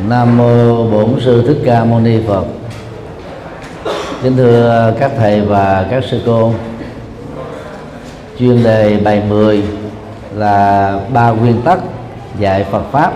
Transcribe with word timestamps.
Nam 0.00 0.36
mô 0.36 0.84
Bổn 0.90 1.20
sư 1.20 1.44
Thích 1.46 1.58
Ca 1.64 1.84
Mâu 1.84 2.00
Ni 2.00 2.18
Phật. 2.26 2.44
Kính 4.22 4.36
thưa 4.36 4.94
các 5.00 5.12
thầy 5.18 5.40
và 5.40 5.86
các 5.90 6.04
sư 6.10 6.20
cô. 6.26 6.54
Chuyên 8.38 8.62
đề 8.62 8.96
bài 9.04 9.22
10 9.28 9.62
là 10.34 10.98
ba 11.12 11.30
nguyên 11.30 11.62
tắc 11.62 11.78
dạy 12.38 12.64
Phật 12.70 12.82
pháp. 12.92 13.12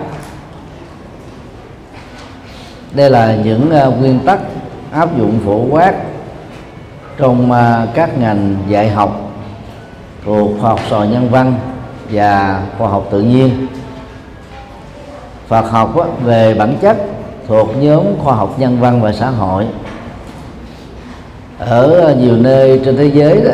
Đây 2.92 3.10
là 3.10 3.36
những 3.44 3.70
à, 3.70 3.86
nguyên 3.86 4.18
tắc 4.18 4.38
áp 4.92 5.18
dụng 5.18 5.40
phổ 5.44 5.66
quát 5.70 5.94
trong 7.18 7.52
à, 7.52 7.86
các 7.94 8.18
ngành 8.18 8.56
dạy 8.68 8.90
học 8.90 9.30
thuộc 10.24 10.50
khoa 10.60 10.70
học 10.70 10.80
sò 10.90 11.04
nhân 11.04 11.28
văn 11.30 11.54
và 12.10 12.62
khoa 12.78 12.88
học 12.88 13.08
tự 13.10 13.20
nhiên 13.20 13.66
Phật 15.48 15.70
học 15.70 15.98
á, 15.98 16.06
về 16.24 16.54
bản 16.54 16.78
chất 16.82 16.96
thuộc 17.48 17.68
nhóm 17.76 18.04
khoa 18.18 18.34
học 18.34 18.54
nhân 18.58 18.80
văn 18.80 19.02
và 19.02 19.12
xã 19.12 19.30
hội. 19.30 19.66
Ở 21.58 22.14
nhiều 22.20 22.36
nơi 22.36 22.80
trên 22.84 22.96
thế 22.96 23.10
giới 23.14 23.40
đó 23.44 23.50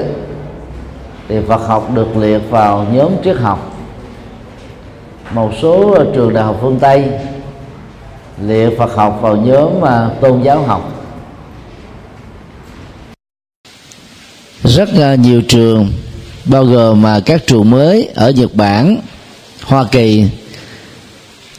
thì 1.28 1.36
Phật 1.48 1.66
học 1.66 1.90
được 1.94 2.16
liệt 2.16 2.50
vào 2.50 2.86
nhóm 2.92 3.12
triết 3.24 3.36
học. 3.36 3.76
Một 5.34 5.50
số 5.62 5.96
trường 6.14 6.34
đại 6.34 6.44
học 6.44 6.58
phương 6.60 6.78
Tây 6.80 7.04
liệt 8.42 8.78
Phật 8.78 8.94
học 8.96 9.18
vào 9.20 9.36
nhóm 9.36 9.80
mà 9.80 10.10
tôn 10.20 10.42
giáo 10.42 10.62
học. 10.62 10.92
Rất 14.64 14.88
nhiều 15.18 15.42
trường 15.48 15.92
bao 16.44 16.64
gồm 16.64 17.02
mà 17.02 17.20
các 17.26 17.46
trường 17.46 17.70
mới 17.70 18.08
ở 18.14 18.30
Nhật 18.30 18.54
Bản, 18.54 18.96
Hoa 19.64 19.84
Kỳ 19.90 20.26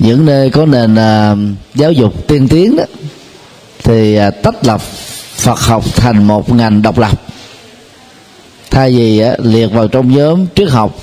những 0.03 0.25
nơi 0.25 0.49
có 0.49 0.65
nền 0.65 0.93
uh, 0.93 1.37
giáo 1.75 1.91
dục 1.91 2.27
tiên 2.27 2.47
tiến 2.47 2.75
đó 2.75 2.83
thì 3.83 4.19
uh, 4.27 4.33
tách 4.43 4.65
lập 4.65 4.81
Phật 5.35 5.59
học 5.59 5.83
thành 5.95 6.23
một 6.23 6.53
ngành 6.53 6.81
độc 6.81 6.97
lập. 6.97 7.21
Thay 8.71 8.91
vì 8.91 9.23
uh, 9.23 9.45
liệt 9.45 9.67
vào 9.67 9.87
trong 9.87 10.11
nhóm 10.11 10.45
triết 10.55 10.69
học 10.69 10.95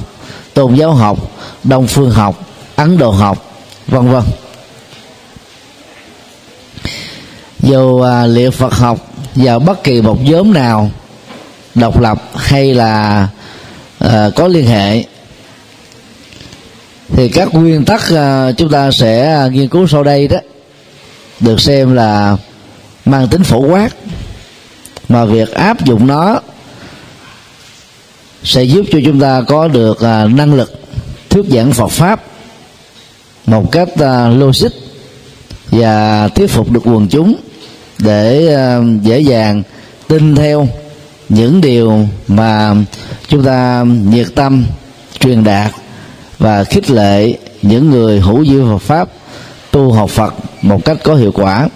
tôn 0.55 0.75
giáo 0.75 0.93
học 0.93 1.19
đông 1.65 1.87
phương 1.87 2.11
học 2.11 2.49
ấn 2.77 2.99
độ 2.99 3.11
học 3.11 3.65
vân 3.87 4.11
vân. 4.11 4.23
Dù 7.61 8.01
à, 8.01 8.27
liệt 8.27 8.51
Phật 8.51 8.73
học 8.73 8.99
vào 9.35 9.59
bất 9.59 9.85
kỳ 9.85 10.03
một 10.03 10.19
nhóm 10.23 10.53
nào 10.53 10.91
độc 11.75 12.01
lập 12.01 12.23
hay 12.35 12.75
là 12.75 13.29
à, 13.99 14.31
có 14.37 14.49
liên 14.49 14.67
hệ 14.67 15.05
thì 17.13 17.29
các 17.29 17.55
nguyên 17.55 17.85
tắc 17.85 18.11
à, 18.11 18.53
chúng 18.53 18.71
ta 18.71 18.91
sẽ 18.91 19.35
à, 19.35 19.49
nghiên 19.49 19.69
cứu 19.69 19.87
sau 19.87 20.03
đây 20.03 20.29
đó. 20.29 20.39
Được 21.41 21.61
xem 21.61 21.95
là 21.95 22.37
mang 23.05 23.29
tính 23.29 23.43
phổ 23.43 23.59
quát, 23.59 23.95
mà 25.09 25.25
việc 25.25 25.51
áp 25.51 25.85
dụng 25.85 26.07
nó 26.07 26.41
sẽ 28.43 28.63
giúp 28.63 28.87
cho 28.93 28.99
chúng 29.05 29.21
ta 29.21 29.43
có 29.43 29.69
được 29.69 30.01
à, 30.01 30.27
năng 30.27 30.55
lực 30.55 30.73
thuyết 31.31 31.45
giảng 31.51 31.73
Phật 31.73 31.89
pháp 31.89 32.23
một 33.47 33.73
cách 33.73 33.89
logic 34.31 34.71
và 35.71 36.29
thuyết 36.29 36.51
phục 36.51 36.71
được 36.71 36.83
quần 36.85 37.09
chúng 37.09 37.37
để 37.99 38.57
dễ 39.03 39.21
dàng 39.21 39.63
tin 40.09 40.35
theo 40.35 40.69
những 41.29 41.61
điều 41.61 42.09
mà 42.29 42.75
chúng 43.29 43.45
ta 43.45 43.85
nhiệt 43.87 44.27
tâm 44.35 44.67
truyền 45.21 45.45
đạt 45.45 45.80
và 46.41 46.65
khích 46.65 46.91
lệ 46.91 47.39
những 47.63 47.91
người 47.91 48.21
hữu 48.21 48.43
duyên 48.43 48.67
Phật 48.67 48.83
pháp 48.83 49.09
tu 49.71 49.93
học 49.93 50.11
Phật 50.11 50.35
một 50.63 50.85
cách 50.85 50.97
có 51.05 51.15
hiệu 51.15 51.33
quả. 51.33 51.69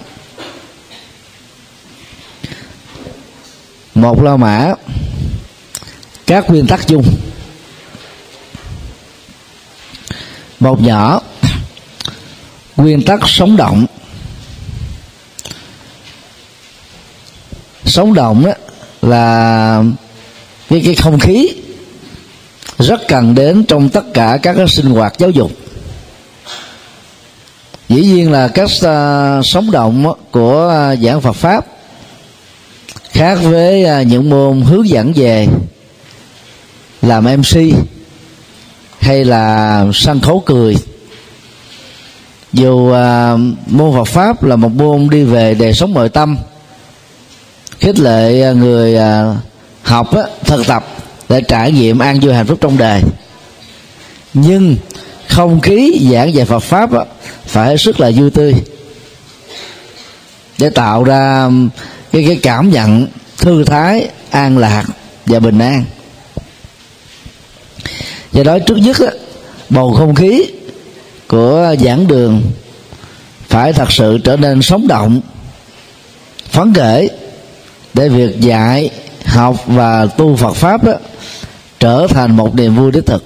Một 3.94 4.22
la 4.22 4.36
mã, 4.36 4.72
các 6.26 6.50
nguyên 6.50 6.66
tắc 6.66 6.86
chung. 6.86 7.04
Một 10.60 10.82
nhỏ, 10.82 11.20
nguyên 12.76 13.02
tắc 13.02 13.20
sống 13.26 13.56
động. 13.56 13.86
Sống 17.84 18.14
động 18.14 18.44
đó 18.44 18.52
là 19.02 19.82
cái 20.68 20.82
cái 20.84 20.94
không 20.94 21.18
khí 21.18 21.63
rất 22.78 23.08
cần 23.08 23.34
đến 23.34 23.64
trong 23.68 23.88
tất 23.88 24.04
cả 24.14 24.38
các 24.42 24.56
sinh 24.68 24.86
hoạt 24.86 25.14
giáo 25.18 25.30
dục. 25.30 25.50
Dĩ 27.88 28.02
nhiên 28.02 28.32
là 28.32 28.48
các 28.48 28.64
uh, 28.64 29.46
sống 29.46 29.70
động 29.70 30.12
của 30.30 30.88
uh, 30.92 30.98
giảng 31.00 31.20
Phật 31.20 31.32
pháp 31.32 31.66
khác 33.10 33.38
với 33.42 33.84
uh, 33.84 34.06
những 34.06 34.30
môn 34.30 34.60
hướng 34.60 34.88
dẫn 34.88 35.12
về 35.12 35.48
làm 37.02 37.24
MC 37.24 37.58
hay 38.98 39.24
là 39.24 39.86
sân 39.94 40.20
khấu 40.20 40.42
cười. 40.46 40.76
Dù 42.52 42.72
uh, 42.72 43.40
môn 43.66 43.92
Phật 43.92 44.08
pháp 44.08 44.44
là 44.44 44.56
một 44.56 44.72
môn 44.72 45.08
đi 45.10 45.22
về 45.24 45.54
đời 45.54 45.74
sống 45.74 45.94
nội 45.94 46.08
tâm 46.08 46.36
khích 47.80 47.98
lệ 47.98 48.54
người 48.54 48.94
uh, 48.94 49.36
học 49.82 50.16
á, 50.16 50.22
thực 50.44 50.66
tập 50.66 50.93
để 51.28 51.40
trải 51.40 51.72
nghiệm 51.72 51.98
an 51.98 52.20
vui 52.20 52.34
hạnh 52.34 52.46
phúc 52.46 52.58
trong 52.60 52.78
đời. 52.78 53.02
Nhưng 54.34 54.76
không 55.28 55.60
khí 55.60 56.08
giảng 56.12 56.34
dạy 56.34 56.46
Phật 56.46 56.60
pháp 56.60 56.92
đó, 56.92 57.04
phải 57.46 57.68
hết 57.68 57.76
sức 57.76 58.00
là 58.00 58.10
vui 58.16 58.30
tươi. 58.30 58.54
Để 60.58 60.70
tạo 60.70 61.04
ra 61.04 61.50
cái 62.12 62.24
cái 62.26 62.38
cảm 62.42 62.70
nhận 62.70 63.06
thư 63.38 63.64
thái 63.64 64.08
an 64.30 64.58
lạc 64.58 64.84
và 65.26 65.40
bình 65.40 65.58
an. 65.58 65.84
Do 68.32 68.42
đó 68.42 68.58
trước 68.58 68.76
nhất 68.76 68.96
á, 69.00 69.12
bầu 69.70 69.92
không 69.92 70.14
khí 70.14 70.44
của 71.28 71.74
giảng 71.84 72.06
đường 72.06 72.42
phải 73.48 73.72
thật 73.72 73.92
sự 73.92 74.18
trở 74.24 74.36
nên 74.36 74.62
sống 74.62 74.88
động 74.88 75.20
phấn 76.50 76.74
khởi 76.74 77.10
để 77.94 78.08
việc 78.08 78.40
dạy 78.40 78.90
học 79.24 79.56
và 79.66 80.06
tu 80.06 80.36
Phật 80.36 80.52
pháp 80.52 80.84
đó 80.84 80.92
trở 81.84 82.06
thành 82.10 82.36
một 82.36 82.54
niềm 82.54 82.76
vui 82.76 82.90
đích 82.92 83.06
thực. 83.06 83.24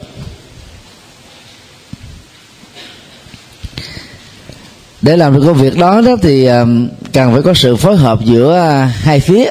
Để 5.03 5.17
làm 5.17 5.35
được 5.35 5.43
công 5.47 5.57
việc 5.57 5.77
đó 5.77 6.01
đó 6.01 6.17
thì 6.23 6.47
à, 6.47 6.65
cần 7.13 7.33
phải 7.33 7.43
có 7.43 7.55
sự 7.55 7.77
phối 7.77 7.97
hợp 7.97 8.19
giữa 8.25 8.59
hai 9.03 9.21
phía. 9.21 9.51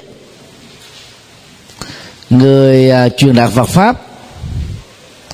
Người 2.29 2.91
à, 2.91 3.09
truyền 3.09 3.35
đạt 3.35 3.51
Phật 3.51 3.69
pháp 3.69 4.01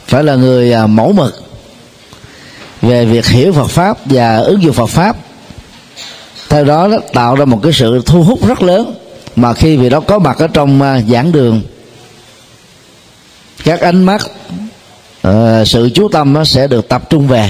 phải 0.07 0.23
là 0.23 0.35
người 0.35 0.73
à, 0.73 0.87
mẫu 0.87 1.13
mực 1.13 1.43
về 2.81 3.05
việc 3.05 3.25
hiểu 3.25 3.53
Phật 3.53 3.69
pháp 3.69 3.97
và 4.05 4.37
ứng 4.37 4.63
dụng 4.63 4.73
Phật 4.73 4.89
pháp. 4.89 5.17
Theo 6.49 6.63
đó, 6.63 6.87
đó 6.87 6.97
tạo 7.13 7.35
ra 7.35 7.45
một 7.45 7.59
cái 7.63 7.73
sự 7.73 8.01
thu 8.05 8.23
hút 8.23 8.47
rất 8.47 8.61
lớn 8.61 8.95
mà 9.35 9.53
khi 9.53 9.77
vị 9.77 9.89
đó 9.89 9.99
có 9.99 10.19
mặt 10.19 10.37
ở 10.39 10.47
trong 10.47 10.79
giảng 11.09 11.31
đường 11.31 11.61
các 13.63 13.81
ánh 13.81 14.03
mắt 14.03 14.21
uh, 15.27 15.33
sự 15.65 15.89
chú 15.93 16.07
tâm 16.07 16.33
nó 16.33 16.43
sẽ 16.43 16.67
được 16.67 16.89
tập 16.89 17.09
trung 17.09 17.27
về. 17.27 17.49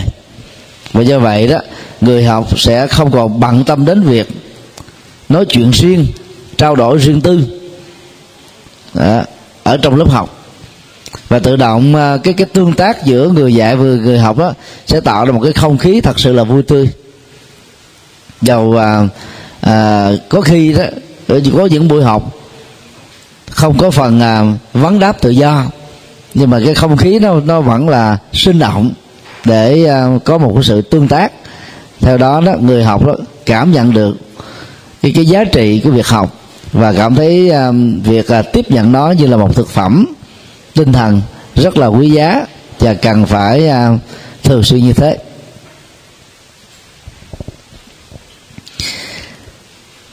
Và 0.93 1.01
do 1.01 1.19
vậy 1.19 1.47
đó 1.47 1.57
người 2.01 2.23
học 2.23 2.59
sẽ 2.59 2.87
không 2.87 3.11
còn 3.11 3.39
bận 3.39 3.63
tâm 3.63 3.85
đến 3.85 4.01
việc 4.01 4.27
nói 5.29 5.45
chuyện 5.45 5.71
riêng 5.71 6.05
trao 6.57 6.75
đổi 6.75 6.97
riêng 6.97 7.21
tư 7.21 7.47
đó, 8.93 9.21
ở 9.63 9.77
trong 9.77 9.95
lớp 9.95 10.09
học. 10.09 10.39
Và 11.27 11.39
tự 11.39 11.55
động 11.55 11.95
ờ, 11.95 12.17
cái 12.23 12.33
cái 12.33 12.47
tương 12.53 12.73
tác 12.73 13.05
giữa 13.05 13.29
người 13.29 13.53
dạy 13.53 13.75
và 13.75 13.83
người 13.83 14.19
học 14.19 14.37
đó 14.37 14.53
sẽ 14.87 15.01
tạo 15.01 15.25
ra 15.25 15.31
một 15.31 15.41
cái 15.43 15.53
không 15.53 15.77
khí 15.77 16.01
thật 16.01 16.19
sự 16.19 16.33
là 16.33 16.43
vui 16.43 16.63
tươi. 16.63 16.89
Dầu 18.41 18.77
à, 18.77 19.07
à, 19.61 20.09
có 20.29 20.41
khi 20.41 20.73
đó 20.73 20.83
có 21.57 21.65
những 21.65 21.87
buổi 21.87 22.03
học 22.03 22.31
không 23.51 23.77
có 23.77 23.91
phần 23.91 24.19
à, 24.19 24.43
vấn 24.73 24.99
đáp 24.99 25.21
tự 25.21 25.29
do 25.29 25.65
nhưng 26.33 26.49
mà 26.49 26.59
cái 26.65 26.73
không 26.73 26.97
khí 26.97 27.19
nó 27.19 27.39
nó 27.39 27.61
vẫn 27.61 27.89
là 27.89 28.17
sinh 28.33 28.59
động 28.59 28.91
để 29.45 29.85
à, 29.85 30.07
có 30.25 30.37
một 30.37 30.51
cái 30.53 30.63
sự 30.63 30.81
tương 30.81 31.07
tác. 31.07 31.31
Theo 31.99 32.17
đó 32.17 32.41
đó, 32.45 32.53
người 32.59 32.83
học 32.83 33.05
đó 33.05 33.15
cảm 33.45 33.71
nhận 33.71 33.93
được 33.93 34.17
cái 35.01 35.11
cái 35.15 35.25
giá 35.25 35.43
trị 35.43 35.81
của 35.83 35.89
việc 35.89 36.07
học 36.07 36.39
và 36.71 36.93
cảm 36.93 37.15
thấy 37.15 37.49
à, 37.49 37.71
việc 38.03 38.27
à, 38.27 38.41
tiếp 38.41 38.71
nhận 38.71 38.91
nó 38.91 39.11
như 39.11 39.27
là 39.27 39.37
một 39.37 39.55
thực 39.55 39.69
phẩm 39.69 40.05
tinh 40.73 40.93
thần 40.93 41.21
rất 41.55 41.77
là 41.77 41.87
quý 41.87 42.09
giá 42.09 42.45
và 42.79 42.93
cần 42.93 43.25
phải 43.25 43.69
thường 44.43 44.63
xuyên 44.63 44.81
như 44.81 44.93
thế. 44.93 45.17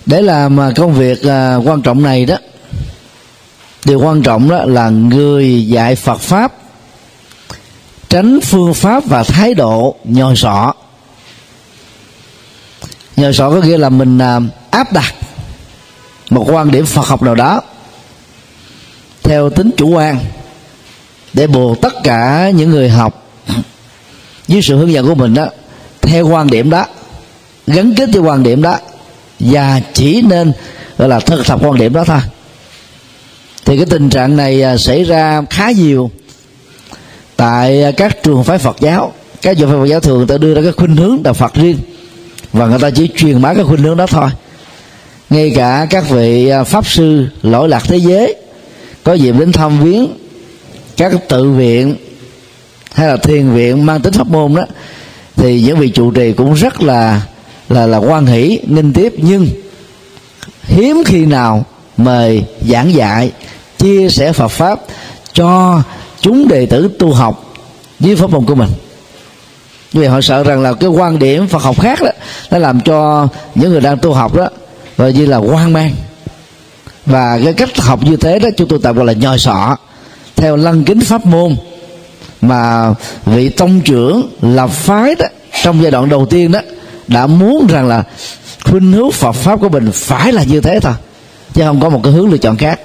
Để 0.07 0.23
làm 0.23 0.59
công 0.77 0.93
việc 0.93 1.19
quan 1.65 1.83
trọng 1.83 2.03
này 2.03 2.25
đó 2.25 2.37
điều 3.85 4.01
quan 4.01 4.23
trọng 4.23 4.49
đó 4.49 4.65
là 4.65 4.89
người 4.89 5.67
dạy 5.67 5.97
phật 5.97 6.21
pháp, 6.21 6.53
tránh 8.09 8.41
phương 8.41 8.75
pháp 8.75 9.05
và 9.07 9.23
thái 9.23 9.55
độ 9.55 9.95
nhồi 10.05 10.37
sọ 10.37 10.73
nhồi 13.17 13.33
sọ 13.33 13.51
có 13.51 13.57
nghĩa 13.57 13.79
là 13.79 13.89
mình 13.89 14.19
à, 14.19 14.41
áp 14.71 14.93
đặt 14.93 15.15
một 16.31 16.47
quan 16.51 16.71
điểm 16.71 16.87
phật 16.87 17.07
học 17.07 17.23
nào 17.23 17.35
đó 17.35 17.61
theo 19.23 19.51
tính 19.51 19.71
chủ 19.77 19.89
quan 19.89 20.19
để 21.33 21.47
buộc 21.47 21.81
tất 21.81 21.93
cả 22.05 22.51
những 22.51 22.71
người 22.71 22.89
học 22.89 23.27
dưới 24.49 24.63
sự 24.63 24.77
hướng 24.77 24.93
dẫn 24.93 25.07
của 25.07 25.15
mình 25.15 25.35
đó 25.35 25.47
theo 26.03 26.29
quan 26.29 26.47
điểm 26.47 26.71
đó, 26.71 26.87
gắn 27.67 27.95
kết 27.95 28.09
với 28.13 28.23
quan 28.23 28.43
điểm 28.43 28.63
đó 28.63 28.79
và 29.41 29.81
chỉ 29.93 30.23
nên, 30.23 30.53
gọi 30.99 31.09
là 31.09 31.21
thực 31.21 31.47
tập 31.47 31.61
quan 31.63 31.79
điểm 31.79 31.93
đó 31.93 32.05
thôi 32.05 32.19
thì 33.71 33.77
cái 33.77 33.87
tình 33.87 34.11
trạng 34.11 34.37
này 34.37 34.63
à, 34.63 34.77
xảy 34.77 35.05
ra 35.05 35.43
khá 35.51 35.71
nhiều 35.71 36.11
tại 37.37 37.83
à, 37.83 37.91
các 37.91 38.23
trường 38.23 38.45
phái 38.45 38.59
Phật 38.59 38.77
giáo. 38.81 39.13
Các 39.43 39.57
trường 39.59 39.69
phái 39.69 39.79
Phật 39.79 39.87
giáo 39.87 40.01
thường 40.01 40.19
người 40.19 40.27
ta 40.27 40.39
đưa 40.39 40.55
ra 40.55 40.63
cái 40.63 40.73
khuynh 40.73 40.97
hướng 40.97 41.23
đạo 41.23 41.35
Phật 41.35 41.55
riêng 41.55 41.79
và 42.53 42.67
người 42.67 42.79
ta 42.79 42.91
chỉ 42.91 43.09
truyền 43.17 43.43
bá 43.43 43.55
cái 43.55 43.65
khuynh 43.65 43.83
hướng 43.83 43.97
đó 43.97 44.07
thôi. 44.07 44.31
Ngay 45.31 45.53
cả 45.57 45.87
các 45.91 46.09
vị 46.09 46.49
à, 46.49 46.65
pháp 46.65 46.87
sư 46.87 47.27
lỗi 47.43 47.69
lạc 47.69 47.83
thế 47.87 47.97
giới 47.97 48.37
có 49.05 49.13
dịp 49.13 49.35
đến 49.39 49.53
thăm 49.53 49.85
viếng 49.85 50.09
các 50.97 51.13
tự 51.29 51.51
viện 51.51 51.95
hay 52.93 53.09
là 53.09 53.17
thiền 53.17 53.51
viện 53.51 53.87
mang 53.87 54.01
tính 54.01 54.13
pháp 54.13 54.27
môn 54.27 54.55
đó, 54.55 54.67
thì 55.37 55.63
những 55.63 55.79
vị 55.79 55.89
trụ 55.89 56.11
trì 56.11 56.33
cũng 56.33 56.55
rất 56.55 56.83
là 56.83 57.23
là 57.69 57.87
là 57.87 57.99
quan 57.99 58.27
hỷ 58.27 58.59
nghinh 58.67 58.93
tiếp. 58.93 59.15
Nhưng 59.17 59.49
hiếm 60.63 61.03
khi 61.07 61.27
nào 61.27 61.65
mời 61.97 62.45
giảng 62.69 62.95
dạy 62.95 63.31
chia 63.81 64.09
sẻ 64.09 64.33
Phật 64.33 64.49
pháp 64.49 64.81
cho 65.33 65.83
chúng 66.21 66.49
đệ 66.49 66.67
tử 66.67 66.91
tu 66.99 67.13
học 67.13 67.55
dưới 68.01 68.17
pháp 68.17 68.31
môn 68.31 68.47
của 68.47 68.55
mình. 68.55 68.69
Vì 69.93 70.07
họ 70.07 70.21
sợ 70.21 70.43
rằng 70.43 70.63
là 70.63 70.73
cái 70.73 70.91
quan 70.91 71.19
điểm 71.19 71.47
Phật 71.47 71.63
học 71.63 71.81
khác 71.81 72.03
đó, 72.03 72.11
nó 72.51 72.59
làm 72.59 72.81
cho 72.81 73.29
những 73.55 73.71
người 73.71 73.81
đang 73.81 73.99
tu 73.99 74.13
học 74.13 74.35
đó, 74.35 74.49
gọi 74.97 75.13
như 75.13 75.27
là 75.27 75.37
hoang 75.37 75.73
mang. 75.73 75.93
Và 77.07 77.41
cái 77.45 77.53
cách 77.53 77.77
học 77.77 78.03
như 78.03 78.17
thế 78.17 78.39
đó, 78.39 78.49
chúng 78.57 78.69
tôi 78.69 78.79
tạm 78.83 78.97
gọi 78.97 79.07
là 79.07 79.13
nhòi 79.13 79.39
sọ. 79.39 79.77
Theo 80.37 80.57
lăng 80.57 80.85
kính 80.85 81.01
pháp 81.01 81.27
môn 81.27 81.57
mà 82.41 82.95
vị 83.27 83.49
tông 83.49 83.81
trưởng, 83.81 84.31
lập 84.43 84.71
phái 84.71 85.15
đó, 85.15 85.27
trong 85.63 85.83
giai 85.83 85.91
đoạn 85.91 86.09
đầu 86.09 86.27
tiên 86.27 86.53
đó, 86.53 86.61
đã 87.09 87.27
muốn 87.27 87.67
rằng 87.67 87.89
là 87.89 88.05
khuynh 88.65 88.93
hướng 88.93 89.11
Phật 89.11 89.33
pháp 89.33 89.61
của 89.61 89.69
mình 89.69 89.91
phải 89.93 90.33
là 90.33 90.43
như 90.45 90.61
thế 90.61 90.81
thôi, 90.81 90.95
chứ 91.55 91.63
không 91.65 91.81
có 91.81 91.89
một 91.89 92.01
cái 92.05 92.13
hướng 92.13 92.31
lựa 92.31 92.39
chọn 92.39 92.57
khác 92.57 92.81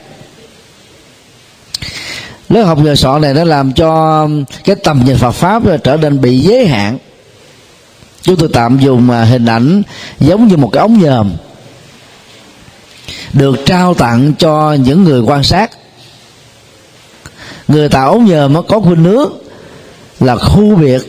lớp 2.50 2.64
học 2.64 2.80
giờ 2.84 2.96
sọ 2.96 3.20
này 3.20 3.34
nó 3.34 3.44
làm 3.44 3.74
cho 3.74 4.28
cái 4.64 4.76
tầm 4.76 5.02
nhìn 5.06 5.18
Phật 5.18 5.32
pháp 5.32 5.64
trở 5.84 5.98
nên 5.98 6.22
bị 6.22 6.40
giới 6.40 6.68
hạn. 6.68 6.98
Chúng 8.22 8.36
tôi 8.36 8.50
tạm 8.54 8.80
dùng 8.80 9.10
à, 9.10 9.24
hình 9.24 9.46
ảnh 9.46 9.84
giống 10.20 10.48
như 10.48 10.58
một 10.58 10.70
cái 10.74 10.82
ống 10.82 11.00
nhòm 11.00 11.32
được 13.34 13.56
trao 13.66 13.94
tặng 13.94 14.34
cho 14.40 14.74
những 14.74 15.04
người 15.04 15.22
quan 15.22 15.44
sát. 15.44 15.72
Người 17.68 17.90
tạo 17.90 18.12
ống 18.12 18.26
nhòm 18.26 18.54
nó 18.54 18.62
có 18.62 18.80
khuynh 18.80 19.04
hướng 19.04 19.34
là 20.20 20.36
khu 20.36 20.76
biệt 20.76 21.02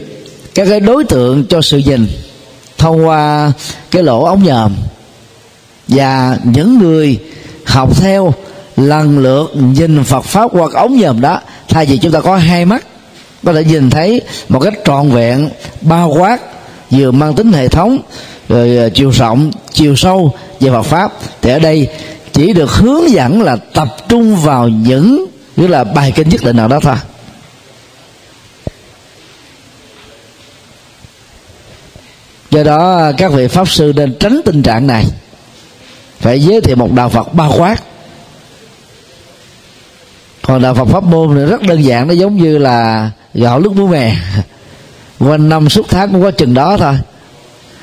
các 0.55 0.67
cái 0.71 0.81
đối 0.81 1.05
tượng 1.05 1.45
cho 1.47 1.63
sự 1.63 1.79
nhìn 1.79 2.07
thông 2.79 3.07
qua 3.07 3.53
cái 3.91 4.03
lỗ 4.03 4.25
ống 4.25 4.45
nhòm. 4.45 4.73
Và 5.89 6.39
những 6.45 6.79
người 6.79 7.19
học 7.67 8.01
theo 8.01 8.35
lần 8.77 9.19
lượt 9.19 9.53
nhìn 9.55 10.05
Phật 10.05 10.25
pháp 10.25 10.51
qua 10.53 10.69
ống 10.75 10.97
nhòm 10.97 11.21
đó, 11.21 11.41
thay 11.69 11.87
vì 11.87 11.99
chúng 11.99 12.13
ta 12.13 12.21
có 12.21 12.37
hai 12.37 12.65
mắt, 12.65 12.87
có 13.45 13.53
thể 13.53 13.65
nhìn 13.65 13.91
thấy 13.91 14.21
một 14.49 14.61
cách 14.61 14.75
trọn 14.85 15.11
vẹn, 15.11 15.51
bao 15.81 16.15
quát, 16.19 16.41
vừa 16.91 17.11
mang 17.11 17.35
tính 17.35 17.53
hệ 17.53 17.69
thống, 17.69 17.99
rồi 18.49 18.79
à, 18.79 18.89
chiều 18.95 19.11
rộng, 19.11 19.51
chiều 19.73 19.97
sâu 19.97 20.35
về 20.61 20.71
Phật 20.71 20.83
pháp. 20.83 21.13
Thì 21.43 21.51
ở 21.51 21.59
đây 21.59 21.89
chỉ 22.33 22.53
được 22.53 22.71
hướng 22.71 23.11
dẫn 23.11 23.43
là 23.43 23.57
tập 23.57 23.89
trung 24.09 24.37
vào 24.37 24.69
những 24.69 25.27
như 25.57 25.67
là 25.67 25.85
bài 25.85 26.13
kinh 26.17 26.29
nhất 26.29 26.41
định 26.45 26.57
nào 26.57 26.69
đó 26.69 26.81
thôi. 26.83 26.97
Do 32.51 32.63
đó 32.63 32.97
à, 32.97 33.13
các 33.17 33.33
vị 33.33 33.49
pháp 33.49 33.69
sư 33.69 33.93
nên 33.97 34.15
tránh 34.21 34.41
tình 34.45 34.63
trạng 34.63 34.87
này. 34.87 35.05
Phải 36.21 36.41
giới 36.41 36.61
thiệu 36.61 36.77
một 36.77 36.93
đạo 36.93 37.09
phật 37.09 37.35
bao 37.35 37.55
quát 37.59 37.77
còn 40.47 40.63
đạo 40.63 40.75
phật 40.75 40.85
pháp 40.85 41.03
môn 41.05 41.37
thì 41.37 41.45
rất 41.45 41.63
đơn 41.63 41.85
giản, 41.85 42.09
nó 42.09 42.15
giống 42.15 42.37
như 42.37 42.59
là 42.59 43.11
gạo 43.35 43.61
nước 43.61 43.73
muối 43.73 43.89
mè. 43.89 44.15
Quanh 45.19 45.49
năm 45.49 45.69
suốt 45.69 45.89
tháng 45.89 46.13
cũng 46.13 46.23
có 46.23 46.31
chừng 46.31 46.55
đó 46.55 46.77
thôi. 46.77 46.95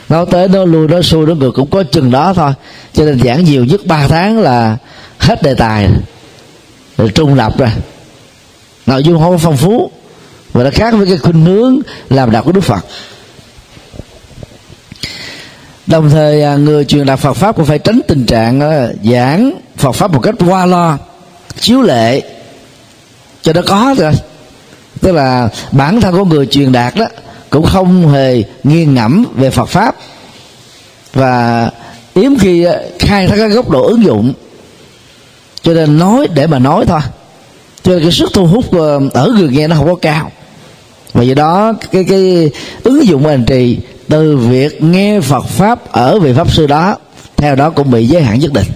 Nó 0.09 0.25
tới, 0.25 0.47
nó 0.47 0.65
lui, 0.65 0.87
nó 0.87 1.01
xuôi, 1.01 1.25
nó 1.25 1.35
ngược 1.35 1.51
cũng 1.51 1.69
có 1.69 1.83
chừng 1.83 2.11
đó 2.11 2.33
thôi. 2.33 2.51
Cho 2.93 3.05
nên 3.05 3.19
giảng 3.23 3.43
nhiều 3.43 3.65
nhất 3.65 3.81
ba 3.85 4.07
tháng 4.07 4.39
là 4.39 4.77
hết 5.19 5.43
đề 5.43 5.53
tài, 5.53 5.89
rồi 6.97 7.09
trung 7.09 7.33
lập 7.33 7.57
rồi. 7.57 7.69
Nội 8.85 9.03
dung 9.03 9.19
không 9.19 9.31
có 9.31 9.37
phong 9.37 9.57
phú 9.57 9.91
và 10.53 10.63
nó 10.63 10.69
khác 10.73 10.93
với 10.97 11.07
cái 11.07 11.17
khuynh 11.17 11.45
hướng 11.45 11.79
làm 12.09 12.31
đạo 12.31 12.43
của 12.43 12.51
đức 12.51 12.61
phật. 12.61 12.85
Đồng 15.87 16.09
thời 16.09 16.43
à, 16.43 16.55
người 16.55 16.85
truyền 16.85 17.05
đạt 17.05 17.19
Phật 17.19 17.33
pháp 17.33 17.55
cũng 17.55 17.65
phải 17.65 17.79
tránh 17.79 17.99
tình 18.07 18.25
trạng 18.25 18.61
à, 18.61 18.87
giảng 19.03 19.51
Phật 19.77 19.91
pháp 19.91 20.11
một 20.11 20.19
cách 20.19 20.35
qua 20.47 20.65
lo 20.65 20.97
chiếu 21.59 21.81
lệ 21.81 22.21
cho 23.43 23.53
nó 23.53 23.61
có 23.67 23.95
rồi 23.97 24.13
tức 25.03 25.11
là 25.11 25.49
bản 25.71 26.01
thân 26.01 26.15
của 26.15 26.25
người 26.25 26.45
truyền 26.45 26.71
đạt 26.71 26.95
đó, 26.95 27.05
cũng 27.49 27.65
không 27.65 28.09
hề 28.09 28.43
nghiêng 28.63 28.93
ngẫm 28.93 29.25
về 29.35 29.49
Phật 29.49 29.65
pháp. 29.65 29.95
Và 31.13 31.69
yếm 32.13 32.39
khi 32.39 32.63
ờ, 32.63 32.83
khai 32.99 33.27
thác 33.27 33.35
cái 33.37 33.49
góc 33.49 33.69
độ 33.69 33.83
ứng 33.83 34.03
dụng. 34.03 34.33
Cho 35.61 35.73
nên 35.73 35.99
nói 35.99 36.27
để 36.33 36.47
mà 36.47 36.59
nói 36.59 36.85
thôi. 36.85 36.99
Cho 37.83 37.91
nên 37.91 38.01
cái 38.01 38.11
sức 38.11 38.29
thu 38.33 38.45
hút 38.45 38.71
ờ, 38.71 38.99
ở 39.13 39.31
người 39.37 39.49
nghe 39.49 39.67
nó 39.67 39.75
không 39.75 39.87
có 39.87 39.95
cao. 39.95 40.31
Và 41.13 41.23
do 41.23 41.33
đó, 41.33 41.73
cái 41.91 42.03
cái 42.03 42.51
ứng 42.83 43.07
dụng 43.07 43.25
hành 43.25 43.45
trì, 43.45 43.77
từ 44.09 44.37
việc 44.37 44.83
nghe 44.83 45.21
Phật 45.21 45.45
pháp 45.45 45.91
ở 45.91 46.19
vị 46.19 46.33
pháp 46.33 46.51
sư 46.51 46.67
đó, 46.67 46.97
theo 47.37 47.55
đó 47.55 47.69
cũng 47.69 47.91
bị 47.91 48.07
giới 48.07 48.23
hạn 48.23 48.39
nhất 48.39 48.53
định. 48.53 48.67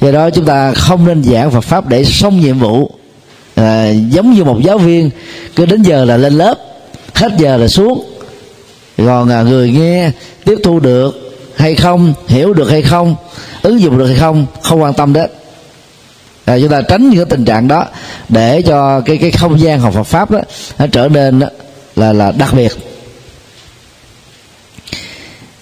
Do 0.00 0.12
đó 0.12 0.30
chúng 0.30 0.44
ta 0.44 0.72
không 0.72 1.06
nên 1.06 1.24
giảng 1.24 1.50
Phật 1.50 1.60
pháp 1.60 1.88
để 1.88 2.04
xong 2.04 2.40
nhiệm 2.40 2.58
vụ 2.58 2.90
à, 3.54 3.88
giống 3.88 4.32
như 4.32 4.44
một 4.44 4.58
giáo 4.62 4.78
viên 4.78 5.10
cứ 5.56 5.66
đến 5.66 5.82
giờ 5.82 6.04
là 6.04 6.16
lên 6.16 6.32
lớp 6.32 6.54
hết 7.14 7.32
giờ 7.38 7.56
là 7.56 7.68
xuống. 7.68 8.04
Còn 8.96 9.28
à, 9.28 9.42
người 9.42 9.70
nghe 9.70 10.10
tiếp 10.44 10.58
thu 10.64 10.80
được 10.80 11.38
hay 11.56 11.74
không 11.74 12.14
hiểu 12.28 12.52
được 12.54 12.70
hay 12.70 12.82
không 12.82 13.16
ứng 13.62 13.80
dụng 13.80 13.98
được 13.98 14.06
hay 14.06 14.16
không 14.16 14.46
không 14.62 14.82
quan 14.82 14.94
tâm 14.94 15.12
đến. 15.12 15.30
À, 16.44 16.58
chúng 16.60 16.68
ta 16.68 16.82
tránh 16.88 17.10
những 17.10 17.18
cái 17.18 17.26
tình 17.30 17.44
trạng 17.44 17.68
đó 17.68 17.86
để 18.28 18.62
cho 18.62 19.00
cái 19.00 19.18
cái 19.18 19.30
không 19.30 19.60
gian 19.60 19.80
học 19.80 19.94
Phật 19.94 20.02
pháp 20.02 20.30
đó 20.30 20.40
nó 20.78 20.86
trở 20.92 21.08
nên 21.08 21.38
đó, 21.38 21.46
là 21.96 22.12
là 22.12 22.32
đặc 22.32 22.54
biệt. 22.54 22.72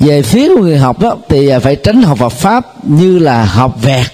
Về 0.01 0.23
phía 0.23 0.49
của 0.57 0.63
người 0.63 0.79
học 0.79 1.01
đó 1.01 1.17
thì 1.29 1.49
à, 1.49 1.59
phải 1.59 1.77
tránh 1.77 2.03
học 2.03 2.19
Phật 2.19 2.33
pháp 2.33 2.89
như 2.89 3.19
là 3.19 3.45
học 3.45 3.77
vẹt 3.83 4.07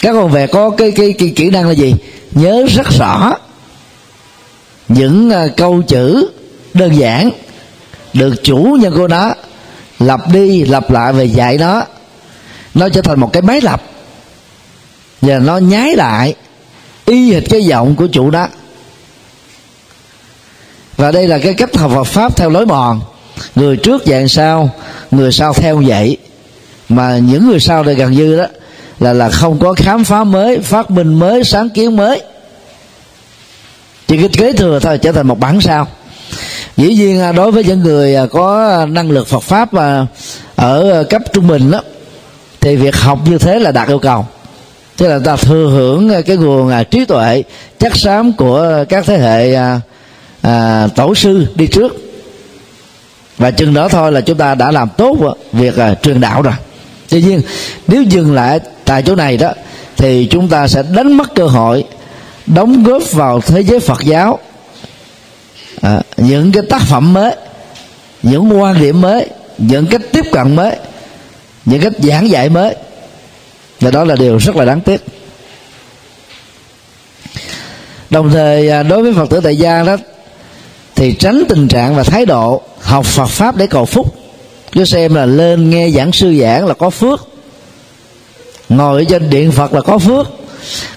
các 0.00 0.12
con 0.12 0.30
vẹt 0.30 0.50
có 0.52 0.70
cái 0.70 0.90
cái, 0.90 1.12
cái 1.12 1.32
kỹ 1.36 1.50
năng 1.50 1.66
là 1.66 1.72
gì? 1.72 1.94
Nhớ 2.32 2.66
rất 2.76 2.86
rõ 2.98 3.32
những 4.88 5.28
uh, 5.28 5.56
câu 5.56 5.82
chữ 5.82 6.30
đơn 6.74 6.96
giản 6.96 7.30
được 8.12 8.34
chủ 8.42 8.76
nhân 8.80 8.94
của 8.96 9.08
nó 9.08 9.34
lặp 9.98 10.32
đi 10.32 10.64
lặp 10.64 10.90
lại 10.90 11.12
về 11.12 11.24
dạy 11.24 11.58
nó. 11.58 11.84
Nó 12.74 12.88
trở 12.88 13.02
thành 13.02 13.20
một 13.20 13.32
cái 13.32 13.42
máy 13.42 13.60
lập 13.60 13.82
và 15.20 15.38
nó 15.38 15.58
nhái 15.58 15.96
lại 15.96 16.34
y 17.04 17.32
hệt 17.32 17.42
cái 17.50 17.64
giọng 17.64 17.96
của 17.96 18.06
chủ 18.06 18.30
đó. 18.30 18.48
Và 20.96 21.10
đây 21.12 21.28
là 21.28 21.38
cái 21.38 21.54
cách 21.54 21.76
học 21.76 21.90
Phật 21.94 22.04
pháp 22.04 22.36
theo 22.36 22.50
lối 22.50 22.66
mòn. 22.66 23.00
Người 23.54 23.76
trước 23.76 24.02
dạng 24.06 24.28
sau 24.28 24.70
người 25.10 25.32
sau 25.32 25.52
theo 25.52 25.82
vậy 25.86 26.16
mà 26.88 27.18
những 27.18 27.48
người 27.48 27.60
sau 27.60 27.82
đây 27.82 27.94
gần 27.94 28.12
như 28.12 28.36
đó 28.38 28.46
là 29.00 29.12
là 29.12 29.30
không 29.30 29.58
có 29.58 29.74
khám 29.74 30.04
phá 30.04 30.24
mới 30.24 30.58
phát 30.58 30.90
minh 30.90 31.14
mới 31.14 31.44
sáng 31.44 31.70
kiến 31.70 31.96
mới. 31.96 32.22
Chỉ 34.08 34.16
cái 34.16 34.28
kế 34.28 34.52
thừa 34.52 34.78
thôi 34.82 34.98
trở 34.98 35.12
thành 35.12 35.26
một 35.26 35.40
bản 35.40 35.60
sao. 35.60 35.86
Dĩ 36.76 36.94
nhiên 36.94 37.20
à, 37.20 37.32
đối 37.32 37.52
với 37.52 37.64
những 37.64 37.80
người 37.80 38.14
à, 38.14 38.26
có 38.26 38.86
năng 38.90 39.10
lực 39.10 39.28
Phật 39.28 39.42
pháp 39.42 39.74
mà 39.74 40.06
ở 40.56 41.04
cấp 41.10 41.22
trung 41.32 41.48
bình 41.48 41.70
đó 41.70 41.80
thì 42.60 42.76
việc 42.76 42.96
học 42.96 43.18
như 43.24 43.38
thế 43.38 43.58
là 43.58 43.72
đạt 43.72 43.88
yêu 43.88 43.98
cầu. 43.98 44.26
Tức 44.96 45.08
là 45.08 45.18
ta 45.24 45.36
thừa 45.36 45.68
hưởng 45.70 46.10
à, 46.10 46.20
cái 46.20 46.36
nguồn 46.36 46.72
trí 46.90 47.04
tuệ 47.04 47.42
chắc 47.78 47.96
xám 47.96 48.32
của 48.32 48.84
các 48.88 49.04
thế 49.06 49.18
hệ 49.18 49.54
à, 49.54 49.80
à, 50.42 50.88
tổ 50.96 51.14
sư 51.14 51.46
đi 51.54 51.66
trước. 51.66 51.92
Và 53.38 53.50
chừng 53.50 53.74
đó 53.74 53.88
thôi 53.88 54.12
là 54.12 54.20
chúng 54.20 54.38
ta 54.38 54.54
đã 54.54 54.70
làm 54.70 54.88
tốt 54.96 55.16
việc 55.52 55.76
à, 55.76 55.94
truyền 56.02 56.20
đạo 56.20 56.42
rồi. 56.42 56.54
Tuy 57.08 57.22
nhiên 57.22 57.42
nếu 57.88 58.02
dừng 58.02 58.34
lại 58.34 58.60
tại 58.90 59.02
chỗ 59.02 59.14
này 59.14 59.36
đó 59.36 59.52
thì 59.96 60.28
chúng 60.30 60.48
ta 60.48 60.68
sẽ 60.68 60.82
đánh 60.82 61.12
mất 61.12 61.34
cơ 61.34 61.46
hội 61.46 61.84
đóng 62.46 62.82
góp 62.82 63.12
vào 63.12 63.40
thế 63.40 63.60
giới 63.60 63.80
Phật 63.80 64.02
giáo. 64.04 64.38
À, 65.80 66.00
những 66.16 66.52
cái 66.52 66.62
tác 66.70 66.82
phẩm 66.82 67.12
mới 67.12 67.36
những 68.22 68.60
quan 68.60 68.80
điểm 68.80 69.00
mới 69.00 69.26
những 69.58 69.86
cách 69.86 70.00
tiếp 70.12 70.24
cận 70.32 70.56
mới 70.56 70.76
những 71.64 71.80
cách 71.80 71.92
giảng 71.98 72.30
dạy 72.30 72.48
mới. 72.48 72.74
Và 73.80 73.90
đó 73.90 74.04
là 74.04 74.14
điều 74.14 74.36
rất 74.38 74.56
là 74.56 74.64
đáng 74.64 74.80
tiếc. 74.80 75.04
Đồng 78.10 78.30
thời 78.30 78.70
à, 78.70 78.82
đối 78.82 79.02
với 79.02 79.12
phật 79.12 79.30
tử 79.30 79.40
tại 79.44 79.56
gia 79.56 79.82
đó 79.82 79.96
thì 80.94 81.12
tránh 81.12 81.42
tình 81.48 81.68
trạng 81.68 81.96
và 81.96 82.02
thái 82.02 82.26
độ 82.26 82.62
học 82.80 83.06
Phật 83.06 83.28
pháp 83.28 83.56
để 83.56 83.66
cầu 83.66 83.84
phúc. 83.84 84.14
Cứ 84.72 84.84
xem 84.84 85.14
là 85.14 85.26
lên 85.26 85.70
nghe 85.70 85.90
giảng 85.90 86.12
sư 86.12 86.34
giảng 86.40 86.66
là 86.66 86.74
có 86.74 86.90
phước 86.90 87.29
ngồi 88.70 89.04
trên 89.04 89.30
điện 89.30 89.52
Phật 89.52 89.72
là 89.72 89.80
có 89.80 89.98
phước, 89.98 90.26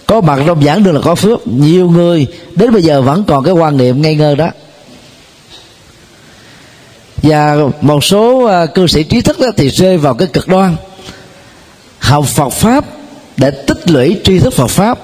có 0.07 0.21
mặt 0.21 0.39
trong 0.47 0.63
giảng 0.63 0.83
đường 0.83 0.93
là 0.93 1.01
có 1.03 1.15
phước. 1.15 1.47
Nhiều 1.47 1.89
người 1.89 2.27
đến 2.55 2.73
bây 2.73 2.83
giờ 2.83 3.01
vẫn 3.01 3.23
còn 3.27 3.43
cái 3.43 3.53
quan 3.53 3.77
niệm 3.77 4.01
ngây 4.01 4.15
ngơ 4.15 4.35
đó. 4.35 4.49
Và 7.23 7.55
một 7.81 8.03
số 8.03 8.45
à, 8.45 8.65
cư 8.65 8.87
sĩ 8.87 9.03
trí 9.03 9.21
thức 9.21 9.39
đó 9.39 9.47
thì 9.57 9.69
rơi 9.69 9.97
vào 9.97 10.13
cái 10.13 10.27
cực 10.27 10.47
đoan. 10.47 10.75
Học 11.99 12.25
Phật 12.25 12.49
pháp 12.49 12.85
để 13.37 13.51
tích 13.51 13.91
lũy 13.91 14.17
tri 14.23 14.39
thức 14.39 14.53
Phật 14.53 14.67
pháp, 14.67 14.99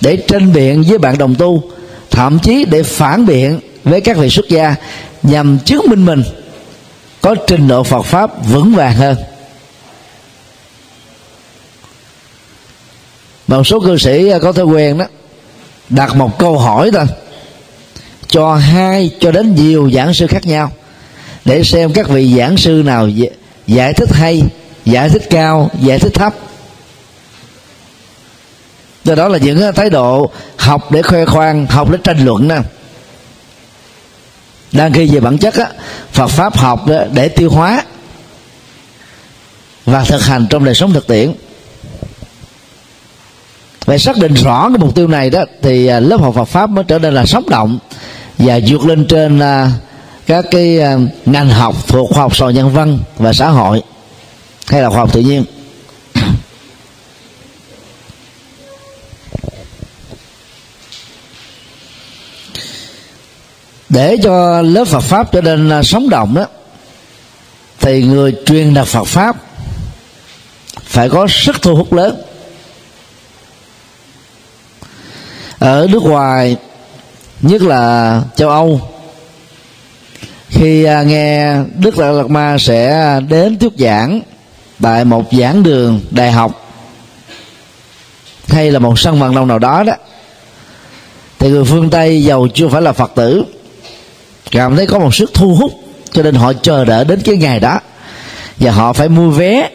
để 0.00 0.16
tranh 0.16 0.52
biện 0.52 0.84
với 0.88 0.98
bạn 0.98 1.18
đồng 1.18 1.34
tu, 1.34 1.62
thậm 2.10 2.38
chí 2.38 2.64
để 2.64 2.82
phản 2.82 3.26
biện 3.26 3.60
với 3.84 4.00
các 4.00 4.16
vị 4.16 4.28
xuất 4.30 4.48
gia 4.48 4.74
nhằm 5.22 5.58
chứng 5.58 5.82
minh 5.88 6.04
mình 6.04 6.22
có 7.20 7.34
trình 7.46 7.68
độ 7.68 7.82
Phật 7.82 8.02
pháp 8.02 8.46
vững 8.46 8.74
vàng 8.74 8.94
hơn. 8.94 9.16
Một 13.46 13.66
số 13.66 13.80
cư 13.80 13.98
sĩ 13.98 14.28
à, 14.28 14.38
có 14.38 14.52
thói 14.52 14.64
quen 14.64 14.98
đó 14.98 15.04
đặt 15.88 16.16
một 16.16 16.38
câu 16.38 16.58
hỏi 16.58 16.90
thôi. 16.92 17.06
Cho 18.28 18.54
hai 18.54 19.10
cho 19.20 19.32
đến 19.32 19.54
nhiều 19.54 19.90
giảng 19.90 20.14
sư 20.14 20.26
khác 20.26 20.46
nhau 20.46 20.72
để 21.44 21.64
xem 21.64 21.92
các 21.92 22.08
vị 22.08 22.34
giảng 22.38 22.56
sư 22.56 22.82
nào 22.84 23.08
giải 23.66 23.92
thích 23.92 24.08
hay 24.12 24.42
giải 24.84 25.08
thích 25.08 25.22
cao 25.30 25.70
giải 25.80 25.98
thích 25.98 26.14
thấp. 26.14 26.34
Do 29.04 29.14
đó 29.14 29.28
là 29.28 29.38
những 29.38 29.62
à, 29.62 29.72
thái 29.72 29.90
độ 29.90 30.30
học 30.56 30.92
để 30.92 31.02
khoe 31.02 31.24
khoang 31.24 31.66
học 31.66 31.90
để 31.90 31.98
tranh 32.04 32.24
luận 32.24 32.48
nè. 32.48 32.58
Đang 34.72 34.92
khi 34.92 35.06
về 35.06 35.20
bản 35.20 35.38
chất 35.38 35.54
á, 35.54 35.66
Phật 36.12 36.26
pháp 36.26 36.56
học 36.56 36.86
để 37.12 37.28
tiêu 37.28 37.50
hóa 37.50 37.84
và 39.84 40.04
thực 40.04 40.22
hành 40.22 40.46
trong 40.50 40.64
đời 40.64 40.74
sống 40.74 40.92
thực 40.92 41.06
tiễn 41.06 41.32
và 43.84 43.98
xác 43.98 44.16
định 44.16 44.34
rõ 44.34 44.68
cái 44.68 44.78
mục 44.78 44.94
tiêu 44.94 45.08
này 45.08 45.30
đó, 45.30 45.44
thì 45.62 45.86
à, 45.86 46.00
lớp 46.00 46.20
học 46.20 46.34
Phật 46.34 46.44
pháp 46.44 46.70
mới 46.70 46.84
trở 46.88 46.98
nên 46.98 47.14
là 47.14 47.26
sống 47.26 47.48
động 47.48 47.78
và 48.38 48.60
vượt 48.66 48.86
lên 48.86 49.06
trên 49.06 49.38
à, 49.38 49.70
các 50.26 50.44
cái 50.50 50.80
à, 50.80 50.96
ngành 51.26 51.48
học 51.48 51.74
thuộc 51.88 52.10
khoa 52.10 52.22
học 52.22 52.36
xã 52.36 52.44
hội 52.44 52.54
nhân 52.54 52.70
văn 52.70 52.98
và 53.16 53.32
xã 53.32 53.48
hội 53.48 53.82
hay 54.66 54.82
là 54.82 54.90
khoa 54.90 54.98
học 54.98 55.12
tự 55.12 55.20
nhiên. 55.20 55.44
Để 63.88 64.16
cho 64.22 64.62
lớp 64.62 64.84
Phật 64.84 65.00
pháp 65.00 65.32
trở 65.32 65.40
nên 65.40 65.84
sống 65.84 66.08
động 66.08 66.34
đó, 66.34 66.46
thì 67.80 68.02
người 68.02 68.34
truyền 68.46 68.74
đạt 68.74 68.86
Phật 68.86 69.04
pháp 69.04 69.36
phải 70.82 71.08
có 71.08 71.26
sức 71.30 71.62
thu 71.62 71.74
hút 71.74 71.92
lớn. 71.92 72.22
Ở 75.62 75.86
nước 75.90 76.02
ngoài, 76.02 76.56
nhất 77.42 77.62
là 77.62 78.22
châu 78.36 78.48
Âu, 78.48 78.80
khi 80.48 80.84
à, 80.84 81.02
nghe 81.02 81.56
Đức 81.78 81.98
Đại 81.98 82.12
Lạt 82.12 82.30
Ma 82.30 82.56
sẽ 82.58 83.20
đến 83.28 83.58
thuyết 83.58 83.72
giảng 83.78 84.20
tại 84.80 85.04
một 85.04 85.24
giảng 85.32 85.62
đường 85.62 86.00
đại 86.10 86.32
học, 86.32 86.76
hay 88.48 88.70
là 88.70 88.78
một 88.78 88.98
sân 88.98 89.20
vận 89.20 89.34
động 89.34 89.48
nào 89.48 89.58
đó 89.58 89.82
đó, 89.82 89.92
thì 91.38 91.50
người 91.50 91.64
phương 91.64 91.90
Tây 91.90 92.24
giàu 92.24 92.46
chưa 92.54 92.68
phải 92.68 92.82
là 92.82 92.92
Phật 92.92 93.12
tử. 93.14 93.44
Cảm 94.50 94.76
thấy 94.76 94.86
có 94.86 94.98
một 94.98 95.14
sức 95.14 95.30
thu 95.34 95.54
hút, 95.54 95.72
cho 96.12 96.22
nên 96.22 96.34
họ 96.34 96.52
chờ 96.52 96.84
đợi 96.84 97.04
đến 97.04 97.20
cái 97.24 97.36
ngày 97.36 97.60
đó. 97.60 97.80
Và 98.56 98.70
họ 98.70 98.92
phải 98.92 99.08
mua 99.08 99.30
vé 99.30 99.70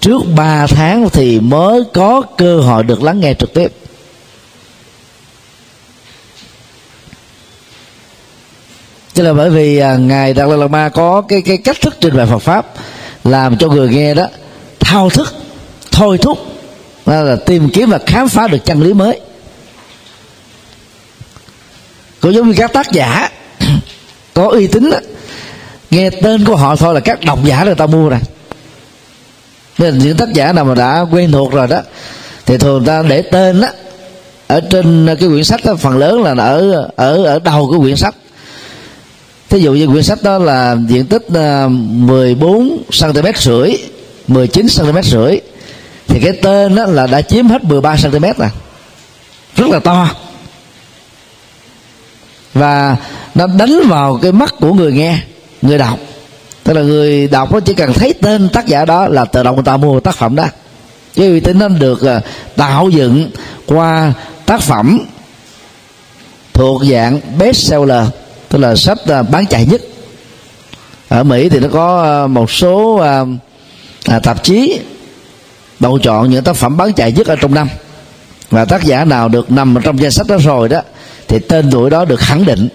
trước 0.00 0.22
3 0.36 0.66
tháng 0.66 1.10
thì 1.10 1.40
mới 1.40 1.82
có 1.94 2.22
cơ 2.38 2.60
hội 2.60 2.82
được 2.82 3.02
lắng 3.02 3.20
nghe 3.20 3.34
trực 3.34 3.54
tiếp. 3.54 3.72
Chứ 9.14 9.22
là 9.22 9.32
bởi 9.32 9.50
vì 9.50 9.78
à, 9.78 9.96
ngài 9.96 10.34
Đạt 10.34 10.48
Lai 10.48 10.68
Ma 10.68 10.88
có 10.88 11.22
cái 11.28 11.42
cái 11.42 11.56
cách 11.56 11.76
thức 11.80 11.96
trình 12.00 12.16
bày 12.16 12.26
Phật 12.26 12.38
pháp 12.38 12.66
làm 13.24 13.58
cho 13.58 13.68
người 13.68 13.88
nghe 13.88 14.14
đó 14.14 14.26
thao 14.80 15.10
thức 15.10 15.34
thôi 15.90 16.18
thúc 16.18 16.38
là 17.06 17.36
tìm 17.46 17.68
kiếm 17.68 17.90
và 17.90 17.98
khám 18.06 18.28
phá 18.28 18.48
được 18.48 18.64
chân 18.64 18.82
lý 18.82 18.92
mới. 18.92 19.20
Cũng 22.20 22.34
giống 22.34 22.48
như 22.48 22.54
các 22.56 22.72
tác 22.72 22.92
giả 22.92 23.30
có 24.34 24.48
uy 24.48 24.66
tín 24.66 24.90
đó, 24.90 24.98
nghe 25.90 26.10
tên 26.10 26.44
của 26.44 26.56
họ 26.56 26.76
thôi 26.76 26.94
là 26.94 27.00
các 27.00 27.24
độc 27.24 27.44
giả 27.44 27.64
người 27.64 27.74
ta 27.74 27.86
mua 27.86 28.08
rồi. 28.08 28.20
Nên 29.78 29.98
những 29.98 30.16
tác 30.16 30.32
giả 30.32 30.52
nào 30.52 30.64
mà 30.64 30.74
đã 30.74 31.04
quen 31.12 31.32
thuộc 31.32 31.52
rồi 31.52 31.66
đó 31.66 31.80
thì 32.46 32.58
thường 32.58 32.84
ta 32.84 33.02
để 33.02 33.22
tên 33.22 33.60
đó 33.60 33.68
ở 34.46 34.60
trên 34.70 35.06
cái 35.20 35.28
quyển 35.28 35.44
sách 35.44 35.60
đó, 35.64 35.74
phần 35.74 35.98
lớn 35.98 36.22
là 36.22 36.44
ở 36.44 36.90
ở 36.96 37.24
ở 37.24 37.38
đầu 37.38 37.66
của 37.66 37.80
quyển 37.80 37.96
sách 37.96 38.14
thí 39.52 39.60
dụ 39.60 39.72
như 39.72 39.86
quyển 39.86 40.02
sách 40.02 40.22
đó 40.22 40.38
là 40.38 40.76
diện 40.88 41.06
tích 41.06 41.22
ờ, 41.34 41.68
14 41.68 42.82
cm 43.00 43.26
rưỡi 43.36 43.76
19 44.28 44.66
cm 44.78 45.00
rưỡi. 45.02 45.40
Thì 46.08 46.20
cái 46.20 46.32
tên 46.42 46.74
đó 46.74 46.84
là 46.86 47.06
đã 47.06 47.22
chiếm 47.22 47.48
hết 47.48 47.64
13 47.64 47.96
cm 48.02 48.24
rồi. 48.38 48.48
Rất 49.56 49.68
là 49.68 49.78
to. 49.78 50.08
Và 52.54 52.96
nó 53.34 53.46
đánh 53.46 53.80
vào 53.88 54.18
cái 54.22 54.32
mắt 54.32 54.54
của 54.60 54.74
người 54.74 54.92
nghe, 54.92 55.18
người 55.62 55.78
đọc. 55.78 55.98
Tức 56.64 56.72
là 56.72 56.82
người 56.82 57.28
đọc 57.28 57.52
nó 57.52 57.60
chỉ 57.60 57.74
cần 57.74 57.92
thấy 57.92 58.14
tên 58.22 58.48
tác 58.48 58.66
giả 58.66 58.84
đó 58.84 59.08
là 59.08 59.24
tự 59.24 59.42
động 59.42 59.54
người 59.54 59.64
ta 59.64 59.76
mua 59.76 60.00
tác 60.00 60.16
phẩm 60.16 60.36
đó. 60.36 60.44
Cái 61.16 61.26
uy 61.26 61.40
tín 61.40 61.58
nó 61.58 61.68
được 61.68 62.02
ờ, 62.02 62.20
tạo 62.56 62.88
dựng 62.88 63.30
qua 63.66 64.12
tác 64.46 64.60
phẩm 64.60 64.98
thuộc 66.52 66.82
dạng 66.90 67.20
best 67.38 67.68
seller 67.68 68.04
tức 68.52 68.58
là 68.58 68.76
sách 68.76 68.98
à, 69.06 69.22
bán 69.22 69.46
chạy 69.46 69.66
nhất. 69.66 69.80
Ở 71.08 71.24
mỹ 71.24 71.48
thì 71.48 71.58
nó 71.58 71.68
có 71.72 72.02
à, 72.02 72.26
một 72.26 72.50
số 72.50 72.96
à, 72.96 73.24
à, 74.06 74.18
tạp 74.18 74.44
chí 74.44 74.80
bầu 75.80 75.98
chọn 75.98 76.30
những 76.30 76.44
tác 76.44 76.56
phẩm 76.56 76.76
bán 76.76 76.92
chạy 76.92 77.12
nhất 77.12 77.26
ở 77.26 77.36
trong 77.36 77.54
năm. 77.54 77.68
Và 78.50 78.64
tác 78.64 78.84
giả 78.84 79.04
nào 79.04 79.28
được 79.28 79.50
nằm 79.50 79.76
trong 79.84 80.00
danh 80.00 80.10
sách 80.10 80.26
đó 80.26 80.36
rồi 80.36 80.68
đó 80.68 80.80
thì 81.28 81.38
tên 81.38 81.70
tuổi 81.70 81.90
đó 81.90 82.04
được 82.04 82.20
khẳng 82.20 82.44
định. 82.44 82.68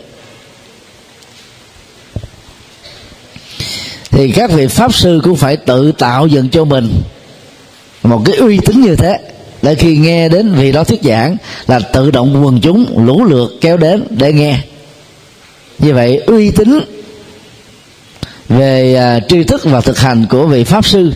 Thì 4.12 4.32
các 4.32 4.52
vị 4.52 4.68
pháp 4.68 4.94
sư 4.94 5.22
cũng 5.24 5.36
phải 5.36 5.58
tự 5.58 5.92
tạo 5.92 6.28
dựng 6.28 6.50
cho 6.50 6.66
mình 6.66 7.02
một 8.04 8.22
cái 8.26 8.36
uy 8.36 8.60
tín 8.66 8.82
như 8.82 8.96
thế 8.96 9.20
để 9.62 9.76
khi 9.76 9.98
nghe 9.98 10.30
đến 10.30 10.54
vị 10.54 10.72
đó 10.72 10.84
thuyết 10.84 11.04
giảng 11.04 11.38
là 11.68 11.80
tự 11.80 12.12
động 12.12 12.46
quần 12.46 12.62
chúng 12.62 13.06
lũ 13.06 13.26
lượt 13.26 13.52
kéo 13.62 13.78
đến 13.78 14.04
để 14.10 14.34
nghe 14.34 14.62
như 15.80 15.94
vậy 15.94 16.22
uy 16.26 16.52
tín 16.52 16.80
về 18.50 19.00
uh, 19.18 19.30
tri 19.30 19.44
thức 19.44 19.62
và 19.64 19.82
thực 19.82 20.00
hành 20.00 20.26
của 20.30 20.48
vị 20.48 20.64
pháp 20.64 20.86
sư 20.86 21.14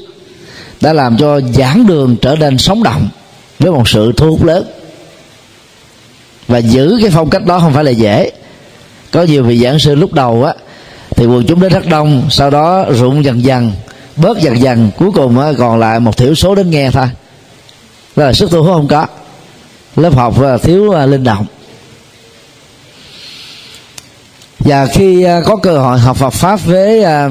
đã 0.81 0.93
làm 0.93 1.17
cho 1.17 1.41
giảng 1.41 1.87
đường 1.87 2.15
trở 2.21 2.35
nên 2.35 2.57
sống 2.57 2.83
động 2.83 3.09
với 3.59 3.71
một 3.71 3.89
sự 3.89 4.11
thu 4.17 4.29
hút 4.31 4.45
lớn. 4.45 4.65
Và 6.47 6.57
giữ 6.57 6.97
cái 7.01 7.11
phong 7.13 7.29
cách 7.29 7.45
đó 7.45 7.59
không 7.59 7.73
phải 7.73 7.83
là 7.83 7.91
dễ. 7.91 8.31
Có 9.11 9.23
nhiều 9.23 9.43
vị 9.43 9.59
giảng 9.59 9.79
sư 9.79 9.95
lúc 9.95 10.13
đầu 10.13 10.43
á 10.43 10.53
thì 11.15 11.25
quần 11.25 11.45
chúng 11.45 11.61
đến 11.61 11.71
rất 11.73 11.85
đông 11.87 12.27
sau 12.29 12.49
đó 12.49 12.85
rụng 12.89 13.25
dần 13.25 13.43
dần 13.43 13.71
bớt 14.15 14.37
dần 14.39 14.61
dần 14.61 14.91
cuối 14.97 15.11
cùng 15.11 15.39
á, 15.39 15.51
còn 15.57 15.79
lại 15.79 15.99
một 15.99 16.17
thiểu 16.17 16.35
số 16.35 16.55
đến 16.55 16.69
nghe 16.69 16.91
thôi. 16.91 17.05
Đó 18.15 18.25
là 18.25 18.33
sức 18.33 18.51
thu 18.51 18.63
hút 18.63 18.73
không 18.73 18.87
có. 18.87 19.07
Lớp 19.95 20.15
học 20.15 20.41
à, 20.43 20.57
thiếu 20.57 20.91
à, 20.91 21.05
linh 21.05 21.23
động 21.23 21.45
và 24.63 24.87
khi 24.87 25.23
à, 25.23 25.41
có 25.45 25.55
cơ 25.55 25.77
hội 25.77 25.99
học 25.99 26.17
Phật 26.17 26.29
pháp 26.29 26.65
với 26.65 27.03
à, 27.03 27.29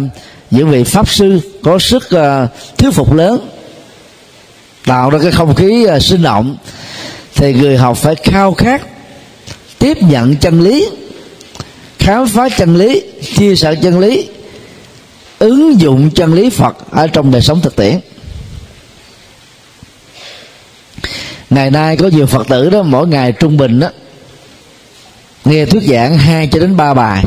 những 0.50 0.70
vị 0.70 0.84
pháp 0.84 1.08
sư 1.08 1.40
có 1.62 1.78
sức 1.78 2.10
à, 2.10 2.48
thuyết 2.78 2.90
phục 2.90 3.14
lớn, 3.14 3.48
tạo 4.84 5.10
ra 5.10 5.18
cái 5.22 5.30
không 5.32 5.54
khí 5.54 5.86
sinh 6.00 6.22
động, 6.22 6.56
thì 7.34 7.54
người 7.54 7.76
học 7.76 7.96
phải 7.96 8.14
khao 8.14 8.54
khát 8.54 8.82
tiếp 9.78 10.02
nhận 10.02 10.36
chân 10.36 10.60
lý, 10.60 10.88
khám 11.98 12.28
phá 12.28 12.48
chân 12.48 12.76
lý, 12.76 13.02
chia 13.36 13.56
sẻ 13.56 13.74
chân 13.82 13.98
lý, 13.98 14.28
ứng 15.38 15.80
dụng 15.80 16.10
chân 16.10 16.34
lý 16.34 16.50
phật 16.50 16.76
ở 16.90 17.06
trong 17.06 17.30
đời 17.30 17.42
sống 17.42 17.60
thực 17.60 17.76
tiễn. 17.76 18.00
Ngày 21.50 21.70
nay 21.70 21.96
có 21.96 22.08
nhiều 22.08 22.26
phật 22.26 22.48
tử 22.48 22.70
đó, 22.70 22.82
mỗi 22.82 23.08
ngày 23.08 23.32
trung 23.32 23.56
bình 23.56 23.80
đó 23.80 23.88
nghe 25.44 25.66
thuyết 25.66 25.82
giảng 25.82 26.18
hai 26.18 26.46
cho 26.46 26.58
đến 26.58 26.76
ba 26.76 26.94
bài. 26.94 27.24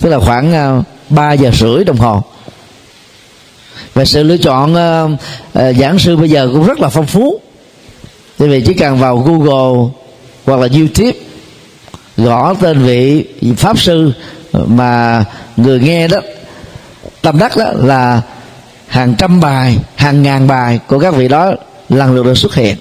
Tức 0.00 0.10
là 0.10 0.18
khoảng 0.18 0.52
à, 0.52 0.82
ba 1.08 1.32
giờ 1.32 1.50
rưỡi 1.54 1.84
đồng 1.84 1.96
hồ. 1.96 2.22
Và 3.94 4.04
sự 4.04 4.22
lựa 4.22 4.36
chọn 4.36 4.74
ờ, 4.74 5.08
ờ, 5.52 5.72
giảng 5.72 5.98
sư 5.98 6.16
bây 6.16 6.30
giờ 6.30 6.50
cũng 6.52 6.66
rất 6.66 6.80
là 6.80 6.88
phong 6.88 7.06
phú. 7.06 7.40
Tại 8.38 8.48
vì 8.48 8.62
chỉ 8.66 8.74
cần 8.74 8.98
vào 8.98 9.16
google 9.16 9.90
hoặc 10.44 10.60
là 10.60 10.68
youtube 10.72 11.18
gõ 12.16 12.54
tên 12.54 12.82
vị 12.82 13.24
pháp 13.56 13.78
sư 13.78 14.12
mà 14.52 15.24
người 15.56 15.80
nghe 15.80 16.08
đó 16.08 16.18
tâm 17.22 17.38
đắc 17.38 17.56
đó 17.56 17.64
là 17.76 18.22
hàng 18.86 19.14
trăm 19.18 19.40
bài 19.40 19.78
hàng 19.96 20.22
ngàn 20.22 20.46
bài 20.46 20.80
của 20.86 20.98
các 20.98 21.14
vị 21.14 21.28
đó 21.28 21.52
lần 21.88 22.14
lượt 22.14 22.26
được 22.26 22.38
xuất 22.38 22.54
hiện 22.54 22.76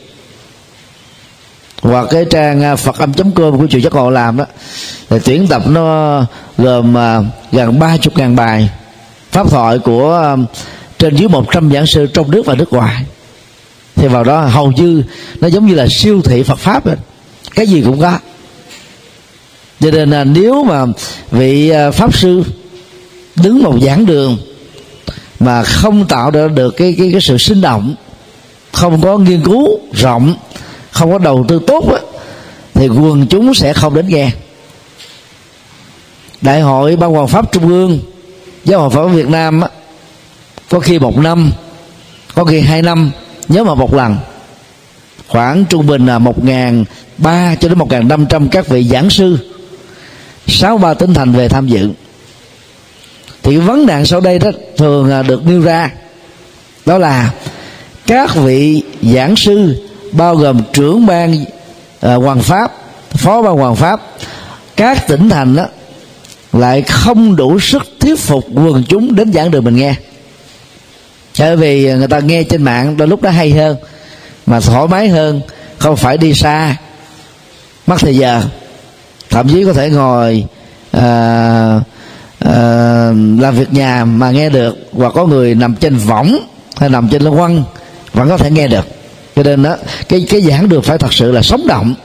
hoặc 1.82 2.08
cái 2.10 2.26
trang 2.30 2.64
à, 2.64 2.76
phật 2.76 2.98
âm 2.98 3.14
com 3.14 3.58
của 3.58 3.68
chùa 3.70 3.78
giác 3.78 3.94
ngộ 3.94 4.10
làm 4.10 4.38
đó, 4.38 4.46
thì 5.10 5.18
tuyển 5.26 5.48
tập 5.48 5.62
nó 5.68 6.26
gồm 6.58 6.98
à, 6.98 7.20
gần 7.52 7.80
ba 7.80 7.98
chục 7.98 8.18
ngàn 8.18 8.36
bài 8.36 8.70
pháp 9.32 9.50
thoại 9.50 9.80
của 9.80 10.16
à, 10.16 10.36
trên 10.98 11.16
dưới 11.16 11.30
một 11.30 11.46
trăm 11.52 11.72
giảng 11.72 11.86
sư 11.86 12.08
trong 12.14 12.32
nước 12.32 12.46
và 12.46 12.56
nước 12.56 12.74
ngoài. 12.74 13.06
Thì 13.96 14.08
vào 14.08 14.24
đó 14.24 14.42
hầu 14.42 14.72
như 14.72 15.04
nó 15.42 15.48
giống 15.48 15.66
như 15.66 15.74
là 15.76 15.88
siêu 15.90 16.22
thị 16.22 16.44
Phật 16.44 16.60
pháp 16.60 16.86
vậy. 16.86 16.96
Cái 17.56 17.68
gì 17.68 17.82
cũng 17.82 18.02
có. 18.02 18.20
Cho 19.80 19.92
nên 19.92 20.10
là 20.10 20.24
nếu 20.24 20.64
mà 20.64 20.86
vị 21.32 21.72
pháp 21.94 22.18
sư 22.18 22.44
đứng 23.36 23.64
một 23.64 23.76
giảng 23.82 24.06
đường 24.06 24.38
mà 25.40 25.64
không 25.64 26.08
tạo 26.08 26.32
ra 26.32 26.48
được 26.48 26.78
cái 26.78 26.96
cái 26.98 27.10
cái 27.12 27.22
sự 27.22 27.38
sinh 27.38 27.62
động, 27.62 27.96
không 28.72 29.02
có 29.02 29.18
nghiên 29.18 29.44
cứu 29.44 29.80
rộng 29.94 30.36
không 31.00 31.12
có 31.12 31.18
đầu 31.18 31.46
tư 31.48 31.62
tốt 31.68 31.92
á, 31.94 32.00
thì 32.74 32.88
quần 32.88 33.28
chúng 33.28 33.54
sẽ 33.54 33.74
không 33.74 33.96
đến 33.96 34.08
nghe. 34.08 34.32
Đại 36.42 36.62
hội 36.62 36.96
ban 36.96 37.12
hoàng 37.12 37.28
pháp 37.28 37.52
trung 37.52 37.68
ương 37.70 38.00
giáo 38.66 38.80
hội 38.80 38.90
phật 38.90 39.08
việt 39.08 39.28
nam 39.28 39.62
á, 39.62 39.68
có 40.70 40.80
khi 40.80 41.00
một 41.00 41.18
năm 41.18 41.52
có 42.36 42.46
khi 42.46 42.60
hai 42.60 42.82
năm 42.82 43.12
nhớ 43.48 43.64
mà 43.64 43.76
một 43.76 43.94
lần. 43.94 44.18
Khoảng 45.28 45.66
trung 45.66 45.88
bình 45.88 46.06
là 46.06 46.20
một 46.20 46.44
ngàn 46.44 46.86
ba 47.18 47.56
cho 47.56 47.68
đến 47.70 47.78
một 47.78 47.92
ngàn 47.92 48.08
năm 48.08 48.26
trăm 48.30 48.50
các 48.50 48.68
vị 48.68 48.84
giảng 48.84 49.10
sư 49.10 49.38
sáu 50.48 50.78
ba 50.78 50.94
tỉnh 50.94 51.14
thành 51.14 51.32
về 51.32 51.50
tham 51.50 51.68
dự. 51.68 51.90
Thì 53.44 53.58
vấn 53.58 53.86
nạn 53.86 54.06
sau 54.06 54.22
đây 54.22 54.40
đó 54.40 54.52
thường 54.78 55.28
được 55.28 55.46
nêu 55.46 55.62
ra 55.62 55.92
đó 56.86 56.98
là 56.98 57.34
các 58.08 58.36
vị 58.36 58.84
giảng 59.02 59.36
sư 59.36 59.89
bao 60.12 60.36
gồm 60.36 60.62
trưởng 60.74 61.06
ban 61.06 61.46
à, 62.02 62.14
hoàng 62.14 62.42
pháp 62.42 62.72
phó 63.10 63.42
ban 63.42 63.54
hoàng 63.54 63.76
pháp 63.76 64.02
các 64.76 65.08
tỉnh 65.08 65.30
thành 65.30 65.56
đó 65.56 65.66
lại 66.54 66.82
không 66.82 67.36
đủ 67.36 67.60
sức 67.60 67.84
thuyết 68.00 68.20
phục 68.20 68.46
quần 68.54 68.84
chúng 68.90 69.16
đến 69.16 69.34
giảng 69.34 69.52
đường 69.52 69.64
mình 69.64 69.76
nghe. 69.76 69.96
Bởi 71.40 71.58
vì 71.58 71.94
người 71.94 72.08
ta 72.08 72.20
nghe 72.20 72.44
trên 72.44 72.64
mạng 72.64 72.98
đôi 72.98 73.08
lúc 73.08 73.24
nó 73.24 73.30
hay 73.30 73.52
hơn 73.52 73.78
mà 74.46 74.60
thoải 74.60 74.88
mái 74.88 75.08
hơn 75.08 75.42
không 75.78 75.98
phải 75.98 76.18
đi 76.18 76.34
xa 76.34 76.76
mất 77.88 78.00
thời 78.00 78.18
giờ. 78.18 78.42
Thậm 79.30 79.50
chí 79.50 79.66
có 79.66 79.74
thể 79.74 79.90
ngồi 79.90 80.46
à, 80.92 81.80
à, 82.40 83.12
làm 83.40 83.56
việc 83.56 83.74
nhà 83.74 84.06
mà 84.06 84.32
nghe 84.32 84.50
được 84.50 84.76
hoặc 84.94 85.14
có 85.16 85.26
người 85.26 85.56
nằm 85.56 85.76
trên 85.76 85.98
võng 85.98 86.40
hay 86.78 86.90
nằm 86.90 87.10
trên 87.10 87.22
lưng 87.22 87.38
quăng 87.38 87.64
vẫn 88.14 88.30
có 88.30 88.38
thể 88.38 88.52
nghe 88.52 88.68
được 88.68 88.86
cho 89.40 89.44
nên 89.44 89.64
đó 89.64 89.76
cái 90.10 90.26
cái 90.30 90.42
giảng 90.42 90.70
được 90.70 90.86
phải 90.86 90.98
thật 90.98 91.14
sự 91.14 91.32
là 91.32 91.42
sống 91.42 91.68
động. 91.68 91.96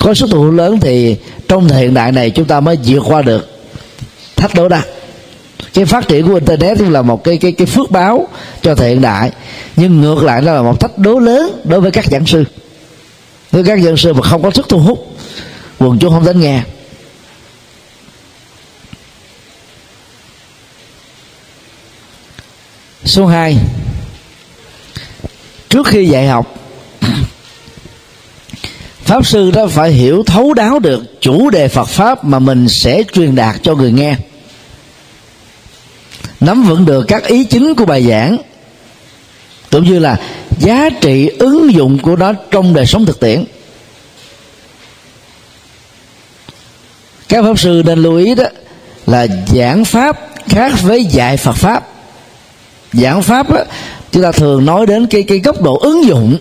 Có 0.00 0.14
sức 0.14 0.26
thu 0.30 0.50
lớn 0.50 0.80
thì 0.80 1.16
trong 1.48 1.68
thời 1.68 1.82
hiện 1.82 1.94
đại 1.94 2.12
này 2.12 2.30
chúng 2.30 2.44
ta 2.44 2.60
mới 2.60 2.78
vượt 2.84 3.02
qua 3.06 3.22
được 3.22 3.58
thách 4.36 4.54
đố 4.54 4.68
đó 4.68 4.80
cái 5.74 5.84
phát 5.84 6.08
triển 6.08 6.26
của 6.26 6.34
internet 6.34 6.80
là 6.80 7.02
một 7.02 7.24
cái 7.24 7.36
cái 7.36 7.52
cái 7.52 7.66
phước 7.66 7.90
báo 7.90 8.28
cho 8.62 8.74
thời 8.74 8.88
hiện 8.88 9.00
đại. 9.00 9.32
Nhưng 9.76 10.00
ngược 10.00 10.24
lại 10.24 10.42
nó 10.42 10.52
là 10.52 10.62
một 10.62 10.80
thách 10.80 10.98
đố 10.98 11.18
lớn 11.18 11.60
đối 11.64 11.80
với 11.80 11.90
các 11.90 12.04
giảng 12.04 12.26
sư. 12.26 12.44
Với 13.50 13.64
các 13.64 13.80
giảng 13.80 13.96
sư 13.96 14.12
mà 14.12 14.22
không 14.22 14.42
có 14.42 14.50
sức 14.50 14.66
thu 14.68 14.78
hút, 14.78 15.16
quần 15.78 15.98
chúng 15.98 16.12
không 16.12 16.24
đến 16.24 16.40
nghe. 16.40 16.62
Số 23.04 23.26
2 23.26 23.56
trước 25.76 25.86
khi 25.86 26.06
dạy 26.06 26.26
học. 26.26 26.54
Pháp 29.04 29.26
sư 29.26 29.50
đó 29.50 29.66
phải 29.66 29.90
hiểu 29.90 30.22
thấu 30.26 30.54
đáo 30.54 30.78
được 30.78 31.20
chủ 31.20 31.50
đề 31.50 31.68
phật 31.68 31.88
pháp 31.88 32.24
mà 32.24 32.38
mình 32.38 32.68
sẽ 32.68 33.02
truyền 33.12 33.34
đạt 33.34 33.56
cho 33.62 33.74
người 33.74 33.92
nghe. 33.92 34.16
Nắm 36.40 36.62
vững 36.62 36.84
được 36.84 37.04
các 37.08 37.24
ý 37.24 37.44
chính 37.44 37.74
của 37.74 37.84
bài 37.84 38.02
giảng 38.08 38.38
cũng 39.70 39.84
như 39.84 39.98
là 39.98 40.16
giá 40.58 40.88
trị 41.00 41.28
ứng 41.28 41.72
dụng 41.72 41.98
của 41.98 42.16
nó 42.16 42.32
trong 42.50 42.74
đời 42.74 42.86
sống 42.86 43.06
thực 43.06 43.20
tiễn. 43.20 43.44
Các 47.28 47.42
pháp 47.42 47.58
sư 47.58 47.82
nên 47.86 47.98
lưu 47.98 48.16
ý 48.16 48.34
đó 48.34 48.44
là 49.06 49.26
giảng 49.54 49.84
pháp 49.84 50.18
khác 50.48 50.72
với 50.82 51.04
dạy 51.04 51.36
phật 51.36 51.56
pháp. 51.56 51.88
Giảng 52.92 53.22
pháp 53.22 53.50
đó, 53.50 53.64
chúng 54.16 54.22
ta 54.22 54.32
thường 54.32 54.64
nói 54.64 54.86
đến 54.86 55.06
cái 55.06 55.22
cái 55.22 55.38
góc 55.38 55.62
độ 55.62 55.76
ứng 55.76 56.04
dụng 56.04 56.36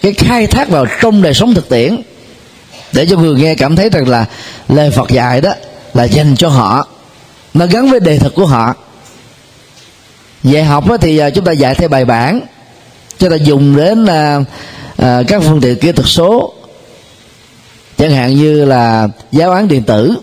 cái 0.00 0.12
khai 0.12 0.46
thác 0.46 0.68
vào 0.68 0.86
trong 1.00 1.22
đời 1.22 1.34
sống 1.34 1.54
thực 1.54 1.68
tiễn. 1.68 2.02
Để 2.92 3.06
cho 3.06 3.16
người 3.16 3.34
nghe 3.34 3.54
cảm 3.54 3.76
thấy 3.76 3.90
rằng 3.90 4.08
là 4.08 4.26
lời 4.68 4.90
Phật 4.90 5.10
dạy 5.10 5.40
đó 5.40 5.52
là 5.94 6.04
dành 6.04 6.36
cho 6.36 6.48
họ 6.48 6.88
nó 7.54 7.66
gắn 7.66 7.90
với 7.90 8.00
đề 8.00 8.18
thực 8.18 8.34
của 8.34 8.46
họ. 8.46 8.74
Dạy 10.42 10.64
học 10.64 10.84
thì 11.00 11.18
à, 11.18 11.30
chúng 11.30 11.44
ta 11.44 11.52
dạy 11.52 11.74
theo 11.74 11.88
bài 11.88 12.04
bản. 12.04 12.40
Chúng 13.18 13.30
ta 13.30 13.36
dùng 13.36 13.76
đến 13.76 14.06
à, 14.06 14.40
à, 14.96 15.22
các 15.28 15.42
phương 15.42 15.60
tiện 15.60 15.76
kỹ 15.76 15.92
thuật 15.92 16.08
số. 16.08 16.54
Chẳng 17.98 18.10
hạn 18.10 18.34
như 18.34 18.64
là 18.64 19.08
giáo 19.32 19.50
án 19.50 19.68
điện 19.68 19.82
tử. 19.82 20.14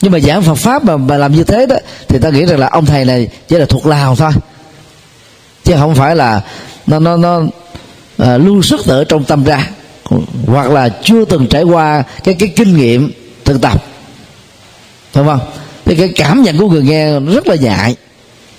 Nhưng 0.00 0.12
mà 0.12 0.20
giảng 0.20 0.42
Phật 0.42 0.54
pháp 0.54 0.84
mà, 0.84 0.96
mà 0.96 1.16
làm 1.16 1.34
như 1.34 1.44
thế 1.44 1.66
đó 1.66 1.76
thì 2.08 2.18
ta 2.18 2.30
nghĩ 2.30 2.46
rằng 2.46 2.58
là 2.58 2.68
ông 2.68 2.86
thầy 2.86 3.04
này 3.04 3.28
chỉ 3.48 3.56
là 3.56 3.66
thuộc 3.66 3.86
lào 3.86 4.16
thôi 4.16 4.32
chứ 5.66 5.74
không 5.78 5.94
phải 5.94 6.16
là 6.16 6.40
nó 6.86 6.98
nó 6.98 7.16
nó 7.16 7.42
à, 8.18 8.38
lưu 8.38 8.62
xuất 8.62 8.86
ở 8.86 9.04
trong 9.04 9.24
tâm 9.24 9.44
ra. 9.44 9.68
Hoặc 10.46 10.70
là 10.70 10.88
chưa 11.02 11.24
từng 11.24 11.46
trải 11.46 11.62
qua 11.62 12.02
cái 12.24 12.34
cái 12.34 12.48
kinh 12.56 12.76
nghiệm 12.76 13.12
thực 13.44 13.60
tập. 13.60 13.84
Đúng 15.14 15.26
không? 15.26 15.40
Thì 15.84 15.96
cái 15.96 16.08
cảm 16.16 16.42
nhận 16.42 16.58
của 16.58 16.68
người 16.68 16.82
nghe 16.82 17.20
rất 17.20 17.46
là 17.46 17.54
nhạy. 17.54 17.96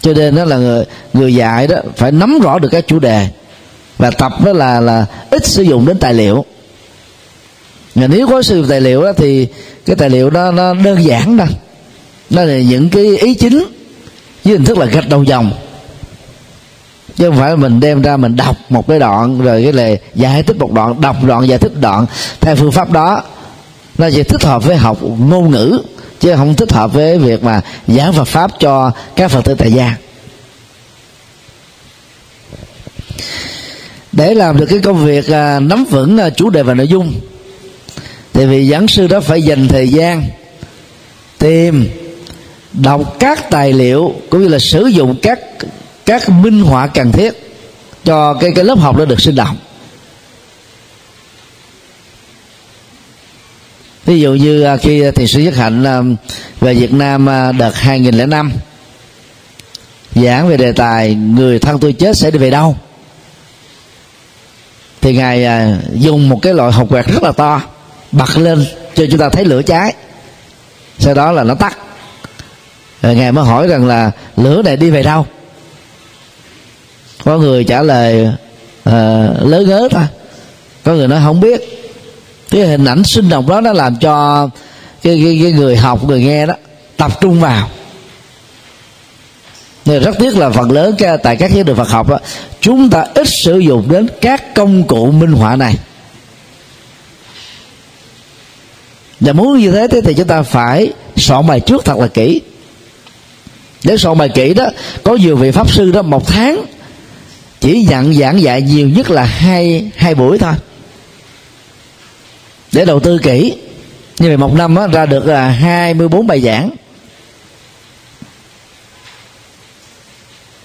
Cho 0.02 0.14
nên 0.14 0.36
đó 0.36 0.46
là 0.46 0.58
người, 0.58 0.86
người 1.14 1.36
dạy 1.36 1.68
đó 1.68 1.76
phải 1.96 2.12
nắm 2.12 2.40
rõ 2.40 2.60
được 2.60 2.70
các 2.72 2.88
chủ 2.88 3.00
đề. 3.00 3.28
Và 3.98 4.12
tập 4.12 4.32
đó 4.46 4.54
là 4.54 4.80
là 4.80 5.06
ít 5.30 5.46
sử 5.46 5.64
dụng 5.64 5.86
đến 5.86 5.98
tài 6.00 6.14
liệu. 6.14 6.46
Và 7.96 8.08
nếu 8.08 8.28
có 8.28 8.42
sử 8.42 8.58
dụng 8.58 8.68
tài 8.70 8.82
liệu 8.82 9.04
đó 9.04 9.14
thì 9.18 9.48
cái 9.86 9.96
tài 9.96 10.10
liệu 10.10 10.30
đó 10.30 10.52
nó 10.52 10.74
đơn 10.74 11.04
giản 11.04 11.38
đó 11.38 11.46
đó 12.30 12.44
là 12.44 12.58
những 12.58 12.90
cái 12.90 13.18
ý 13.18 13.34
chính 13.34 13.66
với 14.44 14.54
hình 14.54 14.66
thức 14.66 14.78
là 14.78 14.86
gạch 14.86 15.10
đầu 15.10 15.24
dòng 15.24 15.52
chứ 17.18 17.30
không 17.30 17.38
phải 17.38 17.58
mình 17.58 17.80
đem 17.80 18.02
ra 18.02 18.18
mình 18.18 18.36
đọc 18.36 18.56
một 18.70 18.88
cái 18.88 19.00
đoạn, 19.00 19.42
rồi 19.42 19.64
cái 19.64 19.74
là 19.74 19.90
giải 20.16 20.44
thích 20.44 20.58
một 20.58 20.72
đoạn, 20.72 21.02
đọc 21.02 21.16
đoạn, 21.24 21.48
giải 21.48 21.60
thích 21.60 21.82
đoạn. 21.82 22.06
Theo 22.42 22.56
phương 22.56 22.72
pháp 22.72 22.92
đó, 22.92 23.24
nó 23.98 24.10
chỉ 24.10 24.24
thích 24.24 24.44
hợp 24.44 24.64
với 24.64 24.76
học 24.76 24.98
ngôn 25.20 25.52
ngữ, 25.52 25.82
chứ 26.20 26.36
không 26.36 26.56
thích 26.56 26.72
hợp 26.72 26.94
với 26.94 27.18
việc 27.18 27.44
mà 27.44 27.62
giảng 27.88 28.14
Phật 28.14 28.24
pháp 28.28 28.52
cho 28.60 28.92
các 29.16 29.32
Phật 29.32 29.46
tử 29.46 29.56
tại 29.58 29.72
gia. 29.72 29.96
Để 34.12 34.34
làm 34.34 34.58
được 34.58 34.66
cái 34.70 34.80
công 34.80 35.06
việc 35.06 35.28
à, 35.32 35.60
nắm 35.60 35.86
vững 35.86 36.18
à, 36.18 36.30
chủ 36.30 36.50
đề 36.50 36.64
và 36.64 36.74
nội 36.74 36.88
dung, 36.88 37.14
thì 38.34 38.46
vị 38.46 38.70
giảng 38.70 38.88
sư 38.88 39.08
đó 39.08 39.20
phải 39.20 39.42
dành 39.42 39.68
thời 39.68 39.88
gian 39.88 40.24
tìm, 41.38 41.90
đọc 42.74 43.16
các 43.20 43.50
tài 43.50 43.74
liệu, 43.74 44.14
cũng 44.30 44.42
như 44.42 44.48
là 44.48 44.60
sử 44.60 44.86
dụng 44.86 45.16
các 45.22 45.40
các 46.08 46.30
minh 46.30 46.62
họa 46.62 46.88
cần 46.88 47.12
thiết 47.12 47.34
cho 48.06 48.34
cái 48.34 48.52
cái 48.56 48.66
lớp 48.66 48.80
học 48.80 48.98
nó 48.98 49.06
được 49.06 49.22
sinh 49.22 49.36
động. 49.36 49.58
Ví 54.06 54.20
dụ 54.20 54.34
như 54.34 54.64
à, 54.64 54.78
khi 54.78 55.12
thiền 55.12 55.28
sư 55.28 55.40
nhất 55.40 55.56
hạnh 55.56 55.84
à, 55.84 56.02
về 56.60 56.74
Việt 56.74 56.94
Nam 56.94 57.30
à, 57.30 57.52
đợt 57.52 57.76
2005 57.76 58.52
giảng 60.16 60.50
về 60.50 60.58
đề 60.58 60.72
tài 60.72 61.16
người 61.16 61.60
thân 61.60 61.80
tôi 61.80 61.94
chết 61.94 62.18
sẽ 62.18 62.32
đi 62.32 62.40
về 62.40 62.50
đâu? 62.50 62.78
Thì 65.02 65.14
ngài 65.14 65.48
dùng 65.94 66.30
một 66.30 66.40
cái 66.42 66.54
loại 66.54 66.72
hộp 66.72 66.90
quẹt 66.90 67.08
rất 67.08 67.24
là 67.24 67.32
to, 67.32 67.62
bật 68.12 68.38
lên 68.38 68.66
cho 68.96 69.04
chúng 69.12 69.20
ta 69.20 69.30
thấy 69.30 69.46
lửa 69.46 69.62
cháy. 69.62 69.94
Sau 71.00 71.14
đó 71.14 71.32
là 71.32 71.44
nó 71.44 71.56
tắt. 71.56 71.78
Rồi 73.02 73.16
ngài 73.16 73.32
mới 73.32 73.46
hỏi 73.46 73.68
rằng 73.68 73.88
là, 73.88 74.12
lửa 74.38 74.62
này 74.62 74.78
đi 74.78 74.90
về 74.90 75.04
đâu? 75.04 75.26
Có 77.28 77.38
người 77.38 77.64
trả 77.64 77.82
lời 77.82 78.28
uh, 78.90 78.94
lớn 79.48 79.66
ngớ 79.68 79.88
ta. 79.92 80.08
Có 80.84 80.94
người 80.94 81.08
nói 81.08 81.20
không 81.24 81.40
biết. 81.40 81.62
Cái 82.50 82.62
hình 82.62 82.86
ảnh 82.86 83.04
sinh 83.04 83.30
động 83.30 83.50
đó 83.50 83.62
nó 83.62 83.74
làm 83.74 83.96
cho 83.96 84.50
cái, 85.04 85.22
cái, 85.26 85.40
cái 85.44 85.52
người 85.52 85.78
học 85.78 86.04
người 86.08 86.22
nghe 86.22 86.46
đó 86.46 86.54
tập 86.98 87.12
trung 87.22 87.40
vào. 87.40 87.70
Nên 89.86 90.04
rất 90.04 90.16
tiếc 90.20 90.38
là 90.38 90.50
phần 90.50 90.72
lớn 90.72 90.96
tại 91.24 91.36
các 91.36 91.52
giáo 91.54 91.64
đường 91.64 91.76
Phật 91.76 91.90
học 91.90 92.10
đó, 92.10 92.20
chúng 92.62 92.90
ta 92.90 93.06
ít 93.14 93.28
sử 93.28 93.60
dụng 93.60 93.90
đến 93.90 94.08
các 94.22 94.56
công 94.56 94.84
cụ 94.84 95.12
minh 95.12 95.32
họa 95.32 95.56
này. 95.56 95.76
Và 99.20 99.34
muốn 99.34 99.58
như 99.58 99.72
thế 99.72 99.88
thì 100.04 100.14
chúng 100.14 100.28
ta 100.28 100.42
phải 100.42 100.94
soạn 101.16 101.48
bài 101.48 101.60
trước 101.60 101.86
thật 101.86 101.98
là 101.98 102.08
kỹ. 102.08 102.42
Để 103.84 103.98
soạn 103.98 104.18
bài 104.18 104.30
kỹ 104.30 104.54
đó 104.54 104.66
có 105.04 105.16
nhiều 105.16 105.36
vị 105.36 105.52
pháp 105.52 105.72
sư 105.72 105.92
đó 105.92 106.02
một 106.02 106.28
tháng 106.28 106.66
chỉ 107.60 107.86
dặn 107.90 108.14
giảng 108.14 108.42
dạy 108.42 108.62
nhiều 108.62 108.90
nhất 108.90 109.10
là 109.10 109.24
hai 109.24 109.92
hai 109.96 110.16
buổi 110.16 110.38
thôi. 110.38 110.54
Để 112.72 112.86
đầu 112.86 113.00
tư 113.00 113.20
kỹ. 113.24 113.58
Như 114.20 114.28
vậy 114.28 114.38
một 114.38 114.54
năm 114.54 114.76
đó, 114.76 114.88
ra 114.88 115.06
được 115.06 115.26
là 115.26 115.50
24 115.50 116.28
bài 116.28 116.42
giảng. 116.42 116.70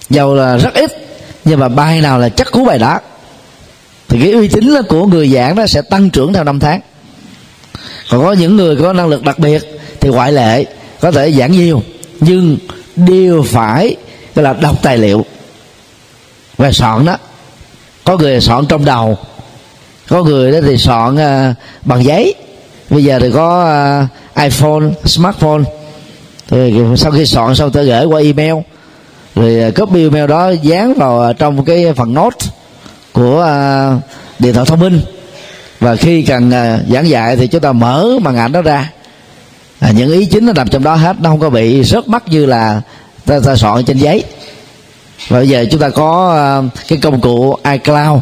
Dầu 0.09 0.35
là 0.35 0.57
rất 0.57 0.73
ít 0.73 0.91
nhưng 1.45 1.59
mà 1.59 1.69
bài 1.69 2.01
nào 2.01 2.19
là 2.19 2.29
chắc 2.29 2.51
cú 2.51 2.65
bài 2.65 2.79
đó. 2.79 2.99
Thì 4.07 4.19
cái 4.19 4.31
uy 4.31 4.47
tín 4.47 4.69
của 4.89 5.05
người 5.05 5.29
giảng 5.29 5.55
đó 5.55 5.67
sẽ 5.67 5.81
tăng 5.81 6.09
trưởng 6.09 6.33
theo 6.33 6.43
năm 6.43 6.59
tháng. 6.59 6.79
Còn 8.09 8.23
có 8.23 8.33
những 8.33 8.55
người 8.57 8.75
có 8.75 8.93
năng 8.93 9.07
lực 9.07 9.23
đặc 9.23 9.39
biệt 9.39 9.61
thì 9.99 10.09
ngoại 10.09 10.31
lệ 10.31 10.65
có 10.99 11.11
thể 11.11 11.31
giảng 11.31 11.51
nhiều. 11.51 11.83
Nhưng 12.19 12.57
đều 12.95 13.43
phải 13.43 13.95
gọi 14.35 14.43
là 14.43 14.53
đọc 14.53 14.79
tài 14.81 14.97
liệu 14.97 15.25
và 16.63 16.71
soạn 16.71 17.05
đó. 17.05 17.17
Có 18.03 18.17
người 18.17 18.41
soạn 18.41 18.65
trong 18.69 18.85
đầu. 18.85 19.17
Có 20.09 20.23
người 20.23 20.51
đó 20.51 20.57
thì 20.65 20.77
soạn 20.77 21.15
uh, 21.15 21.55
bằng 21.85 22.03
giấy. 22.03 22.33
Bây 22.89 23.03
giờ 23.03 23.19
thì 23.19 23.31
có 23.31 23.47
uh, 24.03 24.37
iphone 24.43 24.85
smartphone. 25.05 25.63
Thì 26.49 26.73
sau 26.97 27.11
khi 27.11 27.25
soạn 27.25 27.55
xong 27.55 27.71
tôi 27.71 27.85
gửi 27.85 28.05
qua 28.05 28.21
email. 28.21 28.53
Rồi 29.35 29.59
à, 29.59 29.69
copy 29.75 30.03
email 30.03 30.27
đó 30.27 30.49
dán 30.49 30.93
vào 30.93 31.33
trong 31.33 31.65
cái 31.65 31.93
phần 31.93 32.13
note 32.13 32.45
của 33.13 33.39
uh, 33.41 34.01
điện 34.39 34.53
thoại 34.53 34.65
thông 34.65 34.79
minh. 34.79 35.01
Và 35.79 35.95
khi 35.95 36.21
cần 36.21 36.47
uh, 36.47 36.91
giảng 36.93 37.09
dạy 37.09 37.35
thì 37.35 37.47
chúng 37.47 37.61
ta 37.61 37.71
mở 37.71 38.07
màn 38.21 38.37
ảnh 38.37 38.51
đó 38.51 38.61
ra. 38.61 38.89
À, 39.79 39.91
những 39.91 40.11
ý 40.11 40.25
chính 40.25 40.45
nó 40.45 40.53
nằm 40.53 40.67
trong 40.67 40.83
đó 40.83 40.95
hết. 40.95 41.15
Nó 41.21 41.29
không 41.29 41.39
có 41.39 41.49
bị 41.49 41.83
rớt 41.83 42.07
mắt 42.07 42.23
như 42.27 42.45
là 42.45 42.81
ta, 43.25 43.39
ta 43.45 43.55
soạn 43.55 43.85
trên 43.85 43.97
giấy 43.97 44.23
và 45.27 45.39
bây 45.39 45.49
giờ 45.49 45.65
chúng 45.71 45.79
ta 45.79 45.89
có 45.89 46.33
ờ, 46.35 46.63
cái 46.87 46.99
công 47.01 47.21
cụ 47.21 47.57
iCloud. 47.71 48.21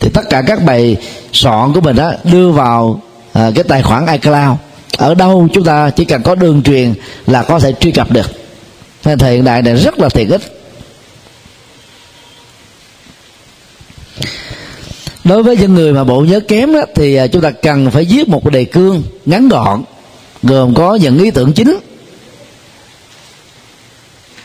Thì 0.00 0.10
tất 0.14 0.22
cả 0.30 0.42
các 0.46 0.64
bài 0.64 0.96
soạn 1.32 1.72
của 1.72 1.80
mình 1.80 1.96
đó 1.96 2.12
đưa 2.24 2.50
vào 2.50 3.00
ờ, 3.32 3.52
cái 3.54 3.64
tài 3.64 3.82
khoản 3.82 4.06
iCloud. 4.06 4.56
Ở 4.96 5.14
đâu 5.14 5.48
chúng 5.52 5.64
ta 5.64 5.90
chỉ 5.90 6.04
cần 6.04 6.22
có 6.22 6.34
đường 6.34 6.62
truyền 6.62 6.94
là 7.26 7.42
có 7.42 7.58
thể 7.58 7.72
truy 7.80 7.92
cập 7.92 8.10
được. 8.10 8.30
Nên 9.04 9.18
thời 9.18 9.34
hiện 9.34 9.44
đại 9.44 9.62
này 9.62 9.76
rất 9.76 9.98
là 9.98 10.08
tiện 10.08 10.30
ích. 10.30 10.42
Đối 15.24 15.42
với 15.42 15.56
những 15.56 15.74
người 15.74 15.92
mà 15.92 16.04
bộ 16.04 16.20
nhớ 16.20 16.40
kém 16.40 16.72
đó, 16.72 16.82
thì 16.94 17.14
ờ, 17.14 17.28
chúng 17.28 17.42
ta 17.42 17.50
cần 17.50 17.90
phải 17.90 18.04
viết 18.04 18.28
một 18.28 18.50
đề 18.50 18.64
cương 18.64 19.02
ngắn 19.26 19.48
gọn 19.48 19.82
gồm 20.42 20.74
có 20.74 20.94
những 20.94 21.18
ý 21.18 21.30
tưởng 21.30 21.52
chính 21.52 21.78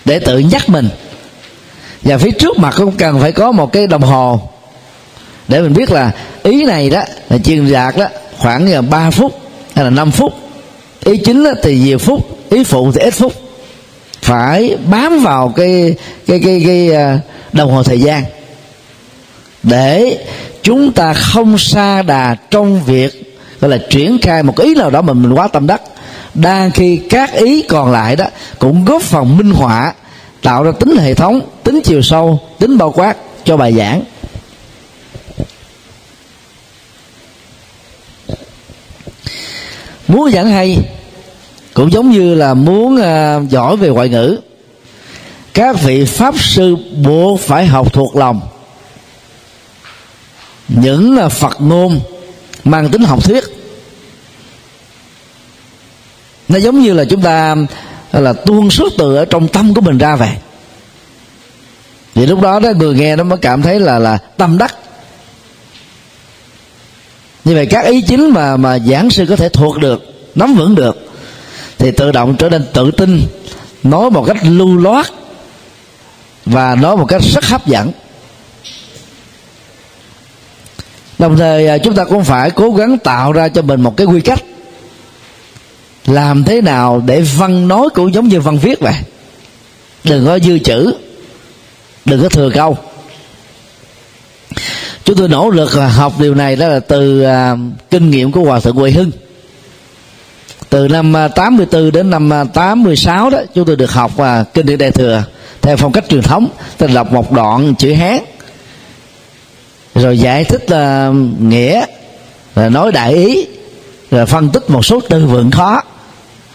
để 0.05 0.19
tự 0.19 0.39
nhắc 0.39 0.69
mình 0.69 0.89
và 2.01 2.17
phía 2.17 2.31
trước 2.31 2.57
mặt 2.57 2.73
cũng 2.77 2.91
cần 2.97 3.19
phải 3.19 3.31
có 3.31 3.51
một 3.51 3.73
cái 3.73 3.87
đồng 3.87 4.01
hồ. 4.01 4.41
Để 5.47 5.61
mình 5.61 5.73
biết 5.73 5.91
là 5.91 6.11
ý 6.43 6.65
này 6.65 6.89
đó, 6.89 7.01
là 7.29 7.37
truyền 7.37 7.71
đạt 7.71 7.97
đó, 7.97 8.05
khoảng 8.37 8.89
3 8.89 9.09
phút 9.09 9.39
hay 9.75 9.85
là 9.85 9.89
5 9.89 10.11
phút. 10.11 10.33
Ý 11.03 11.17
chính 11.17 11.43
đó 11.43 11.51
thì 11.63 11.79
nhiều 11.79 11.97
phút, 11.97 12.49
ý 12.49 12.63
phụ 12.63 12.91
thì 12.91 12.99
ít 12.99 13.13
phút. 13.13 13.33
Phải 14.21 14.77
bám 14.85 15.23
vào 15.23 15.53
cái 15.55 15.95
cái 16.27 16.41
cái 16.45 16.63
cái 16.65 16.91
à, 16.91 17.19
đồng 17.53 17.71
hồ 17.71 17.83
thời 17.83 17.99
gian. 17.99 18.23
Để 19.63 20.17
chúng 20.63 20.91
ta 20.91 21.13
không 21.13 21.57
xa 21.57 22.01
đà 22.01 22.35
trong 22.51 22.83
việc, 22.83 23.39
gọi 23.61 23.71
là 23.71 23.77
triển 23.89 24.17
khai 24.21 24.43
một 24.43 24.59
ý 24.59 24.75
nào 24.75 24.89
đó 24.89 25.01
mà 25.01 25.13
mình 25.13 25.33
quá 25.33 25.47
tâm 25.47 25.67
đắc. 25.67 25.81
Đang 26.33 26.71
khi 26.71 27.01
các 27.09 27.33
ý 27.33 27.61
còn 27.61 27.91
lại 27.91 28.15
đó 28.15 28.25
cũng 28.59 28.85
góp 28.85 29.01
phần 29.01 29.37
minh 29.37 29.51
họa 29.51 29.93
tạo 30.47 30.63
ra 30.63 30.71
tính 30.71 30.97
hệ 30.97 31.13
thống 31.13 31.41
tính 31.63 31.81
chiều 31.83 32.01
sâu 32.01 32.39
tính 32.59 32.77
bao 32.77 32.91
quát 32.91 33.17
cho 33.43 33.57
bài 33.57 33.73
giảng. 33.73 34.03
Muốn 40.07 40.31
giảng 40.31 40.47
hay 40.49 40.77
cũng 41.73 41.91
giống 41.91 42.11
như 42.11 42.35
là 42.35 42.53
muốn 42.53 42.95
uh, 42.95 43.49
giỏi 43.49 43.77
về 43.77 43.89
ngoại 43.89 44.09
ngữ. 44.09 44.39
Các 45.53 45.75
vị 45.83 46.05
pháp 46.05 46.39
sư 46.39 46.75
buộc 47.03 47.39
phải 47.39 47.65
học 47.65 47.93
thuộc 47.93 48.15
lòng. 48.15 48.41
Những 50.67 51.17
là 51.17 51.29
phật 51.29 51.61
ngôn 51.61 51.99
mang 52.63 52.89
tính 52.89 53.03
học 53.03 53.23
thuyết. 53.23 53.43
Nó 56.47 56.59
giống 56.59 56.79
như 56.79 56.93
là 56.93 57.03
chúng 57.09 57.21
ta 57.21 57.55
là 58.21 58.33
tuôn 58.33 58.69
xuất 58.69 58.93
từ 58.97 59.15
ở 59.15 59.25
trong 59.25 59.47
tâm 59.47 59.73
của 59.73 59.81
mình 59.81 59.97
ra 59.97 60.15
về. 60.15 60.37
Thì 62.15 62.25
lúc 62.25 62.41
đó 62.41 62.59
đó, 62.59 62.69
người 62.75 62.95
nghe 62.95 63.15
nó 63.15 63.23
mới 63.23 63.37
cảm 63.37 63.61
thấy 63.61 63.79
là 63.79 63.99
là 63.99 64.17
tâm 64.17 64.57
đắc. 64.57 64.75
Như 67.45 67.55
vậy 67.55 67.65
các 67.65 67.85
ý 67.85 68.01
chính 68.01 68.29
mà 68.33 68.57
mà 68.57 68.79
giảng 68.79 69.09
sư 69.09 69.25
có 69.29 69.35
thể 69.35 69.49
thuộc 69.49 69.77
được, 69.77 70.29
nắm 70.35 70.55
vững 70.55 70.75
được, 70.75 71.09
thì 71.77 71.91
tự 71.91 72.11
động 72.11 72.35
trở 72.37 72.49
nên 72.49 72.65
tự 72.73 72.91
tin, 72.91 73.21
nói 73.83 74.09
một 74.09 74.23
cách 74.27 74.37
lưu 74.43 74.77
loát 74.77 75.07
và 76.45 76.75
nói 76.75 76.97
một 76.97 77.05
cách 77.05 77.21
rất 77.21 77.45
hấp 77.45 77.67
dẫn. 77.67 77.91
Đồng 81.19 81.37
thời 81.37 81.67
à, 81.67 81.77
chúng 81.77 81.95
ta 81.95 82.03
cũng 82.03 82.23
phải 82.23 82.51
cố 82.51 82.71
gắng 82.71 82.97
tạo 82.97 83.31
ra 83.31 83.49
cho 83.49 83.61
mình 83.61 83.81
một 83.81 83.97
cái 83.97 84.07
quy 84.07 84.21
cách 84.21 84.43
làm 86.07 86.43
thế 86.43 86.61
nào 86.61 87.03
để 87.05 87.21
văn 87.21 87.67
nói 87.67 87.89
cũng 87.93 88.13
giống 88.13 88.27
như 88.27 88.39
văn 88.39 88.57
viết 88.57 88.79
vậy? 88.79 88.95
Đừng 90.03 90.25
có 90.25 90.39
dư 90.39 90.59
chữ. 90.59 90.93
Đừng 92.05 92.23
có 92.23 92.29
thừa 92.29 92.49
câu. 92.53 92.77
Chúng 95.03 95.17
tôi 95.17 95.27
nỗ 95.27 95.49
lực 95.49 95.71
học 95.73 96.13
điều 96.19 96.35
này 96.35 96.55
đó 96.55 96.67
là 96.67 96.79
từ 96.79 97.23
à, 97.23 97.55
kinh 97.91 98.11
nghiệm 98.11 98.31
của 98.31 98.41
hòa 98.41 98.59
thượng 98.59 98.75
Huệ 98.75 98.91
Hưng. 98.91 99.11
Từ 100.69 100.87
năm 100.87 101.17
à, 101.17 101.27
84 101.27 101.91
đến 101.91 102.09
năm 102.09 102.33
à, 102.33 102.43
86 102.43 103.29
đó 103.29 103.39
chúng 103.55 103.65
tôi 103.65 103.75
được 103.75 103.91
học 103.91 104.11
và 104.15 104.43
kinh 104.43 104.65
điển 104.65 104.77
đại 104.77 104.91
thừa 104.91 105.23
theo 105.61 105.77
phong 105.77 105.91
cách 105.91 106.05
truyền 106.09 106.21
thống 106.21 106.47
tôi 106.77 106.89
đọc 106.89 107.11
một 107.11 107.31
đoạn 107.31 107.75
chữ 107.75 107.93
hán. 107.93 108.19
Rồi 109.95 110.19
giải 110.19 110.43
thích 110.43 110.65
uh, 110.65 111.15
nghĩa 111.41 111.85
rồi 112.55 112.69
nói 112.69 112.91
đại 112.91 113.13
ý 113.13 113.47
rồi 114.11 114.25
phân 114.25 114.49
tích 114.49 114.69
một 114.69 114.85
số 114.85 114.99
từ 115.09 115.25
vựng 115.25 115.51
khó 115.51 115.81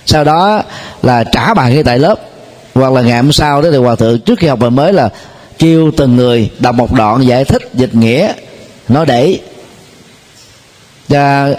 sau 0.06 0.24
đó 0.24 0.62
là 1.02 1.24
trả 1.24 1.54
bài 1.54 1.74
ngay 1.74 1.82
tại 1.82 1.98
lớp. 1.98 2.14
Hoặc 2.74 2.92
là 2.92 3.02
ngày 3.02 3.16
hôm 3.16 3.32
sau 3.32 3.62
đó 3.62 3.68
thì 3.72 3.76
hòa 3.76 3.96
thượng 3.96 4.20
trước 4.20 4.38
khi 4.38 4.46
học 4.46 4.58
bài 4.58 4.70
mới 4.70 4.92
là 4.92 5.08
kêu 5.58 5.90
từng 5.96 6.16
người 6.16 6.50
đọc 6.58 6.74
một 6.74 6.92
đoạn 6.92 7.26
giải 7.26 7.44
thích 7.44 7.62
dịch 7.74 7.94
nghĩa 7.94 8.32
nó 8.88 9.04
để. 9.04 9.40
Và 11.08 11.54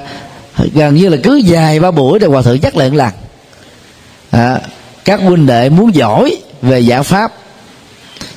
gần 0.74 0.96
như 0.96 1.10
là 1.10 1.18
cứ 1.24 1.36
dài 1.36 1.80
ba 1.80 1.92
buổi 1.92 2.20
thì 2.20 2.28
hòa 2.28 2.42
thượng 2.42 2.60
nhắc 2.62 2.76
lại 2.76 2.90
lần 2.90 3.12
à, 4.32 4.60
các 5.06 5.20
huynh 5.22 5.46
đệ 5.46 5.70
muốn 5.70 5.96
giỏi 5.96 6.38
về 6.62 6.84
giảng 6.84 7.04
pháp 7.04 7.32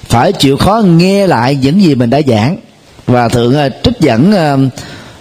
phải 0.08 0.32
chịu 0.32 0.56
khó 0.56 0.82
nghe 0.86 1.26
lại 1.26 1.54
những 1.54 1.82
gì 1.82 1.94
mình 1.94 2.10
đã 2.10 2.20
giảng. 2.26 2.56
Và 3.06 3.28
thượng 3.28 3.56
à, 3.56 3.68
trích 3.84 4.00
dẫn 4.00 4.30
uh, 4.30 4.60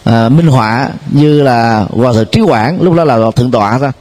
uh, 0.09 0.31
minh 0.31 0.47
họa 0.47 0.89
như 1.11 1.41
là 1.41 1.85
hòa 1.89 2.13
thượng 2.13 2.27
trí 2.31 2.41
quảng 2.41 2.81
lúc 2.81 2.93
đó 2.93 3.03
là 3.03 3.15
hòa 3.15 3.31
thượng 3.35 3.51
tọa 3.51 3.79
thôi 3.79 3.91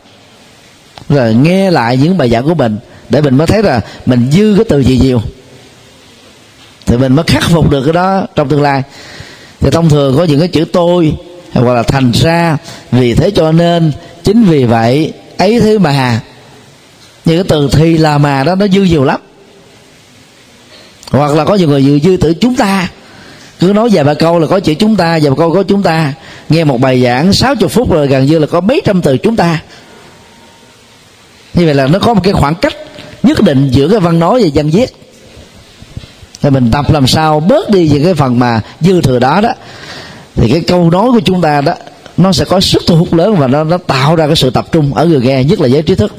rồi 1.09 1.35
nghe 1.35 1.71
lại 1.71 1.97
những 1.97 2.19
bài 2.19 2.31
giảng 2.31 2.45
của 2.45 2.55
mình, 2.55 2.77
để 3.09 3.21
mình 3.21 3.37
mới 3.37 3.47
thấy 3.47 3.62
là 3.62 3.81
mình 4.07 4.31
dư 4.33 4.55
cái 4.57 4.64
từ 4.69 4.81
gì 4.81 4.99
nhiều. 4.99 5.21
Thì 6.87 6.97
mình 6.97 7.14
mới 7.14 7.25
khắc 7.27 7.43
phục 7.51 7.71
được 7.71 7.83
cái 7.85 7.93
đó 7.93 8.27
trong 8.35 8.49
tương 8.49 8.62
lai. 8.62 8.83
Thì 9.61 9.71
thông 9.71 9.88
thường 9.88 10.17
có 10.17 10.25
những 10.25 10.38
cái 10.38 10.49
chữ 10.49 10.64
tôi, 10.73 11.14
hoặc 11.53 11.75
là 11.75 11.83
thành 11.83 12.11
ra, 12.12 12.57
vì 12.93 13.14
thế 13.14 13.31
cho 13.31 13.53
nên, 13.53 13.93
chính 14.25 14.45
vì 14.45 14.64
vậy, 14.64 15.12
ấy 15.38 15.61
thế 15.61 15.79
mà 15.79 16.21
những 17.25 17.37
cái 17.37 17.45
từ 17.49 17.69
thì 17.73 17.99
là 17.99 18.19
mà 18.19 18.45
đó, 18.45 18.55
nó 18.55 18.69
dư 18.69 18.83
nhiều 18.83 19.05
lắm. 19.05 19.21
Hoặc 21.11 21.35
là 21.35 21.45
có 21.45 21.55
nhiều 21.55 21.69
người 21.69 21.83
dư 21.83 21.99
dư 21.99 22.17
từ 22.17 22.35
chúng 22.35 22.55
ta. 22.55 22.88
Cứ 23.61 23.73
nói 23.73 23.88
vài 23.93 24.05
ba 24.05 24.14
câu 24.14 24.38
là 24.38 24.47
có 24.47 24.61
chữ 24.61 24.75
chúng 24.75 24.97
ta, 24.97 25.19
vài 25.23 25.31
ba 25.31 25.37
câu 25.38 25.55
có 25.55 25.62
chúng 25.62 25.83
ta. 25.83 26.12
Nghe 26.49 26.64
một 26.64 26.81
bài 26.81 27.03
giảng 27.03 27.33
60 27.33 27.69
phút 27.69 27.93
rồi 27.93 28.07
gần 28.07 28.27
như 28.27 28.38
là 28.38 28.47
có 28.47 28.61
mấy 28.61 28.83
trăm 28.85 29.03
từ 29.03 29.17
chúng 29.17 29.37
ta 29.37 29.62
như 31.55 31.64
vậy 31.64 31.75
là 31.75 31.87
nó 31.87 31.99
có 31.99 32.14
một 32.14 32.21
cái 32.25 32.33
khoảng 32.33 32.55
cách 32.55 32.75
nhất 33.23 33.43
định 33.43 33.69
giữa 33.71 33.88
cái 33.88 34.01
văn 34.01 34.19
nói 34.19 34.43
và 34.43 34.49
văn 34.55 34.71
viết. 34.71 34.97
Thì 36.40 36.51
mình 36.51 36.71
tập 36.71 36.93
làm 36.93 37.07
sao 37.07 37.40
bớt 37.40 37.71
đi 37.71 37.88
những 37.88 38.05
cái 38.05 38.14
phần 38.14 38.38
mà 38.38 38.61
dư 38.81 39.01
thừa 39.01 39.19
đó 39.19 39.40
đó. 39.40 39.53
Thì 40.35 40.51
cái 40.51 40.61
câu 40.61 40.90
nói 40.90 41.11
của 41.12 41.21
chúng 41.25 41.43
ta 41.43 41.61
đó, 41.61 41.75
nó 42.17 42.33
sẽ 42.33 42.45
có 42.45 42.61
sức 42.61 42.83
thu 42.87 42.97
hút 42.97 43.14
lớn 43.14 43.37
và 43.37 43.47
nó 43.47 43.64
nó 43.64 43.79
tạo 43.79 44.17
ra 44.17 44.27
cái 44.27 44.37
sự 44.37 44.51
tập 44.51 44.67
trung 44.73 44.95
ở 44.95 45.07
người 45.07 45.21
nghe, 45.21 45.45
nhất 45.45 45.61
là 45.61 45.69
giới 45.69 45.83
trí 45.83 45.95
thức. 45.95 46.14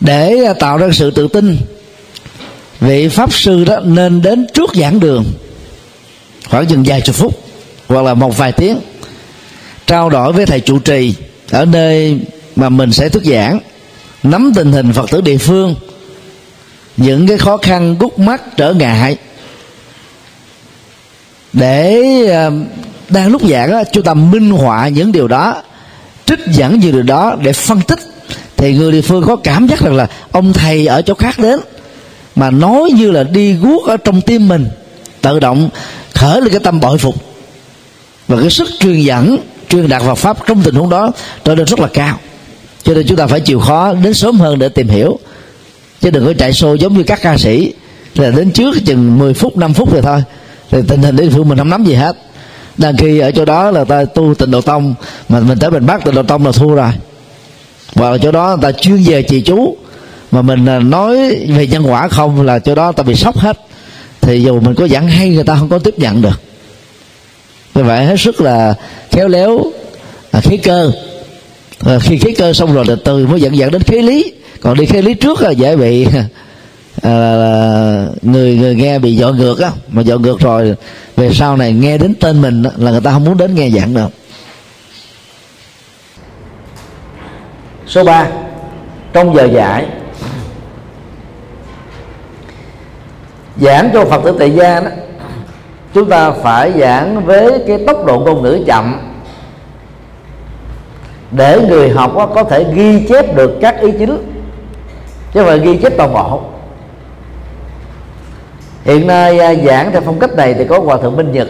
Để 0.00 0.54
tạo 0.60 0.78
ra 0.78 0.88
sự 0.92 1.10
tự 1.10 1.28
tin, 1.28 1.56
vị 2.80 3.08
pháp 3.08 3.34
sư 3.34 3.64
đó 3.64 3.80
nên 3.80 4.22
đến 4.22 4.46
trước 4.54 4.70
giảng 4.74 5.00
đường 5.00 5.24
khoảng 6.50 6.66
chừng 6.66 6.82
vài 6.86 7.00
chục 7.00 7.16
phút 7.16 7.38
hoặc 7.88 8.02
là 8.02 8.14
một 8.14 8.36
vài 8.36 8.52
tiếng 8.52 8.80
trao 9.86 10.10
đổi 10.10 10.32
với 10.32 10.46
thầy 10.46 10.60
trụ 10.60 10.78
trì 10.78 11.14
ở 11.50 11.64
nơi 11.64 12.18
mà 12.56 12.68
mình 12.68 12.92
sẽ 12.92 13.08
thuyết 13.08 13.24
giảng 13.24 13.60
nắm 14.22 14.52
tình 14.54 14.72
hình 14.72 14.92
phật 14.92 15.10
tử 15.10 15.20
địa 15.20 15.38
phương 15.38 15.74
những 16.96 17.26
cái 17.26 17.38
khó 17.38 17.56
khăn 17.56 17.96
gút 17.98 18.18
mắt 18.18 18.56
trở 18.56 18.72
ngại. 18.72 19.16
Để 21.52 22.02
ờ, 22.26 22.52
đang 23.08 23.28
lúc 23.28 23.42
giảng 23.42 23.70
đó, 23.70 23.82
chúng 23.92 24.04
ta 24.04 24.14
minh 24.14 24.50
họa 24.50 24.88
những 24.88 25.12
điều 25.12 25.28
đó 25.28 25.62
trích 26.26 26.40
dẫn 26.46 26.80
những 26.80 26.92
điều 26.92 27.02
đó 27.02 27.36
để 27.42 27.52
phân 27.52 27.80
tích 27.80 27.98
thì 28.56 28.74
người 28.74 28.92
địa 28.92 29.02
phương 29.02 29.24
có 29.26 29.36
cảm 29.36 29.66
giác 29.66 29.80
rằng 29.80 29.94
là 29.94 30.06
ông 30.32 30.52
thầy 30.52 30.86
ở 30.86 31.02
chỗ 31.02 31.14
khác 31.14 31.38
đến 31.38 31.60
mà 32.36 32.50
nói 32.50 32.90
như 32.94 33.10
là 33.10 33.22
đi 33.22 33.52
guốc 33.52 33.86
ở 33.86 33.96
trong 33.96 34.20
tim 34.20 34.48
mình 34.48 34.68
tự 35.20 35.40
động 35.40 35.70
khởi 36.14 36.40
lên 36.40 36.50
cái 36.50 36.60
tâm 36.60 36.80
bội 36.80 36.98
phục. 36.98 37.14
Và 38.28 38.40
cái 38.40 38.50
sức 38.50 38.68
truyền 38.80 39.00
dẫn 39.00 39.38
truyền 39.74 39.88
đạt 39.88 40.02
Phật 40.02 40.14
pháp 40.14 40.36
trong 40.46 40.62
tình 40.62 40.74
huống 40.74 40.90
đó, 40.90 41.12
trở 41.44 41.54
nên 41.54 41.66
rất 41.66 41.80
là 41.80 41.88
cao. 41.92 42.18
Cho 42.82 42.94
nên 42.94 43.06
chúng 43.06 43.16
ta 43.16 43.26
phải 43.26 43.40
chịu 43.40 43.60
khó 43.60 43.94
đến 43.94 44.14
sớm 44.14 44.40
hơn 44.40 44.58
để 44.58 44.68
tìm 44.68 44.88
hiểu. 44.88 45.18
Chứ 46.00 46.10
đừng 46.10 46.26
có 46.26 46.32
chạy 46.38 46.52
xô 46.52 46.74
giống 46.74 46.96
như 46.96 47.02
các 47.02 47.18
ca 47.22 47.38
sĩ, 47.38 47.72
là 48.14 48.30
đến 48.30 48.50
trước 48.50 48.74
chừng 48.86 49.18
10 49.18 49.34
phút 49.34 49.56
5 49.56 49.74
phút 49.74 49.92
rồi 49.92 50.02
thôi. 50.02 50.22
Thì 50.70 50.78
tình 50.88 51.02
hình 51.02 51.16
địa 51.16 51.28
phương 51.30 51.48
mình 51.48 51.58
không 51.58 51.70
nắm 51.70 51.84
gì 51.84 51.94
hết. 51.94 52.16
Đang 52.78 52.96
khi 52.96 53.18
ở 53.18 53.30
chỗ 53.30 53.44
đó 53.44 53.70
là 53.70 53.84
ta 53.84 54.04
tu 54.04 54.34
tịnh 54.34 54.50
độ 54.50 54.60
tông, 54.60 54.94
mà 55.28 55.40
mình 55.40 55.58
tới 55.58 55.70
mình 55.70 55.86
bắt 55.86 56.04
tịnh 56.04 56.14
độ 56.14 56.22
tông 56.22 56.46
là 56.46 56.52
thua 56.52 56.74
rồi. 56.74 56.92
Và 57.94 58.08
ở 58.08 58.18
chỗ 58.18 58.32
đó 58.32 58.56
ta 58.62 58.72
chuyên 58.72 59.02
về 59.06 59.22
trì 59.22 59.40
chú, 59.40 59.76
mà 60.30 60.42
mình 60.42 60.66
à, 60.66 60.78
nói 60.78 61.16
về 61.48 61.66
nhân 61.66 61.86
quả 61.86 62.08
không 62.08 62.42
là 62.42 62.58
chỗ 62.58 62.74
đó 62.74 62.92
ta 62.92 63.02
bị 63.02 63.14
sốc 63.14 63.38
hết. 63.38 63.60
Thì 64.20 64.42
dù 64.42 64.60
mình 64.60 64.74
có 64.74 64.88
giảng 64.88 65.08
hay, 65.08 65.28
người 65.28 65.44
ta 65.44 65.56
không 65.58 65.68
có 65.68 65.78
tiếp 65.78 65.98
nhận 65.98 66.22
được 66.22 66.40
như 67.74 67.84
vậy 67.84 68.04
hết 68.04 68.16
sức 68.18 68.40
là 68.40 68.74
khéo 69.10 69.28
léo 69.28 69.64
à, 70.32 70.40
khí 70.40 70.56
cơ. 70.56 70.92
À, 71.80 71.98
khi 72.02 72.18
khí 72.18 72.34
cơ 72.34 72.52
xong 72.52 72.74
rồi 72.74 72.84
từ 73.04 73.26
mới 73.26 73.40
dẫn 73.40 73.56
dẫn 73.56 73.70
đến 73.70 73.82
khí 73.82 74.02
lý. 74.02 74.32
Còn 74.60 74.76
đi 74.78 74.86
khí 74.86 75.02
lý 75.02 75.14
trước 75.14 75.40
là 75.40 75.50
dễ 75.50 75.76
bị 75.76 76.06
à, 77.02 77.12
người 78.22 78.56
người 78.56 78.74
nghe 78.74 78.98
bị 78.98 79.16
dọn 79.16 79.36
ngược 79.36 79.60
á. 79.60 79.70
Mà 79.88 80.02
dọn 80.02 80.22
ngược 80.22 80.40
rồi 80.40 80.74
về 81.16 81.30
sau 81.32 81.56
này 81.56 81.72
nghe 81.72 81.98
đến 81.98 82.14
tên 82.20 82.42
mình 82.42 82.62
là 82.76 82.90
người 82.90 83.00
ta 83.00 83.10
không 83.10 83.24
muốn 83.24 83.36
đến 83.36 83.54
nghe 83.54 83.70
giảng 83.70 83.94
đâu. 83.94 84.10
Số 87.86 88.04
3 88.04 88.28
trong 89.12 89.36
giờ 89.36 89.44
giải. 89.44 89.86
Giảng 93.60 93.90
cho 93.92 94.04
phật 94.04 94.20
tử 94.24 94.36
tại 94.38 94.50
gia 94.50 94.80
đó 94.80 94.90
chúng 95.94 96.08
ta 96.08 96.30
phải 96.30 96.72
giảng 96.80 97.26
với 97.26 97.64
cái 97.66 97.78
tốc 97.86 98.06
độ 98.06 98.18
ngôn 98.20 98.42
ngữ 98.42 98.64
chậm. 98.66 99.00
Để 101.30 101.60
người 101.68 101.90
học 101.90 102.12
có 102.34 102.44
thể 102.44 102.64
ghi 102.74 103.06
chép 103.08 103.36
được 103.36 103.58
các 103.60 103.80
ý 103.80 103.92
chính. 103.98 104.16
Chứ 105.32 105.40
không 105.40 105.46
phải 105.46 105.58
ghi 105.58 105.76
chép 105.76 105.92
toàn 105.96 106.12
bộ. 106.12 106.40
Hiện 108.84 109.06
nay 109.06 109.38
à, 109.38 109.54
giảng 109.54 109.92
theo 109.92 110.00
phong 110.00 110.18
cách 110.18 110.36
này 110.36 110.54
thì 110.54 110.64
có 110.64 110.78
hòa 110.78 110.96
thượng 110.96 111.16
minh 111.16 111.32
nhật. 111.32 111.48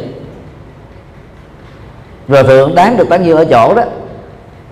Hòa 2.29 2.43
thượng 2.43 2.75
đáng 2.75 2.97
được 2.97 3.09
tán 3.09 3.27
dương 3.27 3.37
ở 3.37 3.45
chỗ 3.45 3.75
đó. 3.75 3.83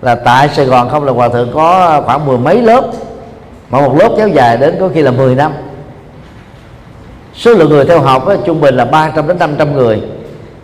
Là 0.03 0.15
tại 0.15 0.49
sài 0.49 0.65
gòn 0.65 0.89
không 0.91 1.05
là 1.05 1.13
hòa 1.13 1.29
thượng 1.29 1.51
có 1.55 2.03
khoảng 2.07 2.27
mười 2.27 2.39
mấy 2.39 2.63
lớp. 2.63 2.85
Mà 3.71 3.81
một 3.81 3.97
lớp 3.99 4.09
kéo 4.17 4.29
dài 4.29 4.57
đến 4.57 4.77
có 4.81 4.89
khi 4.95 5.03
là 5.03 5.11
10 5.11 5.35
năm 5.35 5.53
số 7.35 7.55
lượng 7.55 7.71
người 7.71 7.85
theo 7.85 8.01
học 8.01 8.27
á, 8.27 8.37
trung 8.45 8.61
bình 8.61 8.75
là 8.75 8.85
300 8.85 9.29
đến 9.29 9.39
500 9.39 9.75
người. 9.75 10.03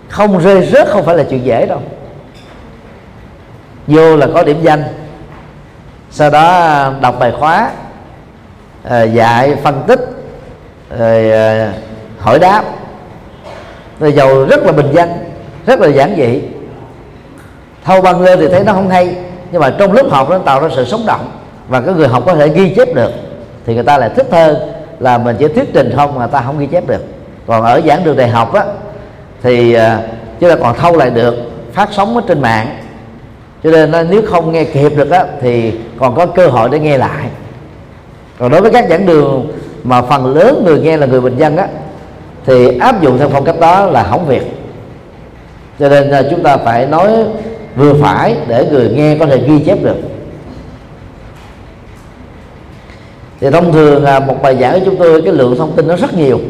Không 0.09 0.39
rơi 0.39 0.67
rớt 0.67 0.89
không 0.89 1.05
phải 1.05 1.17
là 1.17 1.25
chuyện 1.31 1.45
dễ 1.45 1.67
đâu. 1.67 1.81
Vô 3.87 4.17
là 4.17 4.27
có 4.35 4.43
điểm 4.43 4.63
danh. 4.63 4.83
Sau 6.11 6.31
đó 6.31 6.49
à, 6.49 6.93
đọc 7.01 7.17
bài 7.21 7.33
khóa 7.39 7.71
à, 8.85 9.03
dạy 9.03 9.57
phân 9.63 9.83
tích 9.87 10.01
rồi 10.99 11.31
à, 11.31 11.73
hỏi 12.19 12.39
đáp. 12.39 12.65
Rồi 14.01 14.13
giàu 14.13 14.45
rất 14.45 14.65
là 14.65 14.73
bình 14.73 14.93
dân 14.93 15.09
rất 15.67 15.81
là 15.81 15.89
giản 15.89 16.15
dị. 16.17 16.41
Thâu 17.85 18.01
băng 18.01 18.21
lên 18.21 18.39
thì 18.41 18.49
thấy 18.49 18.65
nó 18.65 18.73
không 18.73 18.89
hay 18.89 19.17
nhưng 19.51 19.61
mà 19.61 19.75
trong 19.79 19.93
lớp 19.93 20.07
học 20.11 20.31
nó 20.31 20.39
tạo 20.39 20.61
ra 20.61 20.69
sự 20.77 20.85
sống 20.85 21.07
động 21.07 21.31
và 21.69 21.81
cái 21.81 21.95
người 21.95 22.09
học 22.09 22.23
có 22.27 22.35
thể 22.35 22.49
ghi 22.49 22.75
chép 22.77 22.95
được 22.95 23.11
thì 23.67 23.75
người 23.75 23.85
ta 23.85 23.99
lại 23.99 24.11
thích 24.17 24.27
hơn 24.33 24.57
là 25.01 25.19
mình 25.19 25.37
chỉ 25.39 25.49
thuyết 25.49 25.75
trình 25.75 25.93
không 25.97 26.19
mà 26.19 26.27
ta 26.27 26.41
không 26.41 26.59
ghi 26.59 26.67
chép 26.67 26.87
được. 26.87 27.05
Còn 27.47 27.63
ở 27.63 27.81
giảng 27.87 28.05
đường 28.05 28.17
đại 28.17 28.29
học 28.29 28.53
á, 28.53 28.65
thì 29.43 29.75
à, 29.75 30.01
chúng 30.41 30.51
ta 30.51 30.57
còn 30.57 30.77
thâu 30.77 30.97
lại 30.97 31.11
được, 31.11 31.35
phát 31.73 31.89
sóng 31.93 32.15
ở 32.15 32.23
trên 32.29 32.43
mạng. 32.43 32.79
Cho 33.65 33.71
nên 33.71 34.11
nếu 34.11 34.23
không 34.27 34.53
nghe 34.53 34.65
kịp 34.65 34.93
được 34.97 35.11
á, 35.11 35.25
thì 35.41 35.73
còn 35.99 36.15
có 36.15 36.27
cơ 36.27 36.47
hội 36.47 36.69
để 36.73 36.79
nghe 36.79 36.99
lại. 36.99 37.27
Còn 38.39 38.51
đối 38.51 38.61
với 38.61 38.71
các 38.71 38.85
giảng 38.91 39.07
đường 39.07 39.49
mà 39.85 40.03
phần 40.03 40.37
lớn 40.37 40.63
người 40.67 40.81
nghe 40.81 40.97
là 40.97 41.07
người 41.07 41.21
bình 41.21 41.37
dân 41.37 41.57
á, 41.57 41.67
thì 42.47 42.79
áp 42.79 43.03
dụng 43.03 43.19
theo 43.19 43.29
phong 43.29 43.45
cách 43.45 43.61
đó 43.61 43.87
là 43.87 44.03
hỏng 44.03 44.27
việc. 44.27 44.43
Cho 45.79 45.89
nên 45.89 46.11
à, 46.11 46.23
chúng 46.31 46.43
ta 46.43 46.57
phải 46.57 46.87
nói 46.87 47.11
vừa 47.77 47.95
phải 47.95 48.37
để 48.49 48.67
người 48.71 48.89
nghe 48.89 49.17
có 49.19 49.27
thể 49.27 49.39
ghi 49.39 49.59
chép 49.67 49.79
được. 49.83 49.97
Thì 53.41 53.51
thông 53.51 53.73
thường 53.73 54.05
là 54.05 54.21
một 54.21 54.43
bài 54.43 54.57
giảng 54.61 54.81
của 54.81 54.85
chúng 54.85 54.97
tôi 54.97 55.23
cái 55.23 55.33
lượng 55.33 55.57
thông 55.59 55.77
tin 55.77 55.89
nó 55.89 55.97
rất 55.97 56.15
nhiều. 56.15 56.41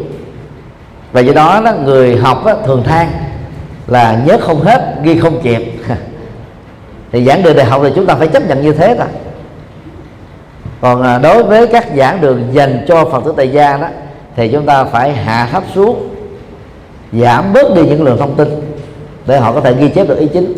Và 1.13 1.21
do 1.21 1.33
đó, 1.33 1.61
đó 1.65 1.73
người 1.85 2.17
học 2.17 2.47
đó, 2.47 2.55
thường 2.67 2.83
than 2.85 3.09
là 3.89 4.23
nhớ 4.27 4.39
không 4.41 4.61
hết 4.61 4.95
ghi 5.03 5.19
không 5.19 5.41
kịp 5.43 5.63
thì 7.13 7.25
giảng 7.25 7.43
đường 7.43 7.57
đại 7.57 7.67
học 7.67 7.81
thì 7.85 7.91
chúng 7.95 8.07
ta 8.07 8.15
phải 8.15 8.29
chấp 8.29 8.49
nhận 8.49 8.63
như 8.63 8.73
thế 8.73 8.95
thôi 8.99 9.07
còn 10.81 11.03
à, 11.03 11.19
đối 11.19 11.43
với 11.43 11.67
các 11.67 11.87
giảng 11.97 12.21
đường 12.21 12.49
dành 12.53 12.85
cho 12.89 13.05
phật 13.05 13.25
tử 13.25 13.35
tại 13.37 13.49
gia 13.49 13.77
đó 13.77 13.89
thì 14.37 14.49
chúng 14.49 14.67
ta 14.67 14.85
phải 14.85 15.13
hạ 15.13 15.49
thấp 15.53 15.63
xuống 15.75 16.09
giảm 17.13 17.53
bớt 17.53 17.75
đi 17.75 17.83
những 17.83 18.03
lượng 18.03 18.19
thông 18.19 18.35
tin 18.35 18.49
để 19.27 19.39
họ 19.39 19.53
có 19.53 19.61
thể 19.61 19.75
ghi 19.75 19.89
chép 19.89 20.09
được 20.09 20.19
ý 20.19 20.27
chính. 20.33 20.53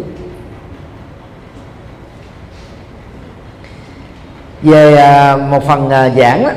Về 4.63 4.97
à, 4.97 5.37
một 5.37 5.67
phần 5.67 5.91
à, 5.91 6.11
giảng 6.17 6.45
đó, 6.45 6.51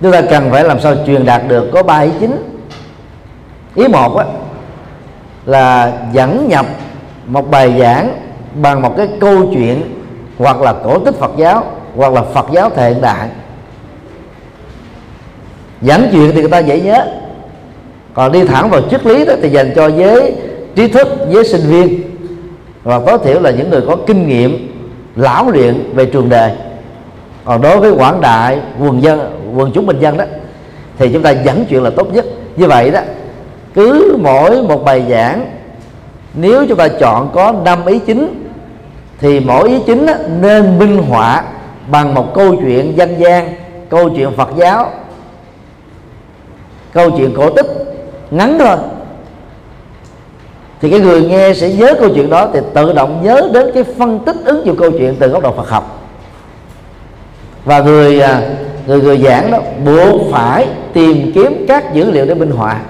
chúng 0.00 0.12
ta 0.12 0.20
cần 0.20 0.50
phải 0.50 0.64
làm 0.64 0.80
sao 0.80 0.94
truyền 1.06 1.26
đạt 1.26 1.42
được. 1.48 1.70
Có 1.72 1.82
ba 1.82 1.98
ý 1.98 2.10
chính. 2.20 2.36
Ý 3.74 3.88
một 3.88 4.16
á, 4.16 4.24
là 5.46 5.92
dẫn 6.12 6.48
nhập 6.48 6.66
một 7.26 7.50
bài 7.50 7.74
giảng 7.78 8.20
bằng 8.54 8.82
một 8.82 8.94
cái 8.96 9.08
câu 9.20 9.50
chuyện 9.54 9.82
hoặc 10.38 10.60
là 10.60 10.74
cổ 10.84 10.98
tích 10.98 11.14
Phật 11.14 11.30
giáo 11.36 11.64
hoặc 11.96 12.12
là 12.12 12.22
Phật 12.22 12.46
giáo 12.52 12.70
thời 12.70 12.92
hiện 12.92 13.02
đại. 13.02 13.28
Dẫn 15.80 16.08
chuyện 16.12 16.30
thì 16.34 16.40
người 16.40 16.50
ta 16.50 16.58
dễ 16.58 16.80
nhớ. 16.80 17.06
Còn 18.14 18.32
đi 18.32 18.44
thẳng 18.44 18.70
vào 18.70 18.80
triết 18.90 19.06
lý 19.06 19.24
đó 19.24 19.34
thì 19.42 19.48
dành 19.48 19.72
cho 19.76 19.86
giới 19.86 20.34
trí 20.74 20.88
thức 20.88 21.08
giới 21.30 21.44
sinh 21.44 21.60
viên. 21.60 22.00
Và 22.82 23.00
tối 23.06 23.18
thiểu 23.24 23.40
là 23.40 23.50
những 23.50 23.70
người 23.70 23.80
có 23.86 23.96
kinh 24.06 24.28
nghiệm 24.28 24.75
lão 25.16 25.50
luyện 25.50 25.94
về 25.94 26.06
trường 26.06 26.28
đề. 26.28 26.56
Còn 27.44 27.62
đối 27.62 27.80
với 27.80 27.90
quảng 27.90 28.20
đại 28.20 28.60
quần 28.80 29.02
dân, 29.02 29.50
quần 29.56 29.70
chúng 29.72 29.86
bình 29.86 30.00
dân 30.00 30.16
đó, 30.16 30.24
thì 30.98 31.12
chúng 31.12 31.22
ta 31.22 31.30
dẫn 31.30 31.64
chuyện 31.68 31.82
là 31.82 31.90
tốt 31.90 32.14
nhất. 32.14 32.24
Như 32.56 32.66
vậy 32.66 32.90
đó, 32.90 33.00
cứ 33.74 34.16
mỗi 34.22 34.62
một 34.62 34.84
bài 34.84 35.04
giảng, 35.10 35.50
nếu 36.34 36.66
chúng 36.68 36.78
ta 36.78 36.88
chọn 36.88 37.30
có 37.34 37.54
năm 37.64 37.86
ý 37.86 37.98
chính, 37.98 38.48
thì 39.20 39.40
mỗi 39.40 39.68
ý 39.68 39.78
chính 39.86 40.06
nên 40.40 40.78
minh 40.78 41.02
họa 41.02 41.44
bằng 41.90 42.14
một 42.14 42.34
câu 42.34 42.56
chuyện 42.56 42.96
dân 42.96 43.20
gian, 43.20 43.54
câu 43.88 44.10
chuyện 44.10 44.32
phật 44.36 44.48
giáo, 44.56 44.90
câu 46.92 47.10
chuyện 47.10 47.34
cổ 47.36 47.50
tích, 47.50 47.66
ngắn 48.30 48.58
thôi 48.58 48.76
thì 50.80 50.90
cái 50.90 51.00
người 51.00 51.22
nghe 51.22 51.54
sẽ 51.54 51.72
nhớ 51.72 51.94
câu 52.00 52.08
chuyện 52.14 52.30
đó 52.30 52.48
thì 52.52 52.60
tự 52.74 52.92
động 52.92 53.20
nhớ 53.22 53.48
đến 53.52 53.70
cái 53.74 53.84
phân 53.84 54.18
tích 54.18 54.36
ứng 54.44 54.66
dụng 54.66 54.76
câu 54.76 54.90
chuyện 54.90 55.16
từ 55.18 55.28
góc 55.28 55.42
độ 55.42 55.52
Phật 55.52 55.68
học. 55.68 56.08
Và 57.64 57.80
người 57.80 58.20
à, 58.20 58.42
người 58.86 59.00
người 59.00 59.18
giảng 59.18 59.50
đó 59.50 59.58
buộc 59.84 60.20
phải 60.32 60.68
tìm 60.92 61.32
kiếm 61.34 61.64
các 61.68 61.94
dữ 61.94 62.10
liệu 62.10 62.26
để 62.26 62.34
minh 62.34 62.50
họa. 62.50 62.80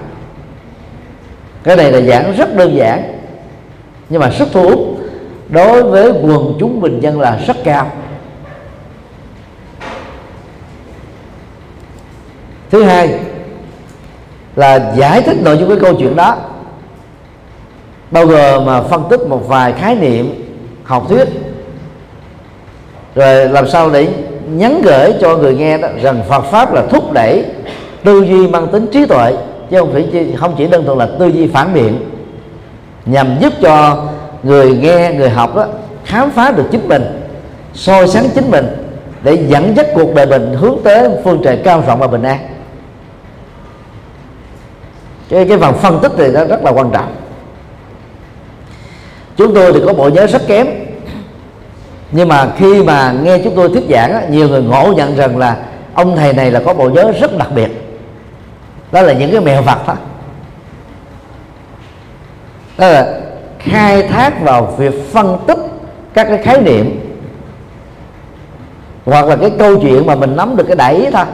Cái 1.63 1.75
này 1.75 1.91
là 1.91 2.01
giảng 2.01 2.33
rất 2.37 2.55
đơn 2.55 2.75
giản, 2.75 3.03
nhưng 4.09 4.21
mà 4.21 4.31
sức 4.31 4.47
thu 4.51 4.69
hút 4.69 4.79
đối 5.49 5.83
với 5.83 6.11
quần 6.11 6.57
chúng 6.59 6.81
bình 6.81 6.99
dân 6.99 7.19
là 7.19 7.39
rất 7.47 7.57
cao. 7.63 7.91
Thứ 12.71 12.83
hai 12.83 13.19
là 14.55 14.93
giải 14.97 15.21
thích 15.21 15.37
nội 15.43 15.57
dung 15.57 15.69
cái 15.69 15.77
câu 15.81 15.93
chuyện 15.99 16.15
đó 16.15 16.37
bao 18.11 18.25
gồm 18.25 18.65
mà 18.65 18.81
phân 18.81 19.03
tích 19.09 19.19
một 19.27 19.47
vài 19.47 19.73
khái 19.73 19.95
niệm 19.95 20.43
học 20.83 21.05
thuyết. 21.09 21.27
Rồi 23.15 23.49
làm 23.49 23.67
sao 23.67 23.89
để 23.89 24.07
nhắn 24.49 24.81
gửi 24.83 25.13
cho 25.21 25.37
người 25.37 25.55
nghe 25.55 25.77
đó 25.77 25.87
rằng 26.01 26.23
Phật 26.29 26.41
pháp 26.41 26.73
là 26.73 26.83
thúc 26.89 27.11
đẩy 27.13 27.45
tư 28.03 28.21
duy 28.21 28.47
mang 28.47 28.67
tính 28.67 28.87
trí 28.87 29.05
tuệ, 29.05 29.33
chứ 29.71 29.79
không 29.79 29.93
phải 29.93 30.33
không 30.37 30.55
chỉ 30.57 30.67
đơn 30.67 30.85
thuần 30.85 30.97
là 30.97 31.07
tư 31.19 31.27
duy 31.27 31.47
phản 31.47 31.73
biện, 31.73 31.99
nhằm 33.05 33.35
giúp 33.41 33.53
cho 33.61 34.03
người 34.43 34.77
nghe, 34.77 35.13
người 35.13 35.29
học 35.29 35.55
đó 35.55 35.65
khám 36.05 36.31
phá 36.31 36.51
được 36.51 36.65
chính 36.71 36.87
mình, 36.87 37.03
soi 37.73 38.07
sáng 38.07 38.29
chính 38.35 38.51
mình 38.51 38.67
để 39.23 39.45
dẫn 39.47 39.77
dắt 39.77 39.87
cuộc 39.93 40.15
đời 40.15 40.25
mình 40.25 40.53
hướng 40.53 40.77
tới 40.83 41.09
phương 41.23 41.41
trời 41.43 41.61
cao 41.63 41.83
rộng 41.87 41.99
và 41.99 42.07
bình 42.07 42.23
an. 42.23 42.37
Cái 45.29 45.45
cái 45.49 45.57
phần 45.57 45.73
phân 45.73 45.99
tích 45.99 46.17
này 46.17 46.29
nó 46.29 46.43
rất 46.43 46.63
là 46.63 46.71
quan 46.71 46.89
trọng 46.89 47.11
chúng 49.37 49.53
tôi 49.53 49.73
thì 49.73 49.79
có 49.85 49.93
bộ 49.93 50.09
nhớ 50.09 50.27
rất 50.27 50.47
kém. 50.47 50.67
Nhưng 52.11 52.27
mà 52.27 52.47
khi 52.57 52.83
mà 52.83 53.13
nghe 53.23 53.37
chúng 53.43 53.55
tôi 53.55 53.69
thuyết 53.69 53.83
giảng 53.89 54.13
á, 54.13 54.21
nhiều 54.29 54.49
người 54.49 54.61
ngộ 54.61 54.93
nhận 54.97 55.15
rằng 55.15 55.37
là 55.37 55.57
ông 55.93 56.15
thầy 56.15 56.33
này 56.33 56.51
là 56.51 56.61
có 56.65 56.73
bộ 56.73 56.89
nhớ 56.89 57.11
rất 57.19 57.37
đặc 57.37 57.47
biệt. 57.55 57.69
Đó 58.91 59.01
là 59.01 59.13
những 59.13 59.31
cái 59.31 59.41
mẹo 59.41 59.61
vặt 59.61 59.87
đó 59.87 59.95
đó 62.77 62.87
là 62.87 63.19
khai 63.59 64.03
thác 64.03 64.41
vào 64.41 64.75
việc 64.77 65.11
phân 65.11 65.37
tích 65.47 65.57
các 66.13 66.27
cái 66.29 66.37
khái 66.37 66.61
niệm. 66.61 66.99
Hoặc 69.05 69.25
là 69.25 69.35
cái 69.35 69.51
câu 69.59 69.79
chuyện 69.79 70.05
mà 70.05 70.15
mình 70.15 70.35
nắm 70.35 70.55
được 70.55 70.63
cái 70.67 70.75
đẩy 70.75 71.09
thôi. 71.13 71.25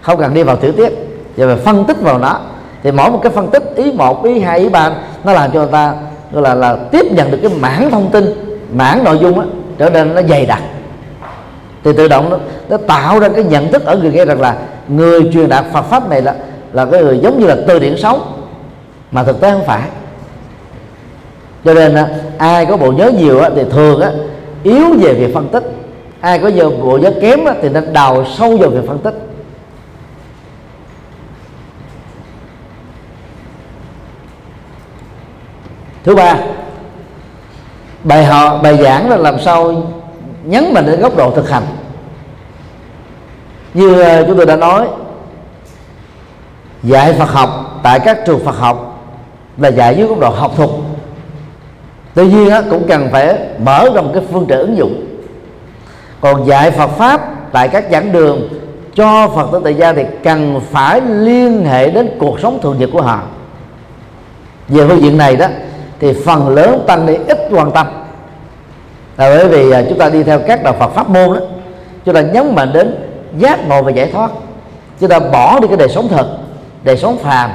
Không 0.00 0.20
cần 0.20 0.34
đi 0.34 0.42
vào 0.42 0.56
tiểu 0.56 0.72
tiết 0.72 0.92
và 1.36 1.46
mình 1.46 1.58
phân 1.64 1.84
tích 1.84 2.00
vào 2.00 2.18
nó. 2.18 2.40
Thì 2.82 2.90
mỗi 2.90 3.10
một 3.10 3.20
cái 3.22 3.32
phân 3.32 3.50
tích 3.50 3.62
ý 3.76 3.92
một 3.92 4.24
ý 4.24 4.40
hai 4.40 4.58
ý 4.58 4.68
ba 4.68 4.92
nó 5.24 5.32
làm 5.32 5.50
cho 5.52 5.58
người 5.58 5.72
ta 5.72 5.94
gọi 6.32 6.42
là 6.42 6.54
là 6.54 6.76
tiếp 6.76 7.06
nhận 7.12 7.30
được 7.30 7.38
cái 7.42 7.50
mảng 7.60 7.90
thông 7.90 8.10
tin 8.10 8.24
mảng 8.72 9.04
nội 9.04 9.18
dung 9.18 9.40
á 9.40 9.46
trở 9.78 9.90
nên 9.90 10.14
nó 10.14 10.22
dày 10.22 10.46
đặc. 10.46 10.62
Thì 11.84 11.92
tự 11.96 12.08
động 12.08 12.30
nó, 12.30 12.38
nó 12.68 12.76
tạo 12.76 13.20
ra 13.20 13.28
cái 13.28 13.44
nhận 13.44 13.72
thức 13.72 13.84
ở 13.84 13.96
người 13.96 14.12
nghe 14.12 14.24
rằng 14.24 14.40
là 14.40 14.56
người 14.88 15.30
truyền 15.32 15.48
đạt 15.48 15.64
Phật 15.72 15.82
pháp 15.82 16.10
này 16.10 16.22
là 16.22 16.34
là 16.72 16.84
cái 16.84 17.02
người 17.02 17.18
giống 17.18 17.40
như 17.40 17.46
là 17.46 17.56
từ 17.66 17.78
điển 17.78 17.96
sống 17.96 18.42
mà 19.10 19.24
thực 19.24 19.40
tế 19.40 19.50
không 19.50 19.64
phải. 19.66 19.82
Cho 21.64 21.74
nên 21.74 21.94
á, 21.94 22.06
ai 22.38 22.66
có 22.66 22.76
bộ 22.76 22.92
nhớ 22.92 23.10
nhiều 23.18 23.40
á, 23.40 23.50
thì 23.56 23.62
thường 23.70 24.00
á, 24.00 24.10
yếu 24.62 24.84
về 25.00 25.14
việc 25.14 25.34
phân 25.34 25.48
tích. 25.48 25.64
Ai 26.20 26.38
có 26.38 26.48
giờ 26.48 26.70
bộ 26.70 26.98
nhớ 26.98 27.12
kém 27.20 27.44
á, 27.44 27.54
thì 27.62 27.68
nên 27.68 27.92
đào 27.92 28.24
sâu 28.38 28.56
vào 28.56 28.70
việc 28.70 28.86
phân 28.86 28.98
tích. 28.98 29.14
Thứ 36.06 36.14
ba, 36.14 36.36
bài 38.04 38.24
họ, 38.24 38.58
bài 38.58 38.76
giảng 38.82 39.10
là 39.10 39.16
làm 39.16 39.40
sao 39.40 39.82
nhấn 40.44 40.74
mạnh 40.74 40.86
đến 40.86 41.00
góc 41.00 41.16
độ 41.16 41.30
thực 41.30 41.50
hành. 41.50 41.62
Như 43.74 44.02
ờ, 44.02 44.24
chúng 44.26 44.36
tôi 44.36 44.46
đã 44.46 44.56
nói, 44.56 44.86
dạy 46.82 47.12
Phật 47.12 47.30
học 47.30 47.80
tại 47.82 48.00
các 48.00 48.18
trường 48.26 48.44
Phật 48.44 48.58
học 48.58 49.04
là 49.58 49.68
dạy 49.68 49.94
dưới 49.96 50.06
góc 50.06 50.18
độ 50.18 50.30
học 50.30 50.52
thuật. 50.56 50.70
Tuy 52.14 52.26
nhiên 52.26 52.52
cũng 52.70 52.88
cần 52.88 53.08
phải 53.12 53.38
mở 53.58 53.88
rộng 53.94 54.10
cái 54.14 54.22
phương 54.32 54.46
tiện 54.48 54.58
ứng 54.58 54.76
dụng. 54.76 55.04
Còn 56.20 56.46
dạy 56.46 56.70
Phật 56.70 56.88
pháp 56.88 57.20
tại 57.52 57.68
các 57.68 57.84
giảng 57.90 58.12
đường 58.12 58.48
cho 58.94 59.28
Phật 59.28 59.48
tử 59.52 59.60
tại 59.64 59.74
gia 59.74 59.92
thì 59.92 60.02
cần 60.24 60.60
phải 60.70 61.00
liên 61.00 61.64
hệ 61.64 61.90
đến 61.90 62.10
cuộc 62.18 62.40
sống 62.40 62.58
thường 62.62 62.76
nhật 62.78 62.90
của 62.92 63.02
họ. 63.02 63.22
Về 64.68 64.86
phương 64.88 65.02
diện 65.02 65.18
này 65.18 65.36
đó 65.36 65.46
thì 66.00 66.12
phần 66.24 66.48
lớn 66.48 66.84
tăng 66.86 67.06
ni 67.06 67.14
ít 67.28 67.38
quan 67.50 67.70
tâm. 67.70 67.86
Là 69.16 69.28
bởi 69.28 69.48
vì 69.48 69.70
à, 69.70 69.82
chúng 69.88 69.98
ta 69.98 70.08
đi 70.08 70.22
theo 70.22 70.40
các 70.46 70.62
đạo 70.62 70.74
Phật 70.78 70.88
pháp 70.88 71.08
môn 71.10 71.34
đó 71.34 71.40
chúng 72.04 72.14
ta 72.14 72.20
nhấn 72.20 72.54
mạnh 72.54 72.72
đến 72.72 72.94
giác 73.38 73.68
ngộ 73.68 73.82
và 73.82 73.90
giải 73.90 74.10
thoát. 74.12 74.30
Chúng 75.00 75.08
ta 75.08 75.18
bỏ 75.18 75.60
đi 75.60 75.68
cái 75.68 75.76
đời 75.76 75.88
sống 75.88 76.08
thật 76.08 76.26
đời 76.84 76.96
sống 76.96 77.18
phàm 77.18 77.50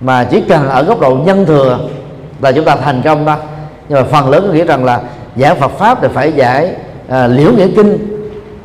mà 0.00 0.24
chỉ 0.24 0.40
cần 0.40 0.68
ở 0.68 0.82
góc 0.82 1.00
độ 1.00 1.14
nhân 1.14 1.46
thừa 1.46 1.78
là 2.40 2.52
chúng 2.52 2.64
ta 2.64 2.76
thành 2.76 3.02
công 3.04 3.24
đó. 3.24 3.36
Nhưng 3.88 3.98
mà 3.98 4.04
phần 4.04 4.30
lớn 4.30 4.44
có 4.46 4.52
nghĩa 4.52 4.64
rằng 4.64 4.84
là 4.84 5.00
giảng 5.36 5.60
Phật 5.60 5.70
pháp 5.78 5.98
thì 6.02 6.08
phải 6.14 6.32
giải 6.32 6.74
à, 7.08 7.26
liễu 7.26 7.52
nghĩa 7.52 7.68
kinh 7.76 7.98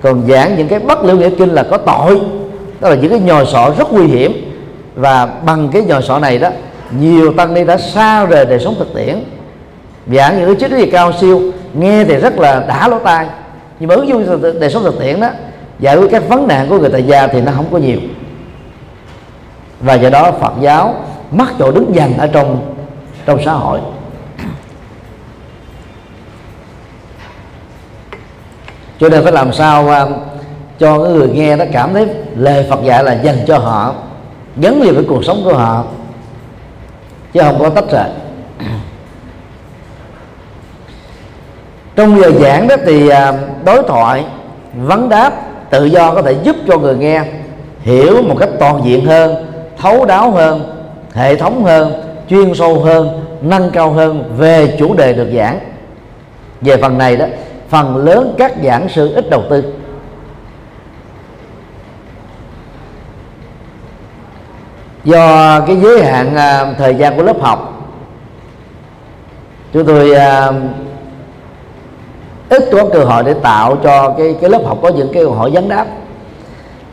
còn 0.02 0.28
giảng 0.28 0.58
những 0.58 0.68
cái 0.68 0.80
bất 0.80 1.04
liễu 1.04 1.16
nghĩa 1.16 1.30
kinh 1.30 1.50
là 1.50 1.64
có 1.64 1.78
tội. 1.78 2.22
Đó 2.80 2.90
là 2.90 2.96
những 2.96 3.10
cái 3.10 3.20
nhồi 3.20 3.46
sọ 3.46 3.70
rất 3.78 3.94
nguy 3.94 4.08
hiểm. 4.08 4.48
Và 4.96 5.26
bằng 5.26 5.70
cái 5.74 5.82
nhồi 5.82 6.02
sọ 6.02 6.20
này 6.20 6.40
đó 6.40 6.50
nhiều 7.00 7.34
tăng 7.34 7.54
ni 7.54 7.64
đã 7.64 7.78
xa 7.78 8.26
rời 8.26 8.46
đời 8.46 8.60
sống 8.60 8.76
thực 8.80 8.94
tiễn. 8.96 9.24
Giảng 10.08 10.38
những 10.38 10.46
cái 10.46 10.56
triết 10.60 10.72
lý 10.72 10.92
cao 10.92 11.14
siêu 11.22 11.42
nghe 11.74 12.04
thì 12.04 12.16
rất 12.16 12.38
là 12.38 12.66
đã 12.68 12.88
lỗ 12.88 13.00
tai. 13.00 13.28
Nhưng 13.80 13.90
mà 13.90 13.96
ứng 13.96 14.08
dụng 14.08 14.42
đời 14.60 14.70
sống 14.70 14.84
thực 14.84 15.00
tiễn 15.00 15.20
đó 15.20 15.30
giải 15.80 15.98
quyết 15.98 16.12
các 16.12 16.30
vấn 16.30 16.48
nạn 16.48 16.70
của 16.70 16.80
người 16.80 16.90
tại 16.90 17.04
gia 17.04 17.28
thì 17.28 17.42
nó 17.42 17.52
không 17.56 17.66
có 17.72 17.78
nhiều. 17.78 18.00
Và 19.80 19.94
do 19.94 20.10
đó 20.10 20.32
Phật 20.32 20.54
giáo 20.62 20.96
mất 21.32 21.46
chỗ 21.60 21.72
đứng 21.72 21.96
dành 21.96 22.18
ở 22.18 22.28
trong 22.28 22.76
trong 23.26 23.40
xã 23.46 23.52
hội. 23.52 23.80
Cho 29.00 29.10
nên 29.10 29.24
phải 29.24 29.32
làm 29.32 29.54
sao 29.54 29.86
uh, 29.86 30.18
cho 30.80 30.98
người 30.98 31.28
nghe 31.28 31.56
nó 31.56 31.66
cảm 31.74 31.94
thấy 31.94 32.08
lời 32.36 32.66
Phật 32.70 32.84
dạy 32.84 33.04
là 33.04 33.14
dành 33.14 33.38
cho 33.48 33.58
họ 33.58 33.96
gắn 34.58 34.82
liền 34.82 34.96
với 34.96 35.04
cuộc 35.08 35.26
sống 35.26 35.42
của 35.46 35.54
họ 35.54 35.84
chứ 37.34 37.40
không 37.44 37.60
có 37.60 37.70
tách 37.70 37.92
rời. 37.92 38.10
Trong 41.96 42.22
giờ 42.22 42.32
giảng 42.32 42.68
đó 42.68 42.76
thì 42.86 43.10
à, 43.10 43.34
đối 43.66 43.84
thoại, 43.84 44.26
vấn 44.76 45.10
đáp, 45.10 45.34
tự 45.70 45.86
do 45.86 46.16
có 46.16 46.22
thể 46.22 46.36
giúp 46.44 46.56
cho 46.68 46.78
người 46.78 46.96
nghe 46.96 47.24
hiểu 47.82 48.22
một 48.22 48.36
cách 48.40 48.50
toàn 48.60 48.82
diện 48.86 49.06
hơn, 49.06 49.46
thấu 49.78 50.06
đáo 50.06 50.32
hơn, 50.32 50.86
hệ 51.14 51.36
thống 51.36 51.64
hơn, 51.64 51.94
chuyên 52.30 52.56
sâu 52.56 52.80
hơn, 52.80 53.26
nâng 53.42 53.70
cao 53.72 53.92
hơn 53.92 54.36
về 54.38 54.76
chủ 54.80 54.94
đề 54.94 55.14
được 55.14 55.32
giảng. 55.36 55.60
Về 56.62 56.78
phần 56.78 56.98
này 56.98 57.18
đó, 57.18 57.26
phần 57.70 57.98
lớn 57.98 58.36
các 58.38 58.54
giảng 58.64 58.90
sư 58.90 59.14
ít 59.16 59.30
đầu 59.30 59.44
tư. 59.50 59.74
Do 65.04 65.60
cái 65.60 65.76
giới 65.76 66.04
hạn 66.06 66.36
à, 66.36 66.74
thời 66.78 66.96
gian 66.96 67.16
của 67.18 67.24
lớp 67.24 67.42
học, 67.42 67.88
chúng 69.74 69.86
tôi 69.86 70.14
à, 70.14 70.52
ít 72.50 72.70
có 72.72 72.86
cơ 72.94 73.04
hội 73.04 73.24
để 73.24 73.34
tạo 73.34 73.78
cho 73.84 74.14
cái 74.18 74.36
cái 74.42 74.50
lớp 74.50 74.62
học 74.66 74.78
có 74.82 74.90
những 74.90 75.14
cái 75.14 75.24
câu 75.24 75.34
hỏi 75.34 75.52
vấn 75.52 75.70
đáp. 75.70 75.86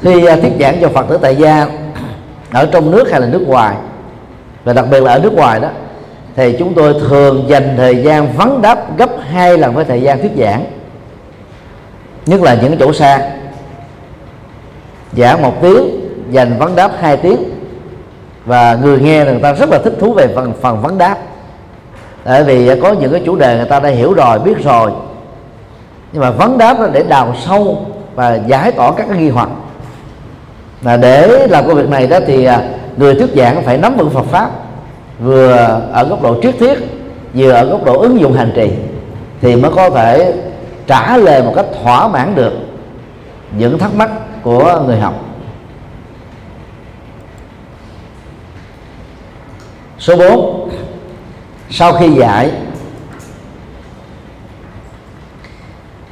Khi 0.00 0.26
à, 0.26 0.36
thuyết 0.36 0.52
giảng 0.60 0.78
cho 0.80 0.88
phật 0.88 1.08
tử 1.08 1.18
tại 1.22 1.36
gia 1.36 1.66
ở 2.52 2.66
trong 2.72 2.90
nước 2.90 3.10
hay 3.10 3.20
là 3.20 3.26
nước 3.26 3.44
ngoài, 3.46 3.76
và 4.64 4.72
đặc 4.72 4.84
biệt 4.90 5.02
là 5.02 5.12
ở 5.12 5.18
nước 5.18 5.32
ngoài 5.32 5.60
đó, 5.60 5.68
thì 6.36 6.56
chúng 6.58 6.74
tôi 6.74 6.94
thường 7.08 7.44
dành 7.48 7.74
thời 7.76 8.02
gian 8.02 8.32
vấn 8.32 8.62
đáp 8.62 8.98
gấp 8.98 9.10
hai 9.30 9.58
lần 9.58 9.74
với 9.74 9.84
thời 9.84 10.02
gian 10.02 10.20
thuyết 10.20 10.32
giảng, 10.38 10.64
nhất 12.26 12.40
là 12.42 12.54
những 12.62 12.78
chỗ 12.78 12.92
xa. 12.92 13.30
Giảng 15.12 15.42
một 15.42 15.62
tiếng, 15.62 16.00
dành 16.30 16.58
vấn 16.58 16.76
đáp 16.76 16.90
hai 17.00 17.16
tiếng 17.16 17.47
và 18.48 18.78
người 18.82 19.00
nghe 19.00 19.24
người 19.24 19.40
ta 19.42 19.52
rất 19.52 19.70
là 19.70 19.78
thích 19.78 19.94
thú 20.00 20.12
về 20.12 20.28
phần 20.34 20.52
phần 20.62 20.82
vấn 20.82 20.98
đáp. 20.98 21.16
Tại 22.24 22.44
vì 22.44 22.80
có 22.80 22.92
những 22.92 23.12
cái 23.12 23.22
chủ 23.26 23.36
đề 23.36 23.56
người 23.56 23.66
ta 23.66 23.80
đã 23.80 23.88
hiểu 23.88 24.12
rồi, 24.12 24.38
biết 24.38 24.64
rồi. 24.64 24.90
Nhưng 26.12 26.22
mà 26.22 26.30
vấn 26.30 26.58
đáp 26.58 26.80
là 26.80 26.88
để 26.92 27.02
đào 27.02 27.34
sâu 27.46 27.86
và 28.14 28.34
giải 28.46 28.72
tỏa 28.72 28.92
các 28.92 29.06
cái 29.08 29.18
nghi 29.18 29.28
hoặc. 29.28 29.48
Là 30.82 30.96
để 30.96 31.46
làm 31.46 31.66
công 31.66 31.76
việc 31.76 31.88
này 31.88 32.06
đó 32.06 32.18
thì 32.26 32.44
à, 32.44 32.62
người 32.96 33.14
thuyết 33.14 33.30
giảng 33.36 33.62
phải 33.62 33.78
nắm 33.78 33.96
vững 33.96 34.10
Phật 34.10 34.24
pháp, 34.24 34.50
vừa 35.18 35.80
ở 35.92 36.04
góc 36.04 36.22
độ 36.22 36.42
triết 36.42 36.54
thuyết, 36.58 36.78
vừa 37.34 37.52
ở 37.52 37.64
góc 37.64 37.84
độ 37.84 37.98
ứng 37.98 38.20
dụng 38.20 38.32
hành 38.32 38.52
trì, 38.56 38.70
thì 39.40 39.56
mới 39.56 39.70
có 39.70 39.90
thể 39.90 40.34
trả 40.86 41.16
lời 41.16 41.42
một 41.42 41.52
cách 41.56 41.66
thỏa 41.82 42.08
mãn 42.08 42.34
được 42.34 42.52
những 43.58 43.78
thắc 43.78 43.94
mắc 43.94 44.10
của 44.42 44.82
người 44.86 45.00
học. 45.00 45.14
Số 49.98 50.16
4 50.16 50.70
sau 51.70 51.92
khi 51.92 52.08
dạy, 52.08 52.50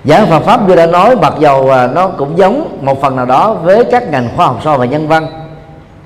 giảng 0.04 0.26
Phật 0.26 0.40
pháp 0.40 0.68
như 0.68 0.74
đã 0.74 0.86
nói 0.86 1.16
mặc 1.16 1.32
dầu 1.40 1.70
à, 1.70 1.86
nó 1.86 2.08
cũng 2.08 2.38
giống 2.38 2.78
một 2.82 3.00
phần 3.00 3.16
nào 3.16 3.26
đó 3.26 3.54
với 3.54 3.84
các 3.84 4.10
ngành 4.10 4.28
khoa 4.36 4.46
học 4.46 4.60
so 4.64 4.76
và 4.76 4.84
nhân 4.84 5.08
văn, 5.08 5.26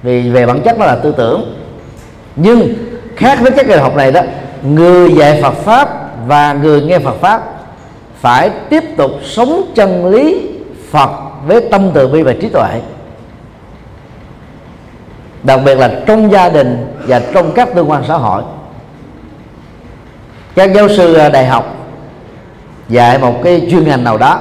vì 0.03 0.31
về 0.31 0.47
bản 0.47 0.61
chất 0.63 0.79
nó 0.79 0.87
là 0.87 0.97
tư 0.97 1.15
tưởng. 1.17 1.55
Nhưng 2.37 2.75
khác 3.17 3.39
với 3.41 3.51
các 3.51 3.69
ngành 3.69 3.83
học 3.83 3.97
này 3.97 4.13
đó, 4.13 4.21
người 4.63 5.13
dạy 5.13 5.43
Phật 5.43 5.55
pháp 5.55 5.89
và 6.27 6.53
người 6.53 6.83
nghe 6.83 6.99
Phật 6.99 7.17
pháp 7.21 7.43
phải 8.21 8.51
tiếp 8.71 8.85
tục 8.97 9.11
sống 9.25 9.63
chân 9.75 10.07
lý 10.07 10.49
Phật 10.91 11.11
với 11.47 11.61
tâm 11.71 11.91
từ 11.95 12.09
bi 12.09 12.23
và 12.23 12.33
trí 12.41 12.49
tuệ 12.49 12.81
đặc 15.43 15.61
biệt 15.65 15.75
là 15.75 15.91
trong 16.07 16.33
gia 16.33 16.49
đình 16.49 16.87
và 17.07 17.21
trong 17.35 17.53
các 17.53 17.69
tương 17.75 17.91
quan 17.91 18.05
xã 18.09 18.15
hội. 18.15 18.43
Các 20.55 20.73
giáo 20.75 20.89
sư 20.89 21.29
đại 21.33 21.47
học 21.47 21.77
dạy 22.89 23.19
một 23.19 23.35
cái 23.45 23.69
chuyên 23.71 23.85
ngành 23.85 24.05
nào 24.05 24.17
đó. 24.17 24.41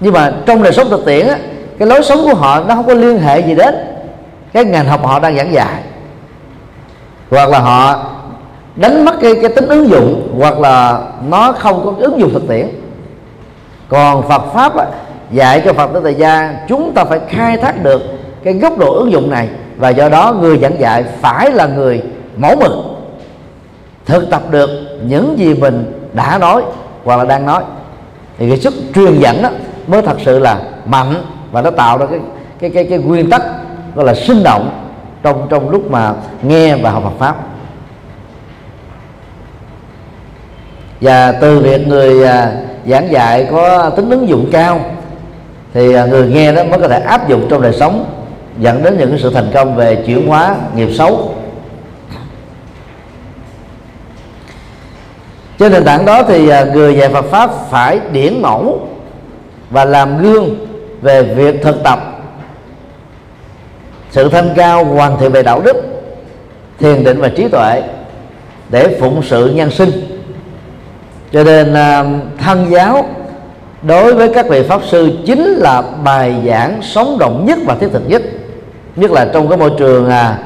Nhưng 0.00 0.12
mà 0.12 0.32
trong 0.46 0.62
đời 0.62 0.72
sống 0.72 0.90
thực 0.90 1.06
tiễn 1.06 1.26
á, 1.26 1.38
cái 1.78 1.88
lối 1.88 2.02
sống 2.02 2.18
của 2.24 2.34
họ 2.34 2.60
nó 2.60 2.74
không 2.74 2.86
có 2.86 2.94
liên 2.94 3.18
hệ 3.18 3.40
gì 3.40 3.54
đến 3.54 3.74
cái 4.52 4.64
ngành 4.64 4.86
học 4.86 5.06
họ 5.06 5.18
đang 5.18 5.36
giảng 5.36 5.52
dạy. 5.52 5.82
Hoặc 7.30 7.48
là 7.48 7.58
họ 7.58 8.06
đánh 8.76 9.04
mất 9.04 9.14
cái, 9.20 9.34
cái 9.42 9.50
tính 9.56 9.68
ứng 9.68 9.88
dụng 9.88 10.34
hoặc 10.38 10.60
là 10.60 11.00
nó 11.28 11.52
không 11.52 11.84
có 11.84 11.92
ứng 11.98 12.20
dụng 12.20 12.32
thực 12.32 12.48
tiễn. 12.48 12.68
Còn 13.88 14.28
Phật 14.28 14.42
pháp 14.54 14.76
á, 14.76 14.84
dạy 15.30 15.62
cho 15.64 15.72
Phật 15.72 15.90
tử 15.94 16.00
tại 16.04 16.14
gia 16.14 16.54
chúng 16.68 16.92
ta 16.94 17.04
phải 17.04 17.20
khai 17.28 17.56
thác 17.56 17.82
được 17.82 18.02
cái 18.44 18.54
góc 18.54 18.78
độ 18.78 18.94
ứng 18.94 19.12
dụng 19.12 19.30
này 19.30 19.48
và 19.80 19.88
do 19.88 20.08
đó 20.08 20.36
người 20.40 20.58
giảng 20.58 20.80
dạy 20.80 21.04
phải 21.20 21.50
là 21.50 21.66
người 21.66 22.02
mẫu 22.36 22.56
mực, 22.60 22.72
thực 24.06 24.30
tập 24.30 24.42
được 24.50 24.70
những 25.06 25.38
gì 25.38 25.54
mình 25.54 26.08
đã 26.12 26.38
nói 26.38 26.62
hoặc 27.04 27.16
là 27.16 27.24
đang 27.24 27.46
nói. 27.46 27.62
Thì 28.38 28.48
cái 28.48 28.58
sức 28.58 28.74
truyền 28.94 29.18
dẫn 29.18 29.42
đó 29.42 29.48
mới 29.86 30.02
thật 30.02 30.16
sự 30.24 30.38
là 30.38 30.60
mạnh 30.84 31.14
và 31.52 31.62
nó 31.62 31.70
tạo 31.70 31.98
ra 31.98 32.06
cái 32.10 32.20
cái 32.60 32.70
cái 32.70 32.84
cái 32.84 32.98
nguyên 32.98 33.30
tắc 33.30 33.42
gọi 33.94 34.04
là 34.04 34.14
sinh 34.14 34.42
động 34.42 34.86
trong 35.22 35.46
trong 35.50 35.70
lúc 35.70 35.90
mà 35.90 36.14
nghe 36.42 36.76
và 36.76 36.90
học 36.90 37.02
Phật 37.02 37.18
pháp. 37.18 37.36
Và 41.00 41.32
từ 41.32 41.58
việc 41.58 41.88
người 41.88 42.26
à, 42.26 42.52
giảng 42.86 43.12
dạy 43.12 43.48
có 43.50 43.90
tính 43.90 44.10
ứng 44.10 44.28
dụng 44.28 44.48
cao, 44.52 44.80
thì 45.74 45.94
à, 45.94 46.04
người 46.04 46.28
nghe 46.28 46.52
đó 46.52 46.64
mới 46.64 46.80
có 46.80 46.88
thể 46.88 47.00
áp 47.00 47.28
dụng 47.28 47.46
trong 47.50 47.62
đời 47.62 47.72
sống 47.72 48.19
dẫn 48.60 48.82
đến 48.82 48.98
những 48.98 49.18
sự 49.18 49.30
thành 49.34 49.50
công 49.54 49.76
về 49.76 50.02
chuyển 50.06 50.26
hóa 50.26 50.56
nghiệp 50.74 50.88
xấu. 50.92 51.34
Trên 55.58 55.72
nền 55.72 55.84
tảng 55.84 56.04
đó 56.04 56.22
thì 56.22 56.48
à, 56.48 56.64
người 56.64 56.96
dạy 56.96 57.08
Phật 57.08 57.24
pháp 57.24 57.50
phải 57.70 58.00
điển 58.12 58.42
mẫu 58.42 58.88
và 59.70 59.84
làm 59.84 60.22
gương 60.22 60.66
về 61.02 61.22
việc 61.22 61.62
thực 61.62 61.82
tập 61.84 61.98
sự 64.10 64.28
thanh 64.28 64.50
cao 64.56 64.84
hoàn 64.84 65.18
thiện 65.18 65.32
về 65.32 65.42
đạo 65.42 65.60
đức, 65.64 65.76
thiền 66.78 67.04
định 67.04 67.20
và 67.20 67.28
trí 67.28 67.48
tuệ 67.48 67.82
để 68.68 68.96
phụng 69.00 69.22
sự 69.22 69.46
nhân 69.46 69.70
sinh. 69.70 69.90
Cho 71.32 71.44
nên 71.44 71.74
à, 71.74 72.04
thân 72.38 72.66
giáo 72.70 73.08
đối 73.82 74.14
với 74.14 74.30
các 74.34 74.48
vị 74.48 74.62
pháp 74.62 74.80
sư 74.86 75.10
chính 75.26 75.44
là 75.44 75.82
bài 76.04 76.34
giảng 76.46 76.80
sống 76.82 77.18
động 77.18 77.46
nhất 77.46 77.58
và 77.66 77.74
thiết 77.74 77.88
thực 77.92 78.08
nhất 78.08 78.22
nhất 78.96 79.10
là 79.10 79.30
trong 79.32 79.48
cái 79.48 79.58
môi 79.58 79.70
trường 79.78 80.10
à, 80.10 80.38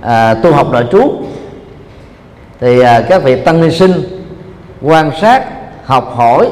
à, 0.00 0.34
tu 0.34 0.52
học 0.52 0.72
nội 0.72 0.84
trú. 0.92 1.12
Thì 2.60 2.80
à, 2.80 3.00
các 3.08 3.22
vị 3.22 3.40
tăng 3.40 3.60
ni 3.60 3.70
sinh 3.70 3.92
quan 4.82 5.10
sát 5.20 5.44
học 5.84 6.12
hỏi 6.16 6.48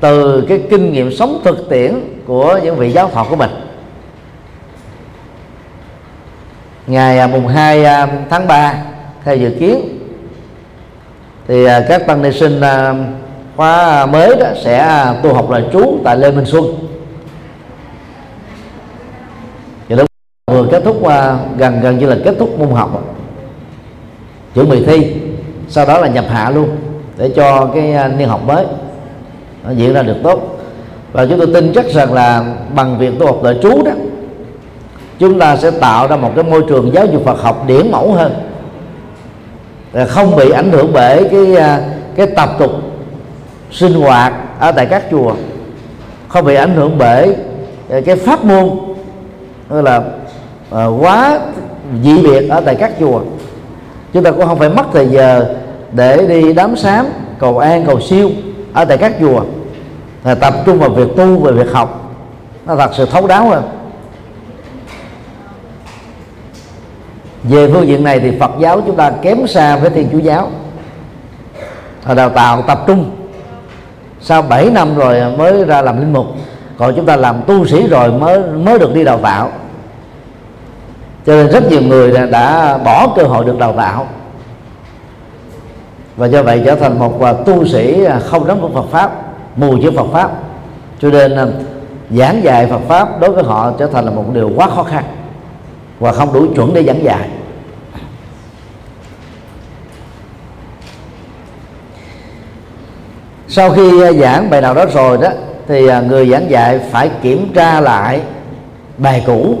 từ 0.00 0.44
cái 0.48 0.62
kinh 0.70 0.92
nghiệm 0.92 1.12
sống 1.12 1.40
thực 1.44 1.68
tiễn 1.70 2.00
của 2.26 2.58
những 2.62 2.76
vị 2.76 2.92
giáo 2.92 3.08
thọ 3.08 3.26
của 3.30 3.36
mình. 3.36 3.50
Ngày 6.86 7.18
à, 7.18 7.26
mùng 7.26 7.48
2 7.48 7.84
à, 7.84 8.08
tháng 8.30 8.46
3 8.46 8.74
theo 9.24 9.36
dự 9.36 9.50
kiến 9.60 9.98
thì 11.48 11.64
à, 11.64 11.84
các 11.88 12.06
tăng 12.06 12.22
ni 12.22 12.32
sinh 12.32 12.60
khóa 13.56 14.06
mới 14.06 14.36
đó 14.36 14.46
sẽ 14.64 15.06
tu 15.22 15.34
học 15.34 15.50
là 15.50 15.60
trú 15.72 15.98
tại 16.04 16.16
Lê 16.16 16.30
Minh 16.30 16.46
Xuân 16.46 16.64
và 19.88 19.96
lúc 19.96 20.06
vừa 20.56 20.66
kết 20.70 20.82
thúc 20.84 21.04
à, 21.04 21.38
gần 21.58 21.80
gần 21.80 21.98
như 21.98 22.06
là 22.06 22.16
kết 22.24 22.34
thúc 22.38 22.58
môn 22.58 22.68
học. 22.70 23.04
Chuẩn 24.54 24.68
bị 24.68 24.84
thi, 24.84 25.12
sau 25.68 25.86
đó 25.86 25.98
là 25.98 26.08
nhập 26.08 26.24
hạ 26.28 26.50
luôn, 26.50 26.68
để 27.16 27.32
cho 27.36 27.70
cái 27.74 27.92
à, 27.92 28.08
niên 28.08 28.28
học 28.28 28.40
mới 28.46 28.66
nó 29.64 29.70
diễn 29.70 29.94
ra 29.94 30.02
được 30.02 30.16
tốt. 30.22 30.58
Và 31.12 31.26
chúng 31.26 31.38
tôi 31.38 31.48
tin 31.54 31.72
chắc 31.74 31.86
rằng 31.86 32.12
là 32.12 32.44
bằng 32.74 32.98
việc 32.98 33.18
tu 33.18 33.26
học 33.26 33.40
nội 33.42 33.58
trú 33.62 33.82
đó, 33.84 33.92
chúng 35.18 35.38
ta 35.38 35.56
sẽ 35.56 35.70
tạo 35.70 36.06
ra 36.06 36.16
một 36.16 36.32
cái 36.34 36.44
môi 36.44 36.64
trường 36.68 36.94
giáo 36.94 37.06
dục 37.06 37.24
Phật 37.24 37.42
học 37.42 37.64
điển 37.66 37.90
mẫu 37.92 38.12
hơn. 38.12 38.32
Không 40.08 40.36
bị 40.36 40.50
ảnh 40.50 40.70
hưởng 40.72 40.92
bởi 40.92 41.28
cái 41.30 41.56
à, 41.56 41.80
cái 42.16 42.26
tập 42.26 42.50
tục 42.58 42.70
sinh 43.70 43.92
hoạt 43.92 44.32
ở 44.58 44.72
tại 44.72 44.86
các 44.86 45.04
chùa. 45.10 45.34
Không 46.28 46.44
bị 46.44 46.54
ảnh 46.54 46.74
hưởng 46.74 46.98
bởi 46.98 47.36
cái 47.88 48.16
pháp 48.16 48.44
môn 48.44 48.70
như 49.70 49.80
là 49.80 50.02
uh, 50.74 51.02
quá 51.02 51.38
dị 52.02 52.22
biệt 52.22 52.48
ở 52.48 52.60
tại 52.60 52.74
các 52.74 52.92
chùa. 53.00 53.20
Chúng 54.12 54.22
ta 54.22 54.30
cũng 54.30 54.46
không 54.46 54.58
phải 54.58 54.68
mất 54.68 54.84
thời 54.92 55.08
giờ 55.08 55.54
để 55.92 56.26
đi 56.26 56.52
đám 56.52 56.76
sám 56.76 57.06
cầu 57.38 57.58
an 57.58 57.84
cầu 57.86 58.00
siêu 58.00 58.30
ở 58.72 58.84
tại 58.84 58.98
các 58.98 59.12
chùa. 59.20 59.42
Là 60.24 60.34
tập 60.34 60.54
trung 60.66 60.78
vào 60.78 60.90
việc 60.90 61.08
tu 61.16 61.38
và 61.38 61.50
việc 61.50 61.72
học. 61.72 62.14
Nó 62.66 62.76
thật 62.76 62.90
sự 62.94 63.06
thấu 63.06 63.26
đáo 63.26 63.48
hơn. 63.48 63.62
Về 67.42 67.68
phương 67.72 67.88
diện 67.88 68.04
này 68.04 68.20
thì 68.20 68.38
Phật 68.40 68.50
giáo 68.60 68.80
chúng 68.86 68.96
ta 68.96 69.10
kém 69.22 69.46
xa 69.46 69.76
với 69.76 69.90
Thiên 69.90 70.08
Chúa 70.12 70.18
giáo. 70.18 70.50
Họ 72.04 72.14
đào 72.14 72.30
tạo 72.30 72.62
tập 72.62 72.84
trung. 72.86 73.10
Sau 74.20 74.42
7 74.42 74.70
năm 74.70 74.96
rồi 74.96 75.36
mới 75.38 75.64
ra 75.64 75.82
làm 75.82 76.00
linh 76.00 76.12
mục. 76.12 76.26
Còn 76.78 76.92
chúng 76.96 77.06
ta 77.06 77.16
làm 77.16 77.42
tu 77.46 77.66
sĩ 77.66 77.86
rồi 77.86 78.12
mới 78.12 78.40
mới 78.40 78.78
được 78.78 78.94
đi 78.94 79.04
đào 79.04 79.18
tạo 79.18 79.50
cho 81.26 81.36
nên 81.36 81.48
rất 81.48 81.70
nhiều 81.70 81.82
người 81.82 82.12
đã 82.30 82.78
bỏ 82.78 83.12
cơ 83.16 83.22
hội 83.22 83.44
được 83.44 83.58
đào 83.58 83.72
tạo. 83.72 84.06
Và 86.16 86.26
do 86.26 86.42
vậy 86.42 86.62
trở 86.64 86.74
thành 86.74 86.98
một 86.98 87.22
à, 87.22 87.32
tu 87.32 87.66
sĩ 87.66 88.04
à, 88.04 88.18
không 88.18 88.46
nắm 88.46 88.60
vững 88.60 88.74
Phật 88.74 88.86
pháp, 88.90 89.10
mù 89.56 89.76
chữ 89.82 89.90
Phật 89.96 90.06
pháp. 90.12 90.30
Cho 91.00 91.10
nên 91.10 91.36
à, 91.36 91.46
giảng 92.10 92.44
dạy 92.44 92.66
Phật 92.66 92.80
pháp 92.88 93.20
đối 93.20 93.30
với 93.30 93.44
họ 93.44 93.72
trở 93.78 93.86
thành 93.86 94.04
là 94.04 94.10
một 94.10 94.24
điều 94.32 94.50
quá 94.56 94.68
khó 94.70 94.82
khăn 94.82 95.04
và 96.00 96.12
không 96.12 96.32
đủ 96.32 96.46
chuẩn 96.54 96.74
để 96.74 96.84
giảng 96.84 97.04
dạy. 97.04 97.28
Sau 103.48 103.70
khi 103.70 104.12
giảng 104.20 104.50
bài 104.50 104.60
nào 104.60 104.74
đó 104.74 104.84
rồi 104.94 105.18
đó, 105.18 105.28
thì 105.68 105.88
người 106.08 106.30
giảng 106.30 106.50
dạy 106.50 106.80
phải 106.90 107.10
kiểm 107.22 107.52
tra 107.54 107.80
lại 107.80 108.20
bài 108.98 109.22
cũ 109.26 109.58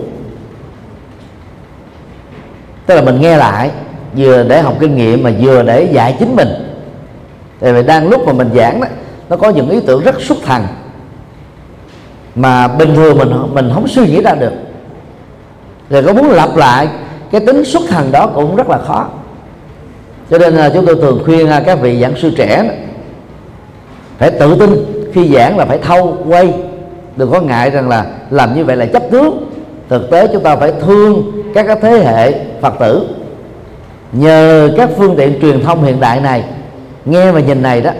tức 2.86 2.94
là 2.94 3.02
mình 3.02 3.20
nghe 3.20 3.36
lại, 3.36 3.70
vừa 4.16 4.42
để 4.42 4.60
học 4.60 4.74
kinh 4.80 4.96
nghiệm 4.96 5.22
mà 5.22 5.30
vừa 5.40 5.62
để 5.62 5.88
dạy 5.92 6.16
chính 6.18 6.36
mình. 6.36 6.48
Tại 7.60 7.72
vì 7.72 7.82
đang 7.82 8.08
lúc 8.08 8.26
mà 8.26 8.32
mình 8.32 8.50
giảng 8.54 8.80
đó, 8.80 8.86
nó 9.28 9.36
có 9.36 9.50
những 9.50 9.68
ý 9.68 9.80
tưởng 9.80 10.02
rất 10.04 10.20
xuất 10.20 10.38
thần 10.46 10.62
mà 12.34 12.68
bình 12.68 12.94
thường 12.94 13.18
mình 13.18 13.30
mình 13.52 13.70
không 13.74 13.88
suy 13.88 14.06
nghĩ 14.06 14.22
ra 14.22 14.34
được. 14.34 14.52
Rồi 15.90 16.02
có 16.02 16.12
muốn 16.12 16.30
lặp 16.30 16.56
lại, 16.56 16.88
cái 17.30 17.40
tính 17.40 17.64
xuất 17.64 17.82
thần 17.88 18.12
đó 18.12 18.26
cũng 18.34 18.56
rất 18.56 18.68
là 18.68 18.78
khó. 18.78 19.08
Cho 20.30 20.38
nên 20.38 20.54
là 20.54 20.70
chúng 20.74 20.86
tôi 20.86 20.94
thường 20.94 21.22
khuyên 21.24 21.48
à, 21.48 21.62
các 21.66 21.80
vị 21.80 22.00
giảng 22.00 22.16
sư 22.16 22.32
trẻ 22.36 22.70
phải 24.18 24.30
tự 24.30 24.56
tin 24.60 24.84
khi 25.12 25.34
giảng 25.34 25.58
là 25.58 25.64
phải 25.64 25.78
thâu 25.78 26.16
quay. 26.28 26.54
Đừng 27.16 27.30
có 27.30 27.40
ngại 27.40 27.70
rằng 27.70 27.88
là 27.88 28.06
làm 28.30 28.54
như 28.54 28.64
vậy 28.64 28.76
là 28.76 28.86
chấp 28.86 29.02
tướng. 29.10 29.46
Thực 29.88 30.10
tế 30.10 30.26
chúng 30.32 30.42
ta 30.42 30.56
phải 30.56 30.72
thương 30.86 31.32
các 31.54 31.66
cái 31.66 31.76
thế 31.82 31.90
hệ 31.90 32.32
phật 32.70 32.78
tử. 32.78 33.06
Nhờ 34.12 34.70
các 34.76 34.90
phương 34.96 35.16
tiện 35.16 35.40
truyền 35.40 35.64
thông 35.64 35.84
hiện 35.84 36.00
đại 36.00 36.20
này, 36.20 36.44
nghe 37.04 37.32
và 37.32 37.40
nhìn 37.40 37.62
này 37.62 37.80
đó, 37.80 37.90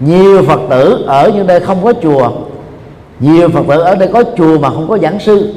nhiều 0.00 0.42
phật 0.42 0.60
tử 0.70 1.04
ở 1.06 1.30
những 1.34 1.46
nơi 1.46 1.60
không 1.60 1.84
có 1.84 1.92
chùa, 2.02 2.30
nhiều 3.20 3.48
phật 3.48 3.62
tử 3.68 3.80
ở 3.80 3.94
đây 3.94 4.08
có 4.12 4.22
chùa 4.36 4.58
mà 4.58 4.70
không 4.70 4.88
có 4.88 4.98
giảng 4.98 5.20
sư, 5.20 5.54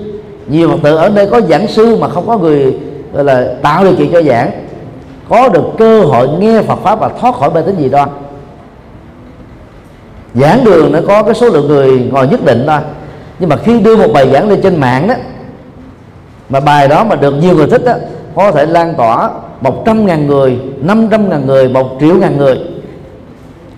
nhiều 0.48 0.70
phật 0.70 0.78
tử 0.84 0.96
ở 0.96 1.10
đây 1.10 1.28
có 1.32 1.42
giảng 1.42 1.68
sư 1.68 1.96
mà 1.96 2.10
không 2.10 2.28
có 2.28 2.38
người, 2.38 2.80
gọi 3.14 3.24
là, 3.24 3.48
tạo 3.62 3.84
điều 3.84 3.96
kiện 3.96 4.12
cho 4.12 4.22
giảng, 4.22 4.52
có 5.30 5.50
được 5.50 5.64
cơ 5.78 6.02
hội 6.02 6.28
nghe 6.40 6.62
Phật 6.62 6.80
pháp 6.84 7.00
và 7.00 7.10
thoát 7.22 7.36
khỏi 7.36 7.50
mê 7.54 7.62
tín 7.62 7.78
gì 7.78 7.90
đó 7.90 8.08
giảng 10.34 10.64
đường 10.64 10.92
nó 10.92 11.00
có 11.08 11.24
cái 11.24 11.34
số 11.34 11.50
lượng 11.50 11.68
người 11.68 12.10
ngồi 12.12 12.28
nhất 12.28 12.46
định 12.46 12.64
thôi, 12.68 12.80
nhưng 13.40 13.50
mà 13.50 13.56
khi 13.56 13.80
đưa 13.80 13.96
một 13.96 14.14
bài 14.14 14.30
giảng 14.34 14.50
lên 14.50 14.62
trên 14.62 14.80
mạng 14.80 15.08
đó, 15.08 15.16
mà 16.50 16.60
bài 16.60 16.88
đó 16.88 17.04
mà 17.04 17.16
được 17.16 17.32
nhiều 17.32 17.56
người 17.56 17.68
thích 17.68 17.86
đó 17.86 17.94
có 18.36 18.52
thể 18.52 18.66
lan 18.66 18.94
tỏa 18.98 19.30
một 19.62 19.86
trăm 19.86 20.06
ngàn 20.06 20.28
người, 20.28 20.60
năm 20.78 21.08
trăm 21.10 21.30
ngàn 21.30 21.46
người, 21.46 21.70
một 21.70 21.90
triệu 22.00 22.16
ngàn 22.16 22.38
người. 22.38 22.60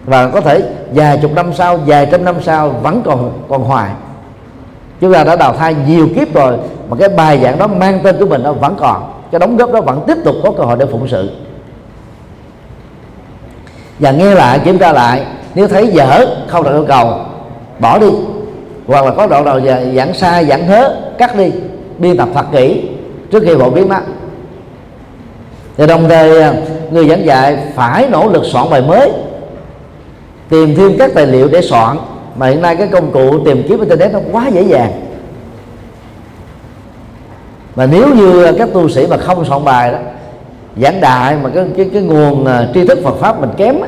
Và 0.05 0.29
có 0.29 0.41
thể 0.41 0.63
vài 0.93 1.19
chục 1.21 1.31
năm 1.35 1.53
sau, 1.53 1.77
vài 1.77 2.07
trăm 2.11 2.25
năm 2.25 2.35
sau 2.41 2.69
vẫn 2.69 3.01
còn 3.05 3.31
còn 3.49 3.63
hoài. 3.63 3.91
Chúng 5.01 5.13
ta 5.13 5.23
đã 5.23 5.35
đào 5.35 5.53
thai 5.53 5.75
nhiều 5.87 6.07
kiếp 6.15 6.33
rồi, 6.33 6.57
mà 6.89 6.97
cái 6.99 7.09
bài 7.09 7.39
giảng 7.43 7.57
đó 7.57 7.67
mang 7.67 7.99
tên 8.03 8.15
của 8.19 8.25
mình 8.25 8.43
nó 8.43 8.53
vẫn 8.53 8.75
còn. 8.79 9.13
Cái 9.31 9.39
đóng 9.39 9.57
góp 9.57 9.71
đó 9.71 9.81
vẫn 9.81 10.01
tiếp 10.07 10.17
tục 10.25 10.35
có 10.43 10.51
cơ 10.57 10.63
hội 10.63 10.77
để 10.79 10.85
phụng 10.85 11.07
sự. 11.07 11.29
Và 13.99 14.11
nghe 14.11 14.35
lại, 14.35 14.59
kiểm 14.59 14.77
tra 14.77 14.91
lại, 14.91 15.25
nếu 15.55 15.67
thấy 15.67 15.87
dở, 15.87 16.25
không 16.47 16.63
đạt 16.63 16.73
yêu 16.73 16.85
cầu, 16.87 17.13
bỏ 17.79 17.99
đi. 17.99 18.07
Hoặc 18.87 19.05
là 19.05 19.11
có 19.11 19.27
đoạn 19.27 19.45
nào 19.45 19.59
giảng 19.95 20.13
sai, 20.13 20.45
giảng 20.45 20.67
hớ, 20.67 20.95
cắt 21.17 21.35
đi. 21.37 21.51
Biên 21.97 22.17
tập 22.17 22.29
thật 22.33 22.45
kỹ, 22.51 22.89
trước 23.31 23.43
khi 23.45 23.55
phổ 23.59 23.69
biến 23.69 23.89
nó 23.89 23.97
thì 25.77 25.87
đồng 25.87 26.09
thời 26.09 26.41
à, 26.41 26.53
người 26.91 27.09
giảng 27.09 27.25
dạy 27.25 27.57
phải 27.75 28.07
nỗ 28.11 28.27
lực 28.27 28.43
soạn 28.45 28.69
bài 28.69 28.81
mới 28.81 29.11
tìm 30.49 30.75
thêm 30.75 30.97
các 30.99 31.11
tài 31.15 31.27
liệu 31.27 31.47
để 31.47 31.61
soạn. 31.61 31.97
Mà 32.35 32.47
hiện 32.47 32.61
nay 32.61 32.75
cái 32.75 32.87
công 32.87 33.11
cụ 33.11 33.39
tìm 33.45 33.63
kiếm 33.67 33.79
internet 33.79 34.13
nó 34.13 34.19
quá 34.31 34.47
dễ 34.47 34.61
dàng. 34.61 34.91
Mà 37.75 37.85
nếu 37.85 38.15
như 38.15 38.51
các 38.57 38.69
tu 38.73 38.89
sĩ 38.89 39.07
mà 39.07 39.17
không 39.17 39.45
soạn 39.45 39.65
bài 39.65 39.91
đó 39.91 39.97
giảng 40.77 41.01
đại 41.01 41.35
mà 41.43 41.49
cái 41.49 41.65
cái, 41.77 41.89
cái 41.93 42.01
nguồn 42.01 42.45
à, 42.45 42.67
tri 42.73 42.87
thức 42.87 42.99
Phật 43.03 43.15
pháp 43.19 43.41
mình 43.41 43.49
kém 43.57 43.81
á, 43.81 43.87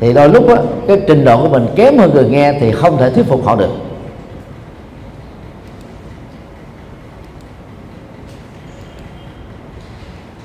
thì 0.00 0.12
đôi 0.12 0.28
lúc 0.28 0.48
á, 0.48 0.56
cái 0.88 1.00
trình 1.06 1.24
độ 1.24 1.42
của 1.42 1.48
mình 1.48 1.66
kém 1.76 1.98
hơn 1.98 2.10
người 2.14 2.28
nghe 2.28 2.52
thì 2.60 2.72
không 2.72 2.96
thể 2.96 3.10
thuyết 3.10 3.26
phục 3.28 3.46
họ 3.46 3.56
được. 3.56 3.70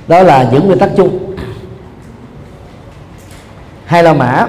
Đó 0.10 0.24
là 0.24 0.50
những 0.52 0.68
nguyên 0.68 0.80
tắc 0.80 0.90
chung. 0.98 1.36
Hai 3.86 4.04
la 4.04 4.14
mã? 4.14 4.48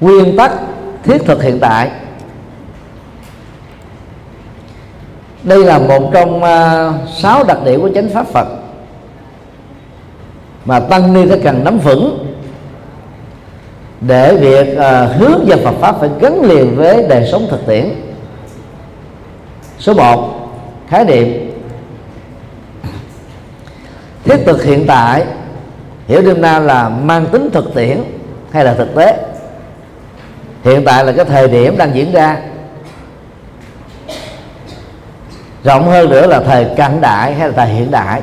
Nguyên 0.00 0.36
tắc 0.36 0.52
thiết 1.04 1.18
thực 1.24 1.42
hiện 1.42 1.58
tại. 1.60 1.90
Đây 5.42 5.64
là 5.64 5.78
một 5.78 6.10
trong 6.12 6.42
uh, 6.42 7.08
sáu 7.18 7.44
đặc 7.44 7.58
điểm 7.64 7.80
của 7.80 7.90
chánh 7.94 8.08
pháp 8.08 8.26
phật. 8.26 8.46
Mà 10.64 10.80
tăng 10.80 11.12
ni 11.12 11.26
phải 11.28 11.40
cần 11.44 11.64
nắm 11.64 11.78
vững. 11.78 12.34
Để 14.00 14.36
việc 14.36 14.76
uh, 14.76 15.16
hướng 15.16 15.44
về 15.46 15.56
Phật 15.64 15.74
pháp 15.80 16.00
phải 16.00 16.10
gắn 16.20 16.40
liền 16.40 16.76
với 16.76 17.06
đời 17.08 17.28
sống 17.32 17.46
thực 17.50 17.66
tiễn. 17.66 17.90
Số 19.78 19.94
1 19.94 20.50
khái 20.88 21.04
niệm 21.04 21.49
thiết 24.30 24.46
thực 24.46 24.64
hiện 24.64 24.84
tại, 24.86 25.24
hiểu 26.08 26.22
đêm 26.22 26.40
na 26.40 26.58
là 26.58 26.88
mang 26.88 27.26
tính 27.26 27.50
thực 27.52 27.74
tiễn 27.74 28.02
hay 28.52 28.64
là 28.64 28.74
thực 28.74 28.94
tế? 28.94 29.16
Hiện 30.64 30.84
tại 30.84 31.04
là 31.04 31.12
cái 31.12 31.24
thời 31.24 31.48
điểm 31.48 31.78
đang 31.78 31.94
diễn 31.94 32.12
ra. 32.12 32.36
Rộng 35.64 35.88
hơn 35.90 36.10
nữa 36.10 36.26
là 36.26 36.40
thời 36.40 36.66
cận 36.76 37.00
đại 37.00 37.34
hay 37.34 37.48
là 37.48 37.54
thời 37.56 37.66
hiện 37.66 37.90
đại. 37.90 38.22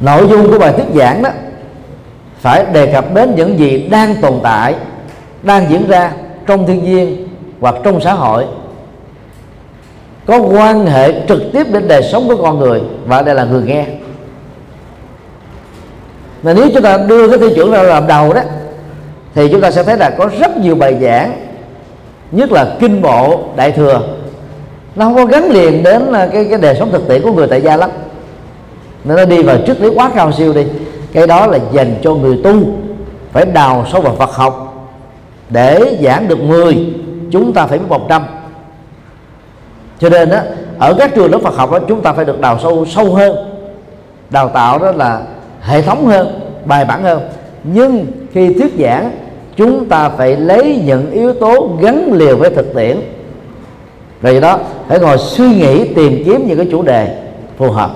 Nội 0.00 0.28
dung 0.28 0.52
của 0.52 0.58
bài 0.58 0.72
thuyết 0.72 0.86
giảng 0.94 1.22
đó 1.22 1.30
phải 2.40 2.66
đề 2.72 2.92
cập 2.92 3.14
đến 3.14 3.34
những 3.36 3.58
gì 3.58 3.88
đang 3.90 4.14
tồn 4.14 4.40
tại, 4.42 4.74
đang 5.42 5.70
diễn 5.70 5.88
ra 5.88 6.12
trong 6.46 6.66
thiên 6.66 6.84
nhiên 6.84 7.28
hoặc 7.60 7.74
trong 7.84 8.00
xã 8.00 8.12
hội 8.12 8.46
có 10.28 10.38
quan 10.38 10.86
hệ 10.86 11.12
trực 11.28 11.42
tiếp 11.52 11.66
đến 11.72 11.88
đời 11.88 12.02
sống 12.02 12.28
của 12.28 12.36
con 12.36 12.58
người, 12.58 12.80
và 13.06 13.22
đây 13.22 13.34
là 13.34 13.44
người 13.44 13.62
nghe. 13.62 13.86
Mà 16.42 16.52
nếu 16.52 16.68
chúng 16.74 16.82
ta 16.82 16.96
đưa 16.96 17.28
cái 17.28 17.38
tiêu 17.38 17.50
chuẩn 17.54 17.70
ra 17.70 17.82
làm 17.82 18.06
đầu 18.06 18.32
đó, 18.32 18.40
thì 19.34 19.48
chúng 19.52 19.60
ta 19.60 19.70
sẽ 19.70 19.82
thấy 19.82 19.96
là 19.96 20.10
có 20.10 20.28
rất 20.40 20.56
nhiều 20.56 20.74
bài 20.74 20.96
giảng, 21.00 21.32
nhất 22.32 22.52
là 22.52 22.76
kinh 22.80 23.02
bộ 23.02 23.40
đại 23.56 23.72
thừa. 23.72 24.00
Nó 24.96 25.04
không 25.04 25.14
có 25.14 25.26
gắn 25.26 25.50
liền 25.50 25.82
đến 25.82 26.12
cái 26.12 26.46
cái 26.50 26.58
đời 26.58 26.76
sống 26.78 26.90
thực 26.92 27.08
tiễn 27.08 27.22
của 27.22 27.32
người 27.32 27.46
tại 27.46 27.60
gia 27.60 27.76
lắm. 27.76 27.90
Nên 29.04 29.16
nó 29.16 29.24
đi 29.24 29.42
vào 29.42 29.56
trước 29.66 29.80
lý 29.80 29.88
quá 29.94 30.10
cao 30.14 30.32
siêu 30.32 30.52
đi. 30.52 30.64
Cái 31.12 31.26
đó 31.26 31.46
là 31.46 31.58
dành 31.72 31.94
cho 32.02 32.14
người 32.14 32.40
tu, 32.44 32.54
phải 33.32 33.44
đào 33.44 33.86
sâu 33.92 34.00
vào 34.00 34.16
Phật 34.16 34.30
học. 34.30 34.64
Để 35.50 35.98
giảng 36.02 36.28
được 36.28 36.40
10 36.40 36.94
chúng 37.30 37.52
ta 37.52 37.66
phải 37.66 37.78
biết 37.78 37.84
100 37.88 38.22
cho 39.98 40.08
nên 40.08 40.30
đó, 40.30 40.38
ở 40.78 40.94
các 40.98 41.14
trường 41.14 41.30
lớp 41.30 41.38
Phật 41.42 41.54
học 41.56 41.72
đó 41.72 41.78
chúng 41.88 42.00
ta 42.00 42.12
phải 42.12 42.24
được 42.24 42.40
đào 42.40 42.58
sâu 42.62 42.86
sâu 42.86 43.14
hơn. 43.14 43.36
Đào 44.30 44.48
tạo 44.48 44.78
đó 44.78 44.92
là 44.92 45.22
hệ 45.60 45.82
thống 45.82 46.06
hơn 46.06 46.40
bài 46.64 46.84
bản 46.84 47.02
hơn. 47.02 47.20
Nhưng 47.64 48.06
khi 48.32 48.54
thuyết 48.54 48.74
giảng 48.78 49.10
chúng 49.56 49.88
ta 49.88 50.08
phải 50.08 50.36
lấy 50.36 50.82
những 50.84 51.10
yếu 51.10 51.32
tố 51.34 51.70
gắn 51.80 52.12
liền 52.12 52.38
với 52.38 52.50
thực 52.50 52.74
tiễn. 52.74 53.00
Vì 54.20 54.40
đó 54.40 54.58
phải 54.88 55.00
ngồi 55.00 55.18
suy 55.18 55.48
nghĩ 55.48 55.94
tìm 55.94 56.22
kiếm 56.24 56.46
những 56.48 56.56
cái 56.56 56.68
chủ 56.70 56.82
đề 56.82 57.16
phù 57.56 57.70
hợp. 57.70 57.90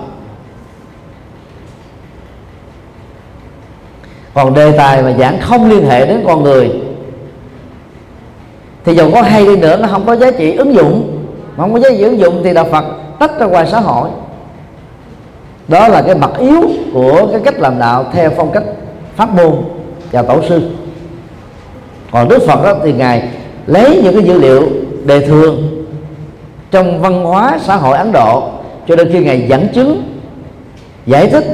Còn 4.34 4.55
đề 4.55 4.78
tài 4.78 5.03
mà 5.03 5.12
giảng 5.18 5.40
không 5.40 5.70
liên 5.70 5.86
hệ 5.86 6.07
đến 6.07 6.24
con 6.26 6.42
người 6.42 6.70
thì 8.84 8.94
dù 8.94 9.11
có 9.14 9.22
hay 9.22 9.46
đi 9.46 9.57
nữa 9.57 9.76
nó 9.76 9.88
không 9.88 10.07
có 10.07 10.16
giá 10.16 10.30
trị 10.30 10.57
ứng 10.57 10.74
dụng 10.74 11.22
mà 11.62 11.68
không 11.68 11.72
có 11.72 11.80
giá 11.80 11.96
trị 11.96 12.02
ứng 12.02 12.18
dụng 12.18 12.40
thì 12.44 12.54
đạo 12.54 12.64
Phật 12.70 12.84
tách 13.18 13.38
ra 13.38 13.46
ngoài 13.46 13.66
xã 13.66 13.80
hội. 13.80 14.08
Đó 15.68 15.88
là 15.88 16.02
cái 16.02 16.14
mặt 16.14 16.30
yếu 16.38 16.62
của 16.94 17.28
cái 17.32 17.40
cách 17.44 17.60
làm 17.60 17.78
đạo 17.78 18.04
theo 18.12 18.30
phong 18.36 18.50
cách 18.50 18.62
pháp 19.16 19.34
môn 19.34 19.52
và 20.12 20.22
tổ 20.22 20.42
sư. 20.48 20.62
Còn 22.10 22.28
Đức 22.28 22.42
Phật 22.46 22.64
đó 22.64 22.74
thì 22.84 22.92
ngài 22.92 23.28
lấy 23.66 24.00
những 24.04 24.14
cái 24.14 24.24
dữ 24.24 24.38
liệu 24.38 24.68
đề 25.04 25.26
thường 25.26 25.84
trong 26.70 27.00
văn 27.00 27.24
hóa 27.24 27.58
xã 27.62 27.76
hội 27.76 27.96
Ấn 27.96 28.12
Độ 28.12 28.48
cho 28.88 28.96
đến 28.96 29.10
khi 29.12 29.24
ngài 29.24 29.46
dẫn 29.48 29.68
chứng 29.74 30.02
giải 31.06 31.26
thích 31.26 31.44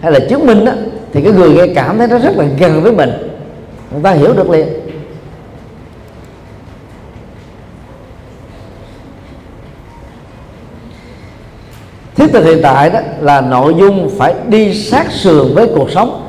hay 0.00 0.12
là 0.12 0.18
chứng 0.30 0.46
minh 0.46 0.64
đó, 0.64 0.72
thì 1.12 1.22
cái 1.22 1.32
người 1.32 1.54
nghe 1.54 1.74
cảm 1.74 1.98
thấy 1.98 2.08
nó 2.08 2.18
rất 2.18 2.36
là 2.36 2.44
gần 2.58 2.82
với 2.82 2.92
mình. 2.92 3.10
Người 3.92 4.02
ta 4.02 4.10
hiểu 4.10 4.32
được 4.32 4.50
liền. 4.50 4.68
Thiết 12.18 12.32
thực 12.32 12.44
hiện 12.44 12.58
tại 12.62 12.90
đó 12.90 13.00
là 13.20 13.40
nội 13.40 13.74
dung 13.78 14.10
phải 14.18 14.34
đi 14.48 14.74
sát 14.74 15.10
sườn 15.10 15.54
với 15.54 15.68
cuộc 15.74 15.90
sống, 15.90 16.26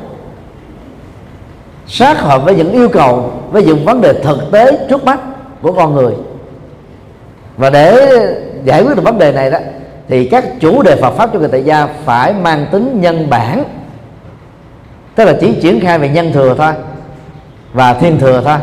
sát 1.88 2.22
hợp 2.22 2.46
với 2.46 2.56
những 2.56 2.72
yêu 2.72 2.90
cầu, 2.90 3.32
với 3.52 3.64
những 3.64 3.86
vấn 3.86 4.02
đề 4.02 4.14
thực 4.14 4.52
tế 4.52 4.88
trước 4.90 5.04
mắt 5.04 5.20
của 5.62 5.72
con 5.72 5.96
người. 5.96 6.14
Và 7.58 7.70
để 7.70 8.10
giải 8.64 8.84
quyết 8.84 8.96
được 8.96 9.04
vấn 9.04 9.18
đề 9.18 9.32
này 9.32 9.52
đó, 9.52 9.58
thì 10.08 10.26
các 10.26 10.46
chủ 10.60 10.82
đề 10.82 10.96
Phật 10.96 11.12
pháp 11.12 11.30
cho 11.34 11.40
người 11.40 11.50
tại 11.52 11.64
gia 11.64 11.88
phải 12.06 12.34
mang 12.34 12.66
tính 12.72 13.02
nhân 13.02 13.30
bản. 13.30 13.64
Tức 15.16 15.26
là 15.26 15.34
chỉ 15.42 15.54
triển 15.62 15.80
khai 15.80 16.00
về 16.00 16.10
nhân 16.10 16.34
thừa 16.34 16.56
thôi, 16.58 16.74
và 17.74 17.94
thiên 17.94 18.20
thừa 18.20 18.42
thôi. 18.46 18.58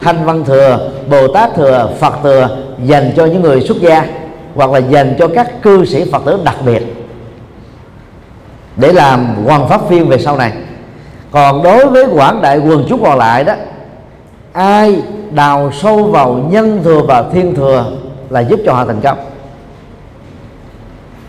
Thanh 0.00 0.24
văn 0.24 0.44
thừa, 0.44 0.90
bồ 1.10 1.28
tát 1.28 1.54
thừa, 1.54 1.90
phật 1.98 2.14
thừa 2.22 2.56
dành 2.84 3.12
cho 3.16 3.26
những 3.26 3.42
người 3.42 3.60
xuất 3.60 3.76
gia 3.80 4.06
hoặc 4.56 4.70
là 4.70 4.78
dành 4.78 5.14
cho 5.18 5.28
các 5.34 5.62
cư 5.62 5.84
sĩ 5.84 6.10
phật 6.12 6.22
tử 6.24 6.40
đặc 6.44 6.56
biệt 6.66 6.82
để 8.76 8.92
làm 8.92 9.44
hoàn 9.44 9.68
pháp 9.68 9.80
phiên 9.88 10.08
về 10.08 10.18
sau 10.18 10.36
này. 10.36 10.52
Còn 11.30 11.62
đối 11.62 11.86
với 11.86 12.06
quảng 12.12 12.42
đại 12.42 12.58
quần 12.58 12.84
chúng 12.88 13.04
còn 13.04 13.18
lại 13.18 13.44
đó 13.44 13.54
ai 14.52 15.02
đào 15.30 15.70
sâu 15.72 16.04
vào 16.04 16.32
nhân 16.50 16.80
thừa 16.84 17.00
và 17.08 17.24
thiên 17.32 17.54
thừa 17.54 17.84
là 18.30 18.40
giúp 18.40 18.60
cho 18.66 18.72
họ 18.72 18.84
thành 18.84 19.00
công. 19.00 19.18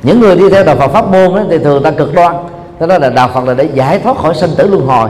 Những 0.03 0.19
người 0.19 0.35
đi 0.35 0.49
theo 0.49 0.63
đạo 0.63 0.75
Phật 0.75 0.87
pháp 0.87 1.11
môn 1.11 1.33
ấy, 1.33 1.45
thì 1.49 1.57
thường 1.57 1.83
ta 1.83 1.91
cực 1.91 2.13
đoan 2.13 2.35
thế 2.79 2.87
đó 2.87 2.97
là 2.97 3.09
đạo 3.09 3.29
Phật 3.33 3.45
là 3.45 3.53
để 3.53 3.69
giải 3.73 3.99
thoát 3.99 4.17
khỏi 4.17 4.35
sinh 4.35 4.49
tử 4.57 4.67
luân 4.67 4.85
hồi. 4.85 5.09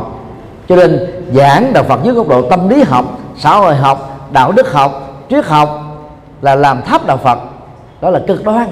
Cho 0.70 0.76
nên 0.76 1.00
giảng 1.34 1.74
đạo 1.74 1.84
Phật 1.84 2.00
dưới 2.04 2.14
góc 2.14 2.28
độ 2.28 2.42
tâm 2.42 2.70
lý 2.70 2.84
học 2.84 3.06
xã 3.38 3.56
hội 3.56 3.76
học 3.76 4.28
đạo 4.32 4.52
đức 4.52 4.72
học 4.72 5.24
triết 5.30 5.46
học 5.46 5.82
là 6.42 6.56
làm 6.56 6.82
thấp 6.82 7.08
đạo 7.08 7.18
Phật 7.18 7.40
đó 8.02 8.10
là 8.10 8.20
cực 8.28 8.44
đoan. 8.44 8.68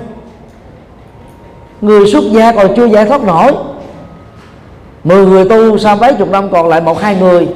Người 1.82 2.08
xuất 2.08 2.24
gia 2.32 2.52
còn 2.52 2.76
chưa 2.76 2.86
giải 2.86 3.06
thoát 3.06 3.24
nổi. 3.24 3.52
Mười 5.04 5.26
người 5.26 5.50
tu 5.50 5.78
sau 5.78 5.96
mấy 5.96 6.14
chục 6.14 6.30
năm 6.32 6.50
còn 6.52 6.68
lại 6.68 6.82
một 6.82 7.02
hai 7.02 7.16
người 7.16 7.48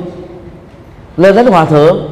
lên 1.18 1.36
đến 1.36 1.46
hòa 1.46 1.66
thượng. 1.66 2.10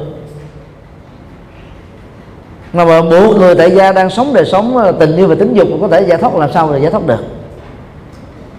Mà, 2.72 2.84
mà 2.84 3.02
bộ 3.02 3.34
người 3.38 3.54
tại 3.54 3.70
gia 3.70 3.92
đang 3.92 4.10
sống 4.10 4.34
đời 4.34 4.44
sống 4.44 4.76
ờ, 4.76 4.92
tình 4.92 5.16
yêu 5.16 5.26
và 5.26 5.34
tính 5.34 5.54
dục 5.54 5.68
có 5.80 5.88
thể 5.88 6.02
giải 6.02 6.18
thoát 6.18 6.34
làm 6.34 6.52
sao 6.52 6.66
mà 6.66 6.76
giải 6.76 6.90
thoát 6.90 7.06
được? 7.06 7.24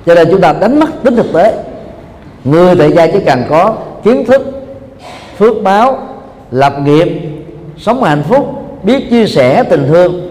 Cho 0.05 0.15
nên 0.15 0.27
chúng 0.31 0.41
ta 0.41 0.53
đánh 0.53 0.79
mất 0.79 1.03
tính 1.03 1.15
thực 1.15 1.33
tế. 1.33 1.63
Người 2.43 2.75
tại 2.75 2.91
gia 2.91 3.07
chỉ 3.07 3.19
cần 3.25 3.43
có 3.49 3.75
kiến 4.03 4.25
thức 4.25 4.41
phước 5.37 5.63
báo 5.63 5.99
lập 6.51 6.73
nghiệp 6.83 7.07
sống 7.77 8.03
hạnh 8.03 8.23
phúc 8.29 8.63
biết 8.83 9.09
chia 9.09 9.25
sẻ 9.25 9.63
tình 9.63 9.87
thương 9.87 10.28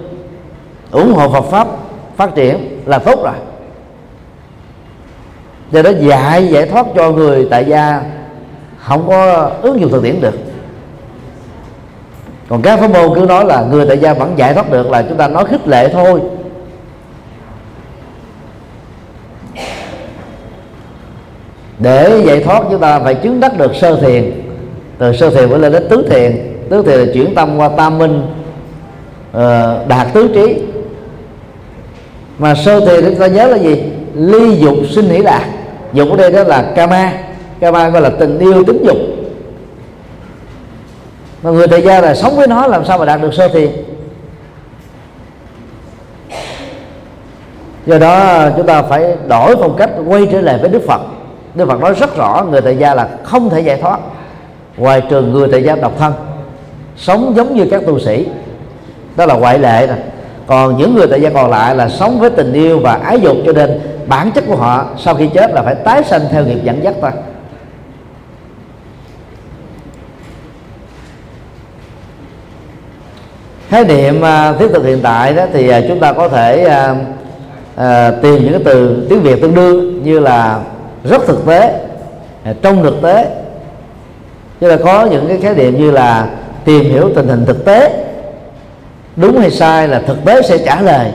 ủng 0.91 1.13
hộ 1.13 1.29
Phật 1.29 1.45
pháp 1.51 1.69
phát 2.17 2.35
triển 2.35 2.81
là 2.87 2.99
tốt 2.99 3.25
rồi. 3.25 3.35
Do 5.71 5.83
đó 5.83 5.91
dạy, 6.01 6.49
giải 6.49 6.67
thoát 6.67 6.87
cho 6.97 7.11
người 7.11 7.49
tại 7.51 7.65
gia 7.65 8.03
không 8.79 9.09
có 9.09 9.51
ứng 9.63 9.81
dụng 9.81 9.91
thực 9.91 10.03
tiễn 10.03 10.21
được. 10.21 10.35
Còn 12.49 12.63
các 12.63 12.81
pháp 12.81 12.91
môn 12.91 13.15
cứ 13.15 13.21
nói 13.21 13.45
là 13.45 13.63
người 13.63 13.87
tại 13.87 13.99
gia 13.99 14.15
vẫn 14.15 14.35
giải 14.37 14.55
thoát 14.55 14.71
được 14.71 14.91
là 14.91 15.03
chúng 15.03 15.19
ta 15.19 15.29
nói 15.29 15.45
khích 15.45 15.69
lệ 15.69 15.89
thôi. 15.93 16.21
Để 21.79 22.23
giải 22.27 22.43
thoát 22.45 22.63
chúng 22.71 22.81
ta 22.81 23.01
phải 23.01 23.15
chứng 23.15 23.41
đắc 23.41 23.59
được 23.59 23.75
sơ 23.75 24.01
thiền. 24.01 24.43
Từ 24.99 25.17
sơ 25.17 25.31
thiền 25.31 25.51
mới 25.51 25.59
lên 25.59 25.73
đến 25.73 25.87
tứ 25.91 26.07
thiền. 26.11 26.57
Tứ 26.71 26.83
thiền 26.83 26.99
là 26.99 27.13
chuyển 27.15 27.35
tâm 27.35 27.57
qua 27.57 27.69
tam 27.77 27.99
minh 27.99 28.27
ờ, 29.33 29.85
đạt 29.89 30.07
tứ 30.13 30.31
trí 30.35 30.63
mà 32.39 32.55
sơ 32.55 32.81
thì 32.81 33.03
chúng 33.05 33.15
ta 33.15 33.27
nhớ 33.27 33.47
là 33.47 33.57
gì? 33.57 33.83
Ly 34.15 34.57
dục 34.57 34.77
sinh 34.91 35.09
hỷ 35.09 35.19
lạc. 35.19 35.45
Dục 35.93 36.09
ở 36.11 36.17
đây 36.17 36.31
đó 36.33 36.43
là 36.45 36.73
kama 36.77 37.13
kama 37.61 37.89
gọi 37.89 38.03
là 38.03 38.11
tình 38.11 38.39
yêu 38.39 38.65
tính 38.65 38.83
dục. 38.85 38.97
Mà 41.43 41.51
người 41.51 41.69
tại 41.69 41.83
gia 41.83 42.01
là 42.01 42.15
sống 42.15 42.37
với 42.37 42.47
nó, 42.47 42.67
làm 42.67 42.85
sao 42.85 42.99
mà 42.99 43.05
đạt 43.05 43.23
được 43.23 43.35
sơ 43.35 43.49
thiền 43.49 43.71
do 47.87 47.99
đó 47.99 48.45
chúng 48.57 48.67
ta 48.67 48.83
phải 48.83 49.17
đổi 49.29 49.57
phong 49.61 49.77
cách, 49.77 49.91
quay 50.07 50.29
trở 50.33 50.41
lại 50.41 50.59
với 50.61 50.69
đức 50.69 50.83
phật. 50.87 51.01
Đức 51.55 51.67
phật 51.69 51.81
nói 51.81 51.95
rất 51.95 52.17
rõ, 52.17 52.47
người 52.51 52.61
tại 52.61 52.77
gia 52.77 52.95
là 52.95 53.09
không 53.25 53.51
thể 53.51 53.61
giải 53.61 53.77
thoát. 53.77 54.01
Ngoài 54.77 55.03
trường 55.11 55.33
người 55.33 55.49
tại 55.53 55.63
gia 55.63 55.77
độc 55.77 55.93
thân, 55.99 56.13
sống 56.97 57.33
giống 57.37 57.55
như 57.55 57.67
các 57.71 57.83
tu 57.87 57.99
sĩ. 57.99 58.27
Đó 59.17 59.27
là 59.27 59.35
ngoại 59.35 59.59
lệ 59.59 59.87
rồi 59.87 59.97
còn 60.49 60.77
những 60.77 60.95
người 60.95 61.07
tại 61.07 61.21
gia 61.21 61.31
còn 61.31 61.51
lại 61.51 61.77
là 61.77 61.89
sống 61.89 62.21
với 62.21 62.31
tình 62.31 62.53
yêu 62.53 62.79
và 62.79 62.95
ái 62.95 63.21
dục 63.21 63.37
cho 63.47 63.53
nên 63.53 63.81
bản 64.07 64.31
chất 64.35 64.45
của 64.47 64.57
họ 64.57 64.87
sau 64.99 65.15
khi 65.15 65.29
chết 65.35 65.51
là 65.53 65.63
phải 65.63 65.75
tái 65.75 66.05
sanh 66.05 66.21
theo 66.31 66.45
nghiệp 66.45 66.59
dẫn 66.65 66.85
dắt 66.85 66.95
ta. 67.01 67.13
Khái 73.69 73.85
niệm 73.85 74.21
uh, 74.21 74.59
thiết 74.59 74.69
thực 74.73 74.85
hiện 74.85 75.01
tại 75.03 75.35
đó 75.35 75.45
thì 75.53 75.71
uh, 75.71 75.85
chúng 75.89 76.01
ta 76.01 76.13
có 76.13 76.29
thể 76.29 76.65
uh, 76.65 76.97
uh, 77.77 78.23
tìm 78.23 78.43
những 78.43 78.53
cái 78.53 78.63
từ 78.65 79.07
tiếng 79.11 79.23
việt 79.23 79.43
tương 79.43 79.55
đương 79.55 80.03
như 80.05 80.19
là 80.19 80.61
rất 81.05 81.27
thực 81.27 81.47
tế 81.47 81.81
uh, 82.51 82.57
trong 82.63 82.83
thực 82.83 83.03
tế. 83.03 83.29
Chứ 84.61 84.69
là 84.69 84.77
có 84.77 85.05
những 85.05 85.29
cái 85.29 85.39
khái 85.41 85.55
niệm 85.55 85.79
như 85.79 85.91
là 85.91 86.29
tìm 86.65 86.85
hiểu 86.85 87.11
tình 87.15 87.29
hình 87.29 87.47
thực 87.47 87.65
tế 87.65 88.08
đúng 89.21 89.39
hay 89.39 89.51
sai 89.51 89.89
là 89.89 90.01
thực 90.07 90.25
tế 90.25 90.43
sẽ 90.43 90.59
trả 90.59 90.81
lời. 90.81 91.13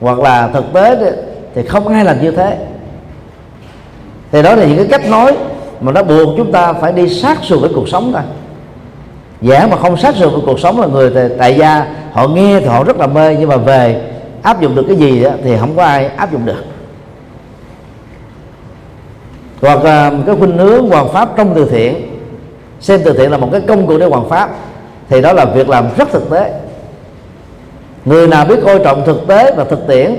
Hoặc 0.00 0.18
là 0.18 0.48
thực 0.48 0.72
tế 0.72 1.12
thì 1.54 1.62
không 1.62 1.88
ai 1.88 2.04
làm 2.04 2.22
như 2.22 2.30
thế. 2.30 2.56
Thì 4.32 4.42
đó 4.42 4.54
là 4.54 4.64
những 4.64 4.76
cái 4.76 4.86
cách 4.90 5.10
nói 5.10 5.36
mà 5.80 5.92
nó 5.92 6.02
buộc 6.02 6.28
chúng 6.36 6.52
ta 6.52 6.72
phải 6.72 6.92
đi 6.92 7.08
sát 7.08 7.38
sườn 7.44 7.60
với 7.60 7.70
cuộc 7.74 7.88
sống 7.88 8.12
ta 8.14 8.22
giả 9.40 9.66
mà 9.66 9.76
không 9.76 9.96
sát 9.96 10.16
sườn 10.16 10.30
với 10.30 10.40
cuộc 10.46 10.60
sống 10.60 10.80
là 10.80 10.86
người 10.86 11.30
tại 11.38 11.54
gia 11.54 11.86
họ 12.12 12.28
nghe 12.28 12.60
thì 12.60 12.66
họ 12.66 12.84
rất 12.84 12.96
là 12.96 13.06
mê 13.06 13.36
nhưng 13.40 13.48
mà 13.48 13.56
về 13.56 14.02
áp 14.42 14.60
dụng 14.60 14.74
được 14.74 14.84
cái 14.88 14.96
gì 14.96 15.22
đó, 15.22 15.30
thì 15.44 15.56
không 15.60 15.76
có 15.76 15.84
ai 15.84 16.06
áp 16.06 16.32
dụng 16.32 16.46
được. 16.46 16.64
Hoặc 19.62 19.84
là 19.84 20.12
cái 20.26 20.36
khuynh 20.38 20.58
hướng 20.58 20.88
hoàn 20.88 21.08
pháp 21.08 21.28
trong 21.36 21.54
từ 21.54 21.68
thiện. 21.70 22.18
Xem 22.80 23.00
từ 23.04 23.12
thiện 23.12 23.30
là 23.30 23.36
một 23.36 23.48
cái 23.52 23.60
công 23.60 23.86
cụ 23.86 23.98
để 23.98 24.06
hoàn 24.06 24.28
pháp. 24.28 24.50
Thì 25.08 25.20
đó 25.20 25.32
là 25.32 25.44
việc 25.44 25.68
làm 25.68 25.86
rất 25.96 26.10
thực 26.12 26.30
tế 26.30 26.52
người 28.08 28.28
nào 28.28 28.44
biết 28.44 28.56
coi 28.64 28.78
trọng 28.78 29.04
thực 29.06 29.26
tế 29.26 29.52
và 29.56 29.64
thực 29.64 29.86
tiễn, 29.86 30.16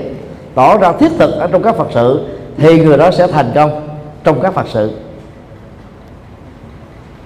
tỏ 0.54 0.78
ra 0.78 0.92
thiết 0.92 1.12
thực 1.18 1.32
ở 1.38 1.46
trong 1.52 1.62
các 1.62 1.76
phật 1.76 1.88
sự, 1.94 2.20
thì 2.56 2.78
người 2.78 2.98
đó 2.98 3.10
sẽ 3.10 3.26
thành 3.26 3.50
công 3.54 3.88
trong 4.24 4.40
các 4.40 4.54
phật 4.54 4.66
sự. 4.72 4.90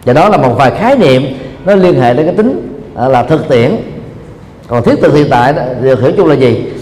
Và 0.05 0.13
đó 0.13 0.29
là 0.29 0.37
một 0.37 0.55
vài 0.59 0.71
khái 0.71 0.97
niệm 0.97 1.23
nó 1.65 1.75
liên 1.75 2.01
hệ 2.01 2.15
đến 2.15 2.27
cái 2.27 2.35
tính 2.35 2.83
à, 2.97 3.09
là 3.09 3.23
thực 3.23 3.49
tiễn. 3.49 3.77
Còn 4.69 4.83
thiết 4.83 4.95
thực 5.03 5.15
hiện 5.15 5.27
tại 5.31 5.55
được 5.81 6.01
hiểu 6.01 6.13
chung 6.17 6.29
là 6.29 6.35
gì? 6.35 6.73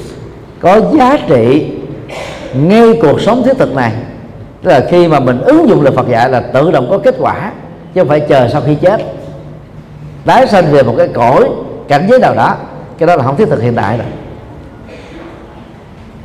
Có 0.61 0.81
giá 0.99 1.19
trị 1.29 1.67
ngay 2.55 2.99
cuộc 3.03 3.21
sống 3.21 3.43
thiết 3.43 3.59
thực 3.59 3.75
này. 3.75 3.93
Tức 4.63 4.71
là 4.71 4.87
khi 4.91 5.09
mà 5.09 5.21
mình 5.21 5.41
ứng 5.41 5.69
dụng 5.69 5.83
lời 5.83 5.93
Phật 5.97 6.09
dạy 6.09 6.31
là 6.31 6.41
tự 6.41 6.71
động 6.71 6.87
có 6.91 6.99
kết 6.99 7.15
quả, 7.19 7.53
chứ 7.95 8.01
không 8.01 8.09
phải 8.09 8.21
chờ 8.21 8.49
sau 8.49 8.63
khi 8.67 8.75
chết. 8.75 9.01
Tái 10.25 10.47
sanh 10.47 10.73
về 10.73 10.83
một 10.83 10.95
cái 10.99 11.09
cõi, 11.09 11.49
cảnh 11.89 12.07
giới 12.11 12.19
nào 12.19 12.35
đó 12.35 12.57
cái 13.03 13.07
đó 13.07 13.17
là 13.17 13.25
không 13.25 13.37
thiết 13.37 13.49
thực 13.49 13.63
hiện 13.63 13.75
tại 13.75 13.99
rồi 13.99 14.07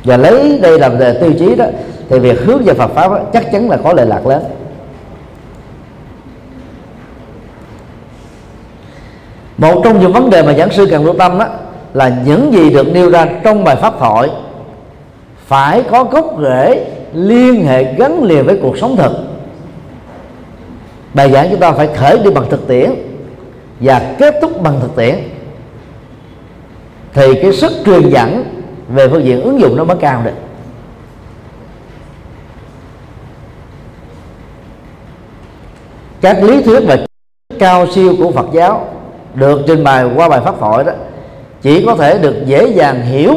và 0.04 0.16
lấy 0.16 0.58
đây 0.62 0.78
làm 0.78 0.98
tiêu 1.20 1.32
chí 1.38 1.54
đó 1.54 1.64
thì 2.08 2.18
việc 2.18 2.40
hướng 2.40 2.64
về 2.64 2.74
Phật 2.74 2.90
pháp 2.94 3.10
đó, 3.10 3.20
chắc 3.32 3.52
chắn 3.52 3.70
là 3.70 3.76
có 3.76 3.92
lợi 3.92 4.06
lạc 4.06 4.26
lớn. 4.26 4.44
Một 9.58 9.80
trong 9.84 10.00
những 10.00 10.12
vấn 10.12 10.30
đề 10.30 10.42
mà 10.42 10.54
giảng 10.54 10.70
sư 10.70 10.86
cần 10.90 11.04
lưu 11.04 11.14
tâm 11.18 11.38
đó 11.38 11.46
là 11.94 12.16
những 12.26 12.52
gì 12.52 12.70
được 12.70 12.92
nêu 12.92 13.10
ra 13.10 13.26
trong 13.44 13.64
bài 13.64 13.76
pháp 13.76 13.94
thoại 13.98 14.28
phải 15.46 15.82
có 15.90 16.04
gốc 16.04 16.36
rễ 16.42 16.86
liên 17.12 17.64
hệ 17.64 17.94
gắn 17.94 18.22
liền 18.22 18.46
với 18.46 18.58
cuộc 18.62 18.78
sống 18.78 18.96
thực. 18.96 19.12
Bài 21.14 21.32
giảng 21.32 21.48
chúng 21.50 21.60
ta 21.60 21.72
phải 21.72 21.88
khởi 21.96 22.18
đi 22.18 22.30
bằng 22.30 22.50
thực 22.50 22.68
tiễn 22.68 22.90
và 23.80 24.14
kết 24.18 24.34
thúc 24.42 24.62
bằng 24.62 24.80
thực 24.80 24.96
tiễn 24.96 25.14
thì 27.14 27.34
cái 27.42 27.52
sức 27.52 27.72
truyền 27.86 28.10
dẫn 28.10 28.44
về 28.88 29.08
phương 29.08 29.24
diện 29.24 29.42
ứng 29.42 29.60
dụng 29.60 29.76
nó 29.76 29.84
mới 29.84 29.96
cao 30.00 30.22
được. 30.24 30.30
Các 36.20 36.42
lý 36.42 36.62
thuyết 36.62 36.80
và 36.86 36.96
cao 37.58 37.86
siêu 37.86 38.14
của 38.18 38.32
Phật 38.32 38.46
giáo 38.52 38.88
được 39.34 39.60
trình 39.66 39.84
bày 39.84 40.04
qua 40.16 40.28
bài 40.28 40.40
pháp 40.44 40.54
thoại 40.60 40.84
đó, 40.84 40.92
chỉ 41.62 41.84
có 41.86 41.94
thể 41.94 42.18
được 42.18 42.46
dễ 42.46 42.66
dàng 42.66 43.02
hiểu 43.02 43.34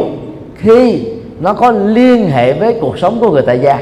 khi 0.56 1.08
nó 1.40 1.54
có 1.54 1.72
liên 1.72 2.30
hệ 2.30 2.54
với 2.54 2.78
cuộc 2.82 3.00
sống 3.00 3.20
của 3.20 3.32
người 3.32 3.44
tại 3.46 3.60
gia. 3.60 3.80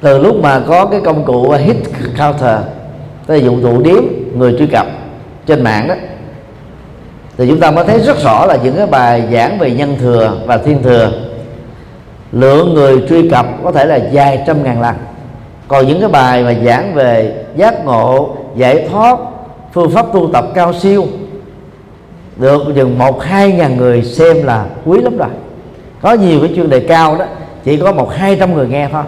Từ 0.00 0.18
lúc 0.18 0.36
mà 0.42 0.62
có 0.68 0.86
cái 0.86 1.00
công 1.04 1.24
cụ 1.24 1.50
hit 1.50 1.76
counter 2.18 2.58
tức 3.26 3.34
là 3.34 3.40
dụng 3.40 3.62
cụ 3.62 3.82
điếm, 3.82 4.02
người 4.34 4.54
truy 4.58 4.66
cập 4.66 4.86
trên 5.46 5.64
mạng 5.64 5.88
đó. 5.88 5.94
Thì 7.36 7.48
chúng 7.48 7.60
ta 7.60 7.70
mới 7.70 7.84
thấy 7.84 7.98
rất 7.98 8.18
rõ 8.22 8.46
là 8.46 8.58
những 8.64 8.76
cái 8.76 8.86
bài 8.86 9.22
giảng 9.32 9.58
về 9.58 9.70
nhân 9.70 9.96
thừa 10.00 10.36
và 10.46 10.58
thiên 10.58 10.82
thừa. 10.82 11.12
Lượng 12.32 12.74
người 12.74 13.04
truy 13.08 13.28
cập 13.28 13.46
có 13.64 13.72
thể 13.72 13.84
là 13.84 13.98
vài 14.12 14.44
trăm 14.46 14.64
ngàn 14.64 14.80
lần. 14.80 14.94
Còn 15.68 15.86
những 15.86 16.00
cái 16.00 16.08
bài 16.08 16.44
mà 16.44 16.54
giảng 16.64 16.94
về 16.94 17.44
giác 17.56 17.84
ngộ, 17.84 18.36
giải 18.56 18.88
thoát, 18.90 19.18
phương 19.72 19.90
pháp 19.90 20.06
tu 20.12 20.30
tập 20.32 20.44
cao 20.54 20.72
siêu, 20.72 21.06
được 22.36 22.62
chừng 22.74 22.98
một, 22.98 23.22
hai 23.22 23.52
ngàn 23.52 23.76
người 23.76 24.02
xem 24.02 24.36
là 24.44 24.66
quý 24.84 25.00
lắm 25.00 25.16
rồi. 25.16 25.28
Có 26.02 26.12
nhiều 26.12 26.40
cái 26.40 26.52
chuyên 26.56 26.70
đề 26.70 26.80
cao 26.80 27.16
đó, 27.18 27.24
chỉ 27.64 27.76
có 27.76 27.92
một, 27.92 28.14
hai 28.14 28.36
trăm 28.40 28.54
người 28.54 28.68
nghe 28.68 28.88
thôi. 28.92 29.02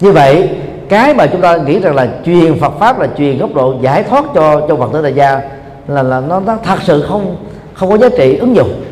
Như 0.00 0.12
vậy 0.12 0.50
cái 0.88 1.14
mà 1.14 1.26
chúng 1.26 1.40
ta 1.40 1.56
nghĩ 1.56 1.78
rằng 1.78 1.94
là 1.94 2.08
truyền 2.26 2.60
Phật 2.60 2.72
pháp 2.78 2.98
là 2.98 3.08
truyền 3.18 3.38
góc 3.38 3.54
độ 3.54 3.74
giải 3.80 4.02
thoát 4.02 4.24
cho 4.34 4.66
cho 4.68 4.76
Phật 4.76 4.92
tử 4.92 5.02
tại 5.02 5.14
gia 5.14 5.40
là 5.88 6.02
là 6.02 6.20
nó, 6.20 6.40
nó 6.40 6.56
thật 6.64 6.78
sự 6.82 7.02
không 7.08 7.36
không 7.74 7.90
có 7.90 7.98
giá 7.98 8.08
trị 8.18 8.36
ứng 8.36 8.56
dụng. 8.56 8.84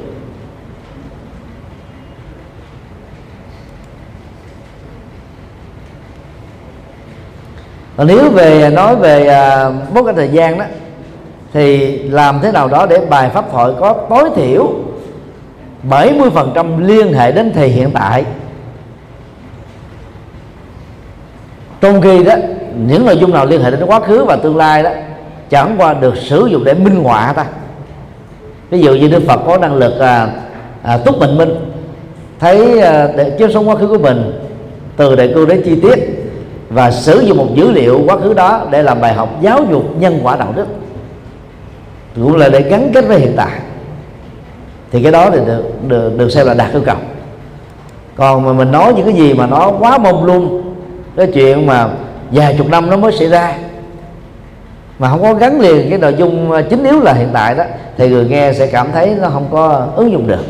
Và 7.97 8.05
nếu 8.05 8.31
về 8.31 8.71
nói 8.71 8.97
về 8.97 9.27
à, 9.27 9.71
cái 10.05 10.15
thời 10.15 10.29
gian 10.29 10.59
đó 10.59 10.65
thì 11.53 11.99
làm 11.99 12.41
thế 12.43 12.53
nào 12.53 12.69
đó 12.69 12.87
để 12.87 12.99
bài 13.11 13.31
pháp 13.31 13.45
thoại 13.53 13.73
có 13.81 13.95
tối 14.11 14.31
thiểu 14.37 14.69
70% 15.89 16.87
liên 16.87 17.13
hệ 17.13 17.33
đến 17.33 17.53
thầy 17.55 17.69
hiện 17.69 17.91
tại? 17.95 18.25
Trong 21.85 22.01
khi 22.01 22.25
đó 22.25 22.35
những 22.87 23.07
nội 23.07 23.17
dung 23.17 23.33
nào 23.33 23.47
liên 23.47 23.63
hệ 23.63 23.71
đến 23.71 23.81
quá 23.87 24.01
khứ 24.01 24.25
và 24.25 24.37
tương 24.37 24.57
lai 24.57 24.83
đó 24.83 24.91
chẳng 25.51 25.75
qua 25.79 25.95
được 25.95 26.17
sử 26.17 26.47
dụng 26.47 26.65
để 26.65 26.75
minh 26.75 27.05
họa 27.05 27.33
ta 27.33 27.47
ví 28.71 28.81
dụ 28.81 28.95
như 28.95 29.09
đức 29.09 29.23
phật 29.27 29.41
có 29.47 29.59
năng 29.59 29.75
lực 29.75 29.99
à, 29.99 30.29
à, 30.83 30.97
túc 30.97 31.21
bình 31.21 31.39
minh. 31.39 31.55
Thấy 32.41 32.81
à, 32.81 33.09
chiếu 33.39 33.51
sống 33.51 33.69
quá 33.69 33.77
khứ 33.77 33.89
của 33.89 33.99
mình 33.99 34.33
từ 34.97 35.17
đại 35.17 35.33
cương 35.35 35.49
đến 35.49 35.63
chi 35.65 35.81
tiết 35.81 36.29
và 36.69 36.91
sử 36.91 37.21
dụng 37.21 37.37
một 37.39 37.47
dữ 37.55 37.71
liệu 37.71 38.01
quá 38.07 38.17
khứ 38.17 38.35
đó 38.35 38.67
để 38.71 38.83
làm 38.83 39.01
bài 39.01 39.15
học 39.15 39.29
giáo 39.41 39.61
dục 39.71 39.85
nhân 40.01 40.21
quả 40.23 40.37
đạo 40.37 40.53
đức. 40.57 40.67
Cũng 42.15 42.37
là 42.37 42.49
để 42.49 42.63
gắn 42.63 42.91
kết 42.95 43.05
với 43.09 43.19
hiện 43.19 43.33
tại. 43.37 43.61
Thì 44.91 45.03
cái 45.03 45.13
đó 45.13 45.31
thì 45.31 45.39
được 45.47 45.65
được, 45.89 46.19
được 46.19 46.31
xem 46.31 46.47
là 46.47 46.55
đạt 46.55 46.73
yêu 46.73 46.83
cầu. 46.87 46.97
Còn 48.17 48.45
mà 48.45 48.53
mình 48.53 48.73
nói 48.73 48.95
những 48.97 49.07
cái 49.07 49.15
gì 49.15 49.35
mà 49.35 49.47
nó 49.47 49.73
quá 49.79 49.99
mông 49.99 50.25
lung 50.25 50.74
cái 51.17 51.27
chuyện 51.35 51.67
mà 51.67 51.89
vài 52.31 52.55
chục 52.59 52.69
năm 52.69 52.91
nó 52.91 52.97
mới 52.97 53.13
xảy 53.13 53.29
ra. 53.29 53.59
Mà 54.99 55.09
không 55.09 55.23
có 55.23 55.35
gắn 55.35 55.61
liền 55.61 55.91
cái 55.91 55.99
nội 55.99 56.15
dung 56.19 56.53
ờ, 56.53 56.63
chính 56.63 56.85
yếu 56.85 57.01
là 57.01 57.13
hiện 57.13 57.29
tại 57.33 57.55
đó, 57.55 57.65
thì 57.97 58.09
người 58.09 58.25
nghe 58.25 58.53
sẽ 58.53 58.67
cảm 58.67 58.93
thấy 58.93 59.17
nó 59.21 59.29
không 59.29 59.49
có 59.51 59.89
ứng 59.97 60.13
dụng 60.13 60.27
được. 60.27 60.45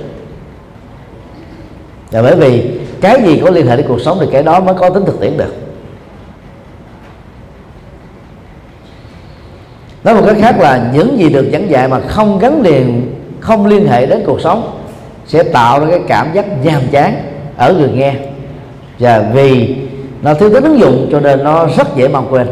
Là 2.10 2.22
bởi 2.22 2.36
vì 2.36 2.70
cái 3.00 3.22
gì 3.22 3.40
có 3.44 3.50
liên 3.50 3.66
hệ 3.66 3.76
đến 3.76 3.86
cuộc 3.88 4.00
sống 4.00 4.18
thì 4.20 4.26
cái 4.32 4.42
đó 4.42 4.60
mới 4.60 4.74
có 4.74 4.90
tính 4.90 5.04
thực 5.04 5.20
tiễn 5.20 5.36
được. 5.36 5.54
Nói 10.04 10.14
một 10.14 10.22
cách 10.26 10.36
khác 10.40 10.60
là 10.60 10.90
những 10.94 11.18
gì 11.18 11.28
được 11.28 11.48
giảng 11.52 11.70
dạy 11.70 11.88
mà 11.88 12.00
không 12.00 12.38
gắn 12.38 12.62
liền, 12.62 13.14
không 13.40 13.66
liên 13.66 13.88
hệ 13.88 14.06
đến 14.06 14.22
cuộc 14.26 14.40
sống 14.40 14.78
sẽ 15.26 15.42
tạo 15.42 15.80
ra 15.80 15.86
cái 15.90 16.00
cảm 16.08 16.32
giác 16.32 16.46
nhàm 16.64 16.82
chán 16.90 17.14
ở 17.56 17.74
người 17.74 17.90
nghe. 17.90 18.14
Và 18.98 19.30
vì 19.32 19.76
nó 20.24 20.34
thiếu 20.34 20.50
tính 20.50 20.64
ứng 20.64 20.78
dụng 20.78 21.08
cho 21.12 21.20
nên 21.20 21.44
nó 21.44 21.66
rất 21.76 21.96
dễ 21.96 22.08
mang 22.08 22.26
quên. 22.30 22.48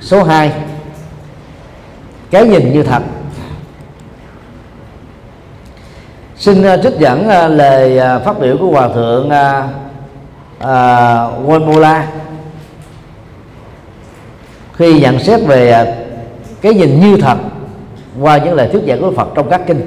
Số 0.00 0.22
2 0.22 0.52
cái 2.30 2.44
nhìn 2.44 2.72
như 2.72 2.82
thật. 2.82 3.02
Xin 6.36 6.74
uh, 6.74 6.82
trích 6.82 6.98
dẫn 6.98 7.20
uh, 7.20 7.50
lời 7.50 7.98
uh, 8.16 8.24
phát 8.24 8.40
biểu 8.40 8.56
của 8.58 8.66
hòa 8.66 8.88
thượng 8.88 9.26
uh, 9.26 9.64
uh, 10.58 10.68
Wanmola 11.48 12.02
khi 14.72 15.00
nhận 15.00 15.18
xét 15.18 15.40
về 15.46 15.82
uh, 15.82 15.88
cái 16.62 16.74
nhìn 16.74 17.00
như 17.00 17.16
thật 17.16 17.36
qua 18.20 18.38
những 18.38 18.54
lời 18.54 18.68
thuyết 18.72 18.82
giảng 18.88 19.00
của 19.00 19.12
Phật 19.16 19.28
trong 19.34 19.50
các 19.50 19.60
kinh 19.66 19.86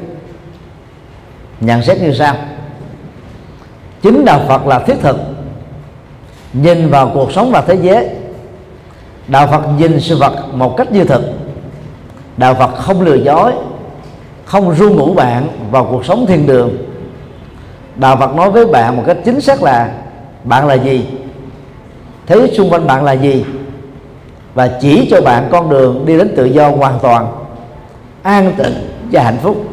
nhận 1.60 1.84
xét 1.84 2.02
như 2.02 2.14
sau 2.14 2.36
chính 4.04 4.26
đạo 4.26 4.42
Phật 4.48 4.68
là 4.68 4.80
thiết 4.80 4.96
thực. 5.02 5.18
Nhìn 6.54 6.90
vào 6.90 7.12
cuộc 7.14 7.32
sống 7.32 7.52
và 7.52 7.62
thế 7.62 7.78
giới, 7.82 8.10
đạo 9.28 9.48
Phật 9.48 9.62
nhìn 9.78 10.00
sự 10.00 10.18
vật 10.18 10.34
một 10.54 10.78
cách 10.78 10.92
như 10.92 11.04
thực. 11.04 11.22
Đạo 12.38 12.54
Phật 12.54 12.76
không 12.76 13.02
lừa 13.02 13.16
dối, 13.16 13.52
không 14.46 14.76
ru 14.76 14.90
ngủ 14.90 15.14
bạn 15.14 15.48
vào 15.72 15.88
cuộc 15.92 16.06
sống 16.06 16.26
thiên 16.26 16.48
đường. 16.48 16.78
Đạo 17.96 18.18
Phật 18.18 18.36
nói 18.36 18.52
với 18.52 18.66
bạn 18.66 18.98
một 18.98 19.04
cách 19.08 19.18
chính 19.26 19.42
xác 19.42 19.64
là, 19.64 19.92
bạn 20.44 20.68
là 20.68 20.74
gì? 20.74 21.06
Thế 22.26 22.48
xung 22.54 22.70
quanh 22.70 22.88
bạn 22.88 23.04
là 23.04 23.12
gì? 23.12 23.46
Và 24.54 24.68
chỉ 24.82 25.08
cho 25.12 25.22
bạn 25.22 25.48
con 25.52 25.70
đường 25.70 26.06
đi 26.06 26.18
đến 26.18 26.34
tự 26.36 26.46
do 26.46 26.70
hoàn 26.70 27.00
toàn, 27.02 27.28
an 28.24 28.54
tịnh 28.58 28.74
và 29.12 29.24
hạnh 29.24 29.38
phúc. 29.42 29.66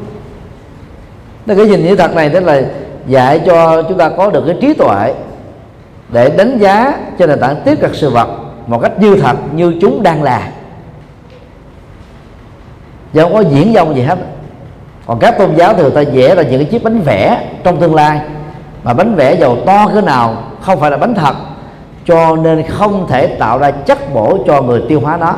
Nên 1.46 1.56
cái 1.56 1.66
nhìn 1.66 1.84
như 1.84 1.96
thật 1.96 2.14
này, 2.14 2.28
tức 2.28 2.44
là 2.44 2.62
dạy 3.10 3.40
cho 3.46 3.82
chúng 3.82 3.98
ta 3.98 4.08
có 4.08 4.30
được 4.30 4.44
cái 4.46 4.56
trí 4.60 4.74
tuệ 4.74 5.14
để 6.08 6.30
đánh 6.36 6.58
giá 6.58 6.94
trên 7.18 7.28
nền 7.28 7.40
tảng 7.40 7.56
tiếp 7.64 7.78
cận 7.80 7.94
sự 7.94 8.10
vật 8.10 8.28
một 8.66 8.78
cách 8.78 8.92
như 8.98 9.16
thật, 9.16 9.36
như 9.54 9.74
chúng 9.80 10.02
đang 10.02 10.22
là. 10.22 10.52
Chứ 13.12 13.22
không 13.22 13.32
có 13.32 13.40
diễn 13.40 13.72
dông 13.74 13.96
gì 13.96 14.02
hết. 14.02 14.18
Còn 15.06 15.18
các 15.18 15.38
tôn 15.38 15.56
giáo 15.56 15.74
thì 15.74 15.82
người 15.82 15.90
ta 15.90 16.02
vẽ 16.12 16.34
ra 16.34 16.42
những 16.42 16.60
cái 16.60 16.64
chiếc 16.64 16.84
bánh 16.84 17.00
vẽ 17.00 17.48
trong 17.64 17.80
tương 17.80 17.94
lai. 17.94 18.20
Mà 18.82 18.94
bánh 18.94 19.14
vẽ 19.14 19.34
dầu 19.34 19.58
to 19.66 19.88
cỡ 19.94 20.00
nào 20.00 20.42
không 20.60 20.80
phải 20.80 20.90
là 20.90 20.96
bánh 20.96 21.14
thật. 21.14 21.34
Cho 22.06 22.36
nên 22.36 22.66
không 22.66 23.06
thể 23.08 23.26
tạo 23.26 23.58
ra 23.58 23.70
chất 23.70 24.14
bổ 24.14 24.38
cho 24.46 24.62
người 24.62 24.82
tiêu 24.88 25.00
hóa 25.00 25.16
nó. 25.16 25.34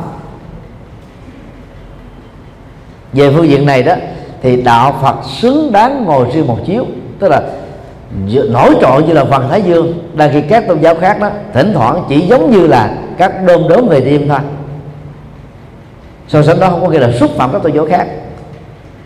Về 3.13 3.31
phương 3.35 3.49
diện 3.49 3.65
này 3.65 3.83
đó, 3.83 3.93
thì 4.41 4.61
đạo 4.61 4.95
Phật 5.01 5.15
xứng 5.23 5.71
đáng 5.71 6.05
ngồi 6.05 6.27
riêng 6.33 6.47
một 6.47 6.57
chiếu. 6.65 6.85
Tức 7.19 7.27
là 7.27 7.41
nổi 8.49 8.75
trội 8.81 9.03
như 9.03 9.13
là 9.13 9.25
phần 9.25 9.49
thái 9.49 9.61
dương 9.61 9.93
đang 10.13 10.33
khi 10.33 10.41
các 10.41 10.67
tôn 10.67 10.79
giáo 10.79 10.95
khác 10.95 11.19
đó 11.19 11.29
thỉnh 11.53 11.71
thoảng 11.73 12.03
chỉ 12.09 12.19
giống 12.19 12.51
như 12.51 12.67
là 12.67 12.95
các 13.17 13.31
đom 13.45 13.67
đóm 13.69 13.87
về 13.87 14.01
đêm 14.01 14.27
thôi. 14.29 14.39
So 16.27 16.43
sánh 16.43 16.59
đó 16.59 16.69
không 16.69 16.81
có 16.81 16.89
nghĩa 16.89 16.99
là 16.99 17.11
xúc 17.11 17.31
phạm 17.37 17.51
các 17.53 17.63
tôn 17.63 17.73
giáo 17.73 17.85
khác. 17.89 18.07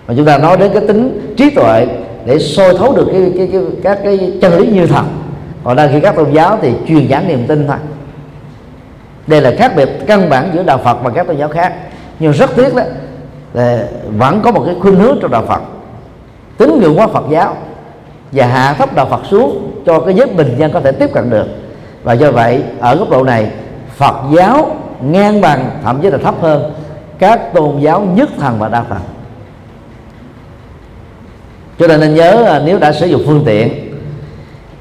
Mà 0.08 0.14
chúng 0.18 0.26
ta 0.26 0.38
nói 0.38 0.58
đến 0.58 0.72
cái 0.74 0.88
tính 0.88 1.34
trí 1.38 1.50
tuệ 1.50 1.88
để 2.26 2.40
soi 2.40 2.78
thấu 2.78 2.96
được 2.96 3.08
cái, 3.12 3.32
cái, 3.38 3.50
cái 3.52 3.62
các 3.84 4.00
cái 4.04 4.34
chân 4.42 4.58
lý 4.58 4.68
như 4.68 4.88
thật. 4.88 5.04
Còn 5.64 5.76
đang 5.76 5.90
khi 5.92 6.00
các 6.00 6.16
tôn 6.16 6.32
giáo 6.32 6.60
thì 6.62 6.72
truyền 6.88 7.10
giảng 7.10 7.28
niềm 7.28 7.48
tin 7.48 7.68
thôi. 7.68 7.78
Đây 9.28 9.42
là 9.42 9.52
khác 9.58 9.72
biệt 9.76 9.90
căn 10.08 10.30
bản 10.30 10.50
giữa 10.54 10.64
đạo 10.64 10.78
Phật 10.84 10.98
và 11.04 11.10
các 11.10 11.28
tôn 11.28 11.38
giáo 11.38 11.50
khác. 11.50 11.74
Nhưng 12.20 12.32
rất 12.32 12.56
tiếc 12.56 12.76
đó 12.76 12.84
vẫn 14.18 14.42
có 14.42 14.52
một 14.52 14.64
cái 14.66 14.76
khuynh 14.80 14.96
hướng 14.96 15.18
trong 15.22 15.32
đạo 15.32 15.44
Phật. 15.48 15.62
Tính 16.58 16.80
ngưỡng 16.80 16.96
hóa 16.96 17.08
Phật 17.08 17.24
giáo 17.30 17.58
và 18.32 18.46
hạ 18.46 18.74
thấp 18.74 18.96
đạo 18.96 19.08
Phật 19.10 19.22
xuống 19.26 19.72
cho 19.86 20.00
cái 20.00 20.14
giới 20.14 20.28
bình 20.28 20.56
dân 20.58 20.72
có 20.72 20.80
thể 20.80 20.92
tiếp 20.92 21.10
cận 21.14 21.30
được. 21.30 21.48
Và 22.04 22.14
do 22.14 22.32
vậy, 22.32 22.64
ở 22.80 22.96
góc 22.96 23.10
độ 23.10 23.24
này, 23.24 23.52
Phật 23.96 24.16
giáo 24.36 24.76
ngang 25.02 25.42
bằng, 25.42 25.70
thậm 25.84 26.02
chí 26.02 26.10
là 26.10 26.18
thấp 26.18 26.36
hơn 26.42 26.74
các 27.20 27.54
tôn 27.54 27.80
giáo 27.80 28.02
nhất 28.02 28.30
thần 28.40 28.60
và 28.60 28.68
đa 28.68 28.84
thần. 28.90 29.00
Cho 31.80 31.88
nên 31.88 32.00
nên 32.00 32.16
nhớ 32.16 32.62
nếu 32.66 32.80
đã 32.80 32.92
sử 32.92 33.06
dụng 33.06 33.24
phương 33.26 33.44
tiện, 33.46 33.94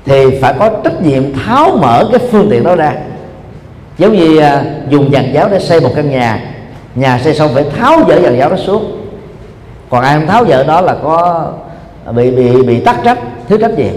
thì 0.05 0.39
phải 0.41 0.55
có 0.59 0.71
trách 0.85 1.03
nhiệm 1.03 1.23
tháo 1.35 1.77
mở 1.77 2.09
cái 2.13 2.29
phương 2.31 2.49
tiện 2.51 2.65
đó 2.65 2.77
ra. 2.77 2.93
Giống 3.99 4.13
như 4.13 4.39
à, 4.39 4.65
dùng 4.89 5.13
dàn 5.13 5.33
giáo 5.33 5.49
để 5.49 5.59
xây 5.59 5.81
một 5.81 5.91
căn 5.97 6.11
nhà 6.11 6.41
nhà 6.95 7.21
xây 7.25 7.35
xong 7.35 7.51
phải 7.55 7.65
tháo 7.79 7.99
dỡ 8.09 8.21
dàn 8.21 8.39
giáo 8.39 8.51
đó 8.51 8.57
xuống. 8.57 9.07
Còn 9.91 10.03
ai 10.03 10.19
không 10.19 10.27
tháo 10.27 10.47
dỡ 10.47 10.65
đó 10.65 10.81
là 10.81 10.97
có 11.03 11.47
bị 12.13 12.31
bị 12.31 12.63
bị 12.63 12.81
tắc 12.81 12.97
trách 13.05 13.19
thiếu 13.49 13.59
trách 13.59 13.79
nhiệm. 13.79 13.95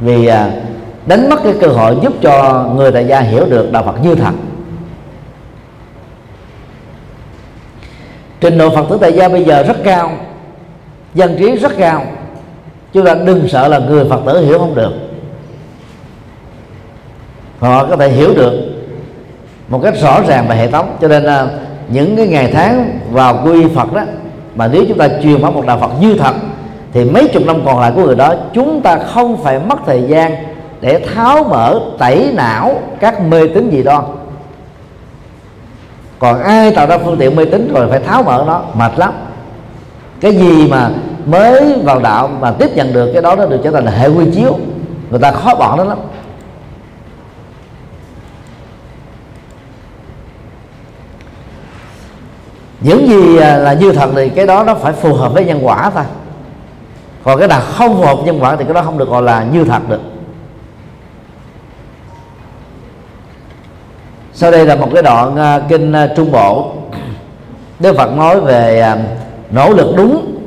Vì 0.00 0.26
à, 0.26 0.50
đánh 1.06 1.30
mất 1.30 1.40
cái 1.44 1.54
cơ 1.60 1.66
hội 1.66 1.96
giúp 2.02 2.12
cho 2.22 2.64
người 2.74 2.92
tại 2.92 3.06
gia 3.06 3.20
hiểu 3.20 3.46
được 3.46 3.72
đạo 3.72 3.82
Phật 3.82 4.02
như 4.02 4.14
thật. 4.14 4.32
Trình 8.40 8.58
độ 8.58 8.70
Phật 8.70 8.86
tử 8.90 8.98
tại 9.00 9.12
gia 9.12 9.28
bây 9.28 9.44
giờ 9.44 9.62
rất 9.62 9.76
cao, 9.84 10.12
dân 11.14 11.36
trí 11.38 11.56
rất 11.56 11.72
cao, 11.78 12.04
chúng 12.92 13.06
ta 13.06 13.14
đừng 13.14 13.48
sợ 13.48 13.68
là 13.68 13.78
người 13.78 14.04
Phật 14.04 14.20
tử 14.26 14.46
hiểu 14.46 14.58
không 14.58 14.74
được. 14.74 14.92
Họ 17.58 17.86
có 17.86 17.96
thể 17.96 18.08
hiểu 18.08 18.34
được 18.34 18.52
một 19.68 19.80
cách 19.84 19.94
rõ 20.02 20.20
ràng 20.28 20.48
và 20.48 20.54
hệ 20.54 20.70
thống, 20.70 20.96
cho 21.00 21.08
nên 21.08 21.24
à, 21.24 21.46
những 21.88 22.16
cái 22.16 22.26
ngày 22.26 22.50
tháng 22.52 22.98
vào 23.10 23.42
quy 23.44 23.66
Phật 23.74 23.92
đó 23.92 24.02
mà 24.54 24.68
nếu 24.68 24.84
chúng 24.88 24.98
ta 24.98 25.08
truyền 25.22 25.42
pháp 25.42 25.54
một 25.54 25.66
đạo 25.66 25.78
Phật 25.78 25.90
như 26.00 26.14
thật, 26.14 26.34
thì 26.92 27.04
mấy 27.04 27.28
chục 27.28 27.42
năm 27.46 27.56
còn 27.64 27.80
lại 27.80 27.92
của 27.94 28.06
người 28.06 28.16
đó, 28.16 28.34
chúng 28.52 28.80
ta 28.80 28.98
không 28.98 29.36
phải 29.42 29.58
mất 29.58 29.78
thời 29.86 30.02
gian 30.02 30.34
để 30.80 31.06
tháo 31.14 31.44
mở, 31.44 31.80
tẩy 31.98 32.32
não 32.34 32.74
các 33.00 33.20
mê 33.20 33.48
tín 33.54 33.70
gì 33.70 33.82
đó. 33.82 34.04
Còn 36.18 36.42
ai 36.42 36.70
tạo 36.70 36.86
ra 36.86 36.98
phương 36.98 37.16
tiện 37.16 37.36
mê 37.36 37.44
tín 37.44 37.72
rồi 37.74 37.88
phải 37.90 38.00
tháo 38.00 38.22
mở 38.22 38.44
nó, 38.46 38.62
mệt 38.74 38.92
lắm. 38.96 39.12
Cái 40.20 40.34
gì 40.36 40.68
mà 40.70 40.90
mới 41.26 41.78
vào 41.84 42.00
đạo 42.00 42.30
mà 42.40 42.50
tiếp 42.50 42.70
nhận 42.74 42.92
được, 42.92 43.10
cái 43.12 43.22
đó 43.22 43.34
nó 43.36 43.46
được 43.46 43.60
trở 43.64 43.70
thành 43.70 43.86
hệ 43.86 44.08
quy 44.08 44.24
chiếu. 44.34 44.58
Người 45.10 45.20
ta 45.20 45.30
khó 45.30 45.54
bỏ 45.54 45.76
nó 45.76 45.84
lắm. 45.84 45.98
Những 52.82 53.08
gì 53.08 53.36
à, 53.36 53.56
là 53.56 53.72
như 53.72 53.92
thật 53.92 54.10
thì 54.14 54.28
cái 54.28 54.46
đó 54.46 54.64
nó 54.64 54.74
phải 54.74 54.92
phù 54.92 55.14
hợp 55.14 55.32
với 55.34 55.44
nhân 55.44 55.66
quả 55.66 55.90
thôi. 55.94 56.04
Còn 57.24 57.38
cái 57.38 57.48
nào 57.48 57.60
không 57.60 57.96
phù 57.96 58.06
hợp 58.06 58.14
với 58.14 58.24
nhân 58.24 58.42
quả 58.42 58.56
thì 58.56 58.64
cái 58.64 58.74
đó 58.74 58.82
không 58.82 58.98
được 58.98 59.08
gọi 59.08 59.22
là 59.22 59.44
như 59.44 59.64
thật 59.64 59.88
được. 59.88 60.00
Sau 64.32 64.50
đây 64.50 64.66
là 64.66 64.76
một 64.76 64.88
cái 64.94 65.02
đoạn 65.02 65.34
uh, 65.34 65.68
kinh 65.68 65.92
uh, 65.92 66.10
trung 66.16 66.32
bộ. 66.32 66.72
Đức 67.78 67.96
phật 67.96 68.16
nói 68.16 68.40
về 68.40 68.92
uh, 68.92 68.98
nỗ 69.50 69.72
lực 69.72 69.94
đúng. 69.96 70.38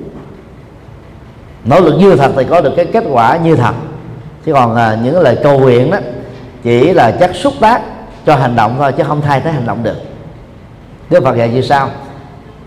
Nỗ 1.66 1.80
lực 1.80 1.98
như 2.00 2.16
thật 2.16 2.32
thì 2.36 2.44
có 2.50 2.62
được 2.62 2.74
cái 2.76 2.86
kết 2.86 3.04
quả 3.12 3.38
như 3.38 3.56
thật. 3.56 3.74
Chứ 4.46 4.54
còn 4.54 4.72
uh, 4.72 5.04
những 5.04 5.20
lời 5.20 5.38
cầu 5.44 5.60
nguyện 5.60 5.92
đó 5.92 5.98
chỉ 6.64 6.94
là 6.94 7.12
chất 7.12 7.32
xúc 7.36 7.54
tác 7.60 7.82
cho 8.26 8.36
hành 8.36 8.56
động 8.56 8.76
thôi 8.78 8.92
chứ 8.92 9.04
không 9.04 9.22
thay 9.22 9.42
thế 9.42 9.52
hành 9.52 9.66
động 9.66 9.84
được. 9.84 9.96
Đức 11.10 11.24
phật 11.24 11.38
dạy 11.38 11.50
như 11.50 11.62
sau 11.62 11.90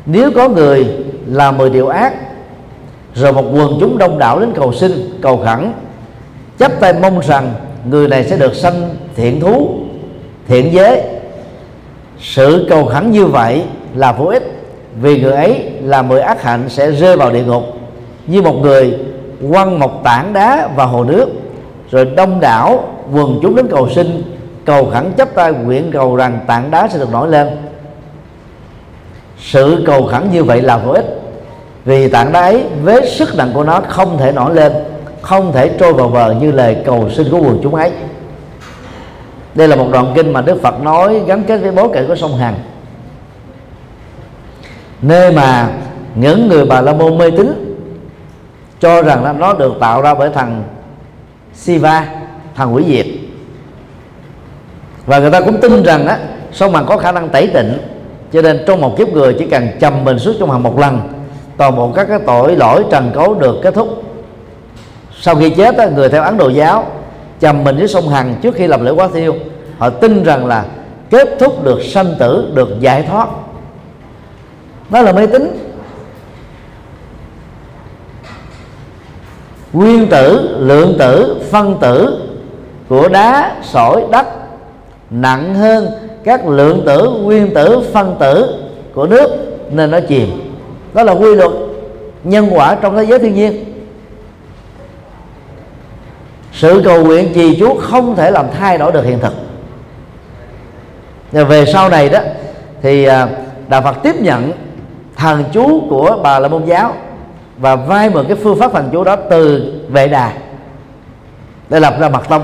nếu 0.07 0.31
có 0.35 0.49
người 0.49 0.87
làm 1.27 1.59
mười 1.59 1.71
điều 1.71 1.89
ác, 1.89 2.15
rồi 3.15 3.33
một 3.33 3.45
quần 3.53 3.77
chúng 3.81 3.99
đông 3.99 4.19
đảo 4.19 4.41
đến 4.41 4.53
cầu 4.57 4.73
xin, 4.73 4.93
cầu 5.23 5.37
khẩn 5.45 5.73
chấp 6.59 6.73
tay 6.81 6.93
mong 6.93 7.21
rằng 7.21 7.53
người 7.91 8.09
này 8.09 8.25
sẽ 8.25 8.37
được 8.37 8.55
sanh 8.55 8.89
thiện 9.17 9.41
thú, 9.41 9.71
thiện 10.49 10.73
giới. 10.73 11.03
Sự 12.21 12.67
cầu 12.71 12.85
khẩn 12.85 13.11
như 13.11 13.27
vậy 13.27 13.63
là 13.95 14.13
vô 14.13 14.27
ích, 14.27 14.61
vì 15.01 15.21
người 15.21 15.33
ấy 15.33 15.71
là 15.83 16.03
mười 16.03 16.21
ác 16.21 16.43
hạnh 16.43 16.69
sẽ 16.69 16.91
rơi 16.91 17.17
vào 17.17 17.33
địa 17.33 17.45
ngục 17.45 17.63
như 18.27 18.43
một 18.43 18.55
người 18.63 18.99
quăng 19.53 19.79
một 19.79 20.05
tảng 20.05 20.33
đá 20.33 20.69
vào 20.77 20.89
hồ 20.89 21.05
nước, 21.05 21.29
rồi 21.91 22.05
đông 22.05 22.41
đảo 22.41 22.85
quần 23.13 23.39
chúng 23.43 23.57
đến 23.57 23.69
cầu 23.71 23.89
xin, 23.95 24.23
cầu 24.65 24.91
khẩn 24.91 25.13
chấp 25.13 25.35
tay 25.35 25.53
nguyện 25.53 25.91
cầu 25.93 26.17
rằng 26.17 26.41
tảng 26.47 26.71
đá 26.71 26.89
sẽ 26.89 26.99
được 26.99 27.13
nổi 27.13 27.29
lên 27.29 27.49
sự 29.41 29.83
cầu 29.87 30.07
khẩn 30.07 30.31
như 30.33 30.45
vậy 30.45 30.63
là 30.63 30.77
vô 30.77 30.93
ích. 30.93 31.21
Vì 31.85 32.09
tảng 32.09 32.33
đá 32.33 32.41
ấy 32.41 32.65
với 32.83 33.11
sức 33.11 33.37
nặng 33.37 33.51
của 33.55 33.65
nó 33.65 33.81
không 33.89 34.19
thể 34.19 34.33
nổi 34.33 34.55
lên, 34.55 34.73
không 35.23 35.53
thể 35.53 35.71
trôi 35.79 35.93
vào 35.93 36.09
bờ 36.09 36.33
như 36.33 36.53
lời 36.53 36.77
cầu 36.85 37.11
xin 37.11 37.31
của 37.31 37.39
quần 37.39 37.61
chúng 37.63 37.75
ấy. 37.75 37.91
Đây 39.55 39.69
là 39.69 39.77
một 39.77 39.89
đoạn 39.93 40.13
kinh 40.15 40.33
mà 40.33 40.41
đức 40.41 40.63
phật 40.63 40.83
nói 40.83 41.21
gắn 41.27 41.45
kết 41.45 41.59
với 41.59 41.71
bối 41.71 41.89
cảnh 41.95 42.07
của 42.09 42.17
sông 42.17 42.37
hằng 42.37 42.55
nơi 45.03 45.33
mà 45.33 45.71
những 46.15 46.49
người 46.49 46.65
bà 46.65 46.81
la 46.81 46.93
môn 46.93 47.19
mê 47.19 47.31
tín 47.31 47.77
cho 48.81 49.03
rằng 49.03 49.25
là 49.25 49.33
nó 49.33 49.53
được 49.53 49.75
tạo 49.81 50.03
ra 50.03 50.15
bởi 50.15 50.31
thằng 50.31 50.65
Siva, 51.55 52.07
thằng 52.55 52.75
Quỷ 52.75 52.85
diệt 52.89 53.07
và 55.07 55.19
người 55.19 55.31
ta 55.31 55.41
cũng 55.41 55.61
tin 55.61 55.83
rằng 55.83 56.07
á, 56.07 56.19
sông 56.53 56.75
hằng 56.75 56.87
có 56.87 56.97
khả 56.97 57.13
năng 57.13 57.29
tẩy 57.29 57.47
tịnh 57.47 57.79
cho 58.33 58.43
nên 58.43 58.65
trong 58.67 58.81
một 58.81 58.97
kiếp 58.99 59.09
người 59.09 59.37
chỉ 59.39 59.47
cần 59.47 59.69
chầm 59.81 60.05
mình 60.05 60.19
suốt 60.19 60.33
trong 60.41 60.51
hàng 60.51 60.63
một 60.63 60.79
lần, 60.79 61.01
toàn 61.57 61.77
bộ 61.77 61.93
các 61.95 62.05
cái 62.05 62.19
tội 62.27 62.57
lỗi 62.57 62.85
trần 62.91 63.11
cấu 63.15 63.35
được 63.35 63.57
kết 63.63 63.75
thúc. 63.75 64.03
Sau 65.21 65.35
khi 65.35 65.51
chết 65.51 65.93
người 65.93 66.09
theo 66.09 66.23
ấn 66.23 66.37
độ 66.37 66.49
giáo 66.49 66.87
chầm 67.41 67.65
mình 67.65 67.77
với 67.77 67.89
sông 67.89 68.09
hằng 68.09 68.35
trước 68.43 68.55
khi 68.55 68.67
làm 68.67 68.85
lễ 68.85 68.91
quá 68.91 69.09
thiêu, 69.15 69.35
họ 69.79 69.91
tin 69.91 70.23
rằng 70.23 70.47
là 70.47 70.65
kết 71.11 71.29
thúc 71.39 71.65
được 71.65 71.83
sanh 71.83 72.15
tử, 72.19 72.53
được 72.55 72.81
giải 72.81 73.03
thoát. 73.03 73.29
Đó 74.91 75.03
là 75.03 75.13
mê 75.13 75.27
tín 75.27 75.69
nguyên 79.73 80.07
tử, 80.07 80.57
lượng 80.59 80.97
tử, 80.99 81.43
phân 81.51 81.79
tử 81.81 82.23
của 82.89 83.09
đá, 83.09 83.57
sỏi, 83.63 84.05
đất 84.11 84.27
nặng 85.11 85.55
hơn 85.55 85.89
các 86.25 86.47
lượng 86.47 86.83
tử, 86.87 87.11
nguyên 87.23 87.55
tử, 87.55 87.81
phân 87.93 88.17
tử 88.21 88.65
của 88.95 89.07
nước 89.07 89.31
nên 89.71 89.91
nó 89.91 90.01
chìm. 90.01 90.55
Đó 90.95 91.03
là 91.03 91.13
quy 91.13 91.35
luật 91.35 91.51
nhân 92.25 92.49
quả 92.51 92.75
trong 92.75 92.97
thế 92.97 93.07
giới 93.07 93.19
thiên 93.19 93.35
nhiên. 93.35 93.65
Sự 96.53 96.83
cầu 96.85 97.05
nguyện 97.05 97.33
trì 97.35 97.57
chú 97.61 97.75
không 97.75 98.17
thể 98.17 98.31
làm 98.31 98.47
thay 98.59 98.79
đổi 98.79 98.93
được 98.93 99.05
hiện 99.05 99.19
thực. 99.19 99.33
Và 101.33 101.45
về 101.45 101.65
sau 101.67 101.89
này 101.89 102.09
đó, 102.09 102.21
thì 102.83 103.05
à, 103.05 103.29
đạo 103.69 103.83
Phật 103.83 103.97
tiếp 104.03 104.21
nhận 104.21 104.53
thần 105.17 105.45
chú 105.53 105.83
của 105.91 106.19
bà 106.23 106.39
la 106.39 106.49
môn 106.49 106.65
giáo 106.65 106.95
và 107.59 107.77
vay 107.77 108.11
mượn 108.11 108.27
cái 108.29 108.37
phương 108.37 108.59
pháp 108.59 108.73
thần 108.73 108.89
chú 108.93 109.05
đó 109.05 109.17
từ 109.17 109.73
vệ 109.89 110.09
đà 110.09 110.33
để 111.69 111.81
lập 111.81 111.95
ra 112.01 112.09
mật 112.09 112.29
tông 112.29 112.43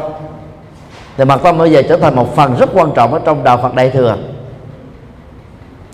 thì 1.16 1.24
mật 1.24 1.42
tông 1.42 1.58
bây 1.58 1.72
giờ 1.72 1.82
trở 1.88 1.96
thành 1.96 2.16
một 2.16 2.36
phần 2.36 2.56
rất 2.56 2.70
quan 2.74 2.90
trọng 2.94 3.12
ở 3.12 3.20
trong 3.24 3.44
đạo 3.44 3.58
Phật 3.62 3.74
đại 3.74 3.90
thừa. 3.90 4.16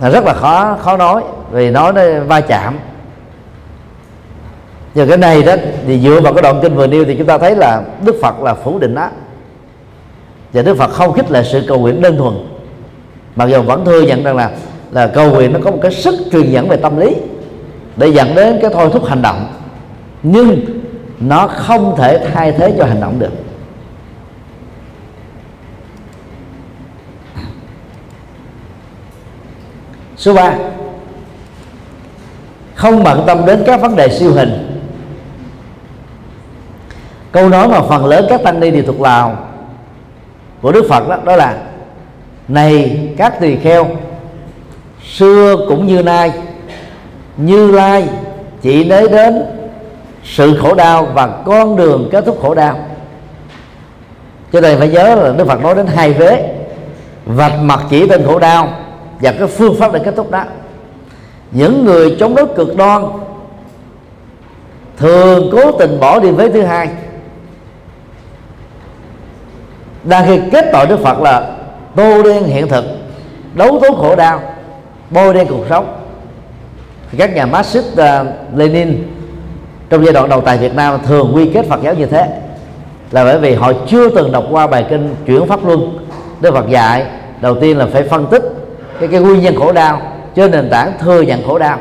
Là 0.00 0.10
rất 0.10 0.24
là 0.24 0.34
khó 0.34 0.76
khó 0.80 0.96
nói, 0.96 1.22
vì 1.50 1.70
nói 1.70 1.92
nó 1.92 2.02
va 2.26 2.40
chạm. 2.40 2.78
Giờ 4.94 5.06
cái 5.08 5.16
này 5.16 5.42
đó, 5.42 5.54
thì 5.86 6.00
dựa 6.00 6.20
vào 6.20 6.32
cái 6.32 6.42
đoạn 6.42 6.58
kinh 6.62 6.76
vừa 6.76 6.86
nêu 6.86 7.04
thì 7.04 7.16
chúng 7.16 7.26
ta 7.26 7.38
thấy 7.38 7.56
là 7.56 7.82
Đức 8.04 8.16
Phật 8.22 8.42
là 8.42 8.54
phủ 8.54 8.78
định 8.78 8.94
đó 8.94 9.08
và 10.52 10.62
Đức 10.62 10.76
Phật 10.76 10.90
không 10.90 11.12
khích 11.12 11.30
lệ 11.30 11.42
sự 11.44 11.64
cầu 11.68 11.78
nguyện 11.78 12.02
đơn 12.02 12.16
thuần. 12.16 12.34
Mặc 13.36 13.46
dù 13.46 13.62
vẫn 13.62 13.84
thừa 13.84 14.02
nhận 14.02 14.22
rằng 14.22 14.36
là 14.36 14.50
là 14.90 15.06
cầu 15.06 15.30
nguyện 15.30 15.52
nó 15.52 15.58
có 15.64 15.70
một 15.70 15.78
cái 15.82 15.92
sức 15.92 16.14
truyền 16.32 16.50
dẫn 16.50 16.68
về 16.68 16.76
tâm 16.76 16.96
lý 16.96 17.16
để 17.96 18.08
dẫn 18.08 18.34
đến 18.34 18.58
cái 18.62 18.70
thôi 18.74 18.90
thúc 18.92 19.04
hành 19.04 19.22
động. 19.22 19.46
Nhưng 20.22 20.60
nó 21.20 21.46
không 21.46 21.94
thể 21.96 22.26
thay 22.32 22.52
thế 22.52 22.74
cho 22.78 22.84
hành 22.84 23.00
động 23.00 23.18
được. 23.18 23.32
Số 30.20 30.34
3 30.34 30.54
không 32.74 33.04
bận 33.04 33.24
tâm 33.26 33.46
đến 33.46 33.62
các 33.66 33.80
vấn 33.80 33.96
đề 33.96 34.08
siêu 34.08 34.32
hình. 34.32 34.80
Câu 37.32 37.48
nói 37.48 37.68
mà 37.68 37.82
phần 37.82 38.06
lớn 38.06 38.26
các 38.28 38.42
tăng 38.44 38.60
ni 38.60 38.70
đều 38.70 38.82
thuộc 38.82 39.00
lào 39.00 39.38
của 40.62 40.72
đức 40.72 40.86
phật 40.88 41.08
đó, 41.08 41.18
đó 41.24 41.36
là 41.36 41.56
này 42.48 43.08
các 43.16 43.40
tỳ 43.40 43.56
kheo 43.56 43.86
xưa 45.12 45.56
cũng 45.68 45.86
như 45.86 46.02
nay 46.02 46.32
như 47.36 47.70
lai 47.70 48.08
chỉ 48.62 48.84
nói 48.84 49.08
đến 49.08 49.42
sự 50.24 50.58
khổ 50.62 50.74
đau 50.74 51.04
và 51.04 51.28
con 51.44 51.76
đường 51.76 52.08
kết 52.12 52.24
thúc 52.26 52.38
khổ 52.42 52.54
đau. 52.54 52.78
Cho 54.52 54.60
nên 54.60 54.78
phải 54.78 54.88
nhớ 54.88 55.14
là 55.14 55.32
đức 55.32 55.46
phật 55.46 55.62
nói 55.62 55.74
đến 55.74 55.86
hai 55.86 56.12
vế 56.12 56.54
vạch 57.26 57.58
mặt 57.60 57.80
chỉ 57.90 58.08
tên 58.08 58.24
khổ 58.26 58.38
đau 58.38 58.68
và 59.20 59.32
cái 59.32 59.48
phương 59.48 59.74
pháp 59.74 59.92
để 59.92 60.00
kết 60.04 60.14
thúc 60.16 60.30
đó. 60.30 60.44
Những 61.50 61.84
người 61.84 62.16
chống 62.20 62.34
đối 62.34 62.46
cực 62.46 62.76
đoan 62.76 63.04
thường 64.96 65.50
cố 65.52 65.72
tình 65.72 66.00
bỏ 66.00 66.20
đi 66.20 66.30
vế 66.30 66.48
thứ 66.48 66.62
hai. 66.62 66.88
Đang 70.04 70.26
khi 70.26 70.40
kết 70.52 70.64
tội 70.72 70.86
đức 70.86 71.00
phật 71.00 71.20
là 71.20 71.56
tô 71.96 72.22
đen 72.22 72.44
hiện 72.44 72.68
thực 72.68 72.84
đấu 73.54 73.80
tố 73.82 73.94
khổ 73.94 74.16
đau 74.16 74.40
bôi 75.10 75.34
đen 75.34 75.46
cuộc 75.48 75.64
sống. 75.68 75.96
Các 77.18 77.34
nhà 77.34 77.46
Marxist 77.46 77.86
uh, 77.92 78.26
Lenin 78.56 79.08
trong 79.90 80.04
giai 80.04 80.12
đoạn 80.12 80.28
đầu 80.28 80.40
tại 80.40 80.58
Việt 80.58 80.74
Nam 80.74 81.00
thường 81.06 81.32
quy 81.34 81.50
kết 81.54 81.66
Phật 81.68 81.82
giáo 81.82 81.94
như 81.94 82.06
thế. 82.06 82.28
Là 83.10 83.24
bởi 83.24 83.38
vì 83.38 83.54
họ 83.54 83.72
chưa 83.86 84.08
từng 84.08 84.32
đọc 84.32 84.44
qua 84.50 84.66
bài 84.66 84.86
kinh 84.90 85.14
chuyển 85.26 85.46
pháp 85.46 85.66
luân. 85.66 86.06
Đức 86.40 86.54
Phật 86.54 86.68
dạy 86.68 87.06
đầu 87.40 87.60
tiên 87.60 87.78
là 87.78 87.86
phải 87.92 88.02
phân 88.02 88.26
tích 88.26 88.59
cái 89.00 89.08
cái 89.08 89.20
nguyên 89.20 89.40
nhân 89.40 89.56
khổ 89.56 89.72
đau 89.72 90.02
trên 90.34 90.50
nền 90.50 90.70
tảng 90.70 90.92
thừa 90.98 91.22
nhận 91.22 91.46
khổ 91.46 91.58
đau. 91.58 91.78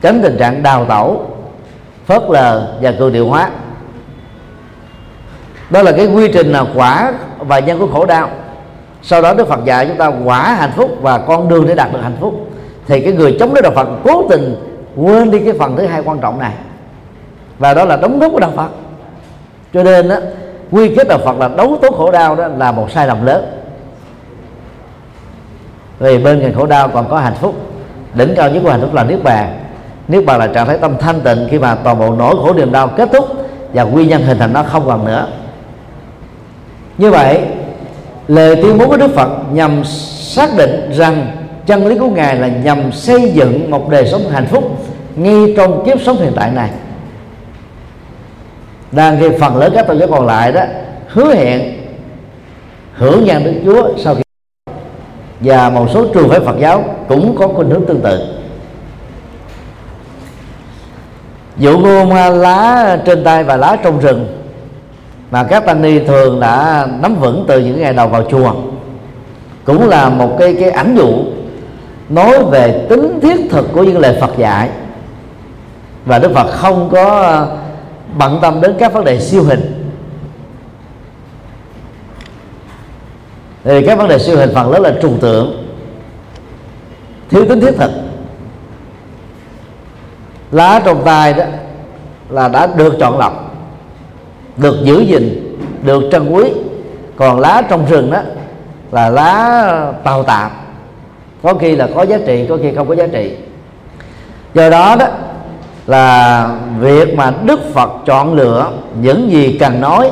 Tránh 0.00 0.20
tình 0.22 0.36
trạng 0.38 0.62
đào 0.62 0.84
tẩu 0.84 1.26
phớt 2.06 2.22
lờ 2.28 2.74
và 2.80 2.92
cường 2.98 3.12
điệu 3.12 3.28
hóa. 3.28 3.50
Đó 5.70 5.82
là 5.82 5.92
cái 5.92 6.06
quy 6.06 6.32
trình 6.32 6.52
là 6.52 6.64
quả 6.74 7.12
và 7.38 7.58
nhân 7.58 7.78
của 7.78 7.86
khổ 7.86 8.06
đau. 8.06 8.30
Sau 9.02 9.22
đó 9.22 9.34
đức 9.34 9.48
phật 9.48 9.64
dạy 9.64 9.86
chúng 9.86 9.96
ta 9.96 10.10
quả 10.24 10.42
hạnh 10.42 10.72
phúc 10.76 10.90
và 11.00 11.18
con 11.18 11.48
đường 11.48 11.66
để 11.66 11.74
đạt 11.74 11.92
được 11.92 12.00
hạnh 12.02 12.16
phúc. 12.20 12.34
Thì 12.86 13.00
cái 13.00 13.12
người 13.12 13.36
chống 13.40 13.54
đối 13.54 13.62
đạo 13.62 13.72
phật 13.74 13.88
cố 14.04 14.26
tình 14.30 14.56
quên 14.96 15.30
đi 15.30 15.38
cái 15.38 15.52
phần 15.58 15.76
thứ 15.76 15.86
hai 15.86 16.02
quan 16.04 16.18
trọng 16.18 16.38
này. 16.38 16.52
Và 17.58 17.74
đó 17.74 17.84
là 17.84 17.96
đóng 17.96 18.18
góp 18.18 18.32
của 18.32 18.40
đạo 18.40 18.52
phật. 18.56 18.68
Cho 19.74 19.82
nên 19.82 20.08
đó, 20.08 20.16
quy 20.70 20.94
kết 20.96 21.08
đạo 21.08 21.18
phật 21.24 21.38
là 21.38 21.48
đấu 21.48 21.78
tố 21.82 21.90
khổ 21.90 22.10
đau 22.10 22.36
đó 22.36 22.48
là 22.48 22.72
một 22.72 22.90
sai 22.90 23.06
lầm 23.06 23.26
lớn 23.26 23.63
vì 25.98 26.18
bên 26.18 26.40
cạnh 26.40 26.54
khổ 26.54 26.66
đau 26.66 26.88
còn 26.88 27.08
có 27.08 27.18
hạnh 27.18 27.34
phúc. 27.40 27.54
Đỉnh 28.14 28.34
cao 28.36 28.50
nhất 28.50 28.60
của 28.62 28.70
hạnh 28.70 28.80
phúc 28.80 28.94
là 28.94 29.04
niết 29.04 29.22
bàn. 29.22 29.58
Niết 30.08 30.24
bàn 30.24 30.38
là 30.38 30.46
trạng 30.46 30.66
thái 30.66 30.78
tâm 30.78 30.96
thanh 31.00 31.20
tịnh 31.20 31.46
khi 31.50 31.58
mà 31.58 31.74
toàn 31.74 31.98
bộ 31.98 32.14
nỗi 32.14 32.36
khổ 32.36 32.52
niềm 32.54 32.72
đau 32.72 32.88
kết 32.88 33.08
thúc 33.12 33.24
và 33.72 33.82
nguyên 33.82 34.08
nhân 34.08 34.22
hình 34.22 34.38
thành 34.38 34.52
nó 34.52 34.62
không 34.62 34.86
còn 34.86 35.04
nữa. 35.04 35.26
Như 36.98 37.10
vậy, 37.10 37.40
lời 38.28 38.56
tuyên 38.56 38.78
bố 38.78 38.88
của 38.88 38.96
đức 38.96 39.14
phật 39.14 39.28
nhằm 39.52 39.84
xác 39.84 40.50
định 40.56 40.90
rằng 40.92 41.26
chân 41.66 41.86
lý 41.86 41.98
của 41.98 42.08
ngài 42.08 42.36
là 42.36 42.48
nhằm 42.48 42.92
xây 42.92 43.30
dựng 43.34 43.70
một 43.70 43.90
đời 43.90 44.06
sống 44.06 44.28
hạnh 44.30 44.46
phúc 44.46 44.78
ngay 45.16 45.54
trong 45.56 45.86
kiếp 45.86 46.00
sống 46.00 46.16
hiện 46.16 46.32
tại 46.36 46.50
này. 46.50 46.70
Đang 48.92 49.20
khi 49.20 49.28
phần 49.40 49.56
lớn 49.56 49.72
các 49.74 49.86
tôn 49.86 49.98
giáo 49.98 50.08
còn 50.08 50.26
lại 50.26 50.52
đó, 50.52 50.62
hứa 51.08 51.34
hẹn 51.34 51.74
hưởng 52.94 53.24
nhận 53.24 53.44
đức 53.44 53.52
chúa 53.64 53.88
sau 53.98 54.14
khi 54.14 54.23
và 55.44 55.70
một 55.70 55.86
số 55.94 56.06
trường 56.14 56.28
phái 56.28 56.40
phật 56.40 56.56
giáo 56.58 56.84
cũng 57.08 57.36
có 57.38 57.48
khuynh 57.48 57.70
hướng 57.70 57.86
tương 57.86 58.00
tự. 58.00 58.18
Dụ 61.56 61.78
ngôn 61.78 62.12
lá 62.40 62.98
trên 63.04 63.24
tay 63.24 63.44
và 63.44 63.56
lá 63.56 63.76
trong 63.82 64.00
rừng 64.00 64.40
mà 65.30 65.44
các 65.44 65.66
tăng 65.66 65.82
ni 65.82 65.98
thường 65.98 66.40
đã 66.40 66.86
nắm 67.02 67.16
vững 67.20 67.44
từ 67.48 67.58
những 67.58 67.80
ngày 67.80 67.92
đầu 67.92 68.08
vào 68.08 68.22
chùa, 68.30 68.52
cũng 69.64 69.88
là 69.88 70.08
một 70.08 70.36
cái 70.38 70.56
cái 70.60 70.70
ảnh 70.70 70.96
dụ 70.96 71.12
nói 72.08 72.44
về 72.50 72.86
tính 72.88 73.20
thiết 73.22 73.36
thực 73.50 73.72
của 73.72 73.82
những 73.82 73.98
lời 73.98 74.16
Phật 74.20 74.30
dạy. 74.38 74.68
Và 76.04 76.18
Đức 76.18 76.32
Phật 76.34 76.50
không 76.50 76.88
có 76.92 77.46
bận 78.18 78.38
tâm 78.42 78.60
đến 78.60 78.74
các 78.78 78.92
vấn 78.92 79.04
đề 79.04 79.20
siêu 79.20 79.42
hình. 79.42 79.73
Thì 83.64 83.82
các 83.86 83.98
vấn 83.98 84.08
đề 84.08 84.18
siêu 84.18 84.36
hình 84.36 84.50
phần 84.54 84.70
lớn 84.70 84.82
là 84.82 84.92
trùng 85.02 85.18
tượng. 85.20 85.66
Thiếu 87.30 87.44
tính 87.48 87.60
thiết 87.60 87.72
thực. 87.76 87.90
Lá 90.52 90.80
trong 90.84 91.04
tay 91.04 91.32
đó 91.32 91.44
là 92.28 92.48
đã 92.48 92.66
được 92.66 92.94
chọn 93.00 93.18
lọc, 93.18 93.54
được 94.56 94.76
giữ 94.82 95.00
gìn, 95.00 95.56
được 95.82 96.02
trân 96.12 96.30
quý. 96.30 96.52
Còn 97.16 97.40
lá 97.40 97.62
trong 97.68 97.86
rừng 97.86 98.10
đó 98.10 98.18
là 98.92 99.10
lá 99.10 99.92
tàu 100.04 100.22
tạm. 100.22 100.50
Có 101.42 101.54
khi 101.54 101.76
là 101.76 101.88
có 101.94 102.02
giá 102.02 102.18
trị, 102.26 102.46
có 102.48 102.58
khi 102.62 102.74
không 102.74 102.88
có 102.88 102.94
giá 102.94 103.06
trị. 103.06 103.36
Do 104.54 104.70
đó 104.70 104.96
đó 104.96 105.06
là 105.86 106.48
việc 106.80 107.14
mà 107.16 107.32
đức 107.44 107.60
phật 107.74 107.90
chọn 108.06 108.34
lựa 108.34 108.70
những 109.00 109.30
gì 109.30 109.56
cần 109.60 109.80
nói 109.80 110.10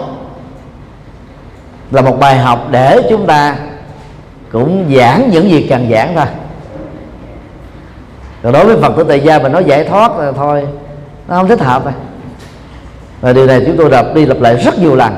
là 1.93 2.03
một 2.03 2.17
bài 2.21 2.39
học 2.39 2.67
để 2.71 2.99
chúng 3.11 3.27
ta 3.27 3.57
cũng 4.53 4.95
giảng 4.97 5.31
những 5.31 5.51
gì 5.51 5.67
cần 5.71 5.89
giảng 5.91 6.15
thôi. 6.17 6.27
Còn 8.43 8.53
đối 8.53 8.67
với 8.67 8.77
phật 8.77 8.93
tử 8.97 9.05
tại 9.09 9.21
gia 9.21 9.39
mà 9.39 9.49
nói 9.49 9.65
giải 9.65 9.85
thoát 9.85 10.19
là 10.19 10.33
thôi 10.33 10.67
nó 11.29 11.37
không 11.37 11.49
thích 11.49 11.61
hợp 11.61 11.85
rồi 11.85 11.95
và 13.21 13.33
điều 13.33 13.47
này 13.47 13.63
chúng 13.67 13.77
tôi 13.77 13.91
đọc 13.91 14.07
đi 14.15 14.27
lặp 14.27 14.41
lại 14.41 14.57
rất 14.57 14.79
nhiều 14.79 14.97
lần 14.97 15.15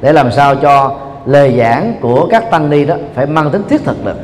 để 0.00 0.12
làm 0.12 0.32
sao 0.32 0.56
cho 0.56 0.96
lời 1.26 1.54
giảng 1.58 1.94
của 2.00 2.28
các 2.30 2.50
tăng 2.50 2.70
ni 2.70 2.84
đó 2.84 2.94
phải 3.14 3.26
mang 3.26 3.50
tính 3.50 3.62
thiết 3.68 3.84
thực 3.84 4.04
được. 4.04 4.16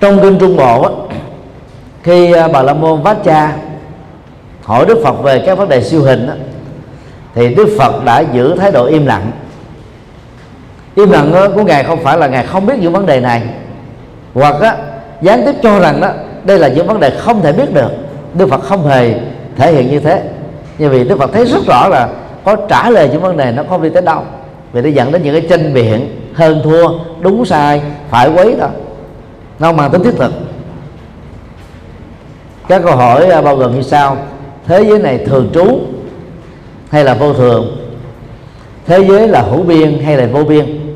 Trong 0.00 0.20
kinh 0.22 0.38
trung 0.38 0.56
bộ 0.56 0.82
á, 0.82 0.90
khi 2.02 2.32
à, 2.32 2.48
bà 2.48 2.62
la 2.62 2.74
môn 2.74 3.02
vát 3.02 3.16
cha 3.24 3.56
hỏi 4.62 4.84
đức 4.86 4.98
phật 5.04 5.22
về 5.22 5.42
các 5.46 5.58
vấn 5.58 5.68
đề 5.68 5.82
siêu 5.82 6.02
hình 6.02 6.26
đó, 6.26 6.32
thì 7.34 7.54
đức 7.54 7.68
phật 7.78 8.04
đã 8.04 8.20
giữ 8.20 8.54
thái 8.56 8.72
độ 8.72 8.86
im 8.86 9.06
lặng. 9.06 9.30
Im 10.94 11.10
lặng 11.10 11.52
của 11.54 11.62
ngài 11.62 11.84
không 11.84 12.02
phải 12.02 12.18
là 12.18 12.26
ngài 12.26 12.46
không 12.46 12.66
biết 12.66 12.74
những 12.80 12.92
vấn 12.92 13.06
đề 13.06 13.20
này. 13.20 13.42
Hoặc 14.34 14.60
á, 14.60 14.76
gián 15.22 15.42
tiếp 15.46 15.54
cho 15.62 15.80
rằng 15.80 16.00
đó 16.00 16.08
đây 16.44 16.58
là 16.58 16.68
những 16.68 16.86
vấn 16.86 17.00
đề 17.00 17.10
không 17.10 17.42
thể 17.42 17.52
biết 17.52 17.74
được. 17.74 17.90
Đức 18.34 18.48
phật 18.48 18.62
không 18.62 18.86
hề 18.86 19.14
thể 19.56 19.72
hiện 19.72 19.90
như 19.90 20.00
thế. 20.00 20.22
Như 20.78 20.88
vì 20.88 21.04
đức 21.04 21.18
phật 21.18 21.30
thấy 21.32 21.44
rất 21.44 21.66
rõ 21.66 21.88
là 21.88 22.08
có 22.44 22.56
trả 22.68 22.90
lời 22.90 23.08
những 23.12 23.22
vấn 23.22 23.36
đề 23.36 23.52
nó 23.52 23.62
không 23.68 23.82
đi 23.82 23.88
tới 23.88 24.02
đâu. 24.02 24.22
Vì 24.72 24.82
nó 24.82 24.88
dẫn 24.88 25.12
đến 25.12 25.22
những 25.22 25.40
cái 25.40 25.46
tranh 25.50 25.74
biện 25.74 26.20
hơn 26.34 26.60
thua 26.64 26.88
đúng 27.20 27.44
sai 27.44 27.82
phải 28.10 28.30
quấy 28.30 28.54
đó. 28.60 28.68
Nó 29.58 29.72
mang 29.72 29.90
tính 29.90 30.02
thiết 30.02 30.14
thực. 30.18 30.32
Các 32.68 32.82
câu 32.84 32.96
hỏi 32.96 33.26
à, 33.26 33.42
bao 33.42 33.56
gồm 33.56 33.74
như 33.74 33.82
sau 33.82 34.16
thế 34.66 34.84
giới 34.88 34.98
này 34.98 35.18
thường 35.18 35.50
trú 35.54 35.80
hay 36.90 37.04
là 37.04 37.14
vô 37.14 37.32
thường? 37.32 37.76
Thế 38.86 39.04
giới 39.08 39.28
là 39.28 39.42
hữu 39.42 39.62
biên 39.62 40.02
hay 40.04 40.16
là 40.16 40.26
vô 40.32 40.44
biên? 40.44 40.94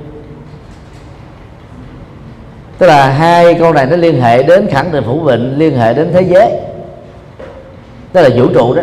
Tức 2.78 2.86
là 2.86 3.10
hai 3.10 3.54
câu 3.54 3.72
này 3.72 3.86
nó 3.86 3.96
liên 3.96 4.20
hệ 4.20 4.42
đến 4.42 4.66
khẳng 4.70 4.92
định 4.92 5.04
phủ 5.06 5.20
vịnh, 5.20 5.58
liên 5.58 5.78
hệ 5.78 5.94
đến 5.94 6.10
thế 6.12 6.22
giới. 6.22 6.50
Tức 8.12 8.22
là 8.22 8.28
vũ 8.36 8.48
trụ 8.54 8.74
đó. 8.74 8.82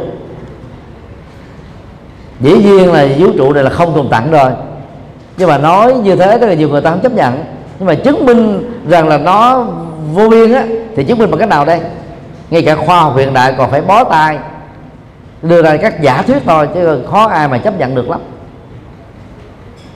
Dĩ 2.39 2.53
nhiên 2.53 2.91
là 2.91 3.07
vũ 3.17 3.27
trụ 3.37 3.53
này 3.53 3.63
là 3.63 3.69
không 3.69 3.95
tồn 3.95 4.07
tại 4.11 4.23
rồi. 4.31 4.51
Nhưng 5.37 5.49
mà 5.49 5.57
nói 5.57 5.93
như 5.93 6.15
thế, 6.15 6.37
tức 6.37 6.47
là 6.47 6.53
nhiều 6.53 6.69
người 6.69 6.81
ta 6.81 6.89
không 6.91 7.01
chấp 7.01 7.13
nhận. 7.13 7.43
Nhưng 7.79 7.87
mà 7.87 7.95
chứng 7.95 8.25
minh 8.25 8.71
rằng 8.89 9.07
là 9.07 9.17
nó 9.17 9.67
vô 10.13 10.29
biên 10.29 10.53
á, 10.53 10.65
thì 10.95 11.03
chứng 11.03 11.17
minh 11.17 11.31
bằng 11.31 11.39
cách 11.39 11.49
nào 11.49 11.65
đây? 11.65 11.79
Ngay 12.49 12.61
cả 12.61 12.75
khoa 12.75 12.99
học 12.99 13.17
hiện 13.17 13.33
đại 13.33 13.53
còn 13.57 13.71
phải 13.71 13.81
bó 13.81 14.03
tay 14.03 14.37
đưa 15.43 15.61
ra 15.61 15.77
các 15.77 16.01
giả 16.01 16.21
thuyết 16.21 16.43
thôi 16.45 16.69
chứ 16.73 17.03
khó 17.11 17.27
ai 17.27 17.47
mà 17.47 17.57
chấp 17.57 17.79
nhận 17.79 17.95
được 17.95 18.09
lắm. 18.09 18.19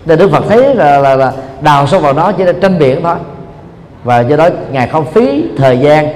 Nên 0.06 0.20
đức 0.20 0.32
phật 0.32 0.44
thấy 0.50 0.76
là, 0.76 0.98
là, 0.98 1.16
là 1.16 1.34
đào 1.62 1.88
sâu 1.88 2.00
vào 2.00 2.14
nó 2.14 2.32
chỉ 2.32 2.44
là 2.44 2.54
tranh 2.62 2.80
biển 2.80 3.04
thôi. 3.04 3.16
Và 4.04 4.20
do 4.20 4.36
đó 4.36 4.50
ngài 4.72 4.88
không 4.88 5.06
phí 5.06 5.44
thời 5.58 5.80
gian 5.80 6.08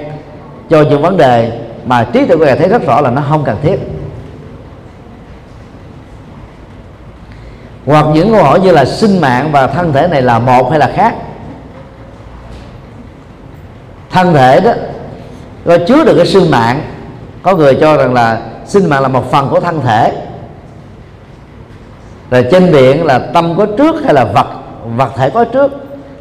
cho 0.70 0.82
những 0.82 1.02
vấn 1.02 1.16
đề 1.16 1.52
mà 1.84 2.04
trí 2.12 2.26
tuệ 2.26 2.36
của 2.36 2.44
ngài 2.44 2.56
thấy 2.56 2.68
rất 2.68 2.86
rõ 2.86 3.00
là 3.00 3.10
nó 3.10 3.22
không 3.28 3.44
cần 3.44 3.56
thiết. 3.62 3.78
Hoặc 7.86 8.06
những 8.14 8.32
câu 8.32 8.42
hỏi 8.42 8.60
như 8.60 8.72
là 8.72 8.84
sinh 8.84 9.20
mạng 9.20 9.48
và 9.52 9.66
thân 9.66 9.92
thể 9.92 10.08
này 10.08 10.22
là 10.22 10.38
một 10.38 10.70
hay 10.70 10.78
là 10.78 10.92
khác? 10.94 11.14
Thân 14.10 14.34
thể 14.34 14.60
đó 14.60 14.72
có 15.64 15.78
chứa 15.88 16.04
được 16.04 16.14
cái 16.16 16.26
sinh 16.26 16.50
mạng. 16.50 16.80
Có 17.42 17.56
người 17.56 17.78
cho 17.80 17.96
rằng 17.96 18.14
là 18.14 18.40
sinh 18.66 18.88
mạng 18.88 19.02
là 19.02 19.08
một 19.08 19.30
phần 19.30 19.48
của 19.50 19.60
thân 19.60 19.80
thể. 19.80 20.12
Rồi 22.30 22.46
trên 22.50 22.72
điện 22.72 23.04
là 23.04 23.18
tâm 23.18 23.54
có 23.58 23.66
trước 23.78 23.96
hay 24.04 24.14
là 24.14 24.24
vật 24.24 24.46
vật 24.96 25.10
thể 25.16 25.30
có 25.30 25.44
trước, 25.44 25.72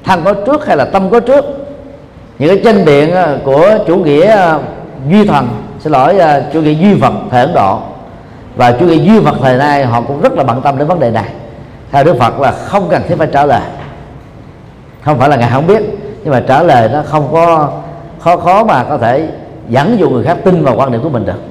thân 0.03 0.21
có 0.25 0.33
trước 0.33 0.65
hay 0.65 0.77
là 0.77 0.85
tâm 0.85 1.09
có 1.09 1.19
trước. 1.19 1.45
Những 2.39 2.49
cái 2.49 2.61
chân 2.63 2.85
điện 2.85 3.15
à, 3.15 3.37
của 3.45 3.77
chủ 3.87 3.97
nghĩa 3.97 4.25
à, 4.25 4.59
duy 5.09 5.25
thần, 5.25 5.49
xin 5.79 5.91
lỗi 5.91 6.19
à, 6.19 6.41
chủ 6.53 6.61
nghĩa 6.61 6.73
duy 6.73 6.93
vật 6.93 7.13
thể 7.31 7.39
ấn 7.39 7.53
độ. 7.53 7.79
Và 8.55 8.71
chủ 8.71 8.85
nghĩa 8.85 9.03
duy 9.03 9.19
vật 9.19 9.35
thời 9.41 9.57
nay 9.57 9.85
họ 9.85 10.01
cũng 10.01 10.21
rất 10.21 10.33
là 10.33 10.43
bận 10.43 10.61
tâm 10.61 10.77
đến 10.77 10.87
vấn 10.87 10.99
đề 10.99 11.11
này. 11.11 11.29
Theo 11.91 12.03
đức 12.03 12.15
phật 12.19 12.39
là 12.39 12.51
không 12.51 12.87
cần 12.89 13.01
thiết 13.07 13.15
phải 13.17 13.27
trả 13.33 13.45
lời. 13.45 13.61
Không 15.01 15.19
phải 15.19 15.29
là 15.29 15.35
ngài 15.35 15.49
không 15.51 15.67
biết, 15.67 15.83
nhưng 16.23 16.33
mà 16.33 16.43
trả 16.47 16.63
lời 16.63 16.89
nó 16.93 17.03
không 17.05 17.27
có, 17.31 17.71
khó 18.19 18.37
khó 18.37 18.63
mà 18.63 18.83
có 18.83 18.97
thể 18.97 19.27
dẫn 19.69 19.99
dụ 19.99 20.09
người 20.09 20.23
khác 20.23 20.37
tin 20.45 20.63
vào 20.63 20.75
quan 20.75 20.91
điểm 20.91 21.03
của 21.03 21.09
mình 21.09 21.25
được 21.25 21.50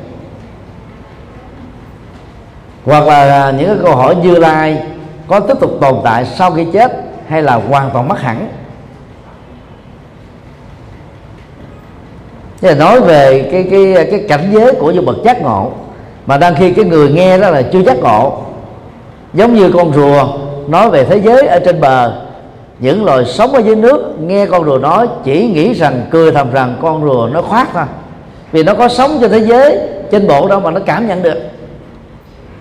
hoặc 2.90 3.06
là 3.06 3.44
à, 3.44 3.50
những 3.50 3.66
cái 3.66 3.76
câu 3.84 3.96
hỏi 3.96 4.16
như 4.22 4.38
lai 4.38 4.82
có 5.28 5.40
tiếp 5.40 5.54
tục 5.60 5.70
tồn 5.80 5.94
tại 6.04 6.24
sau 6.24 6.50
khi 6.50 6.66
chết 6.72 6.92
hay 7.28 7.42
là 7.42 7.54
hoàn 7.54 7.90
toàn 7.90 8.08
mất 8.08 8.20
hẳn. 8.20 8.48
Thế 12.60 12.68
là 12.68 12.74
nói 12.74 13.00
về 13.00 13.48
cái 13.52 13.68
cái 13.70 14.06
cái 14.10 14.24
cảnh 14.28 14.50
giới 14.52 14.74
của 14.74 14.90
những 14.90 15.06
bậc 15.06 15.16
giác 15.24 15.42
ngộ, 15.42 15.70
mà 16.26 16.36
đang 16.36 16.54
khi 16.54 16.72
cái 16.72 16.84
người 16.84 17.08
nghe 17.08 17.38
đó 17.38 17.50
là 17.50 17.62
chưa 17.62 17.82
giác 17.82 17.98
ngộ. 17.98 18.38
Giống 19.34 19.54
như 19.54 19.72
con 19.72 19.92
rùa 19.92 20.28
nói 20.68 20.90
về 20.90 21.04
thế 21.04 21.20
giới 21.24 21.46
ở 21.46 21.58
trên 21.58 21.80
bờ, 21.80 22.12
những 22.78 23.04
loài 23.04 23.24
sống 23.24 23.52
ở 23.52 23.60
dưới 23.60 23.76
nước 23.76 24.20
nghe 24.20 24.46
con 24.46 24.64
rùa 24.64 24.78
nói 24.78 25.08
chỉ 25.24 25.46
nghĩ 25.46 25.72
rằng, 25.72 26.02
cười 26.10 26.32
thầm 26.32 26.52
rằng 26.52 26.76
con 26.82 27.04
rùa 27.04 27.28
nó 27.32 27.42
khoát 27.42 27.68
thôi. 27.72 27.84
Vì 28.52 28.62
nó 28.62 28.74
có 28.74 28.88
sống 28.88 29.18
trên 29.20 29.30
thế 29.30 29.40
giới, 29.40 29.78
trên 30.10 30.28
bộ 30.28 30.48
đâu 30.48 30.60
mà 30.60 30.70
nó 30.70 30.80
cảm 30.86 31.08
nhận 31.08 31.22
được 31.22 31.38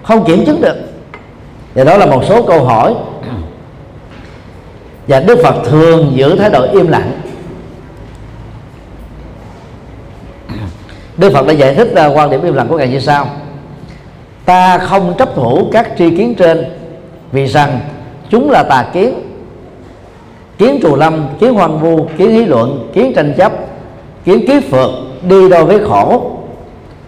không 0.04 0.26
kiểm 0.26 0.46
chứng 0.46 0.62
được. 0.62 0.76
Và 1.74 1.84
đó 1.84 1.98
là 1.98 2.06
một 2.06 2.24
số 2.26 2.44
câu 2.44 2.64
hỏi. 2.64 2.96
Và 5.08 5.20
đức 5.20 5.40
phật 5.44 5.56
thường 5.66 6.12
giữ 6.16 6.36
thái 6.36 6.50
độ 6.50 6.68
im 6.74 6.88
lặng. 6.88 7.12
Đức 11.18 11.34
phật 11.34 11.48
đã 11.48 11.54
giải 11.54 11.76
thích 11.76 11.94
quan 12.16 12.30
điểm 12.30 12.44
im 12.44 12.54
lặng 12.54 12.68
của 12.68 12.78
ngài 12.78 12.88
như 12.88 13.00
sau. 13.00 13.28
Ta 14.46 14.78
không 14.78 15.14
chấp 15.18 15.36
thủ 15.36 15.70
các 15.72 15.90
tri 15.98 16.18
kiến 16.18 16.36
trên 16.36 16.66
vì 17.32 17.46
rằng 17.46 17.80
chúng 18.30 18.52
là 18.52 18.64
tà 18.64 18.86
kiến. 18.94 19.14
Kiến 20.58 20.80
trù 20.82 20.96
lâm, 20.96 21.28
kiến 21.40 21.54
hoang 21.54 21.80
vu, 21.80 22.08
kiến 22.18 22.28
lý 22.28 22.46
luận, 22.46 22.90
kiến 22.94 23.14
tranh 23.16 23.34
chấp, 23.38 23.52
kiến 24.26 24.48
kiết 24.48 24.64
phượt, 24.72 24.90
đi 25.24 25.50
đôi 25.50 25.66
với 25.66 25.80
khổ, 25.88 26.32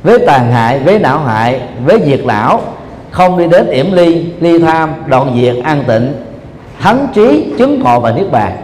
với 0.03 0.19
tàn 0.27 0.51
hại, 0.51 0.79
với 0.79 0.99
não 0.99 1.19
hại, 1.19 1.61
với 1.85 2.01
diệt 2.05 2.19
lão 2.25 2.61
không 3.11 3.37
đi 3.37 3.47
đến 3.47 3.69
yểm 3.69 3.91
ly 3.91 4.25
ly 4.39 4.59
tham 4.59 4.93
đoạn 5.07 5.37
diệt 5.41 5.55
an 5.63 5.83
tịnh 5.87 6.13
thánh 6.79 7.07
trí 7.13 7.53
chứng 7.57 7.79
ngộ 7.79 7.99
và 7.99 8.11
niết 8.11 8.31
bàn. 8.31 8.57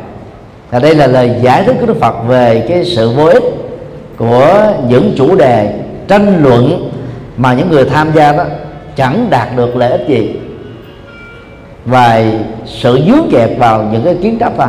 Và 0.72 0.80
đây 0.80 0.96
là 0.96 1.08
lời 1.08 1.36
giải 1.42 1.64
thích 1.64 1.76
của 1.80 1.86
đức 1.86 2.00
phật 2.00 2.16
về 2.28 2.66
cái 2.70 2.86
sự 2.86 3.10
vô 3.10 3.26
ích 3.26 3.44
của 4.18 4.74
những 4.88 5.14
chủ 5.18 5.36
đề 5.36 5.74
tranh 6.08 6.44
luận 6.44 6.92
mà 7.38 7.54
những 7.54 7.72
người 7.72 7.86
tham 7.86 8.12
gia 8.14 8.32
đó 8.32 8.44
chẳng 8.96 9.28
đạt 9.30 9.48
được 9.56 9.76
lợi 9.76 9.92
ích 9.92 10.08
gì. 10.08 10.40
Và 11.86 12.24
sự 12.66 13.00
dướng 13.08 13.30
kẹp 13.32 13.60
vào 13.60 13.84
những 13.92 14.04
cái 14.04 14.16
kiến 14.24 14.40
chấp 14.40 14.54
thôi. 14.58 14.68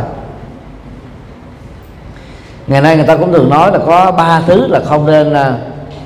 Ngày 2.66 2.82
nay 2.82 2.96
người 2.96 3.06
ta 3.06 3.16
cũng 3.16 3.32
thường 3.32 3.50
nói 3.50 3.72
là 3.72 3.78
có 3.86 4.12
ba 4.12 4.42
thứ 4.46 4.66
là 4.66 4.80
không 4.84 5.06
nên 5.06 5.32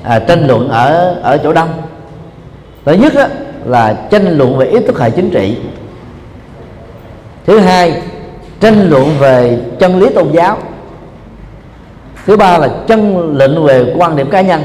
à, 0.03 0.19
tranh 0.19 0.47
luận 0.47 0.69
ở 0.69 1.15
ở 1.23 1.37
chỗ 1.37 1.53
đông. 1.53 1.69
Thứ 2.85 2.93
nhất 2.93 3.13
á, 3.15 3.27
là 3.65 3.93
tranh 4.09 4.37
luận 4.37 4.57
về 4.57 4.65
ý 4.65 4.79
thức 4.79 4.99
hệ 4.99 5.09
chính 5.09 5.29
trị. 5.29 5.57
Thứ 7.45 7.59
hai, 7.59 8.01
tranh 8.59 8.89
luận 8.89 9.09
về 9.19 9.59
chân 9.79 9.99
lý 9.99 10.09
tôn 10.09 10.31
giáo. 10.31 10.57
Thứ 12.25 12.37
ba 12.37 12.57
là 12.57 12.69
chân 12.87 13.31
lệnh 13.37 13.63
về 13.63 13.93
quan 13.97 14.15
điểm 14.15 14.29
cá 14.29 14.41
nhân. 14.41 14.61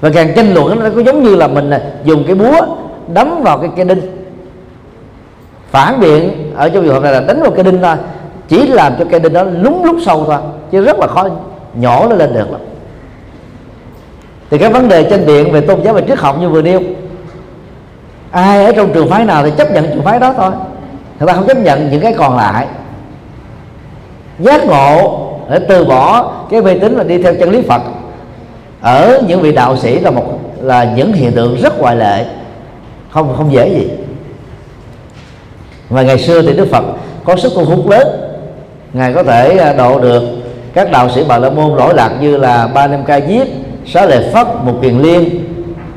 Và 0.00 0.10
càng 0.10 0.32
tranh 0.36 0.54
luận, 0.54 0.80
nó 0.80 0.90
có 0.94 1.02
giống 1.02 1.22
như 1.22 1.36
là 1.36 1.48
mình 1.48 1.70
dùng 2.04 2.24
cái 2.26 2.34
búa 2.34 2.66
đấm 3.14 3.42
vào 3.42 3.58
cái 3.58 3.70
cây 3.76 3.84
đinh. 3.84 4.00
Phản 5.70 6.00
biện 6.00 6.52
ở 6.56 6.68
trong 6.68 6.84
trường 6.84 6.94
hợp 6.94 7.02
này 7.02 7.12
là 7.12 7.20
đánh 7.20 7.40
vào 7.42 7.50
cây 7.50 7.64
đinh 7.64 7.82
thôi, 7.82 7.96
chỉ 8.48 8.66
làm 8.66 8.92
cho 8.98 9.04
cây 9.10 9.20
đinh 9.20 9.32
đó 9.32 9.42
lúng 9.42 9.84
lúc 9.84 9.96
sâu 10.06 10.24
thôi, 10.26 10.36
chứ 10.70 10.84
rất 10.84 10.98
là 10.98 11.06
khó 11.06 11.28
nhỏ 11.74 12.06
nó 12.08 12.16
lên 12.16 12.34
được 12.34 12.50
lắm 12.52 12.60
thì 14.50 14.58
các 14.58 14.72
vấn 14.72 14.88
đề 14.88 15.10
tranh 15.10 15.26
biện 15.26 15.52
về 15.52 15.60
tôn 15.60 15.82
giáo 15.82 15.94
và 15.94 16.00
triết 16.00 16.18
học 16.18 16.40
như 16.40 16.48
vừa 16.48 16.62
nêu, 16.62 16.80
ai 18.30 18.64
ở 18.64 18.72
trong 18.72 18.92
trường 18.92 19.10
phái 19.10 19.24
nào 19.24 19.44
thì 19.44 19.50
chấp 19.58 19.72
nhận 19.72 19.86
trường 19.86 20.02
phái 20.02 20.20
đó 20.20 20.34
thôi. 20.36 20.50
Người 21.18 21.26
ta 21.26 21.34
không 21.34 21.46
chấp 21.46 21.58
nhận 21.58 21.90
những 21.90 22.00
cái 22.00 22.12
còn 22.12 22.36
lại. 22.36 22.66
Giác 24.38 24.66
ngộ 24.66 25.26
để 25.50 25.58
từ 25.68 25.84
bỏ 25.84 26.32
cái 26.50 26.62
mê 26.62 26.78
tín 26.78 26.96
và 26.96 27.04
đi 27.04 27.22
theo 27.22 27.34
chân 27.34 27.50
lý 27.50 27.62
Phật 27.62 27.82
ở 28.80 29.22
những 29.28 29.40
vị 29.40 29.52
đạo 29.52 29.76
sĩ 29.76 30.00
là 30.00 30.10
một, 30.10 30.24
là 30.60 30.84
những 30.84 31.12
hiện 31.12 31.32
tượng 31.32 31.56
rất 31.56 31.80
ngoại 31.80 31.96
lệ, 31.96 32.24
không 33.10 33.34
không 33.36 33.52
dễ 33.52 33.68
gì. 33.68 33.90
Và 35.88 36.02
ngày 36.02 36.18
xưa 36.18 36.42
thì 36.42 36.52
Đức 36.52 36.68
Phật 36.70 36.84
có 37.24 37.36
sức 37.36 37.52
thu 37.54 37.64
hút 37.64 37.88
lớn. 37.88 38.08
Ngài 38.92 39.12
có 39.12 39.22
thể 39.22 39.58
à, 39.58 39.72
độ 39.72 40.00
được 40.00 40.22
các 40.74 40.90
đạo 40.90 41.10
sĩ 41.10 41.24
bà 41.28 41.38
la 41.38 41.50
môn 41.50 41.76
lỗi 41.76 41.94
lạc 41.94 42.10
như 42.20 42.36
là 42.36 42.66
ba 42.66 42.86
nem 42.86 43.04
ca 43.04 43.20
diếp 43.20 43.46
xá 43.92 44.06
lệ 44.06 44.30
phất, 44.32 44.46
một 44.64 44.74
kiền 44.82 44.98
liên, 44.98 45.44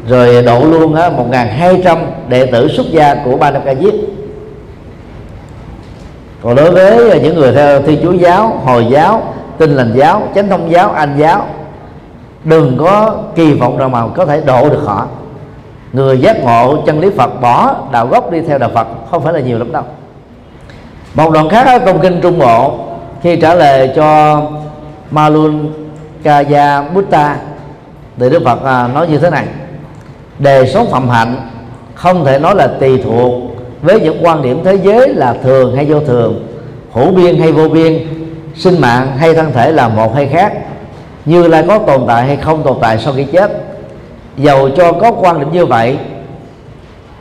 rồi 0.08 0.44
độ 0.44 0.64
luôn 0.64 0.96
á, 0.96 1.10
một 1.10 1.26
hai 1.32 1.82
trăm 1.84 1.98
đệ 2.30 2.46
tử 2.46 2.68
xuất 2.68 2.86
gia 2.92 3.16
của 3.16 3.38
ba 3.38 3.52
năm 3.52 3.62
ca 3.66 3.76
diếp. 3.76 3.94
Còn 6.44 6.56
đối 6.56 6.72
với 6.72 7.10
ờ, 7.10 7.20
những 7.20 7.36
người 7.36 7.52
theo 7.52 7.82
thiên 7.82 8.00
chúa 8.04 8.12
giáo, 8.12 8.62
hồi 8.66 8.86
giáo, 8.90 9.34
tin 9.58 9.76
lành 9.76 9.94
giáo, 9.96 10.22
chánh 10.36 10.50
thông 10.50 10.72
giáo 10.72 10.92
anh 10.92 11.16
giáo, 11.18 11.46
đừng 12.44 12.78
có 12.80 13.16
kỳ 13.36 13.54
vọng 13.54 13.78
rằng 13.78 13.92
mà 13.92 14.04
có 14.16 14.26
thể 14.26 14.42
độ 14.42 14.70
được 14.70 14.82
họ. 14.86 15.08
Người 15.94 16.20
giác 16.20 16.44
ngộ 16.44 16.78
chân 16.86 17.00
lý 17.00 17.10
phật 17.10 17.42
bỏ 17.42 17.76
đạo 17.92 18.08
gốc 18.08 18.32
đi 18.32 18.42
theo 18.42 18.58
đạo 18.58 18.70
phật 18.74 18.88
không 19.12 19.24
phải 19.24 19.34
là 19.34 19.40
nhiều 19.40 19.58
lắm 19.58 19.72
đâu. 19.72 19.84
Một 21.14 21.32
đoạn 21.32 21.50
khác 21.50 21.68
ở 21.68 21.80
trong 21.80 22.00
kinh 22.00 22.22
trung 22.22 22.40
bộ, 22.40 22.80
khi 23.22 23.36
trả 23.42 23.54
lời 23.54 23.92
cho 23.96 24.42
malun 25.12 25.74
kaya 26.24 26.82
buddha 26.82 27.38
thì 28.20 28.30
đức 28.30 28.42
phật 28.46 28.64
à, 28.64 28.88
nói 28.88 29.08
như 29.08 29.18
thế 29.18 29.30
này. 29.30 29.46
Đề 30.40 30.72
sống 30.74 30.88
phạm 30.92 31.10
hạnh 31.10 31.50
không 31.96 32.26
thể 32.26 32.40
nói 32.40 32.56
là 32.56 32.68
tùy 32.80 33.02
thuộc 33.04 33.34
với 33.82 34.00
những 34.00 34.26
quan 34.26 34.42
điểm 34.42 34.62
thế 34.64 34.78
giới 34.84 35.14
là 35.14 35.36
thường 35.44 35.76
hay 35.76 35.86
vô 35.86 36.00
thường, 36.00 36.48
hữu 36.92 37.12
biên 37.12 37.40
hay 37.40 37.52
vô 37.52 37.70
biên, 37.70 38.00
sinh 38.56 38.82
mạng 38.82 39.18
hay 39.18 39.34
thân 39.34 39.52
thể 39.54 39.72
là 39.72 39.88
một 39.88 40.16
hay 40.16 40.28
khác, 40.28 40.54
như 41.26 41.48
lai 41.48 41.64
có 41.68 41.78
tồn 41.78 42.02
tại 42.08 42.26
hay 42.26 42.38
không 42.38 42.64
tồn 42.64 42.78
tại 42.82 42.98
sau 42.98 43.14
khi 43.14 43.24
chết. 43.24 43.52
Dầu 44.38 44.70
cho 44.70 44.92
có 44.92 45.12
quan 45.12 45.40
điểm 45.40 45.52
như 45.52 45.66
vậy 45.66 45.98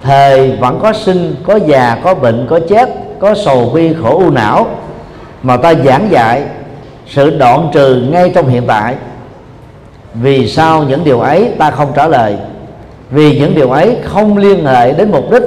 thời 0.02 0.56
vẫn 0.56 0.78
có 0.82 0.92
sinh, 0.92 1.34
có 1.46 1.58
già, 1.66 2.00
có 2.04 2.14
bệnh, 2.14 2.46
có 2.50 2.60
chết, 2.68 2.88
có 3.20 3.34
sầu 3.34 3.70
bi, 3.74 3.94
khổ 4.02 4.18
u 4.18 4.30
não, 4.30 4.66
mà 5.42 5.56
ta 5.56 5.74
giảng 5.74 6.08
dạy, 6.10 6.42
sự 7.06 7.38
đoạn 7.38 7.68
trừ 7.72 8.08
ngay 8.12 8.32
trong 8.34 8.48
hiện 8.48 8.62
tại 8.66 8.94
vì 10.14 10.48
sao 10.48 10.82
những 10.82 11.04
điều 11.04 11.20
ấy 11.20 11.50
ta 11.58 11.70
không 11.70 11.92
trả 11.94 12.08
lời? 12.08 12.36
Vì 13.10 13.38
những 13.38 13.54
điều 13.54 13.70
ấy 13.70 13.96
không 14.04 14.38
liên 14.38 14.64
hệ 14.64 14.92
đến 14.92 15.10
mục 15.10 15.30
đích. 15.30 15.42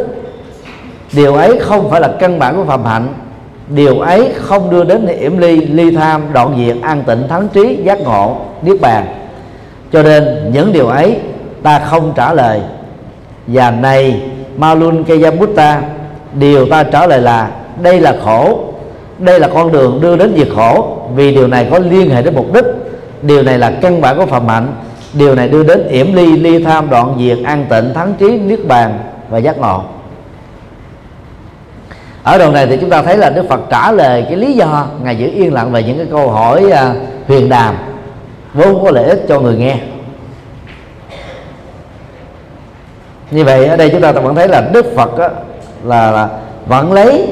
Điều 1.14 1.36
ấy 1.36 1.60
không 1.60 1.90
phải 1.90 2.02
là 2.02 2.08
căn 2.20 2.40
bản 2.40 2.56
của 2.56 2.64
phạm 2.64 2.86
hạnh. 2.86 3.08
Điều 3.68 4.00
ấy 4.00 4.32
không 4.36 4.70
đưa 4.70 4.84
đến 4.84 5.08
yểm 5.08 5.38
ly 5.38 5.56
ly 5.58 5.96
tham, 5.96 6.22
đoạn 6.34 6.56
diệt 6.58 6.76
an 6.82 7.04
tịnh, 7.04 7.28
thắng 7.28 7.48
trí, 7.48 7.78
giác 7.84 8.02
ngộ, 8.02 8.38
niết 8.62 8.82
bàn. 8.82 9.06
Cho 9.94 10.04
nên 10.04 10.52
những 10.54 10.74
điều 10.74 10.88
ấy 10.88 11.18
ta 11.64 11.80
không 11.80 12.14
trả 12.16 12.34
lời. 12.34 12.62
Và 13.48 13.72
này, 13.72 14.22
Malun 14.58 15.04
Keyabutta 15.04 15.82
điều 16.34 16.66
ta 16.66 16.84
trả 16.84 17.08
lời 17.08 17.22
là 17.22 17.50
đây 17.82 18.00
là 18.00 18.16
khổ. 18.24 18.60
Đây 19.20 19.40
là 19.40 19.48
con 19.48 19.72
đường 19.72 20.02
đưa 20.02 20.16
đến 20.16 20.34
diệt 20.38 20.48
khổ. 20.56 20.98
Vì 21.16 21.36
điều 21.36 21.48
này 21.48 21.68
có 21.72 21.80
liên 21.80 22.10
hệ 22.10 22.22
đến 22.22 22.36
mục 22.36 22.54
đích 22.54 22.66
điều 23.26 23.44
này 23.44 23.60
là 23.60 23.72
căn 23.82 24.02
bản 24.02 24.18
của 24.18 24.26
phạm 24.26 24.48
hạnh. 24.48 24.74
Điều 25.14 25.36
này 25.36 25.48
đưa 25.48 25.64
đến 25.64 25.88
yểm 25.88 26.14
ly 26.14 26.38
ly 26.38 26.64
tham 26.64 26.90
đoạn 26.90 27.16
diệt 27.20 27.38
an 27.46 27.66
tịnh 27.70 27.94
thắng 27.94 28.14
trí 28.14 28.40
niết 28.40 28.68
bàn 28.68 29.00
và 29.30 29.38
giác 29.38 29.58
ngộ. 29.58 29.84
Ở 32.24 32.38
đoạn 32.38 32.54
này 32.54 32.68
thì 32.68 32.78
chúng 32.82 32.90
ta 32.90 33.02
thấy 33.02 33.18
là 33.18 33.30
Đức 33.30 33.46
Phật 33.50 33.60
trả 33.70 33.92
lời 33.92 34.26
cái 34.28 34.36
lý 34.36 34.54
do 34.54 34.88
ngài 35.04 35.18
giữ 35.18 35.28
yên 35.28 35.54
lặng 35.54 35.72
về 35.72 35.84
những 35.84 35.98
cái 35.98 36.08
câu 36.12 36.30
hỏi 36.30 36.64
uh, 36.66 36.98
huyền 37.28 37.50
đàm 37.50 37.76
vốn 38.54 38.84
có 38.84 38.92
lợi 38.92 39.06
ích 39.06 39.26
cho 39.30 39.40
người 39.40 39.56
nghe. 39.56 39.78
Như 43.32 43.44
vậy 43.44 43.66
ở 43.66 43.78
đây 43.78 43.90
chúng 43.90 44.02
ta 44.02 44.12
vẫn 44.12 44.36
thấy 44.36 44.48
là 44.48 44.62
Đức 44.74 44.86
Phật 44.96 45.18
á, 45.18 45.30
là, 45.84 46.12
là 46.12 46.30
vẫn 46.66 46.94
lấy 46.94 47.28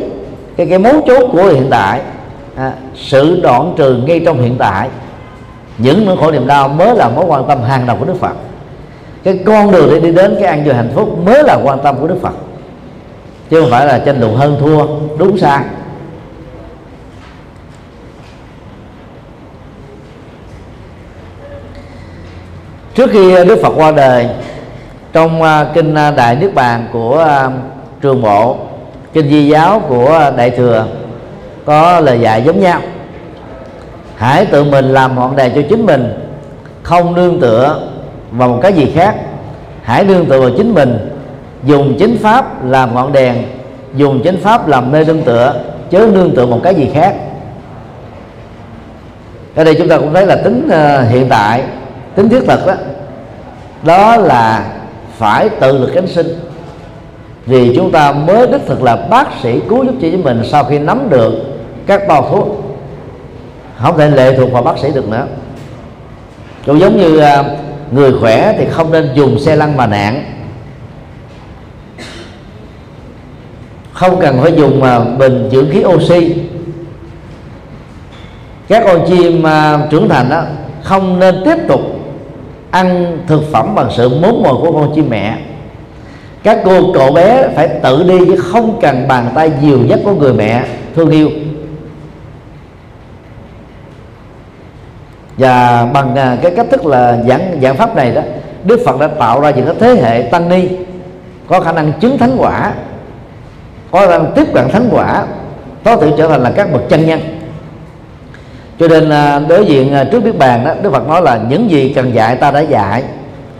cái 0.57 0.67
cái 0.69 0.79
mấu 0.79 0.93
chốt 1.07 1.29
của 1.31 1.43
hiện 1.43 1.67
tại 1.69 2.01
à, 2.55 2.71
sự 2.95 3.39
đoạn 3.43 3.73
trừ 3.77 4.03
ngay 4.05 4.21
trong 4.25 4.41
hiện 4.41 4.55
tại 4.57 4.89
những 5.77 6.05
nỗi 6.05 6.17
khổ 6.17 6.31
niềm 6.31 6.47
đau 6.47 6.67
mới 6.67 6.95
là 6.95 7.09
mối 7.09 7.25
quan 7.25 7.47
tâm 7.47 7.61
hàng 7.61 7.87
đầu 7.87 7.97
của 7.99 8.05
Đức 8.05 8.19
Phật. 8.19 8.33
Cái 9.23 9.39
con 9.45 9.71
đường 9.71 9.89
để 9.91 9.99
đi 9.99 10.11
đến 10.11 10.35
cái 10.39 10.47
an 10.47 10.63
vui 10.63 10.73
hạnh 10.73 10.91
phúc 10.95 11.17
mới 11.25 11.43
là 11.43 11.59
quan 11.63 11.79
tâm 11.83 11.99
của 11.99 12.07
Đức 12.07 12.17
Phật. 12.21 12.33
Chứ 13.49 13.61
không 13.61 13.71
phải 13.71 13.85
là 13.85 13.99
tranh 13.99 14.19
luận 14.19 14.35
hơn 14.35 14.57
thua, 14.59 14.87
đúng 15.17 15.37
sai. 15.37 15.63
Trước 22.95 23.09
khi 23.11 23.45
Đức 23.45 23.59
Phật 23.63 23.73
qua 23.75 23.91
đời, 23.91 24.27
trong 25.13 25.41
à, 25.41 25.65
kinh 25.73 25.95
à, 25.95 26.11
Đại 26.11 26.35
Niết 26.35 26.53
Bàn 26.53 26.87
của 26.93 27.19
à, 27.19 27.49
Trường 28.01 28.21
Bộ, 28.21 28.57
kinh 29.13 29.29
Di 29.29 29.47
giáo 29.47 29.81
của 29.87 30.31
Đại 30.37 30.49
thừa, 30.49 30.85
có 31.65 31.99
lời 31.99 32.19
dạy 32.19 32.41
giống 32.41 32.59
nhau 32.59 32.79
hãy 34.23 34.45
tự 34.45 34.63
mình 34.63 34.85
làm 34.85 35.15
ngọn 35.15 35.35
đèn 35.35 35.51
cho 35.55 35.61
chính 35.69 35.85
mình. 35.85 36.13
Không 36.83 37.15
nương 37.15 37.39
tựa 37.39 37.79
vào 38.31 38.49
một 38.49 38.59
cái 38.61 38.73
gì 38.73 38.91
khác. 38.95 39.15
Hãy 39.81 40.03
nương 40.03 40.25
tựa 40.25 40.39
vào 40.39 40.49
chính 40.57 40.73
mình. 40.73 41.09
Dùng 41.63 41.95
chính 41.99 42.17
pháp 42.17 42.65
làm 42.65 42.95
ngọn 42.95 43.13
đèn. 43.13 43.35
Dùng 43.95 44.21
chính 44.23 44.37
pháp 44.41 44.67
làm 44.67 44.91
nơi 44.91 45.05
nương 45.05 45.21
tựa. 45.21 45.55
Chớ 45.89 46.07
nương 46.13 46.35
tựa 46.35 46.45
một 46.45 46.59
cái 46.63 46.75
gì 46.75 46.89
khác. 46.93 47.15
Ở 49.55 49.63
đây 49.63 49.75
chúng 49.77 49.89
ta 49.89 49.97
cũng 49.97 50.13
thấy 50.13 50.25
là 50.25 50.35
tính 50.35 50.67
uh, 50.67 51.09
hiện 51.09 51.29
tại 51.29 51.63
tính 52.15 52.29
thiết 52.29 52.43
thực 52.47 52.67
đó 52.67 52.73
đó 53.83 54.17
là 54.17 54.65
phải 55.17 55.49
tự 55.49 55.77
lực 55.77 55.91
cánh 55.93 56.07
sinh. 56.07 56.27
Vì 57.45 57.75
chúng 57.75 57.91
ta 57.91 58.11
mới 58.11 58.47
đích 58.47 58.61
thực 58.67 58.83
là 58.83 58.95
bác 58.95 59.27
sĩ 59.43 59.59
cứu 59.69 59.85
giúp 59.85 59.93
cho 60.01 60.07
chính 60.11 60.23
mình 60.23 60.41
sau 60.43 60.63
khi 60.63 60.79
nắm 60.79 61.09
được 61.09 61.33
các 61.87 62.07
bao 62.07 62.27
thuốc 62.31 62.62
không 63.83 63.97
thể 63.97 64.09
lệ 64.09 64.37
thuộc 64.37 64.51
vào 64.51 64.63
bác 64.63 64.77
sĩ 64.77 64.91
được 64.93 65.09
nữa. 65.09 65.27
Cũng 66.65 66.79
giống 66.79 66.97
như 66.97 67.17
à, 67.17 67.43
người 67.91 68.11
khỏe 68.19 68.55
thì 68.57 68.65
không 68.71 68.91
nên 68.91 69.09
dùng 69.13 69.39
xe 69.39 69.55
lăn 69.55 69.77
mà 69.77 69.87
nạn. 69.87 70.23
Không 73.93 74.19
cần 74.19 74.41
phải 74.41 74.53
dùng 74.55 74.79
mà 74.79 74.99
bình 74.99 75.49
dưỡng 75.51 75.69
khí 75.71 75.83
oxy. 75.85 76.35
Các 78.67 78.83
con 78.85 79.05
chim 79.07 79.43
à, 79.47 79.79
trưởng 79.89 80.09
thành 80.09 80.29
đó 80.29 80.43
không 80.83 81.19
nên 81.19 81.35
tiếp 81.45 81.57
tục 81.67 81.81
ăn 82.71 83.17
thực 83.27 83.51
phẩm 83.51 83.75
bằng 83.75 83.89
sự 83.97 84.09
mốn 84.09 84.43
mồi 84.43 84.55
của 84.61 84.71
con 84.71 84.95
chim 84.95 85.09
mẹ. 85.09 85.37
Các 86.43 86.59
cô 86.65 86.93
cậu 86.93 87.11
bé 87.11 87.47
phải 87.55 87.67
tự 87.67 88.03
đi 88.03 88.25
chứ 88.25 88.35
không 88.35 88.79
cần 88.81 89.07
bàn 89.07 89.29
tay 89.35 89.51
dìu 89.61 89.85
dắt 89.85 89.99
của 90.03 90.13
người 90.13 90.33
mẹ 90.33 90.63
thương 90.95 91.09
yêu. 91.09 91.29
Và 95.37 95.85
bằng 95.93 96.15
à, 96.15 96.37
cái 96.41 96.51
cách 96.55 96.65
thức 96.71 96.85
là 96.85 97.17
giảng 97.27 97.59
giảng 97.61 97.75
pháp 97.75 97.95
này 97.95 98.11
đó, 98.11 98.21
Đức 98.63 98.79
Phật 98.85 98.99
đã 98.99 99.07
tạo 99.07 99.41
ra 99.41 99.49
những 99.49 99.65
cái 99.65 99.75
thế 99.79 100.01
hệ 100.01 100.21
tăng 100.21 100.49
ni, 100.49 100.67
có 101.47 101.59
khả 101.59 101.71
năng 101.71 101.93
chứng 101.99 102.17
thánh 102.17 102.35
quả, 102.37 102.73
có 103.91 104.07
khả 104.07 104.17
năng 104.17 104.31
tiếp 104.35 104.47
cận 104.53 104.69
thánh 104.69 104.87
quả, 104.91 105.25
có 105.83 105.95
thể 105.95 106.11
trở 106.17 106.27
thành 106.27 106.43
là 106.43 106.51
các 106.55 106.73
bậc 106.73 106.81
chân 106.89 107.05
nhân. 107.05 107.19
Cho 108.79 108.87
nên 108.87 109.09
à, 109.09 109.39
đối 109.39 109.65
diện 109.65 109.93
à, 109.93 110.03
trước 110.03 110.23
biết 110.23 110.37
bàn 110.37 110.65
đó, 110.65 110.73
Đức 110.81 110.93
Phật 110.93 111.07
nói 111.07 111.21
là 111.21 111.39
những 111.49 111.71
gì 111.71 111.93
cần 111.95 112.13
dạy 112.13 112.35
ta 112.35 112.51
đã 112.51 112.59
dạy, 112.59 113.03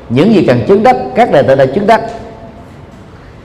những 0.10 0.34
gì 0.34 0.46
cần 0.48 0.62
chứng 0.68 0.84
đắc, 0.84 0.96
các 1.16 1.32
đệ 1.32 1.44
tử 1.44 1.56
đã 1.56 1.66
chứng 1.66 1.88
đắc. 1.88 2.02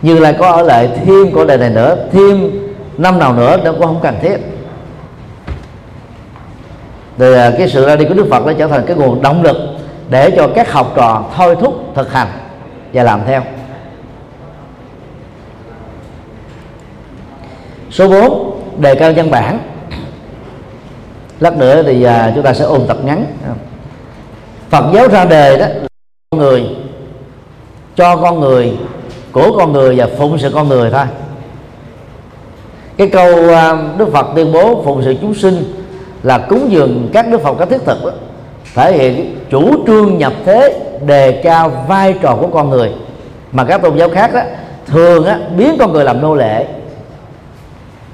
Như 0.03 0.19
là 0.19 0.33
có 0.33 0.51
ở 0.51 0.63
lại 0.63 0.91
thêm 1.05 1.33
của 1.33 1.45
đề 1.45 1.57
này 1.57 1.71
nữa, 1.71 1.97
thêm 2.13 2.51
năm 2.99 3.19
nào 3.19 3.35
nữa 3.35 3.57
nó 3.65 3.73
cũng 3.73 3.83
không 3.83 4.01
cần 4.03 4.15
thiết 4.23 4.37
thì 7.19 7.35
à, 7.35 7.53
cái 7.59 7.69
sự 7.69 7.87
ra 7.87 7.97
đi 7.97 8.05
của 8.05 8.15
Đức 8.15 8.27
Phật 8.31 8.47
nó 8.47 8.53
trở 8.53 8.67
thành 8.67 8.85
cái 8.87 8.97
nguồn 8.97 9.23
động 9.23 9.43
lực 9.43 9.57
để 10.11 10.31
cho 10.37 10.49
các 10.55 10.73
học 10.73 10.93
trò 10.97 11.25
thôi 11.37 11.57
thúc 11.61 11.93
thực 11.95 12.13
hành 12.13 12.29
và 12.93 13.03
làm 13.03 13.21
theo. 13.27 13.43
Số 17.91 18.09
4 18.09 18.61
đề 18.79 18.95
cao 18.95 19.13
văn 19.17 19.31
bản. 19.31 19.59
Lát 21.41 21.57
nữa 21.57 21.83
thì 21.83 22.03
à, 22.03 22.33
chúng 22.35 22.45
ta 22.45 22.55
sẽ 22.55 22.65
ôn 22.65 22.87
tập 22.89 22.97
ngắn. 23.05 23.27
Phật 24.71 24.85
giáo 24.95 25.09
ra 25.09 25.25
đề 25.25 25.59
đó 25.59 25.67
con 26.31 26.41
người, 26.41 26.67
cho 27.97 28.17
con 28.17 28.41
người, 28.41 28.73
của 29.33 29.57
con 29.59 29.73
người 29.73 29.97
và 29.97 30.09
phụng 30.19 30.39
sự 30.39 30.51
con 30.55 30.69
người 30.69 30.91
thôi. 30.91 31.07
Cái 32.97 33.09
câu 33.09 33.49
à, 33.49 33.77
Đức 33.99 34.13
Phật 34.13 34.27
tuyên 34.35 34.53
bố 34.53 34.83
phụng 34.85 35.03
sự 35.05 35.15
chúng 35.21 35.35
sinh 35.35 35.78
là 36.23 36.39
cúng 36.39 36.71
dường 36.71 37.11
các 37.13 37.29
đức 37.29 37.43
Phật 37.43 37.55
các 37.59 37.69
thiết 37.69 37.85
thực 37.85 38.05
đó, 38.05 38.11
thể 38.75 38.93
hiện 38.93 39.39
chủ 39.51 39.87
trương 39.87 40.19
nhập 40.19 40.33
thế 40.45 40.81
đề 41.07 41.41
cao 41.45 41.85
vai 41.89 42.15
trò 42.23 42.37
của 42.41 42.47
con 42.47 42.71
người. 42.71 42.93
Mà 43.53 43.65
các 43.65 43.83
tôn 43.83 43.97
giáo 43.97 44.09
khác 44.09 44.35
đó 44.35 44.41
thường 44.87 45.27
á, 45.27 45.39
biến 45.57 45.77
con 45.79 45.93
người 45.93 46.05
làm 46.05 46.23
nô 46.23 46.35
lệ. 46.35 46.67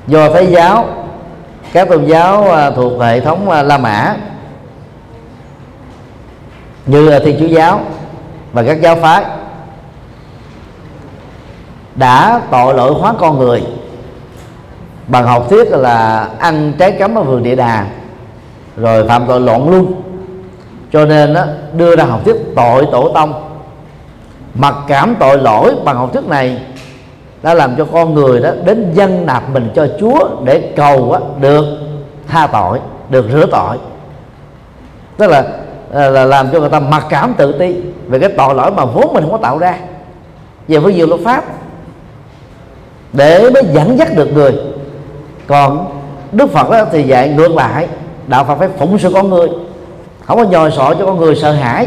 Do 0.06 0.30
Thái 0.30 0.46
giáo 0.46 0.88
các 1.72 1.88
tôn 1.88 2.04
giáo 2.04 2.52
à, 2.52 2.70
thuộc 2.70 3.00
hệ 3.00 3.20
thống 3.20 3.50
à, 3.50 3.62
La 3.62 3.78
Mã 3.78 4.16
như 6.86 7.10
là 7.10 7.18
Thiên 7.18 7.36
Chúa 7.40 7.46
giáo 7.46 7.80
và 8.52 8.62
các 8.62 8.80
giáo 8.80 8.96
phái 8.96 9.24
đã 11.94 12.40
tội 12.50 12.74
lỗi 12.74 12.92
hóa 12.92 13.14
con 13.18 13.38
người 13.38 13.62
bằng 15.06 15.24
học 15.24 15.46
thuyết 15.50 15.70
là 15.70 16.28
ăn 16.38 16.72
trái 16.78 16.92
cấm 16.92 17.14
ở 17.14 17.22
vườn 17.22 17.42
địa 17.42 17.54
đà. 17.54 17.86
Rồi 18.76 19.08
phạm 19.08 19.24
tội 19.28 19.40
lộn 19.40 19.70
luôn. 19.70 20.02
Cho 20.92 21.04
nên 21.04 21.34
đó, 21.34 21.44
đưa 21.76 21.96
ra 21.96 22.04
học 22.04 22.20
thuyết 22.24 22.36
tội 22.56 22.86
tổ 22.92 23.08
tông. 23.08 23.32
Mặc 24.54 24.74
cảm 24.88 25.16
tội 25.20 25.38
lỗi 25.38 25.74
bằng 25.84 25.96
học 25.96 26.12
thuyết 26.12 26.24
này 26.24 26.58
đã 27.42 27.54
làm 27.54 27.76
cho 27.76 27.86
con 27.92 28.14
người 28.14 28.40
đó 28.40 28.50
đến 28.64 28.92
dân 28.94 29.26
nạp 29.26 29.50
mình 29.50 29.70
cho 29.74 29.88
Chúa 30.00 30.28
để 30.44 30.72
cầu 30.76 31.12
á, 31.12 31.20
được 31.40 31.64
tha 32.28 32.46
tội 32.46 32.80
được 33.08 33.26
rửa 33.32 33.46
tội. 33.46 33.76
Tức 35.16 35.30
là 35.30 35.44
à, 35.94 36.08
là 36.08 36.24
làm 36.24 36.48
cho 36.52 36.60
người 36.60 36.70
ta 36.70 36.80
mặc 36.80 37.06
cảm 37.08 37.34
tự 37.34 37.52
ti 37.58 37.76
về 38.06 38.18
cái 38.18 38.28
tội 38.28 38.54
lỗi 38.54 38.70
mà 38.70 38.84
vốn 38.84 39.14
mình 39.14 39.22
không 39.22 39.32
có 39.32 39.38
tạo 39.38 39.58
ra. 39.58 39.78
Về 40.68 40.78
với 40.78 40.94
nhiều 40.94 41.06
luật 41.06 41.20
pháp. 41.24 41.44
Để 43.12 43.50
mới 43.50 43.62
dẫn 43.72 43.98
dắt 43.98 44.08
được 44.16 44.32
người 44.32 44.54
còn 45.46 46.00
đức 46.32 46.50
phật 46.52 46.70
đó 46.70 46.84
thì 46.92 47.02
dạy 47.02 47.28
ngược 47.28 47.50
lại, 47.54 47.88
đạo 48.26 48.44
phật 48.44 48.54
phải 48.58 48.68
phụng 48.78 48.98
sự 48.98 49.10
con 49.14 49.30
người. 49.30 49.48
Không 50.24 50.38
có 50.38 50.44
nhồi 50.44 50.70
sọ 50.70 50.94
cho 50.98 51.06
con 51.06 51.16
người 51.18 51.36
sợ 51.36 51.52
hãi. 51.52 51.86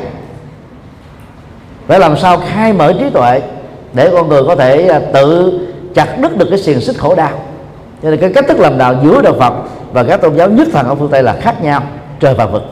Phải 1.87 1.99
làm 1.99 2.17
sao 2.17 2.37
khai 2.37 2.73
mở 2.73 2.93
trí 2.99 3.09
tuệ 3.09 3.41
để 3.93 4.09
con 4.13 4.27
người 4.29 4.43
có 4.43 4.55
thể 4.55 4.87
à, 4.87 5.01
tự 5.13 5.59
chặt 5.95 6.19
đứt 6.19 6.37
được 6.37 6.47
cái 6.49 6.59
xiềng 6.59 6.81
xích 6.81 6.97
khổ 6.97 7.15
đau. 7.15 7.31
Cho 8.03 8.09
nên 8.09 8.19
cái 8.19 8.33
cách 8.33 8.45
thức 8.47 8.59
làm 8.59 8.77
đạo 8.77 8.95
giữa 9.03 9.21
đạo 9.21 9.33
phật 9.39 9.53
và 9.93 10.03
các 10.03 10.21
tôn 10.21 10.35
giáo 10.35 10.49
nhất 10.49 10.67
thần 10.71 10.87
ở 10.87 10.95
phương 10.95 11.09
tây 11.11 11.23
là 11.23 11.33
khác 11.41 11.63
nhau, 11.63 11.83
trời 12.19 12.33
và 12.33 12.45
vực. 12.45 12.63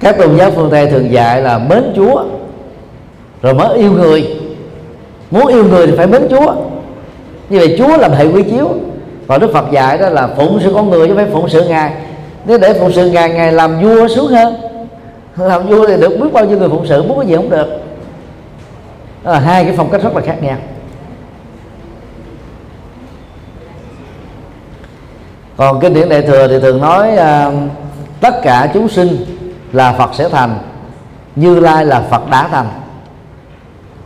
Các 0.00 0.18
tôn 0.18 0.36
giáo 0.36 0.50
phương 0.50 0.70
tây 0.70 0.86
thường 0.86 1.12
dạy 1.12 1.42
là 1.42 1.58
mến 1.58 1.92
chúa 1.96 2.24
rồi 3.42 3.54
mới 3.54 3.78
yêu 3.78 3.92
người. 3.92 4.36
Muốn 5.30 5.46
yêu 5.46 5.64
người 5.64 5.86
thì 5.86 5.96
phải 5.96 6.06
mến 6.06 6.26
chúa. 6.30 6.54
Như 7.48 7.58
vậy 7.58 7.74
chúa 7.78 7.96
làm 7.96 8.12
hệ 8.12 8.26
quy 8.26 8.42
chiếu. 8.42 8.68
Và 9.26 9.38
đức 9.38 9.52
phật 9.52 9.70
dạy 9.70 9.98
đó 9.98 10.08
là 10.08 10.28
phụng 10.36 10.60
sự 10.64 10.72
con 10.74 10.90
người 10.90 11.08
chứ 11.08 11.14
phải 11.16 11.26
phụng 11.32 11.48
sự 11.48 11.68
ngài. 11.68 11.92
Nếu 12.44 12.58
để 12.58 12.72
phụng 12.72 12.92
sự 12.92 13.10
ngài 13.10 13.30
ngài 13.30 13.52
làm 13.52 13.80
vua 13.80 14.08
xuống 14.08 14.26
hơn. 14.26 14.54
Làm 15.36 15.66
vua 15.66 15.86
thì 15.86 15.96
được 16.00 16.20
biết 16.20 16.32
bao 16.32 16.44
nhiêu 16.44 16.58
người 16.58 16.68
phụng 16.68 16.86
sự 16.86 17.02
muốn 17.02 17.18
cái 17.18 17.28
gì 17.28 17.36
không 17.36 17.50
được. 17.50 17.66
Đó 19.24 19.32
là 19.32 19.40
hai 19.40 19.64
cái 19.64 19.74
phong 19.76 19.90
cách 19.90 20.02
rất 20.02 20.16
là 20.16 20.22
khác 20.22 20.42
nhau. 20.42 20.56
Còn 25.56 25.80
kinh 25.80 25.94
điển 25.94 26.08
đại 26.08 26.22
thừa 26.22 26.48
thì 26.48 26.60
thường 26.60 26.80
nói 26.80 27.10
uh, 27.14 27.54
tất 28.20 28.42
cả 28.42 28.70
chúng 28.74 28.88
sinh 28.88 29.16
là 29.72 29.92
phật 29.92 30.14
sẽ 30.14 30.28
thành 30.28 30.58
như 31.36 31.60
lai 31.60 31.84
là 31.86 32.00
phật 32.10 32.30
đã 32.30 32.48
thành 32.48 32.66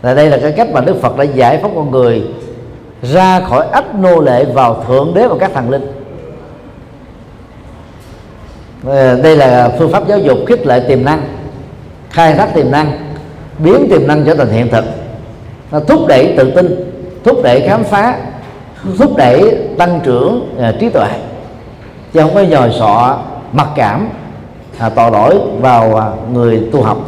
và 0.07 0.15
đây 0.15 0.31
là 0.31 0.39
cái 0.43 0.53
cách 0.53 0.69
mà 0.73 0.81
đức 0.81 1.01
phật 1.03 1.17
đã 1.17 1.25
giải 1.25 1.59
phóng 1.63 1.73
con 1.77 1.91
người 1.91 2.23
ra 3.03 3.41
khỏi 3.41 3.67
ách 3.73 3.95
nô 3.95 4.21
lệ 4.21 4.45
vào 4.45 4.85
thượng 4.89 5.15
đế 5.15 5.27
và 5.27 5.37
các 5.41 5.51
thần 5.55 5.71
linh. 5.71 5.87
Ờ, 8.85 9.21
đây 9.23 9.37
là 9.37 9.71
phương 9.79 9.93
pháp 9.93 10.09
giáo 10.09 10.19
dục 10.19 10.39
khích 10.47 10.67
lệ 10.67 10.81
tiềm 10.89 11.05
năng 11.05 11.23
khai 12.11 12.35
thác 12.35 12.55
tiềm 12.55 12.71
năng 12.71 12.93
biến 13.59 13.87
tiềm 13.91 14.07
năng 14.07 14.25
trở 14.25 14.35
thành 14.35 14.51
hiện 14.51 14.69
thực. 14.69 14.85
Nó 15.71 15.81
thúc 15.81 16.07
đẩy 16.09 16.35
tự 16.37 16.51
tin 16.51 16.93
thúc 17.25 17.43
đẩy 17.43 17.69
khám 17.69 17.85
phá 17.85 18.19
thúc 18.99 19.17
đẩy 19.17 19.59
tăng 19.79 20.01
trưởng 20.05 20.55
ờ, 20.59 20.73
trí 20.81 20.89
tuệ. 20.89 21.09
Chứ 22.13 22.21
không 22.21 22.35
có 22.35 22.41
nhồi 22.41 22.73
sọ 22.79 23.19
mặc 23.53 23.69
cảm 23.77 24.09
à, 24.79 24.89
tội 24.89 25.11
lỗi 25.11 25.39
vào 25.61 25.97
à, 25.97 26.07
người 26.33 26.69
tu 26.73 26.83
học. 26.83 27.06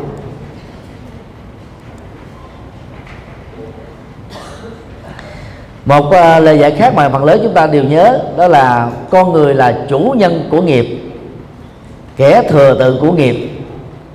Một 5.88 6.06
uh, 6.06 6.42
lời 6.42 6.58
giải 6.58 6.70
khác 6.70 6.94
mà 6.94 7.08
phần 7.08 7.24
lớn 7.24 7.40
chúng 7.42 7.54
ta 7.54 7.66
đều 7.66 7.84
nhớ 7.84 8.20
đó 8.36 8.48
là 8.48 8.90
con 9.10 9.32
người 9.32 9.54
là 9.54 9.78
chủ 9.88 10.14
nhân 10.18 10.48
của 10.50 10.62
nghiệp 10.62 10.86
kẻ 12.16 12.42
thừa 12.48 12.76
tự 12.78 12.98
của 13.00 13.12
nghiệp. 13.12 13.50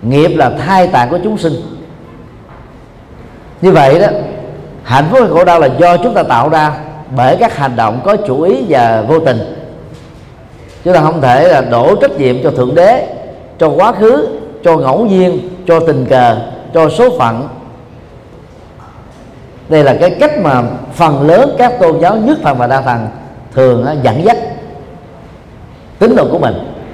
Nghiệp 0.01 0.27
là 0.27 0.49
thai 0.49 0.87
tạng 0.87 1.09
của 1.09 1.19
chúng 1.23 1.37
sinh. 1.37 1.53
Như 3.61 3.71
vậy 3.71 3.99
đó 3.99 4.07
hạnh 4.83 5.05
phúc 5.11 5.19
hay 5.19 5.29
khổ 5.29 5.45
đau 5.45 5.59
là 5.59 5.69
do 5.79 5.97
chúng 5.97 6.13
ta 6.13 6.23
tạo 6.23 6.49
ra 6.49 6.71
bởi 7.15 7.37
các 7.39 7.57
hành 7.57 7.75
động 7.75 8.01
có 8.03 8.15
chủ 8.15 8.41
ý 8.41 8.65
và 8.69 9.01
vô 9.07 9.19
tình. 9.19 9.37
Chúng 10.83 10.93
ta 10.93 11.01
không 11.01 11.21
thể 11.21 11.47
là 11.47 11.61
đổ 11.61 11.95
trách 11.95 12.11
nhiệm 12.17 12.43
cho 12.43 12.51
thượng 12.51 12.75
đế 12.75 13.07
cho 13.59 13.69
quá 13.69 13.91
khứ 13.91 14.27
cho 14.63 14.77
ngẫu 14.77 15.05
nhiên 15.05 15.49
cho 15.67 15.79
tình 15.79 16.05
cờ 16.09 16.37
cho 16.73 16.89
số 16.89 17.17
phận 17.19 17.47
đây 19.69 19.83
là 19.83 19.95
cái 19.99 20.09
cách 20.09 20.39
mà 20.39 20.63
phần 20.93 21.27
lớn 21.27 21.55
các 21.57 21.79
tôn 21.79 21.99
giáo 21.99 22.15
nhất 22.15 22.37
thần 22.43 22.57
và 22.57 22.67
đa 22.67 22.81
thần 22.81 23.07
thường 23.53 23.85
dẫn 24.03 24.25
dắt 24.25 24.37
tín 25.99 26.15
đồ 26.15 26.27
của 26.31 26.39
mình. 26.39 26.53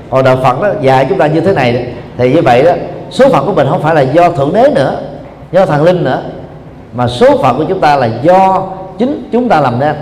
Hồi 0.10 0.24
đạo 0.24 0.38
phật 0.44 0.62
đó 0.62 0.70
dạy 0.82 1.06
chúng 1.10 1.18
ta 1.18 1.28
như 1.28 1.42
thế 1.42 1.54
này 1.54 1.94
thì 2.18 2.34
như 2.34 2.42
vậy 2.42 2.64
đó, 2.64 2.72
số 3.12 3.30
phận 3.30 3.46
của 3.46 3.54
mình 3.54 3.68
không 3.70 3.82
phải 3.82 3.96
là 3.96 4.02
do 4.02 4.32
thượng 4.32 4.54
đế 4.54 4.70
nữa, 4.76 5.00
do 5.52 5.66
thần 5.66 5.84
linh 5.84 6.04
nữa, 6.04 6.22
mà 6.94 7.08
số 7.08 7.38
phận 7.38 7.58
của 7.58 7.66
chúng 7.70 7.80
ta 7.80 7.96
là 7.96 8.10
do 8.22 8.68
chính 8.98 9.30
chúng 9.32 9.50
ta 9.50 9.62
làm 9.62 9.80
nên. 9.80 9.96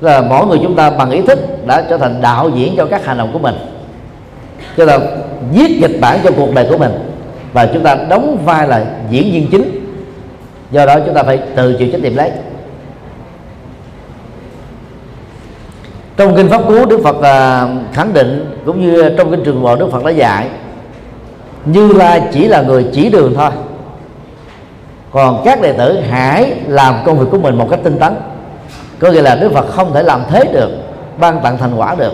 Là 0.00 0.20
mỗi 0.20 0.46
người 0.46 0.58
chúng 0.62 0.76
ta 0.76 0.90
bằng 0.90 1.10
ý 1.10 1.22
thức 1.22 1.66
đã 1.66 1.82
trở 1.90 1.98
thành 1.98 2.20
đạo 2.22 2.50
diễn 2.54 2.74
cho 2.76 2.86
các 2.86 3.04
hành 3.04 3.18
động 3.18 3.30
của 3.32 3.38
mình. 3.38 3.54
Cho 4.76 4.84
là 4.84 4.98
viết 5.52 5.78
kịch 5.80 6.00
bản 6.00 6.18
cho 6.24 6.30
cuộc 6.36 6.54
đời 6.54 6.66
của 6.70 6.78
mình. 6.78 6.92
Và 7.52 7.66
chúng 7.74 7.82
ta 7.82 7.94
đóng 7.94 8.38
vai 8.44 8.68
là 8.68 8.84
diễn 9.10 9.32
viên 9.32 9.50
chính 9.50 9.79
do 10.70 10.86
đó 10.86 10.96
chúng 11.06 11.14
ta 11.14 11.22
phải 11.22 11.38
tự 11.56 11.74
chịu 11.78 11.88
trách 11.92 12.00
nhiệm 12.00 12.16
lấy. 12.16 12.30
Trong 16.16 16.36
kinh 16.36 16.48
pháp 16.48 16.68
cú 16.68 16.86
đức 16.86 17.00
phật 17.04 17.22
à, 17.22 17.68
khẳng 17.92 18.12
định, 18.12 18.60
cũng 18.66 18.80
như 18.80 19.14
trong 19.18 19.30
kinh 19.30 19.44
trường 19.44 19.62
bộ 19.62 19.76
đức 19.76 19.92
phật 19.92 20.04
đã 20.04 20.10
dạy, 20.10 20.48
như 21.64 21.92
lai 21.92 22.22
chỉ 22.32 22.48
là 22.48 22.62
người 22.62 22.86
chỉ 22.92 23.08
đường 23.10 23.34
thôi. 23.36 23.50
Còn 25.12 25.42
các 25.44 25.62
đệ 25.62 25.72
tử 25.72 26.00
hãy 26.10 26.52
làm 26.66 26.94
công 27.04 27.18
việc 27.18 27.26
của 27.30 27.38
mình 27.38 27.54
một 27.54 27.66
cách 27.70 27.80
tinh 27.84 27.98
tấn. 27.98 28.14
Có 28.98 29.10
nghĩa 29.10 29.22
là 29.22 29.34
đức 29.34 29.52
phật 29.52 29.66
không 29.70 29.94
thể 29.94 30.02
làm 30.02 30.22
thế 30.30 30.44
được, 30.52 30.70
ban 31.18 31.40
tặng 31.42 31.58
thành 31.58 31.74
quả 31.76 31.94
được. 31.94 32.12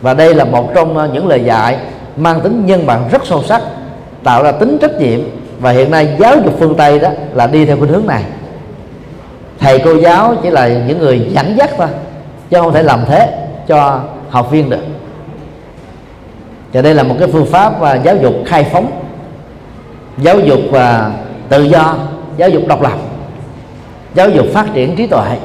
Và 0.00 0.14
đây 0.14 0.34
là 0.34 0.44
một 0.44 0.70
trong 0.74 0.98
à, 0.98 1.08
những 1.12 1.28
lời 1.28 1.44
dạy 1.44 1.78
mang 2.16 2.40
tính 2.40 2.66
nhân 2.66 2.86
bản 2.86 3.08
rất 3.12 3.26
sâu 3.26 3.42
sắc, 3.42 3.62
tạo 4.24 4.42
ra 4.42 4.52
tính 4.52 4.78
trách 4.80 5.00
nhiệm 5.00 5.20
và 5.60 5.70
hiện 5.70 5.90
nay 5.90 6.16
giáo 6.20 6.36
dục 6.44 6.54
phương 6.58 6.74
tây 6.76 6.98
đó 6.98 7.08
là 7.34 7.46
đi 7.46 7.66
theo 7.66 7.76
khuynh 7.76 7.90
hướng 7.90 8.06
này. 8.06 8.24
Thầy 9.58 9.78
cô 9.78 9.94
giáo 9.94 10.34
chỉ 10.42 10.50
là 10.50 10.68
những 10.68 10.98
người 10.98 11.28
dẫn 11.30 11.56
dắt 11.56 11.70
thôi, 11.76 11.86
chứ 12.50 12.56
không 12.60 12.72
thể 12.72 12.82
làm 12.82 13.04
thế 13.06 13.46
cho 13.66 14.00
học 14.30 14.50
viên 14.50 14.70
được. 14.70 14.82
Và 16.72 16.82
đây 16.82 16.94
là 16.94 17.02
một 17.02 17.14
cái 17.18 17.28
phương 17.32 17.46
pháp 17.46 17.80
và 17.80 17.94
giáo 17.94 18.16
dục 18.16 18.34
khai 18.46 18.64
phóng, 18.64 18.90
giáo 20.18 20.40
dục 20.40 20.60
và 20.70 21.12
tự 21.48 21.62
do, 21.62 21.96
giáo 22.36 22.48
dục 22.48 22.62
độc 22.66 22.82
lập, 22.82 22.98
giáo 24.14 24.30
dục 24.30 24.46
phát 24.54 24.66
triển 24.74 24.96
trí 24.96 25.06
tuệ. 25.06 25.36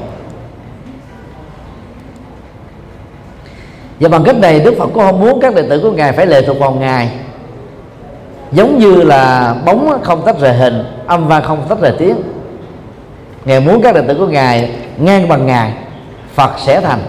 Và 4.00 4.08
bằng 4.08 4.24
cách 4.24 4.36
này 4.36 4.60
đức 4.60 4.74
phật 4.78 4.86
cũng 4.94 5.02
không 5.02 5.20
muốn 5.20 5.40
các 5.40 5.54
đệ 5.54 5.62
tử 5.68 5.80
của 5.80 5.90
ngài 5.90 6.12
phải 6.12 6.26
lệ 6.26 6.42
thuộc 6.46 6.58
vào 6.58 6.72
ngài 6.72 7.10
giống 8.52 8.78
như 8.78 8.94
là 8.94 9.54
bóng 9.64 9.98
không 10.02 10.22
tách 10.24 10.40
rời 10.40 10.54
hình 10.54 10.84
âm 11.06 11.28
vang 11.28 11.42
không 11.42 11.62
tách 11.68 11.80
rời 11.80 11.92
tiếng. 11.98 12.16
Ngài 13.44 13.60
muốn 13.60 13.82
các 13.82 13.94
đệ 13.94 14.02
tử 14.02 14.14
của 14.14 14.26
ngài 14.26 14.70
ngang 14.98 15.28
bằng 15.28 15.46
ngài 15.46 15.72
phật 16.34 16.50
sẽ 16.58 16.80
thành. 16.80 17.00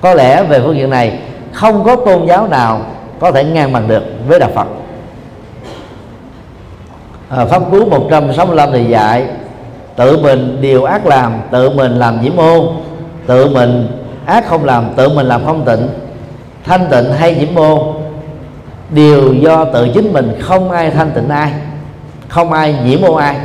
Có 0.00 0.14
lẽ 0.14 0.42
về 0.42 0.60
phương 0.60 0.76
diện 0.76 0.90
này 0.90 1.18
không 1.52 1.84
có 1.84 1.96
tôn 1.96 2.26
giáo 2.26 2.46
nào 2.46 2.80
có 3.20 3.32
thể 3.32 3.44
ngang 3.44 3.72
bằng 3.72 3.88
được 3.88 4.02
với 4.28 4.38
đạo 4.38 4.50
phật. 4.54 4.66
À, 7.28 7.44
pháp 7.44 7.62
cú 7.70 7.86
165 7.86 8.72
thì 8.72 8.84
dạy 8.84 9.26
tự 9.96 10.18
mình 10.18 10.58
điều 10.60 10.84
ác 10.84 11.06
làm 11.06 11.32
tự 11.50 11.70
mình 11.70 11.98
làm 11.98 12.22
nhiễm 12.22 12.36
ô 12.36 12.72
tự 13.26 13.48
mình 13.48 13.88
ác 14.26 14.46
không 14.46 14.64
làm 14.64 14.88
tự 14.96 15.08
mình 15.08 15.26
làm 15.26 15.44
không 15.46 15.64
tịnh. 15.64 15.88
Thanh 16.64 16.86
tịnh 16.90 17.12
hay 17.12 17.34
nhiễm 17.34 17.58
ô 17.58 17.93
đều 18.90 19.34
do 19.34 19.64
tự 19.64 19.88
chính 19.94 20.12
mình 20.12 20.32
không 20.40 20.70
ai 20.70 20.90
thanh 20.90 21.10
tịnh 21.10 21.28
ai, 21.28 21.52
không 22.28 22.52
ai 22.52 22.74
nhiễm 22.84 23.02
ô 23.02 23.14
ai. 23.14 23.36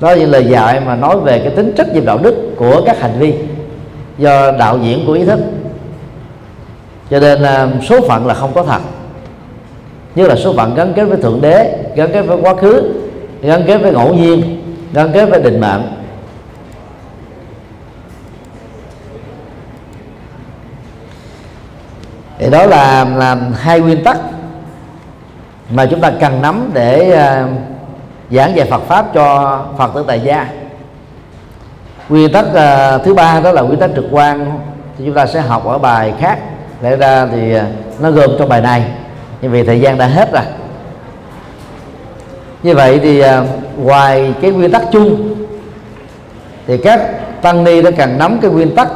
Đó 0.00 0.14
là 0.14 0.26
lời 0.26 0.44
dạy 0.44 0.80
mà 0.80 0.96
nói 0.96 1.16
về 1.20 1.38
cái 1.38 1.50
tính 1.50 1.72
trách 1.76 1.94
nhiệm 1.94 2.04
đạo 2.04 2.18
đức 2.18 2.34
của 2.56 2.82
các 2.86 3.00
hành 3.00 3.18
vi 3.18 3.34
do 4.18 4.52
đạo 4.52 4.78
diễn 4.82 5.06
của 5.06 5.12
ý 5.12 5.24
thức. 5.24 5.38
Cho 7.10 7.20
nên 7.20 7.70
số 7.88 8.00
phận 8.08 8.26
là 8.26 8.34
không 8.34 8.52
có 8.54 8.62
thật. 8.62 8.80
Như 10.14 10.26
là 10.26 10.36
số 10.36 10.52
phận 10.56 10.74
gắn 10.74 10.92
kết 10.96 11.04
với 11.04 11.18
thượng 11.22 11.40
đế, 11.40 11.78
gắn 11.96 12.12
kết 12.12 12.22
với 12.22 12.38
quá 12.42 12.54
khứ, 12.54 12.92
gắn 13.42 13.64
kết 13.66 13.78
với 13.78 13.92
ngẫu 13.92 14.14
nhiên, 14.14 14.62
gắn 14.92 15.12
kết 15.12 15.26
với 15.26 15.42
định 15.42 15.60
mệnh. 15.60 15.82
Thì 22.46 22.52
đó 22.52 22.66
là 22.66 23.04
làm 23.16 23.52
hai 23.52 23.80
nguyên 23.80 24.04
tắc 24.04 24.16
mà 25.70 25.86
chúng 25.86 26.00
ta 26.00 26.12
cần 26.20 26.42
nắm 26.42 26.70
để 26.74 27.08
uh, 27.12 27.50
giảng 28.30 28.56
dạy 28.56 28.66
Phật 28.70 28.82
pháp 28.82 29.06
cho 29.14 29.58
Phật 29.78 29.94
tử 29.94 30.04
tại 30.06 30.20
gia. 30.20 30.48
Nguyên 32.08 32.32
tắc 32.32 32.44
uh, 32.44 33.04
thứ 33.04 33.14
ba 33.14 33.40
đó 33.40 33.52
là 33.52 33.62
nguyên 33.62 33.80
tắc 33.80 33.90
trực 33.96 34.04
quan. 34.10 34.58
Thì 34.98 35.04
chúng 35.06 35.14
ta 35.14 35.26
sẽ 35.26 35.40
học 35.40 35.64
ở 35.66 35.78
bài 35.78 36.14
khác. 36.20 36.38
Lẽ 36.82 36.96
ra 36.96 37.26
thì 37.26 37.56
uh, 37.56 37.62
nó 38.00 38.10
gồm 38.10 38.30
trong 38.38 38.48
bài 38.48 38.60
này. 38.60 38.84
Nhưng 39.40 39.52
vì 39.52 39.62
thời 39.62 39.80
gian 39.80 39.98
đã 39.98 40.06
hết 40.06 40.32
rồi. 40.32 40.44
Như 42.62 42.74
vậy 42.74 43.00
thì 43.02 43.22
uh, 43.22 43.28
ngoài 43.76 44.34
cái 44.42 44.50
nguyên 44.50 44.72
tắc 44.72 44.82
chung 44.92 45.34
thì 46.66 46.78
các 46.78 47.00
tăng 47.42 47.64
ni 47.64 47.82
đã 47.82 47.90
cần 47.90 48.18
nắm 48.18 48.38
cái 48.42 48.50
nguyên 48.50 48.74
tắc 48.74 48.88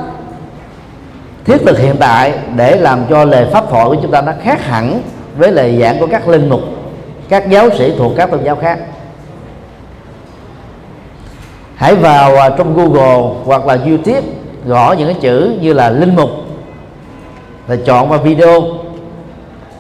thiết 1.51 1.67
thực 1.67 1.79
hiện 1.79 1.97
tại 1.99 2.33
để 2.57 2.77
làm 2.77 3.05
cho 3.11 3.25
lời 3.25 3.47
pháp 3.53 3.71
thoại 3.71 3.87
của 3.89 3.97
chúng 4.03 4.11
ta 4.11 4.21
nó 4.21 4.33
khác 4.43 4.65
hẳn 4.65 5.03
với 5.37 5.53
lời 5.53 5.79
giảng 5.81 5.99
của 5.99 6.07
các 6.07 6.29
linh 6.29 6.49
mục 6.49 6.61
các 7.29 7.51
giáo 7.51 7.71
sĩ 7.79 7.93
thuộc 7.99 8.13
các 8.17 8.31
tôn 8.31 8.45
giáo 8.45 8.57
khác. 8.57 8.79
Hãy 11.75 11.95
vào 11.95 12.37
à, 12.37 12.51
trong 12.59 12.77
google 12.77 13.35
hoặc 13.45 13.67
là 13.67 13.79
youtube 13.87 14.23
gõ 14.67 14.95
những 14.99 15.07
cái 15.07 15.17
chữ 15.21 15.57
như 15.61 15.73
là 15.73 15.91
linh 15.91 16.17
mục 16.17 16.31
và 17.67 17.77
chọn 17.85 18.09
vào 18.09 18.19
video. 18.19 18.63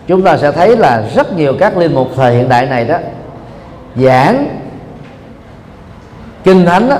Chúng 0.06 0.22
ta 0.22 0.36
sẽ 0.36 0.52
thấy 0.52 0.76
là 0.76 1.02
rất 1.14 1.36
nhiều 1.36 1.54
các 1.58 1.76
linh 1.76 1.94
mục 1.94 2.08
thời 2.16 2.34
hiện 2.34 2.48
đại 2.48 2.66
này 2.66 2.84
đó 2.84 2.96
giảng 3.96 4.60
kinh 6.44 6.66
thánh 6.66 6.88
đó, 6.88 6.98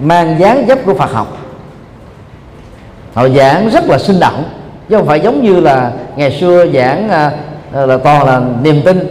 mang 0.00 0.38
dáng 0.38 0.64
dấp 0.68 0.78
của 0.86 0.94
Phật 0.94 1.12
học 1.12 1.41
họ 3.14 3.28
giảng 3.28 3.68
rất 3.68 3.84
là 3.84 3.98
sinh 3.98 4.20
động 4.20 4.44
chứ 4.88 4.96
không 4.96 5.06
phải 5.06 5.20
giống 5.20 5.42
như 5.42 5.60
là 5.60 5.92
ngày 6.16 6.38
xưa 6.40 6.66
giảng 6.74 7.08
à, 7.08 7.32
à 7.74 7.86
là 7.86 7.96
toàn 7.96 8.26
là 8.26 8.42
niềm 8.62 8.82
tin 8.84 9.08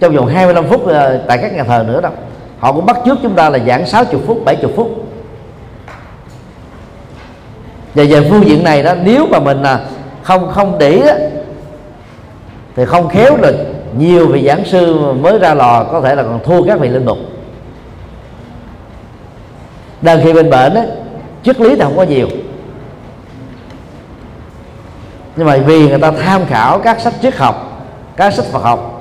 trong 0.00 0.16
vòng 0.16 0.26
25 0.26 0.66
phút 0.66 0.88
à, 0.88 1.18
tại 1.26 1.38
các 1.38 1.52
nhà 1.52 1.64
thờ 1.64 1.84
nữa 1.88 2.00
đâu. 2.00 2.12
Họ 2.58 2.72
cũng 2.72 2.86
bắt 2.86 2.96
trước 3.04 3.18
chúng 3.22 3.34
ta 3.34 3.50
là 3.50 3.58
giảng 3.58 3.86
60 3.86 4.20
phút 4.26 4.44
70 4.44 4.72
phút. 4.76 5.06
Và 7.94 8.04
về 8.08 8.28
phương 8.30 8.46
diện 8.46 8.64
này 8.64 8.82
đó 8.82 8.94
nếu 9.04 9.26
mà 9.26 9.38
mình 9.38 9.62
là 9.62 9.80
không 10.22 10.50
không 10.50 10.78
để 10.78 11.02
đó, 11.06 11.12
thì 12.76 12.84
không 12.84 13.08
khéo 13.08 13.36
được 13.36 13.56
nhiều 13.98 14.26
vị 14.26 14.46
giảng 14.46 14.64
sư 14.64 15.12
mới 15.12 15.38
ra 15.38 15.54
lò 15.54 15.84
có 15.84 16.00
thể 16.00 16.14
là 16.14 16.22
còn 16.22 16.40
thua 16.44 16.62
các 16.62 16.80
vị 16.80 16.88
linh 16.88 17.04
mục. 17.04 17.18
Đang 20.02 20.20
khi 20.24 20.32
bên 20.32 20.50
bệnh 20.50 20.74
á 20.74 20.84
triết 21.42 21.60
lý 21.60 21.68
thì 21.68 21.80
không 21.80 21.96
có 21.96 22.02
nhiều 22.02 22.28
nhưng 25.36 25.46
mà 25.46 25.56
vì 25.66 25.88
người 25.88 25.98
ta 25.98 26.10
tham 26.10 26.46
khảo 26.46 26.78
các 26.78 27.00
sách 27.00 27.14
triết 27.22 27.36
học, 27.36 27.82
các 28.16 28.34
sách 28.34 28.46
Phật 28.52 28.62
học 28.62 29.00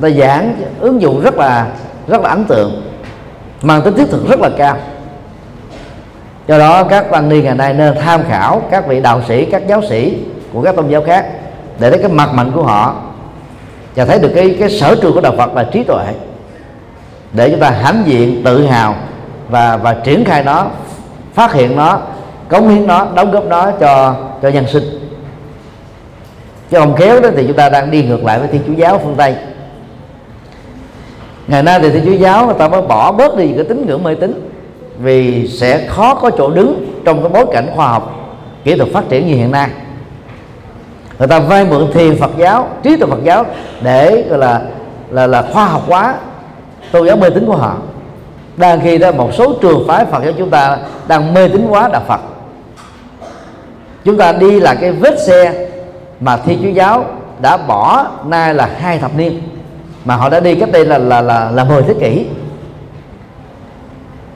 ta 0.00 0.08
giảng 0.08 0.56
ứng 0.80 1.02
dụng 1.02 1.20
rất 1.20 1.34
là 1.34 1.66
rất 2.06 2.20
là 2.20 2.28
ấn 2.28 2.44
tượng, 2.44 2.82
mang 3.62 3.82
tính 3.82 3.94
thiết 3.94 4.10
thực 4.10 4.28
rất 4.28 4.40
là 4.40 4.50
cao. 4.58 4.76
Do 6.48 6.58
đó 6.58 6.84
các 6.84 7.10
tăng 7.10 7.28
ni 7.28 7.42
ngày 7.42 7.54
nay 7.54 7.74
nên 7.74 7.94
tham 8.00 8.20
khảo 8.28 8.62
các 8.70 8.86
vị 8.86 9.00
đạo 9.00 9.22
sĩ, 9.28 9.44
các 9.44 9.62
giáo 9.66 9.82
sĩ 9.88 10.18
của 10.52 10.62
các 10.62 10.76
tôn 10.76 10.88
giáo 10.88 11.02
khác 11.02 11.26
để 11.78 11.90
thấy 11.90 11.98
cái 11.98 12.10
mặt 12.10 12.34
mạnh 12.34 12.52
của 12.54 12.62
họ 12.62 12.96
và 13.96 14.04
thấy 14.04 14.18
được 14.18 14.32
cái 14.34 14.56
cái 14.60 14.70
sở 14.70 14.96
trường 15.02 15.14
của 15.14 15.20
đạo 15.20 15.34
Phật 15.38 15.54
là 15.54 15.64
trí 15.64 15.82
tuệ 15.82 16.04
để 17.32 17.50
chúng 17.50 17.60
ta 17.60 17.70
hãnh 17.70 18.02
diện, 18.06 18.42
tự 18.44 18.66
hào 18.66 18.94
và 19.48 19.76
và 19.76 19.94
triển 19.94 20.24
khai 20.24 20.42
nó, 20.42 20.66
phát 21.34 21.52
hiện 21.52 21.76
nó, 21.76 22.00
cống 22.48 22.68
hiến 22.68 22.86
nó, 22.86 23.06
đóng 23.14 23.30
góp 23.30 23.44
nó 23.44 23.70
cho 23.70 24.14
cho 24.42 24.48
nhân 24.48 24.66
sinh 24.66 24.97
chứ 26.70 26.78
không 26.78 26.96
khéo 26.96 27.20
đó 27.20 27.28
thì 27.36 27.46
chúng 27.46 27.56
ta 27.56 27.68
đang 27.68 27.90
đi 27.90 28.02
ngược 28.02 28.24
lại 28.24 28.38
với 28.38 28.48
thiên 28.48 28.62
chúa 28.66 28.72
giáo 28.72 29.00
phương 29.04 29.14
tây. 29.16 29.34
Ngày 31.48 31.62
nay 31.62 31.80
thì 31.80 31.90
thiên 31.90 32.04
chúa 32.04 32.12
giáo 32.12 32.46
người 32.46 32.54
ta 32.58 32.68
mới 32.68 32.82
bỏ 32.82 33.12
bớt 33.12 33.36
đi 33.36 33.52
cái 33.56 33.64
tín 33.64 33.86
ngưỡng 33.86 34.02
mê 34.02 34.14
tín, 34.14 34.50
vì 34.98 35.48
sẽ 35.48 35.86
khó 35.88 36.14
có 36.14 36.30
chỗ 36.30 36.50
đứng 36.50 37.00
trong 37.04 37.22
cái 37.22 37.28
bối 37.28 37.46
cảnh 37.52 37.66
khoa 37.74 37.88
học, 37.88 38.14
kỹ 38.64 38.76
thuật 38.76 38.88
phát 38.92 39.08
triển 39.08 39.26
như 39.26 39.34
hiện 39.34 39.50
nay. 39.50 39.68
Người 41.18 41.28
ta 41.28 41.38
vay 41.38 41.64
mượn 41.64 41.92
thiền 41.92 42.16
Phật 42.16 42.30
giáo, 42.36 42.68
trí 42.82 42.96
tuệ 42.96 43.06
Phật 43.06 43.24
giáo 43.24 43.46
để, 43.80 44.24
gọi 44.28 44.38
là 44.38 44.60
là 45.10 45.26
là 45.26 45.42
khoa 45.52 45.64
học 45.64 45.82
hóa 45.86 46.14
tôn 46.92 47.06
giáo 47.06 47.16
mê 47.16 47.30
tín 47.30 47.46
của 47.46 47.56
họ. 47.56 47.76
Đang 48.56 48.80
khi 48.80 48.98
đó 48.98 49.12
một 49.12 49.34
số 49.34 49.52
trường 49.62 49.84
phái 49.88 50.04
Phật 50.04 50.24
giáo 50.24 50.32
chúng 50.38 50.50
ta 50.50 50.78
đang 51.08 51.34
mê 51.34 51.48
tín 51.48 51.66
hóa 51.68 51.88
đạo 51.92 52.02
Phật. 52.08 52.20
Chúng 54.04 54.18
ta 54.18 54.32
đi 54.32 54.60
là 54.60 54.74
cái 54.74 54.92
vết 54.92 55.18
xe 55.26 55.67
mà 56.20 56.36
thiên 56.36 56.58
chúa 56.62 56.68
giáo 56.68 57.04
đã 57.40 57.56
bỏ 57.56 58.06
nay 58.24 58.54
là 58.54 58.68
hai 58.78 58.98
thập 58.98 59.14
niên. 59.16 59.42
Mà 60.04 60.16
họ 60.16 60.28
đã 60.28 60.40
đi 60.40 60.54
cách 60.54 60.72
đây 60.72 60.86
là 60.86 60.98
là 60.98 61.20
là 61.20 61.50
là 61.50 61.64
10 61.64 61.82
thế 61.82 61.94
kỷ. 62.00 62.26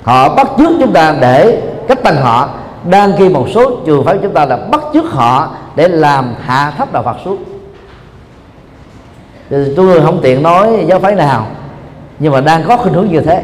Họ 0.03 0.35
bắt 0.35 0.47
chước 0.59 0.71
chúng 0.81 0.93
ta 0.93 1.15
để 1.21 1.63
cách 1.89 2.03
tăng 2.03 2.17
họ. 2.17 2.49
Đang 2.91 3.13
khi 3.19 3.29
một 3.29 3.47
số 3.55 3.71
trường 3.87 4.05
phái 4.05 4.19
chúng 4.23 4.35
ta 4.35 4.45
là 4.45 4.57
bắt 4.57 4.81
chước 4.95 5.05
họ 5.05 5.51
để 5.77 5.89
làm 5.89 6.35
hạ 6.45 6.73
thấp 6.79 6.93
đạo 6.93 7.03
Phật 7.03 7.17
xuống. 7.25 7.45
Thì 9.51 9.57
tôi 9.77 10.01
không 10.01 10.21
tiện 10.23 10.43
nói 10.43 10.85
giáo 10.89 11.01
phái 11.01 11.15
nào, 11.15 11.47
nhưng 12.19 12.33
mà 12.33 12.41
đang 12.41 12.65
có 12.69 12.77
khuynh 12.77 12.95
hướng 12.95 13.09
như 13.09 13.21
thế. 13.21 13.43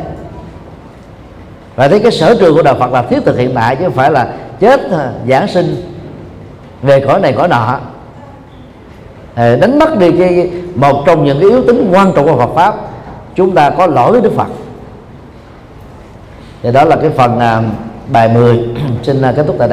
Và 1.76 1.88
thấy 1.88 2.00
cái 2.00 2.12
sở 2.12 2.36
trường 2.40 2.54
của 2.54 2.62
đạo 2.62 2.74
Phật 2.80 2.92
là 2.92 3.02
thiết 3.02 3.24
thực 3.24 3.38
hiện 3.38 3.52
tại 3.54 3.76
chứ 3.76 3.84
không 3.84 3.94
phải 3.94 4.10
là 4.10 4.28
chết, 4.60 4.80
giảng 5.28 5.48
sinh, 5.48 5.76
về 6.82 7.00
cõi 7.00 7.20
này 7.20 7.32
cõi 7.32 7.48
nọ 7.48 7.78
đánh 9.38 9.78
mất 9.78 9.98
đi 9.98 10.12
cái 10.18 10.50
một 10.74 11.02
trong 11.06 11.24
những 11.24 11.40
cái 11.40 11.48
yếu 11.50 11.62
tính 11.62 11.90
quan 11.92 12.12
trọng 12.12 12.26
của 12.26 12.36
Phật 12.36 12.54
pháp, 12.54 12.74
chúng 13.34 13.54
ta 13.54 13.70
có 13.70 13.86
lỗi 13.86 14.12
với 14.12 14.20
Đức 14.20 14.32
Phật. 14.36 14.46
Thì 16.62 16.72
đó 16.72 16.84
là 16.84 16.96
cái 16.96 17.10
phần 17.10 17.38
à, 17.38 17.62
bài 18.12 18.28
10 18.28 18.60
xin 19.02 19.22
à, 19.22 19.32
kết 19.36 19.44
thúc 19.46 19.56
tại 19.58 19.58
đây. 19.58 19.66